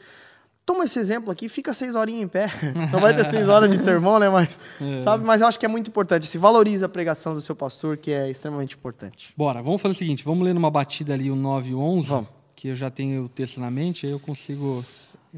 Toma 0.65 0.83
esse 0.83 0.97
exemplo 0.97 1.31
aqui, 1.31 1.47
fica 1.47 1.73
seis 1.73 1.93
horinhas 1.93 2.23
em 2.23 2.27
pé. 2.27 2.51
Não 2.91 2.99
vai 2.99 3.15
ter 3.15 3.29
seis 3.29 3.47
horas 3.47 3.69
de 3.69 3.77
sermão, 3.77 4.17
né? 4.17 4.27
Mas, 4.29 4.59
é. 4.81 4.99
sabe? 5.01 5.23
Mas 5.23 5.41
eu 5.41 5.47
acho 5.47 5.59
que 5.59 5.65
é 5.65 5.69
muito 5.69 5.89
importante. 5.89 6.25
Se 6.25 6.39
valoriza 6.39 6.87
a 6.87 6.89
pregação 6.89 7.35
do 7.35 7.41
seu 7.41 7.55
pastor, 7.55 7.97
que 7.97 8.09
é 8.09 8.31
extremamente 8.31 8.75
importante. 8.75 9.31
Bora, 9.37 9.61
vamos 9.61 9.79
fazer 9.79 9.93
o 9.93 9.97
seguinte: 9.97 10.25
vamos 10.25 10.43
ler 10.43 10.55
numa 10.55 10.71
batida 10.71 11.13
ali 11.13 11.29
o 11.29 11.35
9 11.35 11.69
e 11.69 11.75
11, 11.75 12.07
vamos. 12.07 12.29
que 12.55 12.69
eu 12.69 12.75
já 12.75 12.89
tenho 12.89 13.25
o 13.25 13.29
texto 13.29 13.59
na 13.59 13.69
mente, 13.69 14.07
aí 14.07 14.11
eu 14.11 14.19
consigo 14.19 14.83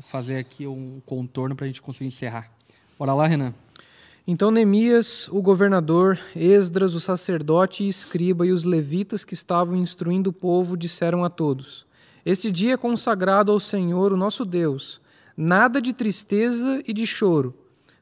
fazer 0.04 0.38
aqui 0.38 0.66
um 0.66 1.02
contorno 1.06 1.58
para 1.58 1.66
a 1.66 1.68
gente 1.68 1.82
conseguir 1.82 2.08
encerrar. 2.08 2.50
Bora 2.98 3.14
lá, 3.14 3.28
Renan. 3.28 3.54
Então 4.30 4.52
Neemias, 4.52 5.30
o 5.30 5.42
governador, 5.42 6.20
Esdras, 6.36 6.94
o 6.94 7.00
sacerdote 7.00 7.86
e 7.86 7.88
escriba 7.88 8.46
e 8.46 8.52
os 8.52 8.66
levitas 8.66 9.24
que 9.24 9.34
estavam 9.34 9.78
instruindo 9.78 10.32
o 10.32 10.34
povo 10.34 10.76
disseram 10.76 11.24
a 11.24 11.30
todos: 11.30 11.86
Este 12.26 12.52
dia 12.52 12.74
é 12.74 12.78
consagrado 12.78 13.54
ao 13.54 13.60
Senhor, 13.60 14.12
o 14.12 14.18
nosso 14.18 14.44
Deus. 14.44 15.00
Nada 15.38 15.82
de 15.82 15.94
tristeza 15.94 16.84
e 16.86 16.92
de 16.92 17.08
choro, 17.08 17.56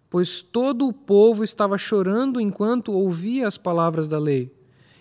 pois 0.10 0.42
todo 0.42 0.88
o 0.88 0.94
povo 0.94 1.44
estava 1.44 1.78
chorando 1.78 2.42
enquanto 2.42 2.92
ouvia 2.92 3.48
as 3.48 3.56
palavras 3.56 4.08
da 4.08 4.18
lei. 4.18 4.52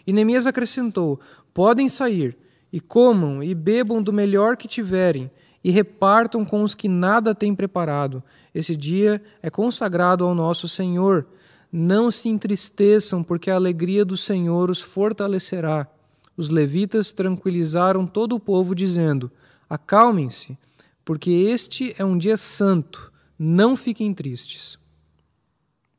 E 0.07 0.13
Neemias 0.13 0.47
acrescentou: 0.47 1.19
Podem 1.55 1.89
sair, 1.89 2.37
e 2.71 2.81
comam 2.81 3.43
e 3.43 3.55
bebam 3.55 4.03
do 4.03 4.13
melhor 4.13 4.59
que 4.59 4.69
tiverem, 4.69 5.31
e 5.65 5.71
repartam 5.71 6.45
com 6.45 6.63
os 6.63 6.75
que 6.75 6.87
nada 6.87 7.35
têm 7.35 7.55
preparado. 7.55 8.23
Esse 8.55 8.77
dia 8.77 9.23
é 9.43 9.49
consagrado 9.49 10.23
ao 10.23 10.35
nosso 10.35 10.69
Senhor. 10.69 11.27
Não 11.73 12.11
se 12.11 12.29
entristeçam, 12.29 13.25
porque 13.25 13.51
a 13.51 13.55
alegria 13.55 14.05
do 14.05 14.17
Senhor 14.17 14.69
os 14.69 14.81
fortalecerá. 14.81 15.89
Os 16.37 16.51
levitas 16.51 17.13
tranquilizaram 17.13 18.07
todo 18.07 18.37
o 18.37 18.41
povo, 18.41 18.75
dizendo: 18.75 19.33
Acalmem-se, 19.69 20.59
porque 21.05 21.31
este 21.31 21.95
é 21.99 22.05
um 22.05 22.19
dia 22.19 22.37
santo. 22.37 23.11
Não 23.39 23.75
fiquem 23.75 24.13
tristes. 24.13 24.79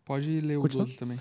Pode 0.05 0.39
ler 0.41 0.57
o 0.57 0.61
Continua? 0.61 0.85
12 0.85 0.97
também. 0.97 1.17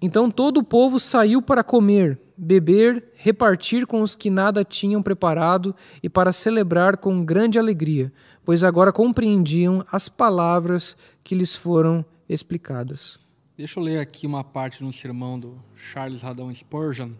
Então 0.00 0.30
todo 0.30 0.58
o 0.58 0.64
povo 0.64 0.98
saiu 0.98 1.42
para 1.42 1.62
comer, 1.62 2.18
beber, 2.36 3.04
repartir 3.14 3.86
com 3.86 4.02
os 4.02 4.14
que 4.14 4.30
nada 4.30 4.64
tinham 4.64 5.02
preparado 5.02 5.74
e 6.02 6.08
para 6.08 6.32
celebrar 6.32 6.96
com 6.96 7.24
grande 7.24 7.58
alegria, 7.58 8.12
pois 8.44 8.62
agora 8.62 8.92
compreendiam 8.92 9.84
as 9.90 10.08
palavras 10.08 10.96
que 11.24 11.34
lhes 11.34 11.54
foram 11.54 12.04
explicadas. 12.28 13.18
Deixa 13.56 13.80
eu 13.80 13.84
ler 13.84 14.00
aqui 14.00 14.26
uma 14.26 14.44
parte 14.44 14.78
de 14.78 14.84
um 14.84 14.92
sermão 14.92 15.40
do 15.40 15.58
Charles 15.74 16.20
Radon 16.20 16.52
Spurgeon, 16.52 17.12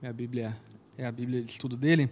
é 0.00 0.08
a 0.08 0.12
Bíblia, 0.12 0.56
é 0.96 1.04
a 1.04 1.12
Bíblia 1.12 1.42
de 1.42 1.50
estudo 1.50 1.76
dele. 1.76 2.08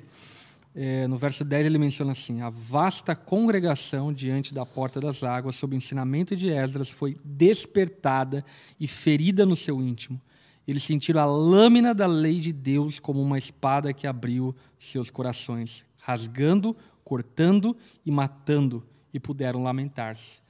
É, 0.74 1.08
no 1.08 1.18
verso 1.18 1.44
10 1.44 1.66
ele 1.66 1.78
menciona 1.78 2.12
assim: 2.12 2.42
A 2.42 2.50
vasta 2.50 3.14
congregação 3.16 4.12
diante 4.12 4.54
da 4.54 4.64
porta 4.64 5.00
das 5.00 5.24
águas, 5.24 5.56
sob 5.56 5.74
o 5.74 5.76
ensinamento 5.76 6.36
de 6.36 6.48
Esdras, 6.50 6.90
foi 6.90 7.16
despertada 7.24 8.44
e 8.78 8.86
ferida 8.86 9.44
no 9.44 9.56
seu 9.56 9.80
íntimo. 9.82 10.20
Eles 10.66 10.82
sentiram 10.82 11.20
a 11.20 11.24
lâmina 11.24 11.94
da 11.94 12.06
lei 12.06 12.40
de 12.40 12.52
Deus 12.52 12.98
como 12.98 13.20
uma 13.20 13.38
espada 13.38 13.92
que 13.92 14.06
abriu 14.06 14.54
seus 14.78 15.10
corações, 15.10 15.84
rasgando, 15.98 16.76
cortando 17.02 17.76
e 18.04 18.10
matando, 18.10 18.84
e 19.12 19.18
puderam 19.18 19.62
lamentar-se. 19.62 20.40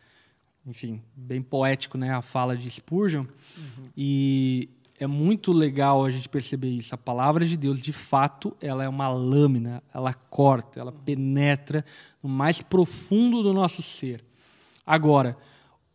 Enfim, 0.67 1.01
bem 1.17 1.41
poético 1.41 1.97
né, 1.97 2.13
a 2.13 2.21
fala 2.21 2.57
de 2.57 2.71
Spurgeon. 2.71 3.25
Uhum. 3.57 3.89
E 3.97 4.69
é 4.99 5.07
muito 5.07 5.51
legal 5.51 6.05
a 6.05 6.11
gente 6.11 6.29
perceber 6.29 6.69
isso. 6.69 6.95
A 6.95 6.99
palavra 6.99 7.47
de 7.47 7.57
Deus, 7.57 7.81
de 7.81 7.93
fato, 7.93 8.55
ela 8.61 8.85
é 8.85 8.89
uma 8.89 9.09
lâmina, 9.09 9.83
ela 9.95 10.13
corta, 10.13 10.79
ela 10.79 10.93
penetra 10.93 11.83
no 12.23 12.29
mais 12.29 12.61
profundo 12.61 13.43
do 13.43 13.55
nosso 13.55 13.81
ser. 13.83 14.23
Agora, 14.87 15.39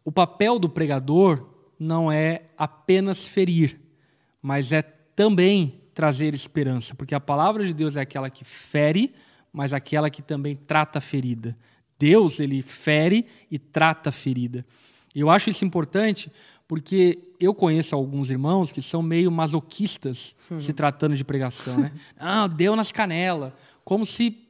o 0.03 0.11
papel 0.11 0.57
do 0.57 0.67
pregador 0.67 1.47
não 1.79 2.11
é 2.11 2.45
apenas 2.57 3.27
ferir, 3.27 3.79
mas 4.45 4.71
é 4.71 4.83
também 4.83 5.81
trazer 5.91 6.35
esperança, 6.35 6.93
porque 6.93 7.15
a 7.15 7.19
palavra 7.19 7.65
de 7.65 7.73
Deus 7.73 7.95
é 7.95 8.01
aquela 8.01 8.29
que 8.29 8.45
fere, 8.45 9.11
mas 9.51 9.73
aquela 9.73 10.07
que 10.07 10.21
também 10.21 10.55
trata 10.55 10.99
a 10.99 11.01
ferida. 11.01 11.57
Deus, 11.97 12.39
ele 12.39 12.61
fere 12.61 13.25
e 13.49 13.57
trata 13.57 14.09
a 14.09 14.11
ferida. 14.11 14.63
Eu 15.15 15.31
acho 15.31 15.49
isso 15.49 15.65
importante 15.65 16.31
porque 16.67 17.17
eu 17.39 17.55
conheço 17.55 17.95
alguns 17.95 18.29
irmãos 18.29 18.71
que 18.71 18.83
são 18.83 19.01
meio 19.01 19.31
masoquistas 19.31 20.35
uhum. 20.51 20.61
se 20.61 20.73
tratando 20.73 21.15
de 21.15 21.23
pregação, 21.23 21.79
né? 21.79 21.91
Ah, 22.15 22.45
deu 22.45 22.75
nas 22.75 22.91
canelas, 22.91 23.51
como 23.83 24.05
se 24.05 24.45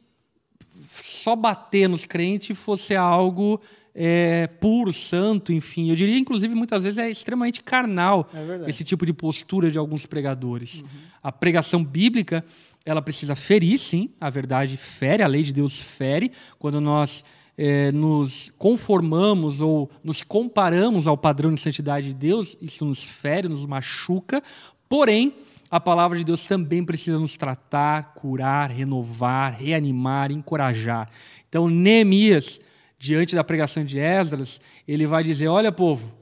só 1.02 1.38
bater 1.38 1.88
nos 1.88 2.04
crentes 2.04 2.58
fosse 2.60 2.98
algo 2.98 3.62
é, 3.96 4.48
puro, 4.60 4.92
santo, 4.92 5.54
enfim. 5.54 5.90
Eu 5.90 5.96
diria, 5.96 6.18
inclusive, 6.18 6.54
muitas 6.54 6.84
vezes 6.84 6.98
é 6.98 7.10
extremamente 7.10 7.64
carnal 7.64 8.30
é 8.34 8.70
esse 8.70 8.84
tipo 8.84 9.06
de 9.06 9.14
postura 9.14 9.72
de 9.72 9.78
alguns 9.78 10.06
pregadores. 10.06 10.82
Uhum. 10.82 10.88
A 11.24 11.32
pregação 11.32 11.84
bíblica, 11.84 12.44
ela 12.86 13.02
precisa 13.02 13.36
ferir, 13.36 13.80
sim, 13.80 14.10
a 14.20 14.30
verdade 14.30 14.76
fere, 14.76 15.24
a 15.24 15.28
lei 15.28 15.44
de 15.44 15.54
Deus 15.54 15.80
fere. 15.80 16.32
Quando 16.60 16.82
nós 16.82 17.24
é, 17.58 17.90
nos 17.94 18.52
conformamos 18.58 19.62
ou 19.62 19.90
nos 20.04 20.22
comparamos 20.24 21.08
ao 21.08 21.18
padrão 21.18 21.54
de 21.54 21.62
santidade 21.62 22.08
de 22.08 22.14
Deus, 22.14 22.58
isso 22.62 22.84
nos 22.84 23.02
fere, 23.02 23.48
nos 23.48 23.66
machuca, 23.66 24.44
porém, 24.90 25.34
a 25.72 25.80
palavra 25.80 26.18
de 26.18 26.24
Deus 26.24 26.46
também 26.46 26.84
precisa 26.84 27.18
nos 27.18 27.38
tratar, 27.38 28.14
curar, 28.14 28.70
renovar, 28.70 29.58
reanimar, 29.58 30.32
encorajar. 30.32 31.10
Então, 31.50 31.70
Neemias, 31.70 32.60
diante 32.98 33.36
da 33.36 33.44
pregação 33.44 33.84
de 33.84 34.00
Esdras, 34.00 34.60
ele 34.88 35.06
vai 35.06 35.24
dizer: 35.24 35.48
Olha, 35.48 35.72
povo, 35.72 36.14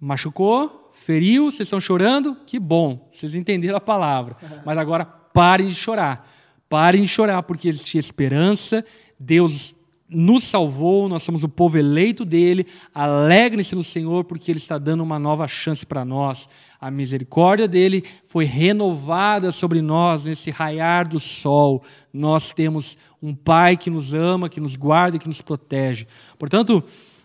machucou, 0.00 0.90
feriu, 0.92 1.50
vocês 1.50 1.66
estão 1.66 1.80
chorando? 1.80 2.36
Que 2.46 2.58
bom, 2.58 3.08
vocês 3.10 3.34
entenderam 3.34 3.76
a 3.76 3.80
palavra. 3.80 4.36
Mas 4.64 4.78
agora 4.78 5.04
parem 5.04 5.68
de 5.68 5.74
chorar. 5.74 6.28
Parem 6.68 7.02
de 7.02 7.08
chorar, 7.08 7.42
porque 7.42 7.68
existe 7.68 7.98
esperança, 7.98 8.84
Deus 9.18 9.74
nos 10.14 10.44
salvou, 10.44 11.08
nós 11.08 11.22
somos 11.22 11.42
o 11.42 11.48
povo 11.48 11.78
eleito 11.78 12.24
dele. 12.24 12.66
Alegrem-se 12.94 13.74
no 13.74 13.82
Senhor, 13.82 14.24
porque 14.24 14.50
ele 14.50 14.58
está 14.58 14.78
dando 14.78 15.02
uma 15.02 15.18
nova 15.18 15.48
chance 15.48 15.84
para 15.84 16.04
nós. 16.04 16.48
A 16.80 16.90
misericórdia 16.90 17.66
dele 17.66 18.04
foi 18.26 18.44
renovada 18.44 19.50
sobre 19.52 19.80
nós 19.80 20.24
nesse 20.24 20.50
raiar 20.50 21.08
do 21.08 21.20
sol. 21.20 21.82
Nós 22.12 22.52
temos 22.52 22.98
um 23.22 23.34
Pai 23.34 23.76
que 23.76 23.90
nos 23.90 24.14
ama, 24.14 24.48
que 24.48 24.60
nos 24.60 24.76
guarda 24.76 25.16
e 25.16 25.20
que 25.20 25.28
nos 25.28 25.40
protege. 25.40 26.06
Portanto, 26.38 26.82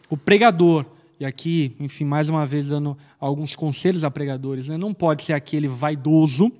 o 0.09 0.15
pregador, 0.15 0.85
e 1.19 1.25
aqui, 1.25 1.75
enfim, 1.79 2.05
mais 2.05 2.29
uma 2.29 2.45
vez 2.45 2.67
dando 2.67 2.97
alguns 3.19 3.55
conselhos 3.55 4.03
a 4.03 4.11
pregadores, 4.11 4.69
né? 4.69 4.77
não 4.77 4.93
pode 4.93 5.23
ser 5.23 5.33
aquele 5.33 5.67
vaidoso 5.67 6.51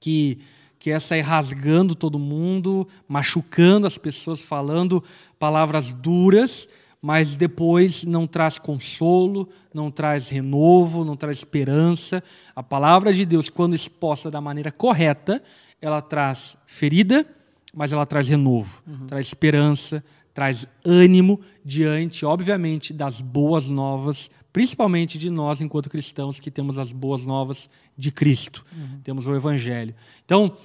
que 0.00 0.38
quer 0.86 1.00
sair 1.00 1.20
rasgando 1.20 1.96
todo 1.96 2.16
mundo, 2.16 2.86
machucando 3.08 3.88
as 3.88 3.98
pessoas, 3.98 4.40
falando 4.40 5.02
palavras 5.36 5.92
duras, 5.92 6.68
mas 7.02 7.34
depois 7.34 8.04
não 8.04 8.24
traz 8.24 8.56
consolo, 8.56 9.48
não 9.74 9.90
traz 9.90 10.28
renovo, 10.28 11.04
não 11.04 11.16
traz 11.16 11.38
esperança. 11.38 12.22
A 12.54 12.62
palavra 12.62 13.12
de 13.12 13.26
Deus, 13.26 13.48
quando 13.48 13.74
exposta 13.74 14.30
da 14.30 14.40
maneira 14.40 14.70
correta, 14.70 15.42
ela 15.82 16.00
traz 16.00 16.56
ferida, 16.68 17.26
mas 17.74 17.92
ela 17.92 18.06
traz 18.06 18.28
renovo, 18.28 18.80
uhum. 18.86 19.08
traz 19.08 19.26
esperança, 19.26 20.04
traz 20.32 20.68
ânimo 20.84 21.40
diante, 21.64 22.24
obviamente, 22.24 22.92
das 22.92 23.20
boas 23.20 23.68
novas, 23.68 24.30
principalmente 24.52 25.18
de 25.18 25.30
nós, 25.30 25.60
enquanto 25.60 25.90
cristãos, 25.90 26.38
que 26.38 26.48
temos 26.48 26.78
as 26.78 26.92
boas 26.92 27.26
novas 27.26 27.68
de 27.98 28.12
Cristo, 28.12 28.64
uhum. 28.72 29.00
temos 29.02 29.26
o 29.26 29.34
Evangelho. 29.34 29.92
Então, 30.24 30.56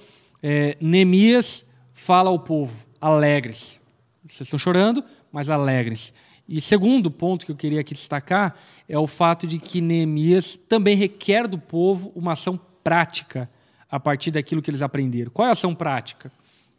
é, 0.42 0.76
Neemias 0.80 1.64
fala 1.92 2.30
ao 2.30 2.38
povo: 2.38 2.86
alegres. 3.00 3.80
Vocês 4.26 4.42
estão 4.42 4.58
chorando, 4.58 5.04
mas 5.30 5.50
alegrem-se. 5.50 6.12
E 6.48 6.60
segundo 6.60 7.10
ponto 7.10 7.46
que 7.46 7.52
eu 7.52 7.56
queria 7.56 7.80
aqui 7.80 7.94
destacar 7.94 8.56
é 8.88 8.98
o 8.98 9.06
fato 9.06 9.46
de 9.46 9.58
que 9.58 9.80
Neemias 9.80 10.56
também 10.68 10.96
requer 10.96 11.46
do 11.46 11.58
povo 11.58 12.12
uma 12.14 12.32
ação 12.32 12.58
prática 12.82 13.48
a 13.90 14.00
partir 14.00 14.30
daquilo 14.30 14.60
que 14.60 14.70
eles 14.70 14.82
aprenderam. 14.82 15.30
Qual 15.30 15.46
é 15.46 15.48
a 15.50 15.52
ação 15.52 15.74
prática? 15.74 16.32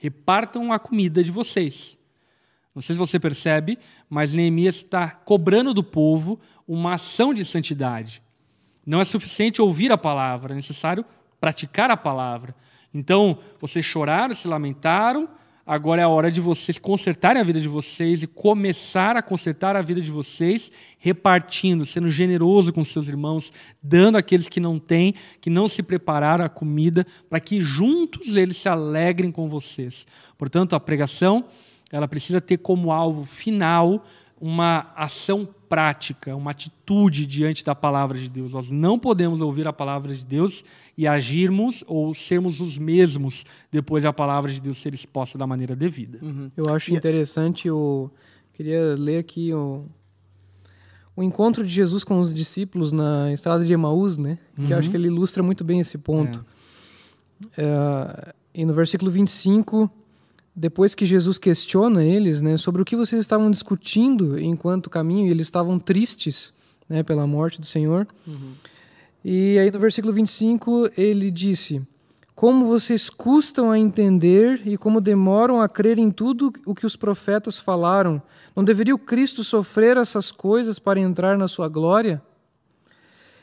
repartam 0.04 0.74
a 0.74 0.78
comida 0.78 1.24
de 1.24 1.32
vocês. 1.32 1.98
Não 2.76 2.82
sei 2.82 2.94
se 2.94 3.00
você 3.00 3.18
percebe, 3.18 3.80
mas 4.10 4.34
Neemias 4.34 4.76
está 4.76 5.10
cobrando 5.10 5.74
do 5.74 5.82
povo 5.82 6.42
uma 6.68 6.96
ação 6.96 7.34
de 7.34 7.46
santidade. 7.46 8.22
Não 8.86 9.00
é 9.00 9.06
suficiente 9.06 9.62
ouvir 9.62 9.94
a 9.94 9.98
palavra, 9.98 10.54
é 10.54 10.56
necessário 10.58 11.06
praticar 11.40 11.90
a 11.90 11.96
palavra. 11.96 12.54
Então, 12.94 13.40
vocês 13.60 13.84
choraram, 13.84 14.34
se 14.34 14.48
lamentaram, 14.48 15.28
agora 15.66 16.02
é 16.02 16.04
a 16.04 16.10
hora 16.10 16.32
de 16.32 16.40
vocês 16.40 16.78
consertarem 16.78 17.42
a 17.42 17.46
vida 17.46 17.60
de 17.60 17.68
vocês 17.68 18.22
e 18.22 18.28
começar 18.28 19.18
a 19.18 19.22
consertar 19.22 19.76
a 19.76 19.82
vida 19.82 20.02
de 20.02 20.12
vocês, 20.12 20.72
repartindo, 21.00 21.86
sendo 21.86 22.10
generoso 22.12 22.72
com 22.72 22.84
seus 22.84 23.08
irmãos, 23.08 23.52
dando 23.82 24.18
àqueles 24.18 24.48
que 24.48 24.60
não 24.60 24.78
têm, 24.78 25.16
que 25.42 25.50
não 25.50 25.68
se 25.68 25.82
prepararam 25.82 26.46
a 26.46 26.50
comida, 26.50 27.06
para 27.30 27.40
que 27.40 27.62
juntos 27.62 28.36
eles 28.36 28.58
se 28.58 28.70
alegrem 28.70 29.32
com 29.32 29.50
vocês. 29.50 30.06
Portanto, 30.38 30.76
a 30.76 30.80
pregação, 30.80 31.46
ela 31.92 32.08
precisa 32.08 32.40
ter 32.40 32.58
como 32.58 32.92
alvo 32.92 33.26
final 33.26 34.06
uma 34.40 34.92
ação 34.96 35.48
prática, 35.74 36.36
uma 36.36 36.52
atitude 36.52 37.26
diante 37.26 37.66
da 37.66 37.74
palavra 37.74 38.20
de 38.20 38.30
Deus. 38.30 38.54
Nós 38.54 38.70
não 38.70 39.00
podemos 39.00 39.42
ouvir 39.42 39.68
a 39.68 39.74
palavra 39.74 40.14
de 40.14 40.24
Deus 40.24 40.64
e 40.96 41.08
agirmos 41.08 41.84
ou 41.88 42.14
sermos 42.14 42.62
os 42.62 42.78
mesmos 42.78 43.44
depois 43.72 44.04
da 44.04 44.14
palavra 44.14 44.52
de 44.52 44.62
Deus 44.62 44.78
ser 44.78 44.94
exposta 44.94 45.36
da 45.36 45.48
maneira 45.48 45.76
devida. 45.76 46.20
Uhum. 46.22 46.52
Eu 46.56 46.72
acho 46.76 46.94
interessante 46.94 47.72
o 47.72 48.12
queria 48.54 48.96
ler 48.96 49.18
aqui 49.18 49.52
o 49.52 49.86
o 51.16 51.24
encontro 51.24 51.64
de 51.64 51.74
Jesus 51.74 52.04
com 52.04 52.20
os 52.20 52.32
discípulos 52.32 52.92
na 52.92 53.34
estrada 53.34 53.66
de 53.66 53.74
Emaús, 53.74 54.20
né? 54.20 54.38
Que 54.56 54.74
eu 54.74 54.78
acho 54.78 54.92
que 54.92 54.96
ele 54.96 55.08
ilustra 55.08 55.42
muito 55.42 55.64
bem 55.64 55.80
esse 55.80 55.98
ponto. 55.98 56.46
É. 57.58 57.64
É, 57.64 58.34
e 58.54 58.64
no 58.64 58.74
versículo 58.76 59.10
25, 59.10 59.90
depois 60.56 60.94
que 60.94 61.06
Jesus 61.06 61.38
questiona 61.38 62.04
eles, 62.04 62.42
né, 62.42 62.58
sobre 62.58 62.82
o 62.82 62.86
que 62.86 62.96
vocês 62.96 63.20
estavam 63.20 63.50
discutindo 63.50 64.40
enquanto 64.40 64.90
caminho, 64.90 65.28
e 65.28 65.32
eles 65.32 65.48
estavam 65.48 65.80
tristes, 65.80 66.54
né, 66.88 67.02
pela 67.02 67.26
morte 67.26 67.60
do 67.60 67.66
Senhor. 67.66 68.08
Uhum. 68.28 68.54
E 69.26 69.58
aí 69.58 69.72
no 69.72 69.80
versículo 69.80 70.14
25 70.14 70.92
ele 70.98 71.32
disse: 71.32 71.82
Como 72.36 72.68
vocês 72.68 73.10
custam 73.10 73.72
a 73.72 73.80
entender 73.80 74.62
e 74.66 74.78
como 74.78 75.02
demoram 75.02 75.62
a 75.62 75.68
crer 75.68 75.98
em 75.98 76.12
tudo 76.12 76.54
o 76.66 76.76
que 76.76 76.86
os 76.86 76.96
profetas 76.96 77.58
falaram. 77.58 78.22
Não 78.56 78.64
deveria 78.64 78.94
o 78.94 79.00
Cristo 79.00 79.44
sofrer 79.44 79.98
essas 79.98 80.32
coisas 80.32 80.78
para 80.78 81.00
entrar 81.00 81.38
na 81.38 81.48
sua 81.48 81.68
glória? 81.68 82.22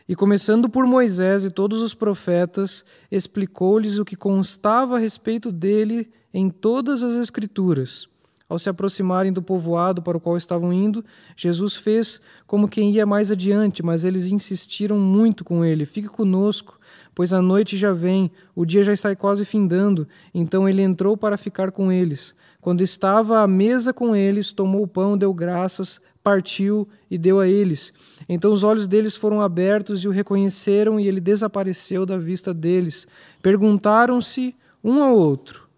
E 0.09 0.15
começando 0.15 0.69
por 0.69 0.87
Moisés 0.87 1.45
e 1.45 1.51
todos 1.51 1.81
os 1.81 1.95
profetas, 1.95 2.85
explicou-lhes 3.11 3.97
o 3.99 4.05
que 4.05 4.17
constava 4.17 4.97
a 4.97 4.99
respeito 4.99 5.51
dele 5.51 6.11
em 6.33 6.49
todas 6.49 7.03
as 7.03 7.15
Escrituras. 7.15 8.09
Ao 8.51 8.59
se 8.59 8.69
aproximarem 8.69 9.33
do 9.33 9.41
povoado 9.41 10.03
para 10.03 10.17
o 10.17 10.21
qual 10.21 10.37
estavam 10.37 10.73
indo, 10.73 11.05
Jesus 11.37 11.77
fez 11.77 12.21
como 12.49 12.69
quem 12.69 12.91
ia 12.91 13.07
mais 13.07 13.31
adiante, 13.31 13.81
mas 13.81 14.03
eles 14.03 14.27
insistiram 14.27 14.99
muito 14.99 15.45
com 15.45 15.65
ele: 15.65 15.87
Fique 15.87 16.09
conosco, 16.09 16.77
pois 17.15 17.33
a 17.33 17.41
noite 17.41 17.77
já 17.77 17.93
vem, 17.93 18.29
o 18.53 18.67
dia 18.67 18.83
já 18.83 18.93
está 18.93 19.15
quase 19.15 19.45
findando. 19.45 20.09
Então 20.35 20.69
ele 20.69 20.83
entrou 20.83 21.17
para 21.17 21.39
ficar 21.39 21.71
com 21.71 21.93
eles. 21.93 22.35
Quando 22.61 22.83
estava 22.83 23.39
à 23.39 23.47
mesa 23.47 23.93
com 23.93 24.17
eles, 24.17 24.51
tomou 24.51 24.83
o 24.83 24.89
pão, 24.89 25.17
deu 25.17 25.33
graças, 25.33 26.01
partiu 26.21 26.89
e 27.09 27.17
deu 27.17 27.39
a 27.39 27.47
eles. 27.47 27.93
Então 28.29 28.53
os 28.53 28.65
olhos 28.65 28.89
deles 28.89 29.15
foram 29.15 29.41
abertos 29.41 30.03
e 30.03 30.09
o 30.09 30.11
reconheceram, 30.11 30.99
e 30.99 31.07
ele 31.07 31.21
desapareceu 31.21 32.05
da 32.05 32.19
vista 32.19 32.53
deles. 32.53 33.07
Perguntaram-se 33.41 34.57
um 34.83 35.01
ao 35.05 35.17
outro 35.17 35.70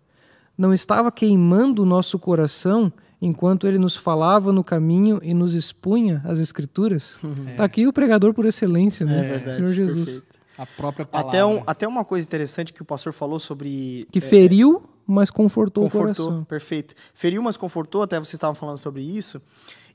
não 0.57 0.73
estava 0.73 1.11
queimando 1.11 1.83
o 1.83 1.87
nosso 1.87 2.19
coração 2.19 2.93
enquanto 3.21 3.67
ele 3.67 3.79
nos 3.79 3.97
falava 3.97 4.53
no 4.53 4.65
caminho 4.65 5.21
e 5.23 5.33
nos 5.33 5.55
expunha 5.55 6.21
as 6.25 6.39
escrituras? 6.39 7.15
Está 7.15 7.27
uhum. 7.27 7.49
é. 7.57 7.63
aqui 7.63 7.87
o 7.87 7.93
pregador 7.93 8.35
por 8.35 8.45
excelência, 8.45 9.07
né? 9.07 9.19
É 9.19 9.29
verdade, 9.29 9.57
Senhor 9.57 9.73
Jesus. 9.73 10.05
Perfeito. 10.05 10.43
A 10.59 10.67
própria 10.67 11.07
palavra. 11.07 11.31
Até, 11.31 11.45
um, 11.45 11.63
até 11.67 11.89
uma 11.89 12.05
coisa 12.05 12.27
interessante 12.27 12.73
que 12.73 12.83
o 12.83 12.85
pastor 12.85 13.13
falou 13.13 13.39
sobre... 13.39 14.07
Que 14.13 14.19
é, 14.19 14.21
feriu, 14.21 14.83
mas 15.07 15.31
confortou, 15.31 15.85
confortou 15.85 16.11
o 16.11 16.29
coração. 16.29 16.45
Perfeito. 16.45 16.95
Feriu, 17.15 17.43
mas 17.43 17.57
confortou, 17.57 18.03
até 18.03 18.19
vocês 18.19 18.35
estavam 18.35 18.55
falando 18.55 18.79
sobre 18.79 19.03
isso. 19.03 19.41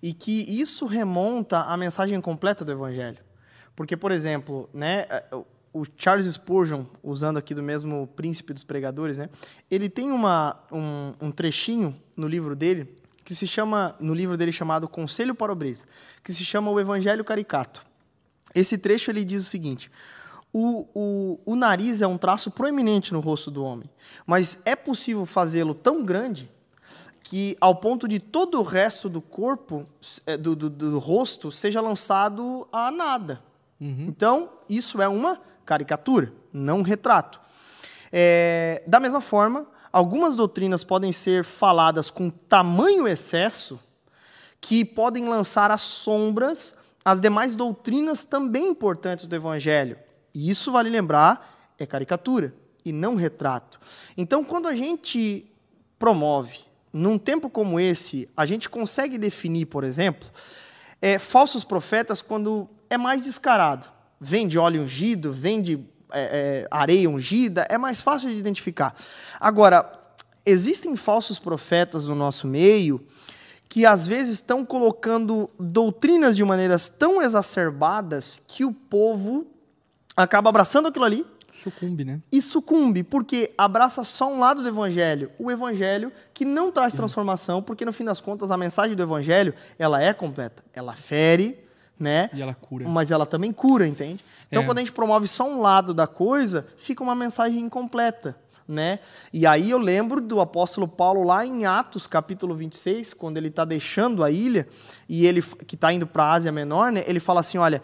E 0.02 0.14
que 0.14 0.44
isso 0.60 0.86
remonta 0.86 1.62
à 1.62 1.78
mensagem 1.78 2.20
completa 2.20 2.66
do 2.66 2.72
evangelho. 2.72 3.20
Porque, 3.76 3.96
por 3.96 4.12
exemplo, 4.12 4.68
né, 4.74 5.06
o 5.82 5.86
Charles 5.96 6.26
Spurgeon, 6.26 6.86
usando 7.04 7.38
aqui 7.38 7.54
do 7.54 7.62
mesmo 7.62 8.08
príncipe 8.16 8.54
dos 8.54 8.64
pregadores, 8.64 9.18
né? 9.18 9.30
Ele 9.70 9.90
tem 9.90 10.12
uma, 10.12 10.60
um, 10.72 11.14
um, 11.22 11.32
trechinho 11.32 11.96
no 12.16 12.28
livro 12.28 12.56
dele 12.56 12.98
que 13.24 13.36
se 13.36 13.46
chama, 13.46 13.96
no 14.00 14.14
livro 14.14 14.38
dele 14.38 14.52
chamado 14.52 14.88
Conselho 14.88 15.36
para 15.36 15.52
Obreiros, 15.52 15.86
que 16.24 16.32
se 16.34 16.44
chama 16.46 16.72
o 16.72 16.80
Evangelho 16.80 17.24
Caricato. 17.24 17.86
Esse 18.56 18.78
trecho 18.78 19.12
ele 19.12 19.24
diz 19.24 19.44
o 19.44 19.50
seguinte: 19.50 19.92
o, 20.54 20.88
o, 20.96 21.40
o 21.46 21.56
nariz 21.56 22.02
é 22.02 22.08
um 22.08 22.18
traço 22.18 22.50
proeminente 22.50 23.14
no 23.14 23.20
rosto 23.20 23.52
do 23.52 23.64
homem, 23.64 23.90
mas 24.26 24.60
é 24.66 24.76
possível 24.76 25.26
fazê-lo 25.26 25.74
tão 25.76 26.04
grande 26.04 26.50
que 27.22 27.58
ao 27.60 27.76
ponto 27.76 28.08
de 28.08 28.20
todo 28.20 28.58
o 28.58 28.64
resto 28.64 29.10
do 29.10 29.22
corpo, 29.22 29.86
é, 30.26 30.38
do, 30.38 30.56
do, 30.56 30.70
do 30.70 30.98
rosto, 30.98 31.52
seja 31.52 31.82
lançado 31.82 32.66
a 32.72 32.90
nada. 32.90 33.44
Uhum. 33.82 34.06
Então, 34.08 34.50
isso 34.70 35.02
é 35.02 35.08
uma 35.08 35.40
caricatura, 35.68 36.34
não 36.52 36.82
retrato. 36.82 37.40
É, 38.12 38.82
da 38.88 39.00
mesma 39.00 39.20
forma, 39.20 39.68
algumas 39.92 40.36
doutrinas 40.36 40.84
podem 40.84 41.12
ser 41.12 41.44
faladas 41.44 42.10
com 42.10 42.30
tamanho 42.30 43.08
excesso 43.08 43.80
que 44.62 44.84
podem 44.86 45.28
lançar 45.28 45.70
as 45.70 45.82
sombras 45.82 46.74
às 47.04 47.22
demais 47.22 47.56
doutrinas 47.56 48.24
também 48.24 48.70
importantes 48.70 49.28
do 49.28 49.36
Evangelho. 49.36 49.98
E 50.34 50.50
isso, 50.50 50.72
vale 50.72 50.90
lembrar, 50.90 51.74
é 51.78 51.86
caricatura 51.86 52.56
e 52.84 52.92
não 52.92 53.16
retrato. 53.16 53.80
Então, 54.18 54.44
quando 54.44 54.68
a 54.68 54.74
gente 54.74 55.52
promove, 56.00 56.60
num 56.92 57.18
tempo 57.18 57.50
como 57.50 57.80
esse, 57.80 58.30
a 58.36 58.46
gente 58.46 58.70
consegue 58.70 59.18
definir, 59.18 59.66
por 59.66 59.84
exemplo, 59.84 60.30
é, 61.02 61.20
falsos 61.20 61.64
profetas 61.64 62.22
quando 62.22 62.70
é 62.90 62.98
mais 62.98 63.22
descarado 63.24 63.97
vende 64.20 64.58
óleo 64.58 64.84
ungido, 64.84 65.32
vende 65.32 65.80
é, 66.12 66.64
é, 66.64 66.68
areia 66.72 67.10
ungida, 67.10 67.66
é 67.70 67.78
mais 67.78 68.02
fácil 68.02 68.30
de 68.30 68.38
identificar. 68.38 68.96
Agora, 69.40 69.92
existem 70.46 70.96
falsos 70.96 71.38
profetas 71.38 72.08
no 72.08 72.16
nosso 72.16 72.48
meio 72.48 73.06
que 73.70 73.86
às 73.86 74.08
vezes 74.08 74.36
estão 74.36 74.66
colocando 74.66 75.50
doutrinas 75.60 76.36
de 76.36 76.44
maneiras 76.44 76.90
tão 76.90 77.22
exacerbadas 77.22 78.42
que 78.48 78.64
o 78.64 78.72
povo 78.72 79.46
acaba 80.16 80.50
abraçando 80.50 80.88
aquilo 80.88 81.06
ali. 81.06 81.26
Sucumbe, 81.64 82.06
né? 82.06 82.22
E 82.32 82.42
sucumbe, 82.42 83.04
porque 83.04 83.52
abraça 83.58 84.04
só 84.04 84.32
um 84.32 84.40
lado 84.40 84.62
do 84.62 84.68
evangelho, 84.68 85.32
o 85.38 85.52
evangelho 85.52 86.12
que 86.34 86.46
não 86.46 86.72
traz 86.72 86.94
transformação, 86.94 87.62
porque 87.62 87.84
no 87.84 87.92
fim 87.92 88.06
das 88.06 88.22
contas 88.22 88.52
a 88.52 88.58
mensagem 88.58 88.96
do 88.96 89.04
evangelho, 89.04 89.54
ela 89.78 90.02
é 90.02 90.14
completa. 90.14 90.64
Ela 90.72 90.96
fere, 90.96 91.67
né? 92.00 92.30
E 92.34 92.42
ela 92.42 92.54
cura. 92.54 92.88
Mas 92.88 93.12
ela 93.12 93.26
também 93.26 93.52
cura, 93.52 93.88
entende? 93.88 94.24
Então, 94.48 94.64
é. 94.64 94.66
quando 94.66 94.78
a 94.78 94.82
gente 94.82 94.92
promove 94.92 95.28
só 95.28 95.48
um 95.48 95.62
lado 95.62 95.94
da 95.94 96.08
coisa, 96.08 96.68
fica 96.78 97.04
uma 97.04 97.16
mensagem 97.16 97.60
incompleta. 97.60 98.36
Né? 98.68 99.00
E 99.32 99.48
aí 99.48 99.70
eu 99.70 99.78
lembro 99.78 100.20
do 100.20 100.42
apóstolo 100.42 100.90
Paulo 100.90 101.24
lá 101.24 101.46
em 101.46 101.66
Atos, 101.66 102.06
capítulo 102.06 102.54
26, 102.54 103.14
quando 103.14 103.38
ele 103.38 103.48
está 103.48 103.64
deixando 103.64 104.26
a 104.26 104.30
ilha, 104.30 104.68
e 105.08 105.26
ele 105.26 105.42
que 105.42 105.76
está 105.76 105.94
indo 105.94 106.06
para 106.06 106.26
a 106.26 106.34
Ásia 106.34 106.52
Menor, 106.52 106.92
né? 106.92 107.02
ele 107.08 107.22
fala 107.22 107.40
assim: 107.40 107.58
olha, 107.58 107.82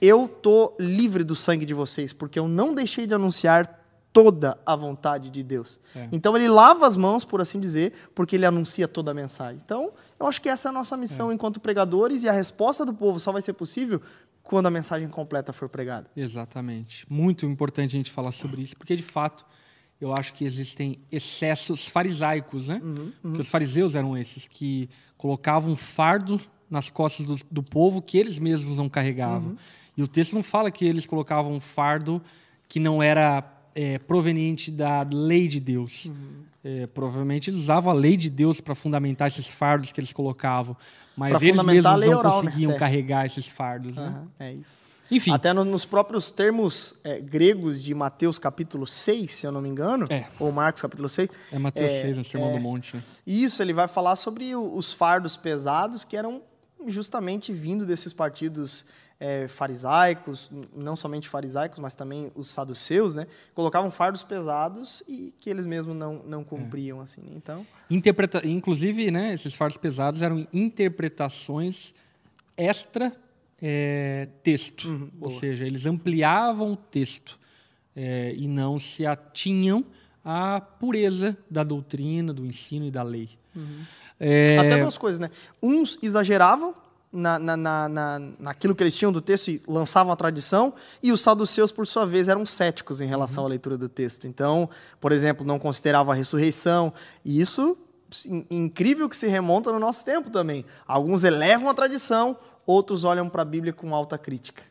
eu 0.00 0.28
tô 0.28 0.72
livre 0.78 1.24
do 1.24 1.34
sangue 1.34 1.66
de 1.66 1.74
vocês, 1.74 2.12
porque 2.12 2.38
eu 2.38 2.46
não 2.46 2.72
deixei 2.72 3.08
de 3.08 3.14
anunciar 3.14 3.79
toda 4.12 4.58
a 4.66 4.74
vontade 4.74 5.30
de 5.30 5.42
Deus. 5.42 5.80
É. 5.94 6.08
Então 6.10 6.36
ele 6.36 6.48
lava 6.48 6.86
as 6.86 6.96
mãos, 6.96 7.24
por 7.24 7.40
assim 7.40 7.60
dizer, 7.60 7.92
porque 8.14 8.36
ele 8.36 8.46
anuncia 8.46 8.88
toda 8.88 9.10
a 9.10 9.14
mensagem. 9.14 9.60
Então, 9.64 9.92
eu 10.18 10.26
acho 10.26 10.40
que 10.40 10.48
essa 10.48 10.68
é 10.68 10.70
a 10.70 10.72
nossa 10.72 10.96
missão 10.96 11.30
é. 11.30 11.34
enquanto 11.34 11.60
pregadores 11.60 12.22
e 12.22 12.28
a 12.28 12.32
resposta 12.32 12.84
do 12.84 12.92
povo 12.92 13.20
só 13.20 13.32
vai 13.32 13.42
ser 13.42 13.52
possível 13.52 14.00
quando 14.42 14.66
a 14.66 14.70
mensagem 14.70 15.08
completa 15.08 15.52
for 15.52 15.68
pregada. 15.68 16.10
Exatamente. 16.16 17.06
Muito 17.08 17.46
importante 17.46 17.94
a 17.94 17.98
gente 17.98 18.10
falar 18.10 18.32
sobre 18.32 18.62
isso, 18.62 18.76
porque 18.76 18.96
de 18.96 19.02
fato 19.02 19.44
eu 20.00 20.14
acho 20.14 20.32
que 20.32 20.44
existem 20.44 20.98
excessos 21.12 21.86
farisaicos, 21.86 22.68
né? 22.68 22.80
Uhum, 22.82 23.12
uhum. 23.22 23.38
Os 23.38 23.50
fariseus 23.50 23.94
eram 23.94 24.16
esses 24.16 24.48
que 24.48 24.88
colocavam 25.16 25.76
fardo 25.76 26.40
nas 26.70 26.88
costas 26.88 27.26
do, 27.26 27.36
do 27.50 27.62
povo 27.62 28.00
que 28.00 28.16
eles 28.16 28.38
mesmos 28.38 28.78
não 28.78 28.88
carregavam. 28.88 29.50
Uhum. 29.50 29.56
E 29.96 30.02
o 30.02 30.08
texto 30.08 30.32
não 30.32 30.42
fala 30.42 30.70
que 30.70 30.84
eles 30.84 31.06
colocavam 31.06 31.52
um 31.52 31.60
fardo 31.60 32.22
que 32.66 32.80
não 32.80 33.02
era 33.02 33.42
é, 33.74 33.98
proveniente 33.98 34.70
da 34.70 35.02
lei 35.12 35.48
de 35.48 35.60
Deus. 35.60 36.06
Uhum. 36.06 36.44
É, 36.62 36.86
provavelmente 36.88 37.48
eles 37.48 37.60
usavam 37.60 37.90
a 37.90 37.94
lei 37.94 38.16
de 38.16 38.28
Deus 38.28 38.60
para 38.60 38.74
fundamentar 38.74 39.28
esses 39.28 39.46
fardos 39.50 39.92
que 39.92 40.00
eles 40.00 40.12
colocavam, 40.12 40.76
mas 41.16 41.30
pra 41.36 41.42
eles 41.46 41.64
mesmos 41.64 42.00
não 42.06 42.18
oral, 42.18 42.42
né? 42.42 42.50
conseguiam 42.50 42.72
né? 42.72 42.78
carregar 42.78 43.24
esses 43.24 43.46
fardos. 43.46 43.96
Uhum. 43.96 44.04
Né? 44.04 44.22
É 44.38 44.52
isso. 44.52 44.90
Enfim. 45.10 45.32
Até 45.32 45.52
no- 45.52 45.64
nos 45.64 45.84
próprios 45.84 46.30
termos 46.30 46.94
é, 47.02 47.18
gregos 47.18 47.82
de 47.82 47.92
Mateus 47.94 48.38
capítulo 48.38 48.86
6, 48.86 49.30
se 49.32 49.46
eu 49.46 49.50
não 49.50 49.60
me 49.62 49.68
engano, 49.68 50.06
É. 50.10 50.26
ou 50.38 50.52
Marcos 50.52 50.82
capítulo 50.82 51.08
6, 51.08 51.28
É 51.50 51.58
Mateus 51.58 51.90
É, 51.90 52.02
6, 52.02 52.16
no 52.18 52.24
Sermão 52.24 52.52
do 52.52 52.60
Monte. 52.60 52.94
né? 52.96 53.02
isso 53.26 53.60
ele 53.62 53.72
vai 53.72 53.88
falar 53.88 54.14
sobre 54.16 54.54
o- 54.54 54.76
os 54.76 54.92
fardos 54.92 55.36
pesados 55.36 56.04
que 56.04 56.16
eram 56.16 56.42
justamente 56.86 57.52
vindo 57.52 57.84
desses 57.86 58.12
partidos 58.12 58.84
é, 59.20 59.46
farisaicos, 59.46 60.50
não 60.74 60.96
somente 60.96 61.28
farisaicos, 61.28 61.78
mas 61.78 61.94
também 61.94 62.32
os 62.34 62.48
saduceus, 62.48 63.16
né? 63.16 63.26
Colocavam 63.54 63.90
fardos 63.90 64.22
pesados 64.22 65.02
e 65.06 65.34
que 65.38 65.50
eles 65.50 65.66
mesmos 65.66 65.94
não, 65.94 66.22
não 66.24 66.42
cumpriam, 66.42 67.00
assim. 67.00 67.20
né? 67.20 67.32
Então, 67.36 67.66
Interpreta... 67.90 68.40
Inclusive, 68.46 69.10
né, 69.10 69.34
esses 69.34 69.54
fardos 69.54 69.76
pesados 69.76 70.22
eram 70.22 70.48
interpretações 70.52 71.94
extra 72.56 73.14
é, 73.60 74.26
texto. 74.42 74.88
Uhum, 74.88 75.10
Ou 75.20 75.28
seja, 75.28 75.66
eles 75.66 75.84
ampliavam 75.84 76.72
o 76.72 76.76
texto 76.76 77.38
é, 77.94 78.32
e 78.34 78.48
não 78.48 78.78
se 78.78 79.04
atinham 79.04 79.84
à 80.24 80.60
pureza 80.62 81.36
da 81.50 81.62
doutrina, 81.62 82.32
do 82.32 82.46
ensino 82.46 82.86
e 82.86 82.90
da 82.90 83.02
lei. 83.02 83.28
É, 84.18 84.56
Até 84.58 84.80
duas 84.80 84.96
coisas, 84.96 85.20
né? 85.20 85.30
Uns 85.62 85.98
exageravam 86.02 86.74
na, 87.12 87.38
na, 87.38 87.56
na, 87.56 87.88
na- 87.88 88.20
naquilo 88.38 88.74
que 88.74 88.82
eles 88.82 88.96
tinham 88.96 89.12
do 89.12 89.20
texto 89.20 89.48
e 89.48 89.60
lançavam 89.66 90.12
a 90.12 90.16
tradição, 90.16 90.72
e 91.02 91.10
os 91.10 91.20
saduceus, 91.20 91.72
por 91.72 91.86
sua 91.86 92.06
vez, 92.06 92.28
eram 92.28 92.46
céticos 92.46 93.00
em 93.00 93.06
relação 93.06 93.44
à 93.44 93.48
leitura 93.48 93.76
do 93.76 93.88
texto. 93.88 94.26
Então, 94.26 94.68
por 95.00 95.10
exemplo, 95.12 95.44
não 95.44 95.58
consideravam 95.58 96.12
a 96.12 96.14
ressurreição, 96.14 96.92
e 97.24 97.40
isso 97.40 97.76
in- 98.26 98.46
incrível 98.50 99.08
que 99.08 99.16
se 99.16 99.26
remonta 99.26 99.72
no 99.72 99.78
nosso 99.80 100.04
tempo 100.04 100.30
também. 100.30 100.64
Alguns 100.86 101.24
elevam 101.24 101.68
a 101.68 101.74
tradição, 101.74 102.36
outros 102.66 103.02
olham 103.02 103.28
para 103.28 103.42
a 103.42 103.44
Bíblia 103.44 103.72
com 103.72 103.92
alta 103.94 104.16
crítica. 104.16 104.62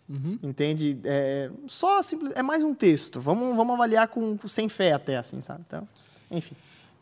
Entende? 0.41 0.97
É, 1.03 1.49
só 1.67 2.01
simples, 2.01 2.31
é 2.35 2.41
mais 2.41 2.63
um 2.63 2.73
texto. 2.73 3.19
Vamos, 3.19 3.53
vamos 3.55 3.73
avaliar 3.75 4.07
com, 4.07 4.37
sem 4.47 4.69
fé 4.69 4.93
até, 4.93 5.17
assim, 5.17 5.41
sabe? 5.41 5.63
Então, 5.67 5.85
enfim, 6.31 6.55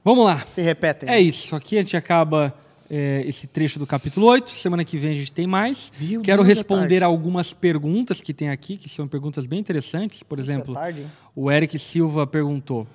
Vamos 0.04 0.26
lá. 0.26 0.40
se 0.50 0.62
repetem. 0.62 1.08
É 1.10 1.20
isso. 1.20 1.56
Aqui 1.56 1.76
a 1.78 1.82
gente 1.82 1.96
acaba 1.98 2.54
é, 2.90 3.24
esse 3.26 3.48
trecho 3.48 3.80
do 3.80 3.86
capítulo 3.86 4.26
8. 4.28 4.50
Semana 4.50 4.84
que 4.86 4.98
vem 4.98 5.12
a 5.12 5.18
gente 5.18 5.32
tem 5.32 5.48
mais. 5.48 5.92
Meu 6.00 6.22
Quero 6.22 6.44
Deus, 6.44 6.58
responder 6.58 7.04
algumas 7.04 7.54
perguntas 7.54 8.22
que 8.22 8.34
tem 8.34 8.50
aqui, 8.50 8.78
que 8.78 8.90
são 8.90 9.08
perguntas 9.08 9.46
bem 9.46 9.60
interessantes. 9.60 10.24
Por 10.24 10.40
exemplo, 10.40 10.74
tarde, 10.74 11.06
o 11.36 11.52
Eric 11.52 11.78
Silva 11.78 12.26
perguntou: 12.26 12.88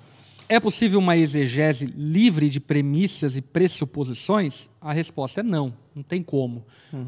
É 0.49 0.59
possível 0.59 0.99
uma 0.99 1.15
exegese 1.15 1.85
livre 1.85 2.49
de 2.49 2.59
premissas 2.59 3.37
e 3.37 3.41
pressuposições? 3.41 4.69
A 4.81 4.91
resposta 4.91 5.41
é 5.41 5.43
não, 5.43 5.73
não 5.95 6.03
tem 6.03 6.21
como. 6.21 6.65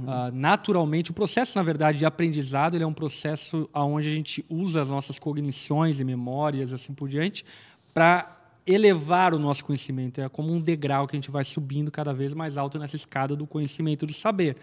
Ah, 0.07 0.31
naturalmente, 0.33 1.11
o 1.11 1.13
processo, 1.13 1.57
na 1.57 1.63
verdade, 1.63 1.99
de 1.99 2.05
aprendizado 2.05 2.75
ele 2.75 2.83
é 2.83 2.87
um 2.87 2.93
processo 2.93 3.69
onde 3.73 4.07
a 4.07 4.13
gente 4.13 4.45
usa 4.49 4.81
as 4.81 4.89
nossas 4.89 5.19
cognições 5.19 5.99
e 5.99 6.03
memórias, 6.03 6.73
assim 6.73 6.93
por 6.93 7.09
diante, 7.09 7.45
para 7.93 8.34
elevar 8.65 9.33
o 9.33 9.39
nosso 9.39 9.63
conhecimento. 9.63 10.19
É 10.19 10.27
como 10.27 10.51
um 10.51 10.59
degrau 10.59 11.07
que 11.07 11.15
a 11.15 11.19
gente 11.19 11.29
vai 11.29 11.43
subindo 11.43 11.91
cada 11.91 12.13
vez 12.13 12.33
mais 12.33 12.57
alto 12.57 12.79
nessa 12.79 12.95
escada 12.95 13.35
do 13.35 13.45
conhecimento 13.45 14.05
do 14.05 14.13
saber. 14.13 14.57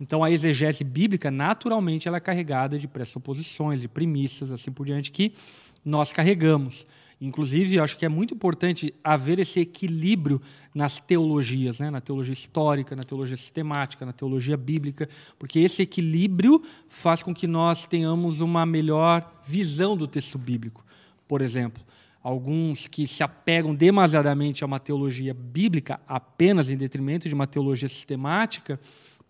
Então, 0.00 0.22
a 0.22 0.30
exegese 0.30 0.84
bíblica, 0.84 1.30
naturalmente, 1.30 2.06
ela 2.06 2.18
é 2.18 2.20
carregada 2.20 2.78
de 2.78 2.86
pressuposições, 2.86 3.80
de 3.80 3.88
premissas, 3.88 4.50
assim 4.50 4.70
por 4.70 4.84
diante, 4.84 5.10
que 5.10 5.32
nós 5.84 6.12
carregamos. 6.12 6.86
Inclusive, 7.18 7.76
eu 7.76 7.84
acho 7.84 7.96
que 7.96 8.04
é 8.04 8.10
muito 8.10 8.34
importante 8.34 8.92
haver 9.02 9.38
esse 9.38 9.58
equilíbrio 9.60 10.40
nas 10.74 11.00
teologias, 11.00 11.80
né? 11.80 11.88
na 11.88 12.00
teologia 12.00 12.34
histórica, 12.34 12.94
na 12.94 13.02
teologia 13.02 13.36
sistemática, 13.36 14.04
na 14.04 14.12
teologia 14.12 14.56
bíblica, 14.56 15.08
porque 15.38 15.60
esse 15.60 15.80
equilíbrio 15.80 16.62
faz 16.88 17.22
com 17.22 17.34
que 17.34 17.46
nós 17.46 17.86
tenhamos 17.86 18.42
uma 18.42 18.66
melhor 18.66 19.40
visão 19.46 19.96
do 19.96 20.06
texto 20.06 20.36
bíblico. 20.36 20.84
Por 21.26 21.40
exemplo, 21.40 21.82
alguns 22.26 22.88
que 22.88 23.06
se 23.06 23.22
apegam 23.22 23.72
demasiadamente 23.72 24.64
a 24.64 24.66
uma 24.66 24.80
teologia 24.80 25.32
bíblica 25.32 26.00
apenas 26.08 26.68
em 26.68 26.76
detrimento 26.76 27.28
de 27.28 27.34
uma 27.36 27.46
teologia 27.46 27.88
sistemática 27.88 28.80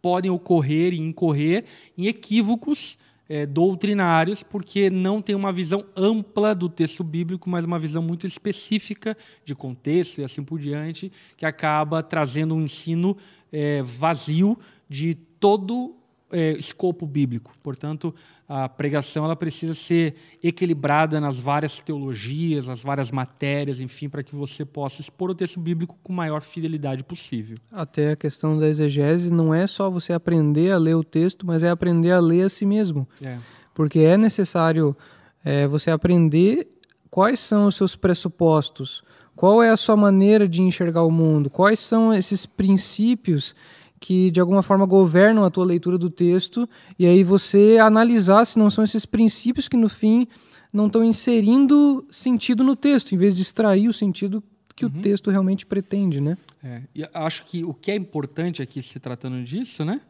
podem 0.01 0.31
ocorrer 0.31 0.94
e 0.94 0.98
incorrer 0.98 1.66
em 1.98 2.06
equívocos 2.06 2.97
eh, 3.28 3.44
doutrinários 3.44 4.43
porque 4.43 4.89
não 4.89 5.20
tem 5.20 5.36
uma 5.36 5.52
visão 5.52 5.85
ampla 5.94 6.55
do 6.55 6.70
texto 6.70 7.05
bíblico, 7.05 7.51
mas 7.51 7.66
uma 7.66 7.78
visão 7.78 8.01
muito 8.01 8.27
específica 8.27 9.14
de 9.44 9.55
contexto 9.55 10.23
e 10.23 10.24
assim 10.24 10.43
por 10.43 10.59
diante, 10.59 11.12
que 11.36 11.44
acaba 11.44 12.02
trazendo 12.02 12.55
um 12.55 12.62
ensino 12.62 13.14
eh, 13.52 13.82
vazio 13.82 14.59
de 14.89 15.14
todo 15.14 15.94
é, 16.31 16.53
escopo 16.53 17.07
bíblico. 17.07 17.53
Portanto, 17.62 18.15
a 18.48 18.69
pregação 18.69 19.24
ela 19.24 19.36
precisa 19.36 19.74
ser 19.74 20.15
equilibrada 20.43 21.20
nas 21.20 21.39
várias 21.39 21.81
teologias, 21.81 22.66
nas 22.66 22.82
várias 22.82 23.11
matérias, 23.11 23.81
enfim, 23.81 24.09
para 24.09 24.23
que 24.23 24.35
você 24.35 24.65
possa 24.65 25.01
expor 25.01 25.31
o 25.31 25.35
texto 25.35 25.61
bíblico 25.61 25.97
com 26.03 26.12
maior 26.12 26.43
fidelidade 26.43 27.05
possível. 27.05 27.57
Até 27.73 28.12
a 28.12 28.16
questão 28.16 28.59
da 28.59 28.66
exegese 28.69 29.31
não 29.31 29.55
é 29.55 29.66
só 29.66 29.90
você 29.90 30.12
aprender 30.12 30.73
a 30.73 30.78
ler 30.78 30.94
o 30.94 31.05
texto, 31.05 31.47
mas 31.47 31.62
é 31.62 31.70
aprender 31.70 32.12
a 32.12 32.20
ler 32.20 32.43
a 32.43 32.48
si 32.48 32.66
mesmo. 32.66 33.09
É. 33.23 33.39
Porque 33.74 34.01
é 34.01 34.16
necessário 34.16 34.97
é, 35.44 35.66
você 35.66 35.90
aprender 35.90 36.69
quais 37.11 37.40
são 37.40 37.66
os 37.66 37.77
seus 37.77 37.94
pressupostos, 37.94 39.03
qual 39.35 39.62
é 39.62 39.70
a 39.70 39.77
sua 39.77 39.97
maneira 39.97 40.48
de 40.48 40.62
enxergar 40.62 41.03
o 41.03 41.11
mundo, 41.11 41.51
quais 41.51 41.78
são 41.78 42.12
esses 42.12 42.47
princípios 42.47 43.55
que 44.01 44.31
de 44.31 44.40
alguma 44.40 44.62
forma 44.62 44.85
governam 44.86 45.44
a 45.44 45.51
tua 45.51 45.64
leitura 45.64 45.97
do 45.97 46.10
texto, 46.10 46.68
e 46.98 47.06
aí 47.06 47.24
você 47.24 47.78
analisar 47.78 48.44
se 48.44 48.59
não 48.59 48.70
são 48.70 48.85
esses 48.85 49.06
princípios 49.06 49.68
que 49.68 49.77
no 49.77 49.89
fim 49.89 50.27
não 50.73 50.86
estão 50.86 51.05
inserindo 51.05 52.06
sentido 52.10 52.62
no 52.62 52.77
texto, 52.77 53.14
em 53.14 53.18
vez 53.18 53.35
de 53.35 53.43
extrair 53.43 53.89
o 53.89 53.93
sentido 53.93 54.43
que 54.74 54.85
o 54.85 54.90
texto 54.90 55.31
realmente 55.31 55.64
pretende, 55.64 56.20
né? 56.20 56.36
É, 56.62 56.82
e 56.94 57.02
acho 57.14 57.47
que 57.47 57.64
o 57.64 57.73
que 57.73 57.90
é 57.90 57.94
importante 57.97 58.60
aqui 58.60 58.82
se 58.82 59.01
tratando 59.01 59.43
disso, 59.43 59.86
né? 59.86 60.02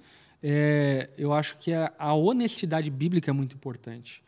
É, 0.42 1.08
eu 1.16 1.32
acho 1.32 1.56
que 1.58 1.72
a, 1.72 1.92
a 1.96 2.12
honestidade 2.14 2.90
bíblica 2.90 3.30
é 3.30 3.32
muito 3.32 3.54
importante. 3.54 4.22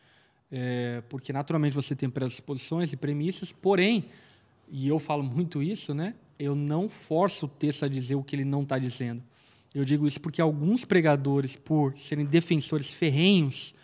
É, 0.51 1.03
porque 1.09 1.33
naturalmente 1.33 1.75
você 1.75 1.95
tem 1.95 2.09
pressuposições 2.09 2.93
e 2.93 2.97
premissas, 2.97 3.53
porém, 3.53 4.07
e 4.71 4.89
eu 4.89 4.99
falo 4.99 5.23
muito 5.23 5.63
isso, 5.63 5.93
né? 5.93 6.15
Eu 6.39 6.55
não 6.55 6.89
forço 6.89 7.47
o 7.47 7.49
texto 7.49 7.85
a 7.85 7.89
dizer 7.89 8.15
o 8.15 8.23
que 8.23 8.37
ele 8.37 8.45
não 8.45 8.63
está 8.63 8.79
dizendo. 8.79 9.23
Eu 9.75 9.85
digo 9.85 10.07
isso 10.07 10.21
porque 10.21 10.41
alguns 10.41 10.85
pregadores, 10.85 11.57
por 11.57 11.97
serem 11.97 12.25
defensores 12.25 12.93
ferrenhos 12.93 13.75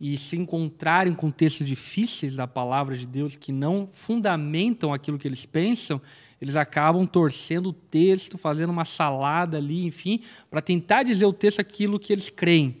e 0.00 0.16
se 0.16 0.36
encontrarem 0.36 1.14
com 1.14 1.30
textos 1.30 1.66
difíceis 1.66 2.36
da 2.36 2.46
palavra 2.46 2.96
de 2.96 3.06
Deus 3.06 3.36
que 3.36 3.52
não 3.52 3.88
fundamentam 3.92 4.92
aquilo 4.92 5.18
que 5.18 5.28
eles 5.28 5.46
pensam, 5.46 6.00
eles 6.40 6.56
acabam 6.56 7.06
torcendo 7.06 7.68
o 7.68 7.72
texto, 7.72 8.36
fazendo 8.36 8.70
uma 8.70 8.84
salada 8.84 9.58
ali, 9.58 9.86
enfim, 9.86 10.20
para 10.50 10.60
tentar 10.60 11.04
dizer 11.04 11.24
o 11.24 11.32
texto 11.32 11.60
aquilo 11.60 12.00
que 12.00 12.12
eles 12.12 12.30
creem. 12.30 12.78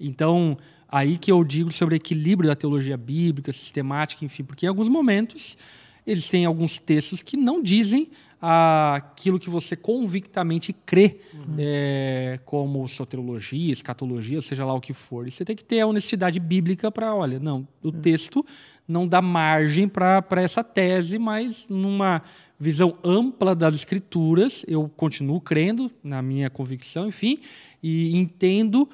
Então, 0.00 0.56
aí 0.88 1.18
que 1.18 1.30
eu 1.30 1.44
digo 1.44 1.70
sobre 1.70 1.96
equilíbrio 1.96 2.48
da 2.48 2.56
teologia 2.56 2.96
bíblica, 2.96 3.52
sistemática, 3.52 4.24
enfim, 4.24 4.42
porque 4.42 4.64
em 4.64 4.68
alguns 4.70 4.88
momentos 4.88 5.58
eles 6.06 6.28
têm 6.28 6.44
alguns 6.44 6.78
textos 6.78 7.22
que 7.22 7.36
não 7.36 7.62
dizem 7.62 8.08
aquilo 8.46 9.40
que 9.40 9.48
você 9.48 9.74
convictamente 9.74 10.70
crê, 10.72 11.18
é, 11.56 12.38
como 12.44 12.86
soteriologia, 12.86 13.72
escatologia, 13.72 14.42
seja 14.42 14.66
lá 14.66 14.74
o 14.74 14.82
que 14.82 14.92
for. 14.92 15.26
E 15.26 15.30
você 15.30 15.46
tem 15.46 15.56
que 15.56 15.64
ter 15.64 15.80
a 15.80 15.86
honestidade 15.86 16.38
bíblica 16.38 16.90
para, 16.90 17.14
olha, 17.14 17.38
não, 17.38 17.66
o 17.82 17.90
texto 17.90 18.44
não 18.86 19.08
dá 19.08 19.22
margem 19.22 19.88
para 19.88 20.22
essa 20.42 20.62
tese, 20.62 21.18
mas 21.18 21.66
numa 21.70 22.20
visão 22.60 22.98
ampla 23.02 23.54
das 23.54 23.74
escrituras, 23.74 24.62
eu 24.68 24.90
continuo 24.94 25.40
crendo 25.40 25.90
na 26.02 26.20
minha 26.20 26.50
convicção, 26.50 27.08
enfim, 27.08 27.38
e 27.82 28.14
entendo 28.14 28.86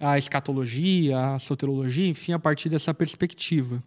a 0.00 0.18
escatologia, 0.18 1.34
a 1.34 1.38
soterologia, 1.38 2.08
enfim, 2.08 2.32
a 2.32 2.38
partir 2.38 2.68
dessa 2.68 2.92
perspectiva. 2.92 3.82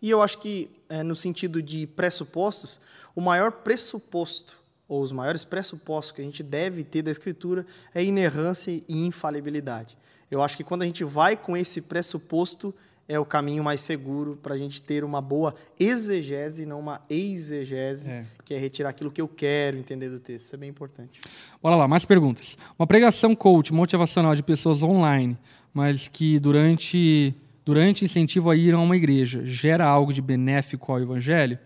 E 0.00 0.10
eu 0.10 0.20
acho 0.22 0.38
que, 0.38 0.70
é, 0.94 1.02
no 1.02 1.16
sentido 1.16 1.60
de 1.62 1.86
pressupostos, 1.86 2.80
o 3.16 3.20
maior 3.20 3.50
pressuposto, 3.50 4.56
ou 4.88 5.00
os 5.02 5.10
maiores 5.12 5.44
pressupostos 5.44 6.12
que 6.12 6.20
a 6.20 6.24
gente 6.24 6.42
deve 6.42 6.84
ter 6.84 7.02
da 7.02 7.10
Escritura 7.10 7.66
é 7.94 8.04
inerrância 8.04 8.70
e 8.70 9.06
infalibilidade. 9.06 9.96
Eu 10.30 10.42
acho 10.42 10.56
que 10.56 10.62
quando 10.64 10.82
a 10.82 10.86
gente 10.86 11.02
vai 11.04 11.36
com 11.36 11.56
esse 11.56 11.82
pressuposto, 11.82 12.72
é 13.08 13.18
o 13.18 13.24
caminho 13.24 13.62
mais 13.64 13.80
seguro 13.80 14.38
para 14.42 14.54
a 14.54 14.58
gente 14.58 14.80
ter 14.80 15.04
uma 15.04 15.20
boa 15.20 15.54
exegese 15.78 16.64
não 16.64 16.80
uma 16.80 17.02
exegese, 17.10 18.10
É. 18.10 18.24
que 18.44 18.54
é 18.54 18.58
retirar 18.58 18.90
aquilo 18.90 19.10
que 19.10 19.20
eu 19.20 19.28
quero 19.28 19.76
entender 19.76 20.08
do 20.08 20.18
texto. 20.20 20.46
Isso 20.46 20.54
é 20.54 20.58
bem 20.58 20.70
importante. 20.70 21.20
Bora 21.62 21.76
lá, 21.76 21.86
mais 21.88 22.04
perguntas. 22.04 22.56
Uma 22.78 22.86
pregação 22.86 23.34
coach 23.34 23.72
motivacional 23.74 24.34
de 24.34 24.42
pessoas 24.42 24.82
online, 24.82 25.36
mas 25.72 26.08
que 26.08 26.38
durante, 26.38 27.34
durante 27.64 28.04
incentivo 28.04 28.50
a 28.50 28.56
ir 28.56 28.74
a 28.74 28.78
uma 28.78 28.96
igreja, 28.96 29.44
gera 29.44 29.84
algo 29.84 30.12
de 30.12 30.20
benéfico 30.20 30.92
ao 30.92 31.00
evangelho? 31.00 31.58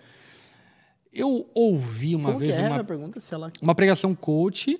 Eu 1.13 1.49
ouvi 1.55 2.15
uma 2.15 2.29
Como 2.29 2.39
vez 2.39 2.55
que 2.55 2.61
é 2.61 2.69
uma, 2.69 2.85
pergunta? 2.85 3.19
Se 3.19 3.35
ela... 3.35 3.53
uma 3.61 3.75
pregação 3.75 4.15
coach 4.15 4.79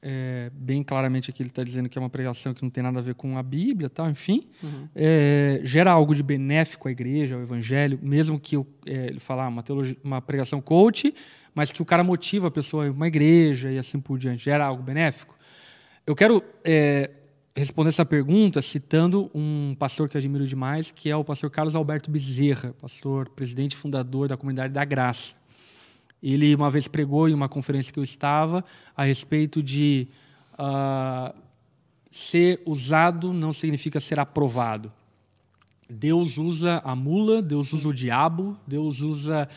é, 0.00 0.50
bem 0.54 0.82
claramente 0.82 1.30
aqui 1.30 1.42
ele 1.42 1.48
está 1.48 1.64
dizendo 1.64 1.88
que 1.88 1.98
é 1.98 2.00
uma 2.00 2.10
pregação 2.10 2.54
que 2.54 2.62
não 2.62 2.70
tem 2.70 2.82
nada 2.82 2.98
a 3.00 3.02
ver 3.02 3.14
com 3.14 3.36
a 3.36 3.42
Bíblia, 3.42 3.90
tal, 3.90 4.08
enfim, 4.08 4.46
uhum. 4.62 4.88
é, 4.94 5.60
gera 5.64 5.90
algo 5.90 6.14
de 6.14 6.22
benéfico 6.22 6.88
à 6.88 6.90
igreja, 6.90 7.34
ao 7.34 7.42
evangelho, 7.42 7.98
mesmo 8.00 8.38
que 8.38 8.56
eu, 8.56 8.66
é, 8.86 9.06
ele 9.06 9.18
falar 9.18 9.48
uma, 9.48 9.62
teologia, 9.62 9.96
uma 10.02 10.22
pregação 10.22 10.60
coach, 10.60 11.12
mas 11.54 11.72
que 11.72 11.82
o 11.82 11.84
cara 11.84 12.04
motiva 12.04 12.46
a 12.46 12.50
pessoa 12.50 12.84
a 12.84 12.86
ir 12.86 12.90
uma 12.90 13.08
igreja 13.08 13.72
e 13.72 13.78
assim 13.78 13.98
por 13.98 14.18
diante, 14.18 14.44
gera 14.44 14.64
algo 14.64 14.82
benéfico. 14.82 15.36
Eu 16.06 16.14
quero 16.14 16.42
é, 16.64 17.10
responder 17.58 17.88
essa 17.88 18.04
pergunta 18.04 18.62
citando 18.62 19.30
um 19.34 19.74
pastor 19.78 20.08
que 20.08 20.16
eu 20.16 20.18
admiro 20.18 20.46
demais, 20.46 20.90
que 20.90 21.10
é 21.10 21.16
o 21.16 21.24
pastor 21.24 21.50
Carlos 21.50 21.74
Alberto 21.74 22.10
Bezerra, 22.10 22.74
pastor, 22.80 23.28
presidente 23.30 23.72
e 23.72 23.76
fundador 23.76 24.28
da 24.28 24.36
Comunidade 24.36 24.72
da 24.72 24.84
Graça. 24.84 25.36
Ele 26.22 26.54
uma 26.54 26.70
vez 26.70 26.88
pregou 26.88 27.28
em 27.28 27.34
uma 27.34 27.48
conferência 27.48 27.92
que 27.92 27.98
eu 27.98 28.04
estava 28.04 28.64
a 28.96 29.04
respeito 29.04 29.62
de 29.62 30.08
uh, 30.54 31.34
ser 32.10 32.60
usado 32.64 33.32
não 33.32 33.52
significa 33.52 34.00
ser 34.00 34.18
aprovado. 34.18 34.92
Deus 35.88 36.36
usa 36.36 36.82
a 36.84 36.94
mula, 36.94 37.40
Deus 37.40 37.72
usa 37.72 37.88
o 37.88 37.94
diabo, 37.94 38.56
Deus 38.66 39.00
usa 39.00 39.48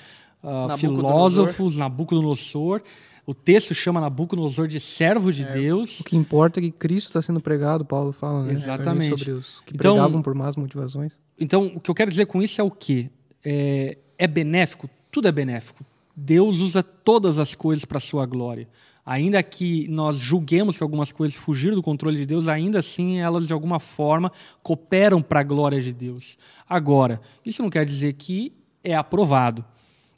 uh, 0.44 0.78
filósofos, 0.78 1.78
Nabucodonosor. 1.78 2.82
O 3.26 3.34
texto 3.34 3.74
chama 3.74 4.02
Nabucodonosor 4.02 4.68
de 4.68 4.80
servo 4.80 5.32
de 5.32 5.44
é, 5.44 5.52
Deus. 5.52 6.00
O 6.00 6.04
que 6.04 6.18
importa 6.18 6.60
é 6.60 6.64
que 6.64 6.72
Cristo 6.72 7.08
está 7.08 7.22
sendo 7.22 7.40
pregado, 7.40 7.86
Paulo 7.86 8.12
fala, 8.12 8.44
né? 8.44 8.52
Exatamente. 8.52 9.18
Sobre 9.18 9.32
os 9.32 9.62
que 9.66 9.76
então, 9.76 9.96
pregavam 9.96 10.22
por 10.22 10.34
más 10.34 10.56
motivações. 10.56 11.20
Então, 11.40 11.72
o 11.76 11.80
que 11.80 11.90
eu 11.90 11.96
quero 11.96 12.10
dizer 12.10 12.26
com 12.26 12.42
isso 12.42 12.60
é 12.60 12.64
o 12.64 12.72
quê? 12.72 13.10
É, 13.46 13.98
é 14.18 14.28
benéfico? 14.28 14.90
Tudo 15.12 15.28
é 15.28 15.32
benéfico. 15.32 15.86
Deus 16.16 16.60
usa 16.60 16.84
todas 16.84 17.40
as 17.40 17.56
coisas 17.56 17.86
para 17.86 17.98
a 17.98 18.02
sua 18.02 18.26
glória. 18.26 18.68
Ainda 19.06 19.42
que 19.42 19.88
nós 19.88 20.18
julguemos 20.18 20.78
que 20.78 20.84
algumas 20.84 21.12
coisas 21.12 21.36
fugiram 21.36 21.76
do 21.76 21.82
controle 21.82 22.18
de 22.18 22.26
Deus, 22.26 22.48
ainda 22.48 22.80
assim 22.80 23.20
elas 23.20 23.48
de 23.48 23.54
alguma 23.54 23.80
forma 23.80 24.32
cooperam 24.62 25.22
para 25.22 25.40
a 25.40 25.44
glória 25.44 25.82
de 25.82 25.92
Deus. 25.92 26.38
Agora, 26.70 27.20
isso 27.44 27.64
não 27.64 27.70
quer 27.70 27.84
dizer 27.84 28.14
que 28.14 28.54
é 28.84 28.96
aprovado. 28.96 29.66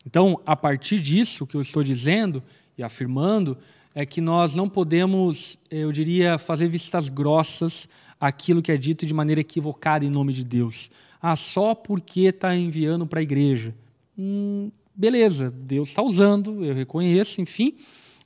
Então, 0.05 0.39
a 0.45 0.55
partir 0.55 0.99
disso 0.99 1.47
que 1.47 1.55
eu 1.55 1.61
estou 1.61 1.81
dizendo 1.81 2.43
e 2.77 2.83
afirmando, 2.83 3.57
é 3.95 4.05
que 4.05 4.21
nós 4.21 4.55
não 4.55 4.67
podemos, 4.67 5.57
eu 5.69 5.91
diria, 5.91 6.37
fazer 6.37 6.67
vistas 6.67 7.09
grossas 7.09 7.87
aquilo 8.19 8.61
que 8.61 8.71
é 8.71 8.77
dito 8.77 9.05
de 9.05 9.13
maneira 9.13 9.41
equivocada 9.41 10.05
em 10.05 10.09
nome 10.09 10.33
de 10.33 10.43
Deus. 10.43 10.89
Ah, 11.21 11.35
só 11.35 11.75
porque 11.75 12.21
está 12.21 12.55
enviando 12.55 13.05
para 13.05 13.19
a 13.19 13.23
igreja. 13.23 13.75
Hum, 14.17 14.71
beleza, 14.95 15.51
Deus 15.51 15.89
está 15.89 16.01
usando, 16.01 16.63
eu 16.63 16.73
reconheço, 16.73 17.41
enfim, 17.41 17.75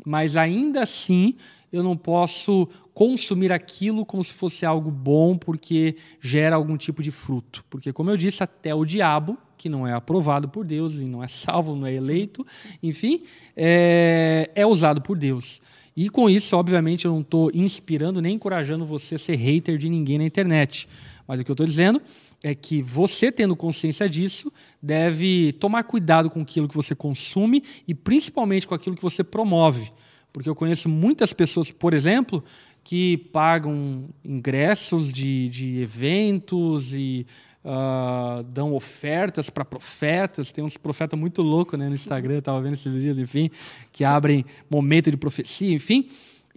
mas 0.06 0.38
ainda 0.38 0.84
assim 0.84 1.36
eu 1.72 1.84
não 1.84 1.98
posso 1.98 2.68
consumir 2.94 3.52
aquilo 3.52 4.06
como 4.06 4.24
se 4.24 4.34
fosse 4.34 4.65
algo 4.65 4.90
bom 4.90 5.38
porque 5.38 5.95
gera 6.19 6.56
algum 6.56 6.78
tipo 6.78 7.03
de 7.03 7.11
fruto. 7.11 7.64
Porque, 7.69 7.91
como 7.91 8.10
eu 8.10 8.18
disse, 8.18 8.44
até 8.44 8.74
o 8.74 8.86
diabo, 8.86 9.38
que 9.58 9.68
não 9.68 9.88
é 9.88 9.94
aprovado 9.94 10.48
por 10.48 10.66
Deus 10.66 10.96
e 10.96 11.06
não 11.06 11.24
é 11.24 11.28
salvo, 11.28 11.76
não 11.76 11.88
é 11.88 11.94
eleito, 11.94 12.46
enfim, 12.82 13.22
é, 13.56 14.50
é 14.54 14.66
usado 14.66 15.02
por 15.02 15.18
Deus. 15.18 15.62
E 15.96 16.10
com 16.10 16.30
isso, 16.30 16.56
obviamente, 16.56 17.06
eu 17.06 17.12
não 17.12 17.22
estou 17.22 17.50
inspirando 17.54 18.22
nem 18.22 18.36
encorajando 18.36 18.86
você 18.86 19.16
a 19.16 19.18
ser 19.18 19.36
hater 19.36 19.80
de 19.80 19.90
ninguém 19.90 20.20
na 20.20 20.26
internet. 20.26 20.88
Mas 21.28 21.40
o 21.40 21.44
que 21.44 21.50
eu 21.50 21.54
estou 21.56 21.66
dizendo 21.66 22.00
é 22.44 22.54
que 22.54 22.84
você, 22.84 23.32
tendo 23.32 23.56
consciência 23.56 24.08
disso, 24.08 24.54
deve 24.80 25.54
tomar 25.54 25.84
cuidado 25.86 26.30
com 26.30 26.42
aquilo 26.42 26.68
que 26.68 26.76
você 26.76 26.94
consome 26.94 27.64
e 27.88 27.96
principalmente 27.96 28.68
com 28.68 28.76
aquilo 28.76 28.96
que 28.96 29.02
você 29.02 29.24
promove. 29.24 29.92
Porque 30.32 30.48
eu 30.48 30.54
conheço 30.54 30.88
muitas 30.88 31.34
pessoas, 31.34 31.72
por 31.72 31.96
exemplo, 31.96 32.44
que 32.84 33.18
pagam 33.18 34.08
ingressos 34.24 35.12
de, 35.12 35.50
de 35.50 35.80
eventos 35.80 36.94
e 36.94 37.26
uh, 37.64 38.44
dão 38.44 38.74
ofertas 38.74 39.50
para 39.50 39.66
profetas. 39.66 40.52
Tem 40.52 40.64
uns 40.64 40.78
profetas 40.78 41.20
muito 41.20 41.42
loucos 41.42 41.78
né, 41.78 41.88
no 41.88 41.96
Instagram, 41.96 42.40
estava 42.40 42.62
vendo 42.62 42.74
esses 42.74 43.02
dias, 43.02 43.18
enfim, 43.18 43.50
que 43.92 44.04
abrem 44.04 44.46
momento 44.70 45.12
de 45.12 45.18
profecia, 45.18 45.74
enfim 45.74 46.08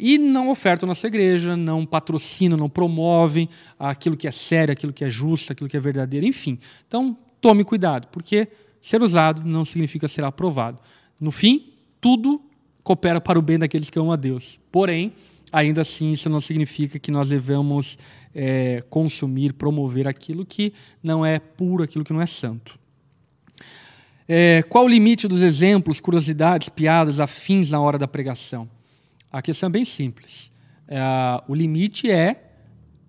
e 0.02 0.16
não 0.16 0.48
ofertam 0.48 0.86
na 0.86 0.94
sua 0.94 1.08
igreja, 1.08 1.54
não 1.54 1.84
patrocinam, 1.84 2.56
não 2.56 2.70
promovem 2.70 3.50
aquilo 3.78 4.16
que 4.16 4.26
é 4.26 4.30
sério, 4.30 4.72
aquilo 4.72 4.94
que 4.94 5.04
é 5.04 5.10
justo, 5.10 5.52
aquilo 5.52 5.68
que 5.68 5.76
é 5.76 5.80
verdadeiro, 5.80 6.24
enfim. 6.24 6.58
Então, 6.88 7.14
tome 7.38 7.64
cuidado, 7.64 8.08
porque 8.08 8.48
ser 8.80 9.02
usado 9.02 9.44
não 9.44 9.62
significa 9.62 10.08
ser 10.08 10.24
aprovado. 10.24 10.78
No 11.20 11.30
fim, 11.30 11.74
tudo 12.00 12.40
coopera 12.82 13.20
para 13.20 13.38
o 13.38 13.42
bem 13.42 13.58
daqueles 13.58 13.90
que 13.90 13.98
amam 13.98 14.10
a 14.10 14.16
Deus. 14.16 14.58
Porém, 14.72 15.12
ainda 15.52 15.80
assim, 15.80 16.12
isso 16.12 16.28
não 16.28 16.40
significa 16.40 16.98
que 16.98 17.10
nós 17.10 17.28
devemos 17.28 17.98
é, 18.34 18.82
consumir, 18.88 19.52
promover 19.52 20.06
aquilo 20.06 20.44
que 20.44 20.72
não 21.02 21.24
é 21.24 21.38
puro, 21.38 21.82
aquilo 21.82 22.04
que 22.04 22.12
não 22.12 22.20
é 22.20 22.26
santo. 22.26 22.78
É, 24.28 24.62
qual 24.68 24.84
o 24.84 24.88
limite 24.88 25.26
dos 25.26 25.42
exemplos, 25.42 25.98
curiosidades, 25.98 26.68
piadas, 26.68 27.18
afins 27.18 27.72
na 27.72 27.80
hora 27.80 27.98
da 27.98 28.06
pregação? 28.06 28.68
A 29.32 29.42
questão 29.42 29.66
é 29.66 29.70
bem 29.70 29.84
simples. 29.84 30.52
É, 30.86 31.00
o 31.48 31.54
limite 31.54 32.10
é 32.10 32.52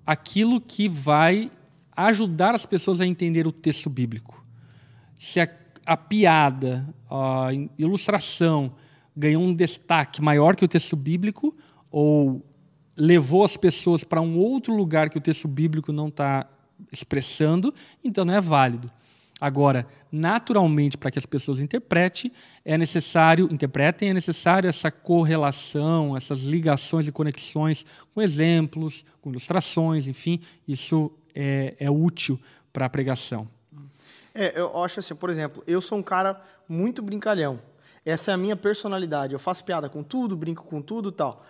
aquilo 0.05 0.59
que 0.59 0.89
vai 0.89 1.51
ajudar 1.95 2.55
as 2.55 2.65
pessoas 2.65 3.01
a 3.01 3.05
entender 3.05 3.45
o 3.45 3.51
texto 3.51 3.89
bíblico. 3.89 4.43
Se 5.17 5.39
a, 5.39 5.47
a 5.85 5.95
piada, 5.95 6.87
a 7.09 7.49
ilustração 7.77 8.73
ganhou 9.15 9.43
um 9.43 9.53
destaque 9.53 10.21
maior 10.21 10.55
que 10.55 10.65
o 10.65 10.67
texto 10.67 10.95
bíblico, 10.95 11.55
ou 11.91 12.43
levou 12.95 13.43
as 13.43 13.57
pessoas 13.57 14.03
para 14.03 14.21
um 14.21 14.37
outro 14.37 14.75
lugar 14.75 15.09
que 15.09 15.17
o 15.17 15.21
texto 15.21 15.47
bíblico 15.47 15.91
não 15.91 16.07
está 16.07 16.47
expressando, 16.91 17.73
então 18.03 18.25
não 18.25 18.33
é 18.33 18.41
válido. 18.41 18.89
Agora, 19.39 19.87
naturalmente, 20.11 20.97
para 20.97 21.09
que 21.09 21.17
as 21.17 21.25
pessoas 21.25 21.59
interpretem, 21.59 22.31
é 22.63 22.77
necessário, 22.77 23.49
interpretem, 23.51 24.09
é 24.09 24.13
necessário 24.13 24.69
essa 24.69 24.91
correlação, 24.91 26.15
essas 26.15 26.43
ligações 26.43 27.07
e 27.07 27.11
conexões 27.11 27.83
com 28.13 28.21
exemplos, 28.21 29.03
com 29.19 29.31
ilustrações, 29.31 30.07
enfim, 30.07 30.39
isso 30.67 31.11
é, 31.33 31.75
é 31.79 31.89
útil 31.89 32.39
para 32.71 32.85
a 32.85 32.89
pregação. 32.89 33.47
É, 34.33 34.59
eu 34.59 34.81
acho 34.83 34.99
assim, 34.99 35.15
por 35.15 35.29
exemplo, 35.29 35.63
eu 35.65 35.81
sou 35.81 35.97
um 35.97 36.03
cara 36.03 36.39
muito 36.69 37.01
brincalhão. 37.01 37.59
Essa 38.05 38.31
é 38.31 38.33
a 38.33 38.37
minha 38.37 38.55
personalidade. 38.55 39.33
Eu 39.33 39.39
faço 39.39 39.63
piada 39.63 39.89
com 39.89 40.03
tudo, 40.03 40.37
brinco 40.37 40.63
com 40.63 40.81
tudo, 40.81 41.11
tal. 41.11 41.43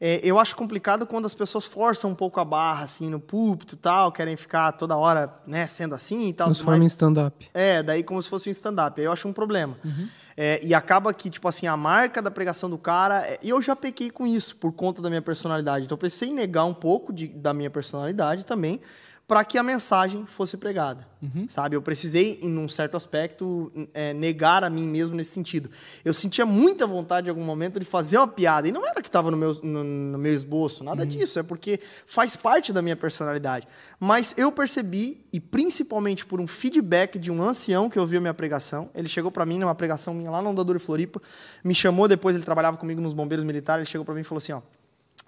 É, 0.00 0.20
eu 0.22 0.38
acho 0.38 0.54
complicado 0.54 1.06
quando 1.06 1.24
as 1.24 1.34
pessoas 1.34 1.64
forçam 1.64 2.10
um 2.10 2.14
pouco 2.14 2.38
a 2.38 2.44
barra, 2.44 2.84
assim, 2.84 3.08
no 3.08 3.18
púlpito 3.18 3.74
e 3.74 3.78
tal, 3.78 4.12
querem 4.12 4.36
ficar 4.36 4.72
toda 4.72 4.96
hora, 4.96 5.32
né, 5.46 5.66
sendo 5.66 5.94
assim 5.94 6.28
e 6.28 6.32
tal. 6.32 6.48
Transforma 6.48 6.84
em 6.84 6.86
stand-up. 6.86 7.48
É, 7.54 7.82
daí 7.82 8.02
como 8.02 8.20
se 8.20 8.28
fosse 8.28 8.48
um 8.48 8.52
stand-up. 8.52 9.00
Aí 9.00 9.06
eu 9.06 9.12
acho 9.12 9.26
um 9.26 9.32
problema. 9.32 9.76
Uhum. 9.84 10.08
É, 10.36 10.62
e 10.62 10.74
acaba 10.74 11.14
que, 11.14 11.30
tipo 11.30 11.48
assim, 11.48 11.66
a 11.66 11.76
marca 11.76 12.20
da 12.20 12.30
pregação 12.30 12.68
do 12.68 12.76
cara... 12.76 13.26
É, 13.26 13.38
e 13.42 13.48
eu 13.48 13.60
já 13.62 13.74
pequei 13.74 14.10
com 14.10 14.26
isso, 14.26 14.56
por 14.56 14.70
conta 14.72 15.00
da 15.00 15.08
minha 15.08 15.22
personalidade. 15.22 15.86
Então 15.86 15.94
eu 15.96 15.98
precisei 15.98 16.30
negar 16.30 16.64
um 16.66 16.74
pouco 16.74 17.10
de, 17.10 17.28
da 17.28 17.54
minha 17.54 17.70
personalidade 17.70 18.44
também, 18.44 18.80
para 19.26 19.44
que 19.44 19.58
a 19.58 19.62
mensagem 19.62 20.24
fosse 20.24 20.56
pregada, 20.56 21.04
uhum. 21.20 21.48
sabe? 21.48 21.74
Eu 21.74 21.82
precisei, 21.82 22.38
em 22.42 22.56
um 22.56 22.68
certo 22.68 22.96
aspecto, 22.96 23.72
é, 23.92 24.14
negar 24.14 24.62
a 24.62 24.70
mim 24.70 24.86
mesmo 24.86 25.16
nesse 25.16 25.30
sentido. 25.30 25.68
Eu 26.04 26.14
sentia 26.14 26.46
muita 26.46 26.86
vontade, 26.86 27.26
em 27.26 27.30
algum 27.30 27.42
momento, 27.42 27.80
de 27.80 27.84
fazer 27.84 28.18
uma 28.18 28.28
piada, 28.28 28.68
e 28.68 28.72
não 28.72 28.86
era 28.86 29.02
que 29.02 29.08
estava 29.08 29.28
no 29.28 29.36
meu, 29.36 29.52
no, 29.64 29.82
no, 29.82 30.18
meu 30.18 30.32
esboço, 30.32 30.84
nada 30.84 31.02
uhum. 31.02 31.08
disso, 31.08 31.40
é 31.40 31.42
porque 31.42 31.80
faz 32.06 32.36
parte 32.36 32.72
da 32.72 32.80
minha 32.80 32.94
personalidade. 32.94 33.66
Mas 33.98 34.32
eu 34.38 34.52
percebi, 34.52 35.26
e 35.32 35.40
principalmente 35.40 36.24
por 36.24 36.40
um 36.40 36.46
feedback 36.46 37.18
de 37.18 37.32
um 37.32 37.42
ancião 37.42 37.90
que 37.90 37.98
ouviu 37.98 38.18
a 38.18 38.20
minha 38.20 38.34
pregação, 38.34 38.90
ele 38.94 39.08
chegou 39.08 39.32
para 39.32 39.44
mim 39.44 39.58
numa 39.58 39.74
pregação 39.74 40.14
minha 40.14 40.30
lá 40.30 40.40
no 40.40 40.50
Andador 40.50 40.78
Floripa, 40.78 41.20
me 41.64 41.74
chamou, 41.74 42.06
depois 42.06 42.36
ele 42.36 42.44
trabalhava 42.44 42.76
comigo 42.76 43.00
nos 43.00 43.12
bombeiros 43.12 43.44
militares, 43.44 43.80
ele 43.80 43.90
chegou 43.90 44.04
para 44.04 44.14
mim 44.14 44.20
e 44.20 44.24
falou 44.24 44.38
assim, 44.38 44.52
ó, 44.52 44.62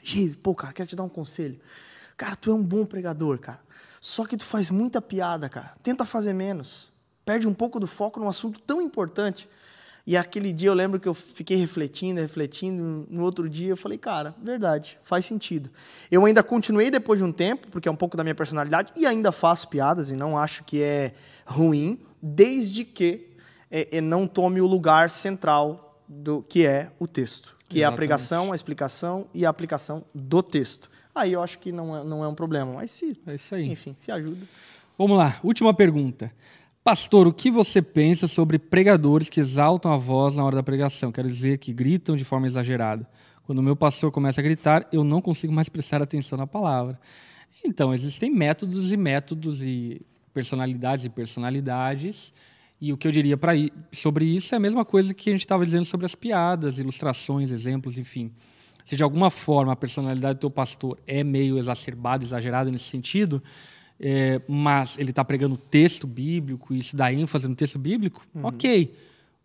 Giz, 0.00 0.36
pô, 0.36 0.54
cara, 0.54 0.72
quero 0.72 0.88
te 0.88 0.94
dar 0.94 1.02
um 1.02 1.08
conselho. 1.08 1.58
Cara, 2.16 2.36
tu 2.36 2.50
é 2.50 2.54
um 2.54 2.64
bom 2.64 2.84
pregador, 2.84 3.38
cara. 3.38 3.68
Só 4.00 4.24
que 4.24 4.36
tu 4.36 4.44
faz 4.44 4.70
muita 4.70 5.00
piada, 5.00 5.48
cara. 5.48 5.72
Tenta 5.82 6.04
fazer 6.04 6.32
menos. 6.32 6.92
Perde 7.24 7.46
um 7.46 7.54
pouco 7.54 7.78
do 7.78 7.86
foco 7.86 8.20
num 8.20 8.28
assunto 8.28 8.60
tão 8.60 8.80
importante. 8.80 9.48
E 10.06 10.16
aquele 10.16 10.54
dia 10.54 10.70
eu 10.70 10.74
lembro 10.74 10.98
que 10.98 11.06
eu 11.06 11.12
fiquei 11.12 11.56
refletindo, 11.58 12.18
refletindo. 12.18 13.06
No 13.10 13.22
outro 13.22 13.46
dia 13.46 13.68
eu 13.68 13.76
falei, 13.76 13.98
cara, 13.98 14.34
verdade, 14.42 14.98
faz 15.04 15.26
sentido. 15.26 15.68
Eu 16.10 16.24
ainda 16.24 16.42
continuei 16.42 16.90
depois 16.90 17.18
de 17.18 17.24
um 17.24 17.30
tempo, 17.30 17.68
porque 17.68 17.86
é 17.86 17.92
um 17.92 17.96
pouco 17.96 18.16
da 18.16 18.24
minha 18.24 18.34
personalidade, 18.34 18.90
e 18.96 19.04
ainda 19.04 19.30
faço 19.30 19.68
piadas, 19.68 20.08
e 20.08 20.16
não 20.16 20.38
acho 20.38 20.64
que 20.64 20.82
é 20.82 21.12
ruim, 21.44 22.00
desde 22.22 22.86
que 22.86 23.36
é, 23.70 23.98
é 23.98 24.00
não 24.00 24.26
tome 24.26 24.62
o 24.62 24.66
lugar 24.66 25.10
central 25.10 26.02
do 26.08 26.42
que 26.42 26.64
é 26.64 26.90
o 26.98 27.06
texto, 27.06 27.54
que 27.68 27.80
Exatamente. 27.80 27.82
é 27.82 27.86
a 27.86 27.92
pregação, 27.92 28.52
a 28.52 28.54
explicação 28.54 29.28
e 29.34 29.44
a 29.44 29.50
aplicação 29.50 30.06
do 30.14 30.42
texto 30.42 30.88
aí 31.19 31.32
eu 31.32 31.43
acho 31.43 31.59
que 31.59 31.73
não 31.73 31.97
é, 31.97 32.05
não 32.05 32.24
é 32.24 32.28
um 32.28 32.35
problema. 32.35 32.73
Mas 32.74 32.90
se, 32.90 33.19
é 33.27 33.35
isso 33.35 33.55
aí. 33.55 33.70
enfim, 33.70 33.95
se 33.99 34.11
ajuda. 34.11 34.47
Vamos 34.97 35.16
lá, 35.16 35.39
última 35.43 35.73
pergunta. 35.74 36.32
Pastor, 36.82 37.27
o 37.27 37.32
que 37.32 37.51
você 37.51 37.82
pensa 37.82 38.27
sobre 38.27 38.59
pregadores 38.59 39.28
que 39.28 39.40
exaltam 39.40 39.93
a 39.93 39.97
voz 39.97 40.36
na 40.36 40.45
hora 40.45 40.57
da 40.57 40.62
pregação? 40.62 41.12
Quero 41.12 41.28
dizer, 41.28 41.59
que 41.59 41.73
gritam 41.73 42.16
de 42.16 42.24
forma 42.24 42.47
exagerada. 42.47 43.07
Quando 43.45 43.59
o 43.59 43.62
meu 43.62 43.77
pastor 43.77 44.11
começa 44.11 44.40
a 44.40 44.45
gritar, 44.45 44.89
eu 44.93 45.05
não 45.05 45.20
consigo 45.20 45.53
mais 45.53 45.69
prestar 45.69 46.03
atenção 46.03 46.39
na 46.39 46.47
palavra. 46.47 46.99
Então, 47.65 47.93
existem 47.93 48.31
métodos 48.31 48.93
e 48.93 48.97
métodos 48.97 49.62
e 49.62 50.01
personalidades 50.32 51.05
e 51.05 51.09
personalidades. 51.09 52.32
E 52.81 52.93
o 52.93 52.97
que 52.97 53.09
eu 53.09 53.12
diria 53.12 53.36
para 53.36 53.53
sobre 53.93 54.24
isso 54.24 54.55
é 54.55 54.57
a 54.57 54.61
mesma 54.61 54.85
coisa 54.85 55.12
que 55.12 55.28
a 55.28 55.32
gente 55.32 55.40
estava 55.40 55.65
dizendo 55.65 55.85
sobre 55.85 56.07
as 56.07 56.15
piadas, 56.15 56.78
ilustrações, 56.78 57.51
exemplos, 57.51 57.99
enfim. 57.99 58.32
Se 58.89 58.97
de 58.97 59.02
alguma 59.02 59.31
forma 59.31 59.70
a 59.70 59.77
personalidade 59.77 60.39
do 60.39 60.40
teu 60.40 60.51
pastor 60.51 60.98
é 61.06 61.23
meio 61.23 61.59
exacerbada, 61.59 62.24
exagerada 62.24 62.70
nesse 62.70 62.86
sentido, 62.86 63.43
é, 64.01 64.40
mas 64.48 64.97
ele 64.97 65.10
está 65.10 65.23
pregando 65.23 65.59
texto 65.59 66.06
bíblico 66.06 66.73
e 66.73 66.78
isso 66.78 66.97
dá 66.97 67.12
ênfase 67.12 67.47
no 67.47 67.55
texto 67.55 67.78
bíblico, 67.78 68.27
uhum. 68.35 68.47
ok. 68.47 68.97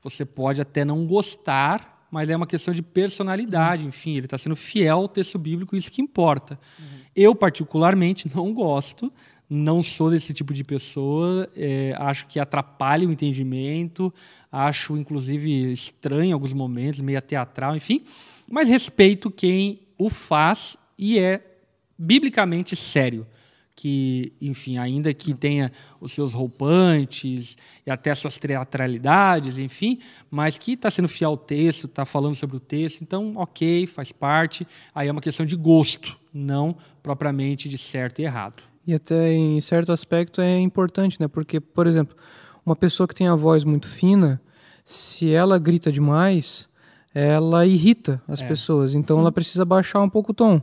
Você 0.01 0.23
pode 0.23 0.61
até 0.61 0.85
não 0.85 1.05
gostar, 1.05 2.07
mas 2.09 2.29
é 2.29 2.37
uma 2.37 2.47
questão 2.47 2.73
de 2.73 2.81
personalidade, 2.81 3.83
uhum. 3.83 3.89
enfim, 3.89 4.15
ele 4.15 4.27
está 4.27 4.37
sendo 4.37 4.55
fiel 4.55 4.99
ao 4.99 5.09
texto 5.09 5.37
bíblico, 5.37 5.75
isso 5.75 5.91
que 5.91 6.01
importa. 6.01 6.57
Uhum. 6.79 6.85
Eu, 7.13 7.35
particularmente, 7.35 8.33
não 8.33 8.53
gosto, 8.53 9.11
não 9.49 9.83
sou 9.83 10.09
desse 10.09 10.33
tipo 10.33 10.53
de 10.53 10.63
pessoa, 10.63 11.49
é, 11.57 11.93
acho 11.99 12.27
que 12.27 12.39
atrapalha 12.39 13.05
o 13.05 13.11
entendimento, 13.11 14.13
acho, 14.49 14.95
inclusive, 14.95 15.69
estranho 15.69 16.29
em 16.29 16.31
alguns 16.31 16.53
momentos, 16.53 17.01
meio 17.01 17.21
teatral, 17.21 17.75
enfim, 17.75 18.05
mas 18.53 18.69
respeito 18.69 19.31
quem 19.31 19.81
o 19.97 20.11
faz 20.11 20.77
e 20.95 21.17
é 21.17 21.41
biblicamente 21.97 22.75
sério 22.75 23.25
que, 23.75 24.31
enfim, 24.39 24.77
ainda 24.77 25.11
que 25.11 25.33
tenha 25.33 25.71
os 25.99 26.11
seus 26.11 26.35
roupantes 26.35 27.57
e 27.83 27.89
até 27.89 28.13
suas 28.13 28.37
teatralidades, 28.37 29.57
enfim, 29.57 29.97
mas 30.29 30.55
que 30.55 30.73
está 30.73 30.91
sendo 30.91 31.07
fiel 31.07 31.31
ao 31.31 31.37
texto, 31.37 31.87
está 31.87 32.05
falando 32.05 32.35
sobre 32.35 32.55
o 32.55 32.59
texto, 32.59 33.01
então, 33.01 33.33
ok, 33.37 33.87
faz 33.87 34.11
parte. 34.11 34.67
Aí 34.93 35.07
é 35.07 35.11
uma 35.11 35.19
questão 35.19 35.47
de 35.47 35.55
gosto, 35.55 36.15
não 36.31 36.77
propriamente 37.01 37.67
de 37.67 37.77
certo 37.79 38.19
e 38.19 38.25
errado. 38.25 38.61
E 38.85 38.93
até 38.93 39.33
em 39.33 39.59
certo 39.61 39.91
aspecto 39.91 40.41
é 40.41 40.59
importante, 40.59 41.19
né? 41.19 41.27
Porque, 41.27 41.59
por 41.59 41.87
exemplo, 41.87 42.15
uma 42.63 42.75
pessoa 42.75 43.07
que 43.07 43.15
tem 43.15 43.27
a 43.27 43.35
voz 43.35 43.63
muito 43.63 43.87
fina, 43.87 44.39
se 44.85 45.33
ela 45.33 45.57
grita 45.57 45.91
demais, 45.91 46.69
ela 47.13 47.65
irrita 47.65 48.21
as 48.27 48.41
é. 48.41 48.47
pessoas. 48.47 48.93
Então, 48.93 49.19
ela 49.19 49.31
precisa 49.31 49.63
baixar 49.63 50.01
um 50.01 50.09
pouco 50.09 50.31
o 50.31 50.35
tom 50.35 50.61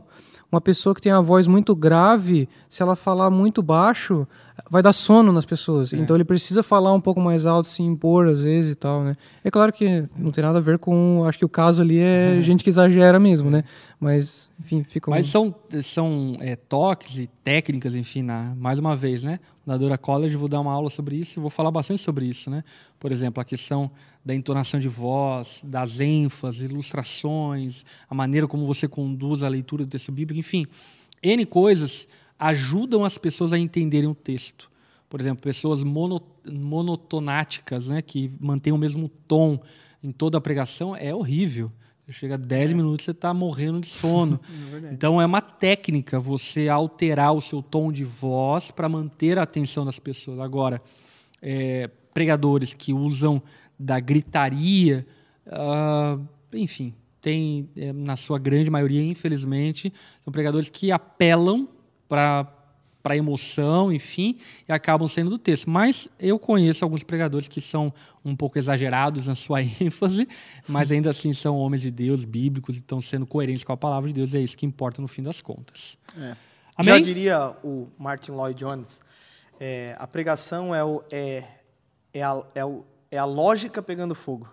uma 0.51 0.59
pessoa 0.59 0.93
que 0.93 1.01
tem 1.01 1.11
a 1.11 1.21
voz 1.21 1.47
muito 1.47 1.73
grave, 1.73 2.49
se 2.69 2.83
ela 2.83 2.95
falar 2.95 3.29
muito 3.29 3.63
baixo, 3.63 4.27
vai 4.69 4.81
dar 4.81 4.93
sono 4.93 5.31
nas 5.31 5.45
pessoas. 5.45 5.93
É. 5.93 5.97
Então 5.97 6.15
ele 6.15 6.23
precisa 6.23 6.63
falar 6.63 6.93
um 6.93 7.01
pouco 7.01 7.19
mais 7.19 7.45
alto, 7.45 7.67
se 7.67 7.81
impor 7.81 8.27
às 8.27 8.41
vezes 8.41 8.73
e 8.73 8.75
tal, 8.75 9.03
né? 9.03 9.15
É 9.43 9.51
claro 9.51 9.71
que 9.71 10.05
não 10.17 10.31
tem 10.31 10.43
nada 10.43 10.57
a 10.57 10.61
ver 10.61 10.77
com, 10.77 11.23
acho 11.25 11.37
que 11.37 11.45
o 11.45 11.49
caso 11.49 11.81
ali 11.81 11.99
é, 11.99 12.37
é. 12.37 12.41
gente 12.41 12.63
que 12.63 12.69
exagera 12.69 13.19
mesmo, 13.19 13.49
né? 13.49 13.63
Mas, 13.99 14.49
enfim, 14.59 14.83
fica 14.83 15.11
Mas 15.11 15.27
são, 15.27 15.53
são 15.81 16.35
é, 16.39 16.55
toques 16.55 17.19
e 17.19 17.27
técnicas, 17.43 17.95
enfim, 17.95 18.23
na, 18.23 18.55
mais 18.55 18.79
uma 18.79 18.95
vez, 18.95 19.23
né? 19.23 19.39
Na 19.65 19.77
Dora 19.77 19.97
College 19.97 20.35
vou 20.35 20.47
dar 20.47 20.59
uma 20.59 20.71
aula 20.71 20.89
sobre 20.89 21.15
isso 21.15 21.39
e 21.39 21.41
vou 21.41 21.49
falar 21.49 21.69
bastante 21.69 22.01
sobre 22.01 22.25
isso, 22.25 22.49
né? 22.49 22.63
Por 22.99 23.11
exemplo, 23.11 23.41
a 23.41 23.45
questão 23.45 23.91
da 24.23 24.33
entonação 24.33 24.79
de 24.79 24.87
voz, 24.87 25.61
das 25.65 25.99
ênfases, 25.99 26.61
ilustrações, 26.61 27.83
a 28.09 28.15
maneira 28.15 28.47
como 28.47 28.65
você 28.65 28.87
conduz 28.87 29.43
a 29.43 29.47
leitura 29.47 29.83
do 29.85 29.89
texto 29.89 30.11
bíblico, 30.11 30.39
enfim, 30.39 30.65
N 31.23 31.45
coisas 31.45 32.07
ajudam 32.41 33.05
as 33.05 33.19
pessoas 33.19 33.53
a 33.53 33.59
entenderem 33.59 34.09
o 34.09 34.15
texto. 34.15 34.71
Por 35.07 35.21
exemplo, 35.21 35.43
pessoas 35.43 35.83
mono, 35.83 36.19
monotonáticas, 36.51 37.89
né, 37.89 38.01
que 38.01 38.31
mantêm 38.39 38.73
o 38.73 38.77
mesmo 38.77 39.07
tom 39.27 39.61
em 40.03 40.11
toda 40.11 40.39
a 40.39 40.41
pregação, 40.41 40.95
é 40.95 41.13
horrível. 41.13 41.71
Chega 42.09 42.33
a 42.33 42.37
10 42.37 42.71
é. 42.71 42.73
minutos 42.73 43.05
você 43.05 43.11
está 43.11 43.33
morrendo 43.33 43.79
de 43.79 43.87
sono. 43.87 44.39
É 44.83 44.93
então 44.93 45.21
é 45.21 45.25
uma 45.25 45.41
técnica 45.41 46.19
você 46.19 46.67
alterar 46.67 47.33
o 47.33 47.41
seu 47.41 47.61
tom 47.61 47.91
de 47.91 48.03
voz 48.03 48.71
para 48.71 48.89
manter 48.89 49.37
a 49.37 49.43
atenção 49.43 49.85
das 49.85 49.99
pessoas. 49.99 50.39
Agora, 50.39 50.81
é, 51.41 51.89
pregadores 52.13 52.73
que 52.73 52.91
usam 52.91 53.41
da 53.79 53.99
gritaria, 53.99 55.05
uh, 55.47 56.25
enfim, 56.53 56.93
tem, 57.21 57.69
é, 57.77 57.93
na 57.93 58.15
sua 58.15 58.39
grande 58.39 58.69
maioria, 58.69 59.03
infelizmente, 59.03 59.93
são 60.21 60.33
pregadores 60.33 60.69
que 60.69 60.91
apelam 60.91 61.69
para 62.11 62.45
para 63.01 63.17
emoção, 63.17 63.91
enfim, 63.91 64.37
e 64.67 64.71
acabam 64.71 65.07
sendo 65.07 65.31
do 65.31 65.37
texto. 65.39 65.69
Mas 65.69 66.07
eu 66.19 66.37
conheço 66.37 66.85
alguns 66.85 67.01
pregadores 67.01 67.47
que 67.47 67.59
são 67.59 67.91
um 68.23 68.35
pouco 68.35 68.59
exagerados 68.59 69.27
na 69.27 69.33
sua 69.33 69.63
ênfase, 69.81 70.27
mas 70.67 70.91
ainda 70.91 71.09
assim 71.09 71.33
são 71.33 71.57
homens 71.57 71.81
de 71.81 71.89
Deus, 71.89 72.23
bíblicos, 72.23 72.75
e 72.75 72.79
estão 72.79 73.01
sendo 73.01 73.25
coerentes 73.25 73.63
com 73.63 73.73
a 73.73 73.77
palavra 73.77 74.07
de 74.07 74.13
Deus, 74.13 74.35
e 74.35 74.37
é 74.37 74.41
isso 74.41 74.55
que 74.55 74.67
importa 74.67 75.01
no 75.01 75.07
fim 75.07 75.23
das 75.23 75.41
contas. 75.41 75.97
É. 76.15 76.35
Já 76.83 76.99
diria 76.99 77.55
o 77.63 77.87
Martin 77.97 78.33
Lloyd 78.33 78.59
Jones, 78.59 79.01
é, 79.59 79.95
a 79.97 80.05
pregação 80.05 80.73
é, 80.73 80.83
o, 80.83 81.03
é, 81.11 81.43
é, 82.13 82.21
a, 82.21 82.43
é 82.53 82.65
o, 82.65 82.85
é 83.09 83.17
a 83.17 83.25
lógica 83.25 83.81
pegando 83.81 84.13
fogo. 84.13 84.47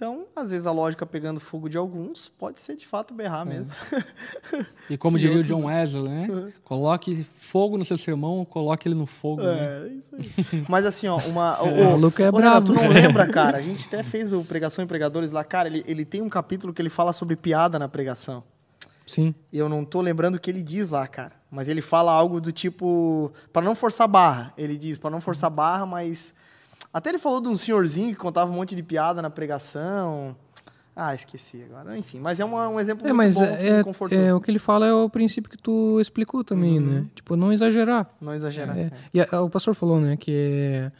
Então, 0.00 0.24
às 0.34 0.48
vezes 0.48 0.66
a 0.66 0.72
lógica 0.72 1.04
pegando 1.04 1.38
fogo 1.38 1.68
de 1.68 1.76
alguns 1.76 2.30
pode 2.30 2.58
ser 2.58 2.74
de 2.74 2.86
fato 2.86 3.12
berrar 3.12 3.46
é. 3.46 3.50
mesmo. 3.50 3.76
E 4.88 4.96
como 4.96 5.18
e 5.18 5.20
diria 5.20 5.36
outros... 5.36 5.52
o 5.52 5.54
John 5.54 5.66
Wesley, 5.66 6.08
né? 6.08 6.26
Uhum. 6.28 6.52
Coloque 6.64 7.22
fogo 7.22 7.76
no 7.76 7.84
seu 7.84 7.98
sermão, 7.98 8.44
coloque 8.44 8.88
ele 8.88 8.94
no 8.94 9.06
fogo. 9.06 9.42
É, 9.42 9.80
né? 9.80 9.88
isso 9.88 10.16
aí. 10.16 10.64
Mas 10.68 10.86
assim, 10.86 11.06
ó, 11.06 11.18
uma. 11.18 11.58
é, 11.62 11.84
o, 11.84 11.90
o 11.90 11.96
Luca 11.96 12.24
é 12.24 12.32
brabo. 12.32 12.66
tu 12.66 12.72
não 12.72 12.88
lembra, 12.88 13.28
cara? 13.28 13.58
A 13.58 13.60
gente 13.62 13.86
até 13.86 14.02
fez 14.02 14.32
o 14.32 14.42
Pregação 14.42 14.82
em 14.82 14.88
Pregadores 14.88 15.32
lá, 15.32 15.44
cara, 15.44 15.68
ele, 15.68 15.84
ele 15.86 16.04
tem 16.04 16.22
um 16.22 16.30
capítulo 16.30 16.72
que 16.72 16.80
ele 16.80 16.88
fala 16.88 17.12
sobre 17.12 17.36
piada 17.36 17.78
na 17.78 17.86
pregação. 17.86 18.42
Sim. 19.06 19.34
E 19.52 19.58
eu 19.58 19.68
não 19.68 19.84
tô 19.84 20.00
lembrando 20.00 20.36
o 20.36 20.40
que 20.40 20.50
ele 20.50 20.62
diz 20.62 20.90
lá, 20.90 21.06
cara. 21.06 21.32
Mas 21.50 21.68
ele 21.68 21.82
fala 21.82 22.10
algo 22.10 22.40
do 22.40 22.50
tipo. 22.50 23.30
para 23.52 23.62
não 23.62 23.76
forçar 23.76 24.08
barra. 24.08 24.54
Ele 24.56 24.78
diz, 24.78 24.96
para 24.96 25.10
não 25.10 25.20
forçar 25.20 25.50
barra, 25.50 25.84
mas 25.84 26.34
até 26.92 27.10
ele 27.10 27.18
falou 27.18 27.40
de 27.40 27.48
um 27.48 27.56
senhorzinho 27.56 28.10
que 28.10 28.16
contava 28.16 28.50
um 28.50 28.54
monte 28.54 28.74
de 28.74 28.82
piada 28.82 29.22
na 29.22 29.30
pregação. 29.30 30.36
Ah, 30.94 31.14
esqueci 31.14 31.62
agora. 31.62 31.96
Enfim, 31.96 32.18
mas 32.18 32.40
é 32.40 32.44
uma, 32.44 32.68
um 32.68 32.80
exemplo 32.80 33.06
é, 33.06 33.12
muito 33.12 33.16
mas 33.16 33.34
bom 33.36 33.44
é, 33.44 33.84
que 33.84 34.16
me 34.16 34.24
É, 34.24 34.34
o 34.34 34.40
que 34.40 34.50
ele 34.50 34.58
fala 34.58 34.86
é 34.86 34.92
o 34.92 35.08
princípio 35.08 35.48
que 35.48 35.56
tu 35.56 35.98
explicou 36.00 36.42
também, 36.42 36.78
uhum. 36.78 36.86
né? 36.86 37.06
Tipo, 37.14 37.36
não 37.36 37.52
exagerar. 37.52 38.10
Não 38.20 38.34
exagerar. 38.34 38.76
É. 38.76 38.82
É. 38.82 38.92
E 39.14 39.20
a, 39.20 39.40
o 39.40 39.48
pastor 39.48 39.74
falou, 39.74 40.00
né, 40.00 40.16
que 40.16 40.90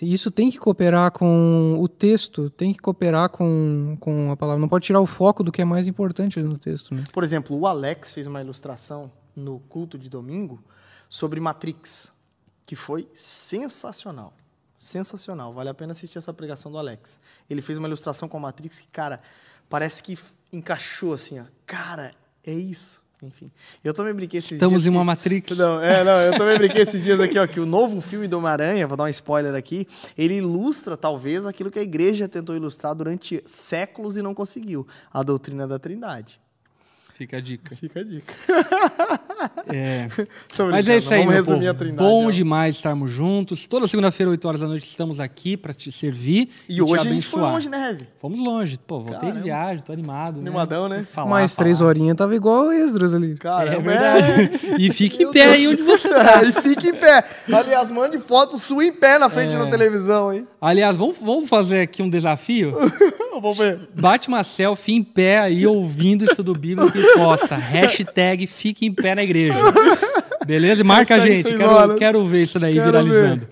isso 0.00 0.30
tem 0.30 0.50
que 0.50 0.58
cooperar 0.58 1.10
com 1.10 1.76
o 1.80 1.88
texto, 1.88 2.48
tem 2.48 2.72
que 2.72 2.78
cooperar 2.78 3.28
com, 3.30 3.96
com 4.00 4.30
a 4.30 4.36
palavra. 4.36 4.60
Não 4.60 4.68
pode 4.68 4.86
tirar 4.86 5.00
o 5.00 5.06
foco 5.06 5.42
do 5.42 5.50
que 5.50 5.60
é 5.60 5.64
mais 5.64 5.88
importante 5.88 6.40
no 6.40 6.56
texto, 6.56 6.94
né? 6.94 7.04
Por 7.12 7.24
exemplo, 7.24 7.58
o 7.58 7.66
Alex 7.66 8.12
fez 8.12 8.26
uma 8.26 8.40
ilustração 8.40 9.10
no 9.34 9.58
culto 9.60 9.98
de 9.98 10.08
domingo 10.08 10.62
sobre 11.08 11.40
Matrix, 11.40 12.12
que 12.64 12.76
foi 12.76 13.08
sensacional 13.12 14.32
sensacional. 14.78 15.52
Vale 15.52 15.68
a 15.68 15.74
pena 15.74 15.92
assistir 15.92 16.18
essa 16.18 16.32
pregação 16.32 16.70
do 16.70 16.78
Alex. 16.78 17.18
Ele 17.48 17.60
fez 17.60 17.78
uma 17.78 17.88
ilustração 17.88 18.28
com 18.28 18.36
a 18.36 18.40
Matrix 18.40 18.80
que, 18.80 18.88
cara, 18.88 19.20
parece 19.68 20.02
que 20.02 20.18
encaixou 20.52 21.12
assim, 21.12 21.40
ó. 21.40 21.44
Cara, 21.66 22.12
é 22.44 22.52
isso. 22.52 23.02
Enfim, 23.20 23.50
eu 23.82 23.92
também 23.92 24.14
brinquei 24.14 24.38
esses 24.38 24.52
Estamos 24.52 24.82
dias. 24.82 24.82
Estamos 24.82 24.96
em 24.96 24.96
uma. 24.96 25.04
Matrix. 25.04 25.58
Não, 25.58 25.82
é, 25.82 26.04
não, 26.04 26.20
eu 26.20 26.38
também 26.38 26.56
brinquei 26.56 26.82
esses 26.82 27.02
dias 27.02 27.18
aqui, 27.18 27.36
ó, 27.36 27.46
que 27.48 27.58
o 27.58 27.66
novo 27.66 28.00
filme 28.00 28.28
do 28.28 28.38
Homem-Aranha, 28.38 28.86
vou 28.86 28.96
dar 28.96 29.04
um 29.04 29.08
spoiler 29.08 29.56
aqui, 29.56 29.88
ele 30.16 30.34
ilustra, 30.36 30.96
talvez, 30.96 31.44
aquilo 31.44 31.68
que 31.68 31.80
a 31.80 31.82
igreja 31.82 32.28
tentou 32.28 32.54
ilustrar 32.54 32.94
durante 32.94 33.42
séculos 33.44 34.16
e 34.16 34.22
não 34.22 34.34
conseguiu: 34.34 34.86
a 35.12 35.24
doutrina 35.24 35.66
da 35.66 35.80
Trindade. 35.80 36.40
Fica 37.18 37.38
a 37.38 37.40
dica. 37.40 37.74
Fica 37.74 37.98
a 37.98 38.04
dica. 38.04 38.34
É. 39.72 40.08
Mas 40.70 40.88
é 40.88 40.96
isso 40.96 41.12
aí, 41.14 41.20
Vamos 41.20 41.34
resumir 41.34 41.58
povo. 41.58 41.70
a 41.70 41.74
trindade. 41.74 42.08
Bom 42.08 42.26
ó. 42.26 42.30
demais 42.30 42.74
estarmos 42.74 43.10
juntos. 43.10 43.66
Toda 43.66 43.86
segunda-feira, 43.86 44.30
8 44.30 44.48
horas 44.48 44.60
da 44.62 44.66
noite, 44.66 44.84
estamos 44.84 45.20
aqui 45.20 45.56
para 45.56 45.72
te 45.72 45.92
servir 45.92 46.48
e, 46.68 46.78
e 46.78 46.82
hoje 46.82 47.02
te 47.02 47.08
a 47.08 47.12
gente 47.12 47.26
foi 47.26 47.42
longe, 47.42 47.68
né, 47.68 47.90
Heavy? 47.90 48.08
Fomos 48.18 48.40
longe. 48.40 48.78
Pô, 48.84 48.98
voltei 48.98 49.18
Caramba. 49.18 49.36
de 49.36 49.44
viagem, 49.44 49.84
tô 49.84 49.92
animado. 49.92 50.36
Né? 50.36 50.48
Animadão, 50.48 50.88
né? 50.88 50.98
né? 50.98 51.04
Falar, 51.04 51.28
Mais 51.28 51.54
falar. 51.54 51.64
três 51.64 51.80
horinhas 51.80 52.16
tava 52.16 52.34
igual 52.34 52.66
o 52.66 52.72
Esdras 52.72 53.14
ali. 53.14 53.36
Cara, 53.36 53.74
é 53.74 53.80
verdade. 53.80 54.42
É. 54.42 54.78
E 54.80 54.90
fique 54.90 55.22
em 55.22 55.30
pé 55.30 55.44
Deus. 55.44 55.54
aí 55.54 55.68
onde 55.68 55.82
você 55.82 56.08
tá. 56.08 56.42
e 56.48 56.52
fique 56.52 56.88
em 56.88 56.94
pé. 56.94 57.22
Aliás, 57.52 57.90
mande 57.90 58.18
foto 58.18 58.58
sua 58.58 58.84
em 58.84 58.92
pé 58.92 59.18
na 59.18 59.28
frente 59.28 59.54
é. 59.54 59.58
da 59.58 59.66
televisão, 59.66 60.32
hein? 60.32 60.48
Aliás, 60.60 60.96
vamos, 60.96 61.16
vamos 61.20 61.48
fazer 61.48 61.80
aqui 61.80 62.02
um 62.02 62.08
desafio? 62.08 62.74
Vamos 63.40 63.58
ver. 63.58 63.80
Bate 63.94 64.28
uma 64.28 64.42
selfie 64.44 64.94
em 64.94 65.02
pé 65.02 65.40
aí, 65.40 65.66
ouvindo 65.66 66.24
isso 66.24 66.42
do 66.42 66.54
Bíblia 66.54 66.90
e 66.94 67.18
posta. 67.18 67.56
Hashtag 67.56 68.46
fique 68.46 68.86
em 68.86 68.92
pé 68.92 69.14
na 69.14 69.22
igreja. 69.22 69.54
Beleza? 70.46 70.80
E 70.80 70.84
marca 70.84 71.16
a 71.16 71.18
gente. 71.18 71.54
Quero, 71.54 71.96
quero, 71.96 72.26
ver 72.26 72.42
isso 72.42 72.58
daí 72.58 72.74
quero 72.74 72.86
viralizando. 72.86 73.40
Ver. 73.40 73.48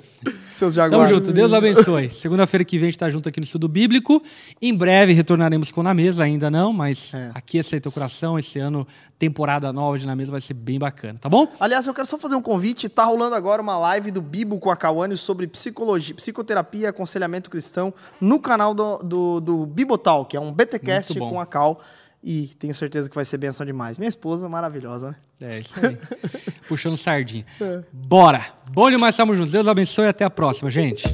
Seus 0.57 0.73
jaguares. 0.73 1.09
Tamo 1.09 1.19
junto. 1.19 1.33
Deus 1.35 1.53
abençoe. 1.53 2.09
Segunda-feira 2.11 2.65
que 2.65 2.79
vem 2.79 2.87
a 2.87 2.91
gente 2.91 2.99
tá 2.99 3.11
junto 3.11 3.29
aqui 3.29 3.39
no 3.39 3.45
Estudo 3.45 3.69
Bíblico. 3.69 4.23
Em 4.61 4.75
breve 4.75 5.13
retornaremos 5.13 5.71
com 5.71 5.83
Na 5.83 5.93
Mesa, 5.93 6.25
ainda 6.25 6.51
não, 6.51 6.73
mas 6.73 7.13
é. 7.13 7.31
aqui 7.35 7.59
aceita 7.59 7.91
o 7.91 7.93
coração. 7.93 8.39
Esse 8.39 8.59
ano, 8.59 8.87
temporada 9.19 9.71
nova 9.71 9.99
de 9.99 10.07
Na 10.07 10.17
Mesa 10.17 10.31
vai 10.31 10.41
ser 10.41 10.55
bem 10.55 10.79
bacana, 10.79 11.19
tá 11.21 11.29
bom? 11.29 11.47
Aliás, 11.61 11.87
eu 11.87 11.93
quero 11.93 12.07
só 12.07 12.17
fazer 12.17 12.37
um 12.37 12.41
convite. 12.41 12.89
Tá 12.89 13.05
rolando 13.05 13.35
agora 13.35 13.61
uma 13.61 13.77
live 13.77 14.11
do 14.11 14.23
Bibo 14.23 14.59
com 14.59 14.71
a 14.71 14.77
Cauane 14.77 15.19
sobre 15.19 15.47
psicologia, 15.47 16.15
psicoterapia 16.15 16.85
e 16.85 16.87
aconselhamento 16.87 17.51
cristão 17.51 17.93
no 18.19 18.41
canal 18.41 18.73
do, 18.73 18.97
do, 18.99 19.41
do 19.41 19.67
Bibotal, 19.67 20.25
que 20.25 20.39
é 20.39 20.41
um 20.41 20.51
BTcast 20.51 21.19
com 21.19 21.39
a 21.39 21.45
Cal. 21.45 21.83
E 22.23 22.49
tenho 22.59 22.75
certeza 22.75 23.09
que 23.09 23.15
vai 23.15 23.25
ser 23.25 23.39
benção 23.39 23.65
demais. 23.65 23.99
Minha 23.99 24.09
esposa, 24.09 24.49
maravilhosa, 24.49 25.17
né? 25.41 25.57
É 25.57 25.61
isso 25.61 25.75
aí. 25.85 25.97
Puxando 26.69 26.97
sardinha. 26.97 27.47
Bora! 27.93 28.45
Bom 28.71 28.91
demais, 28.91 29.15
estamos 29.15 29.37
juntos. 29.37 29.53
Deus 29.53 29.69
abençoe 29.69 30.07
e 30.07 30.09
até 30.09 30.25
a 30.25 30.31
próxima, 30.31 30.71
gente. 30.71 31.05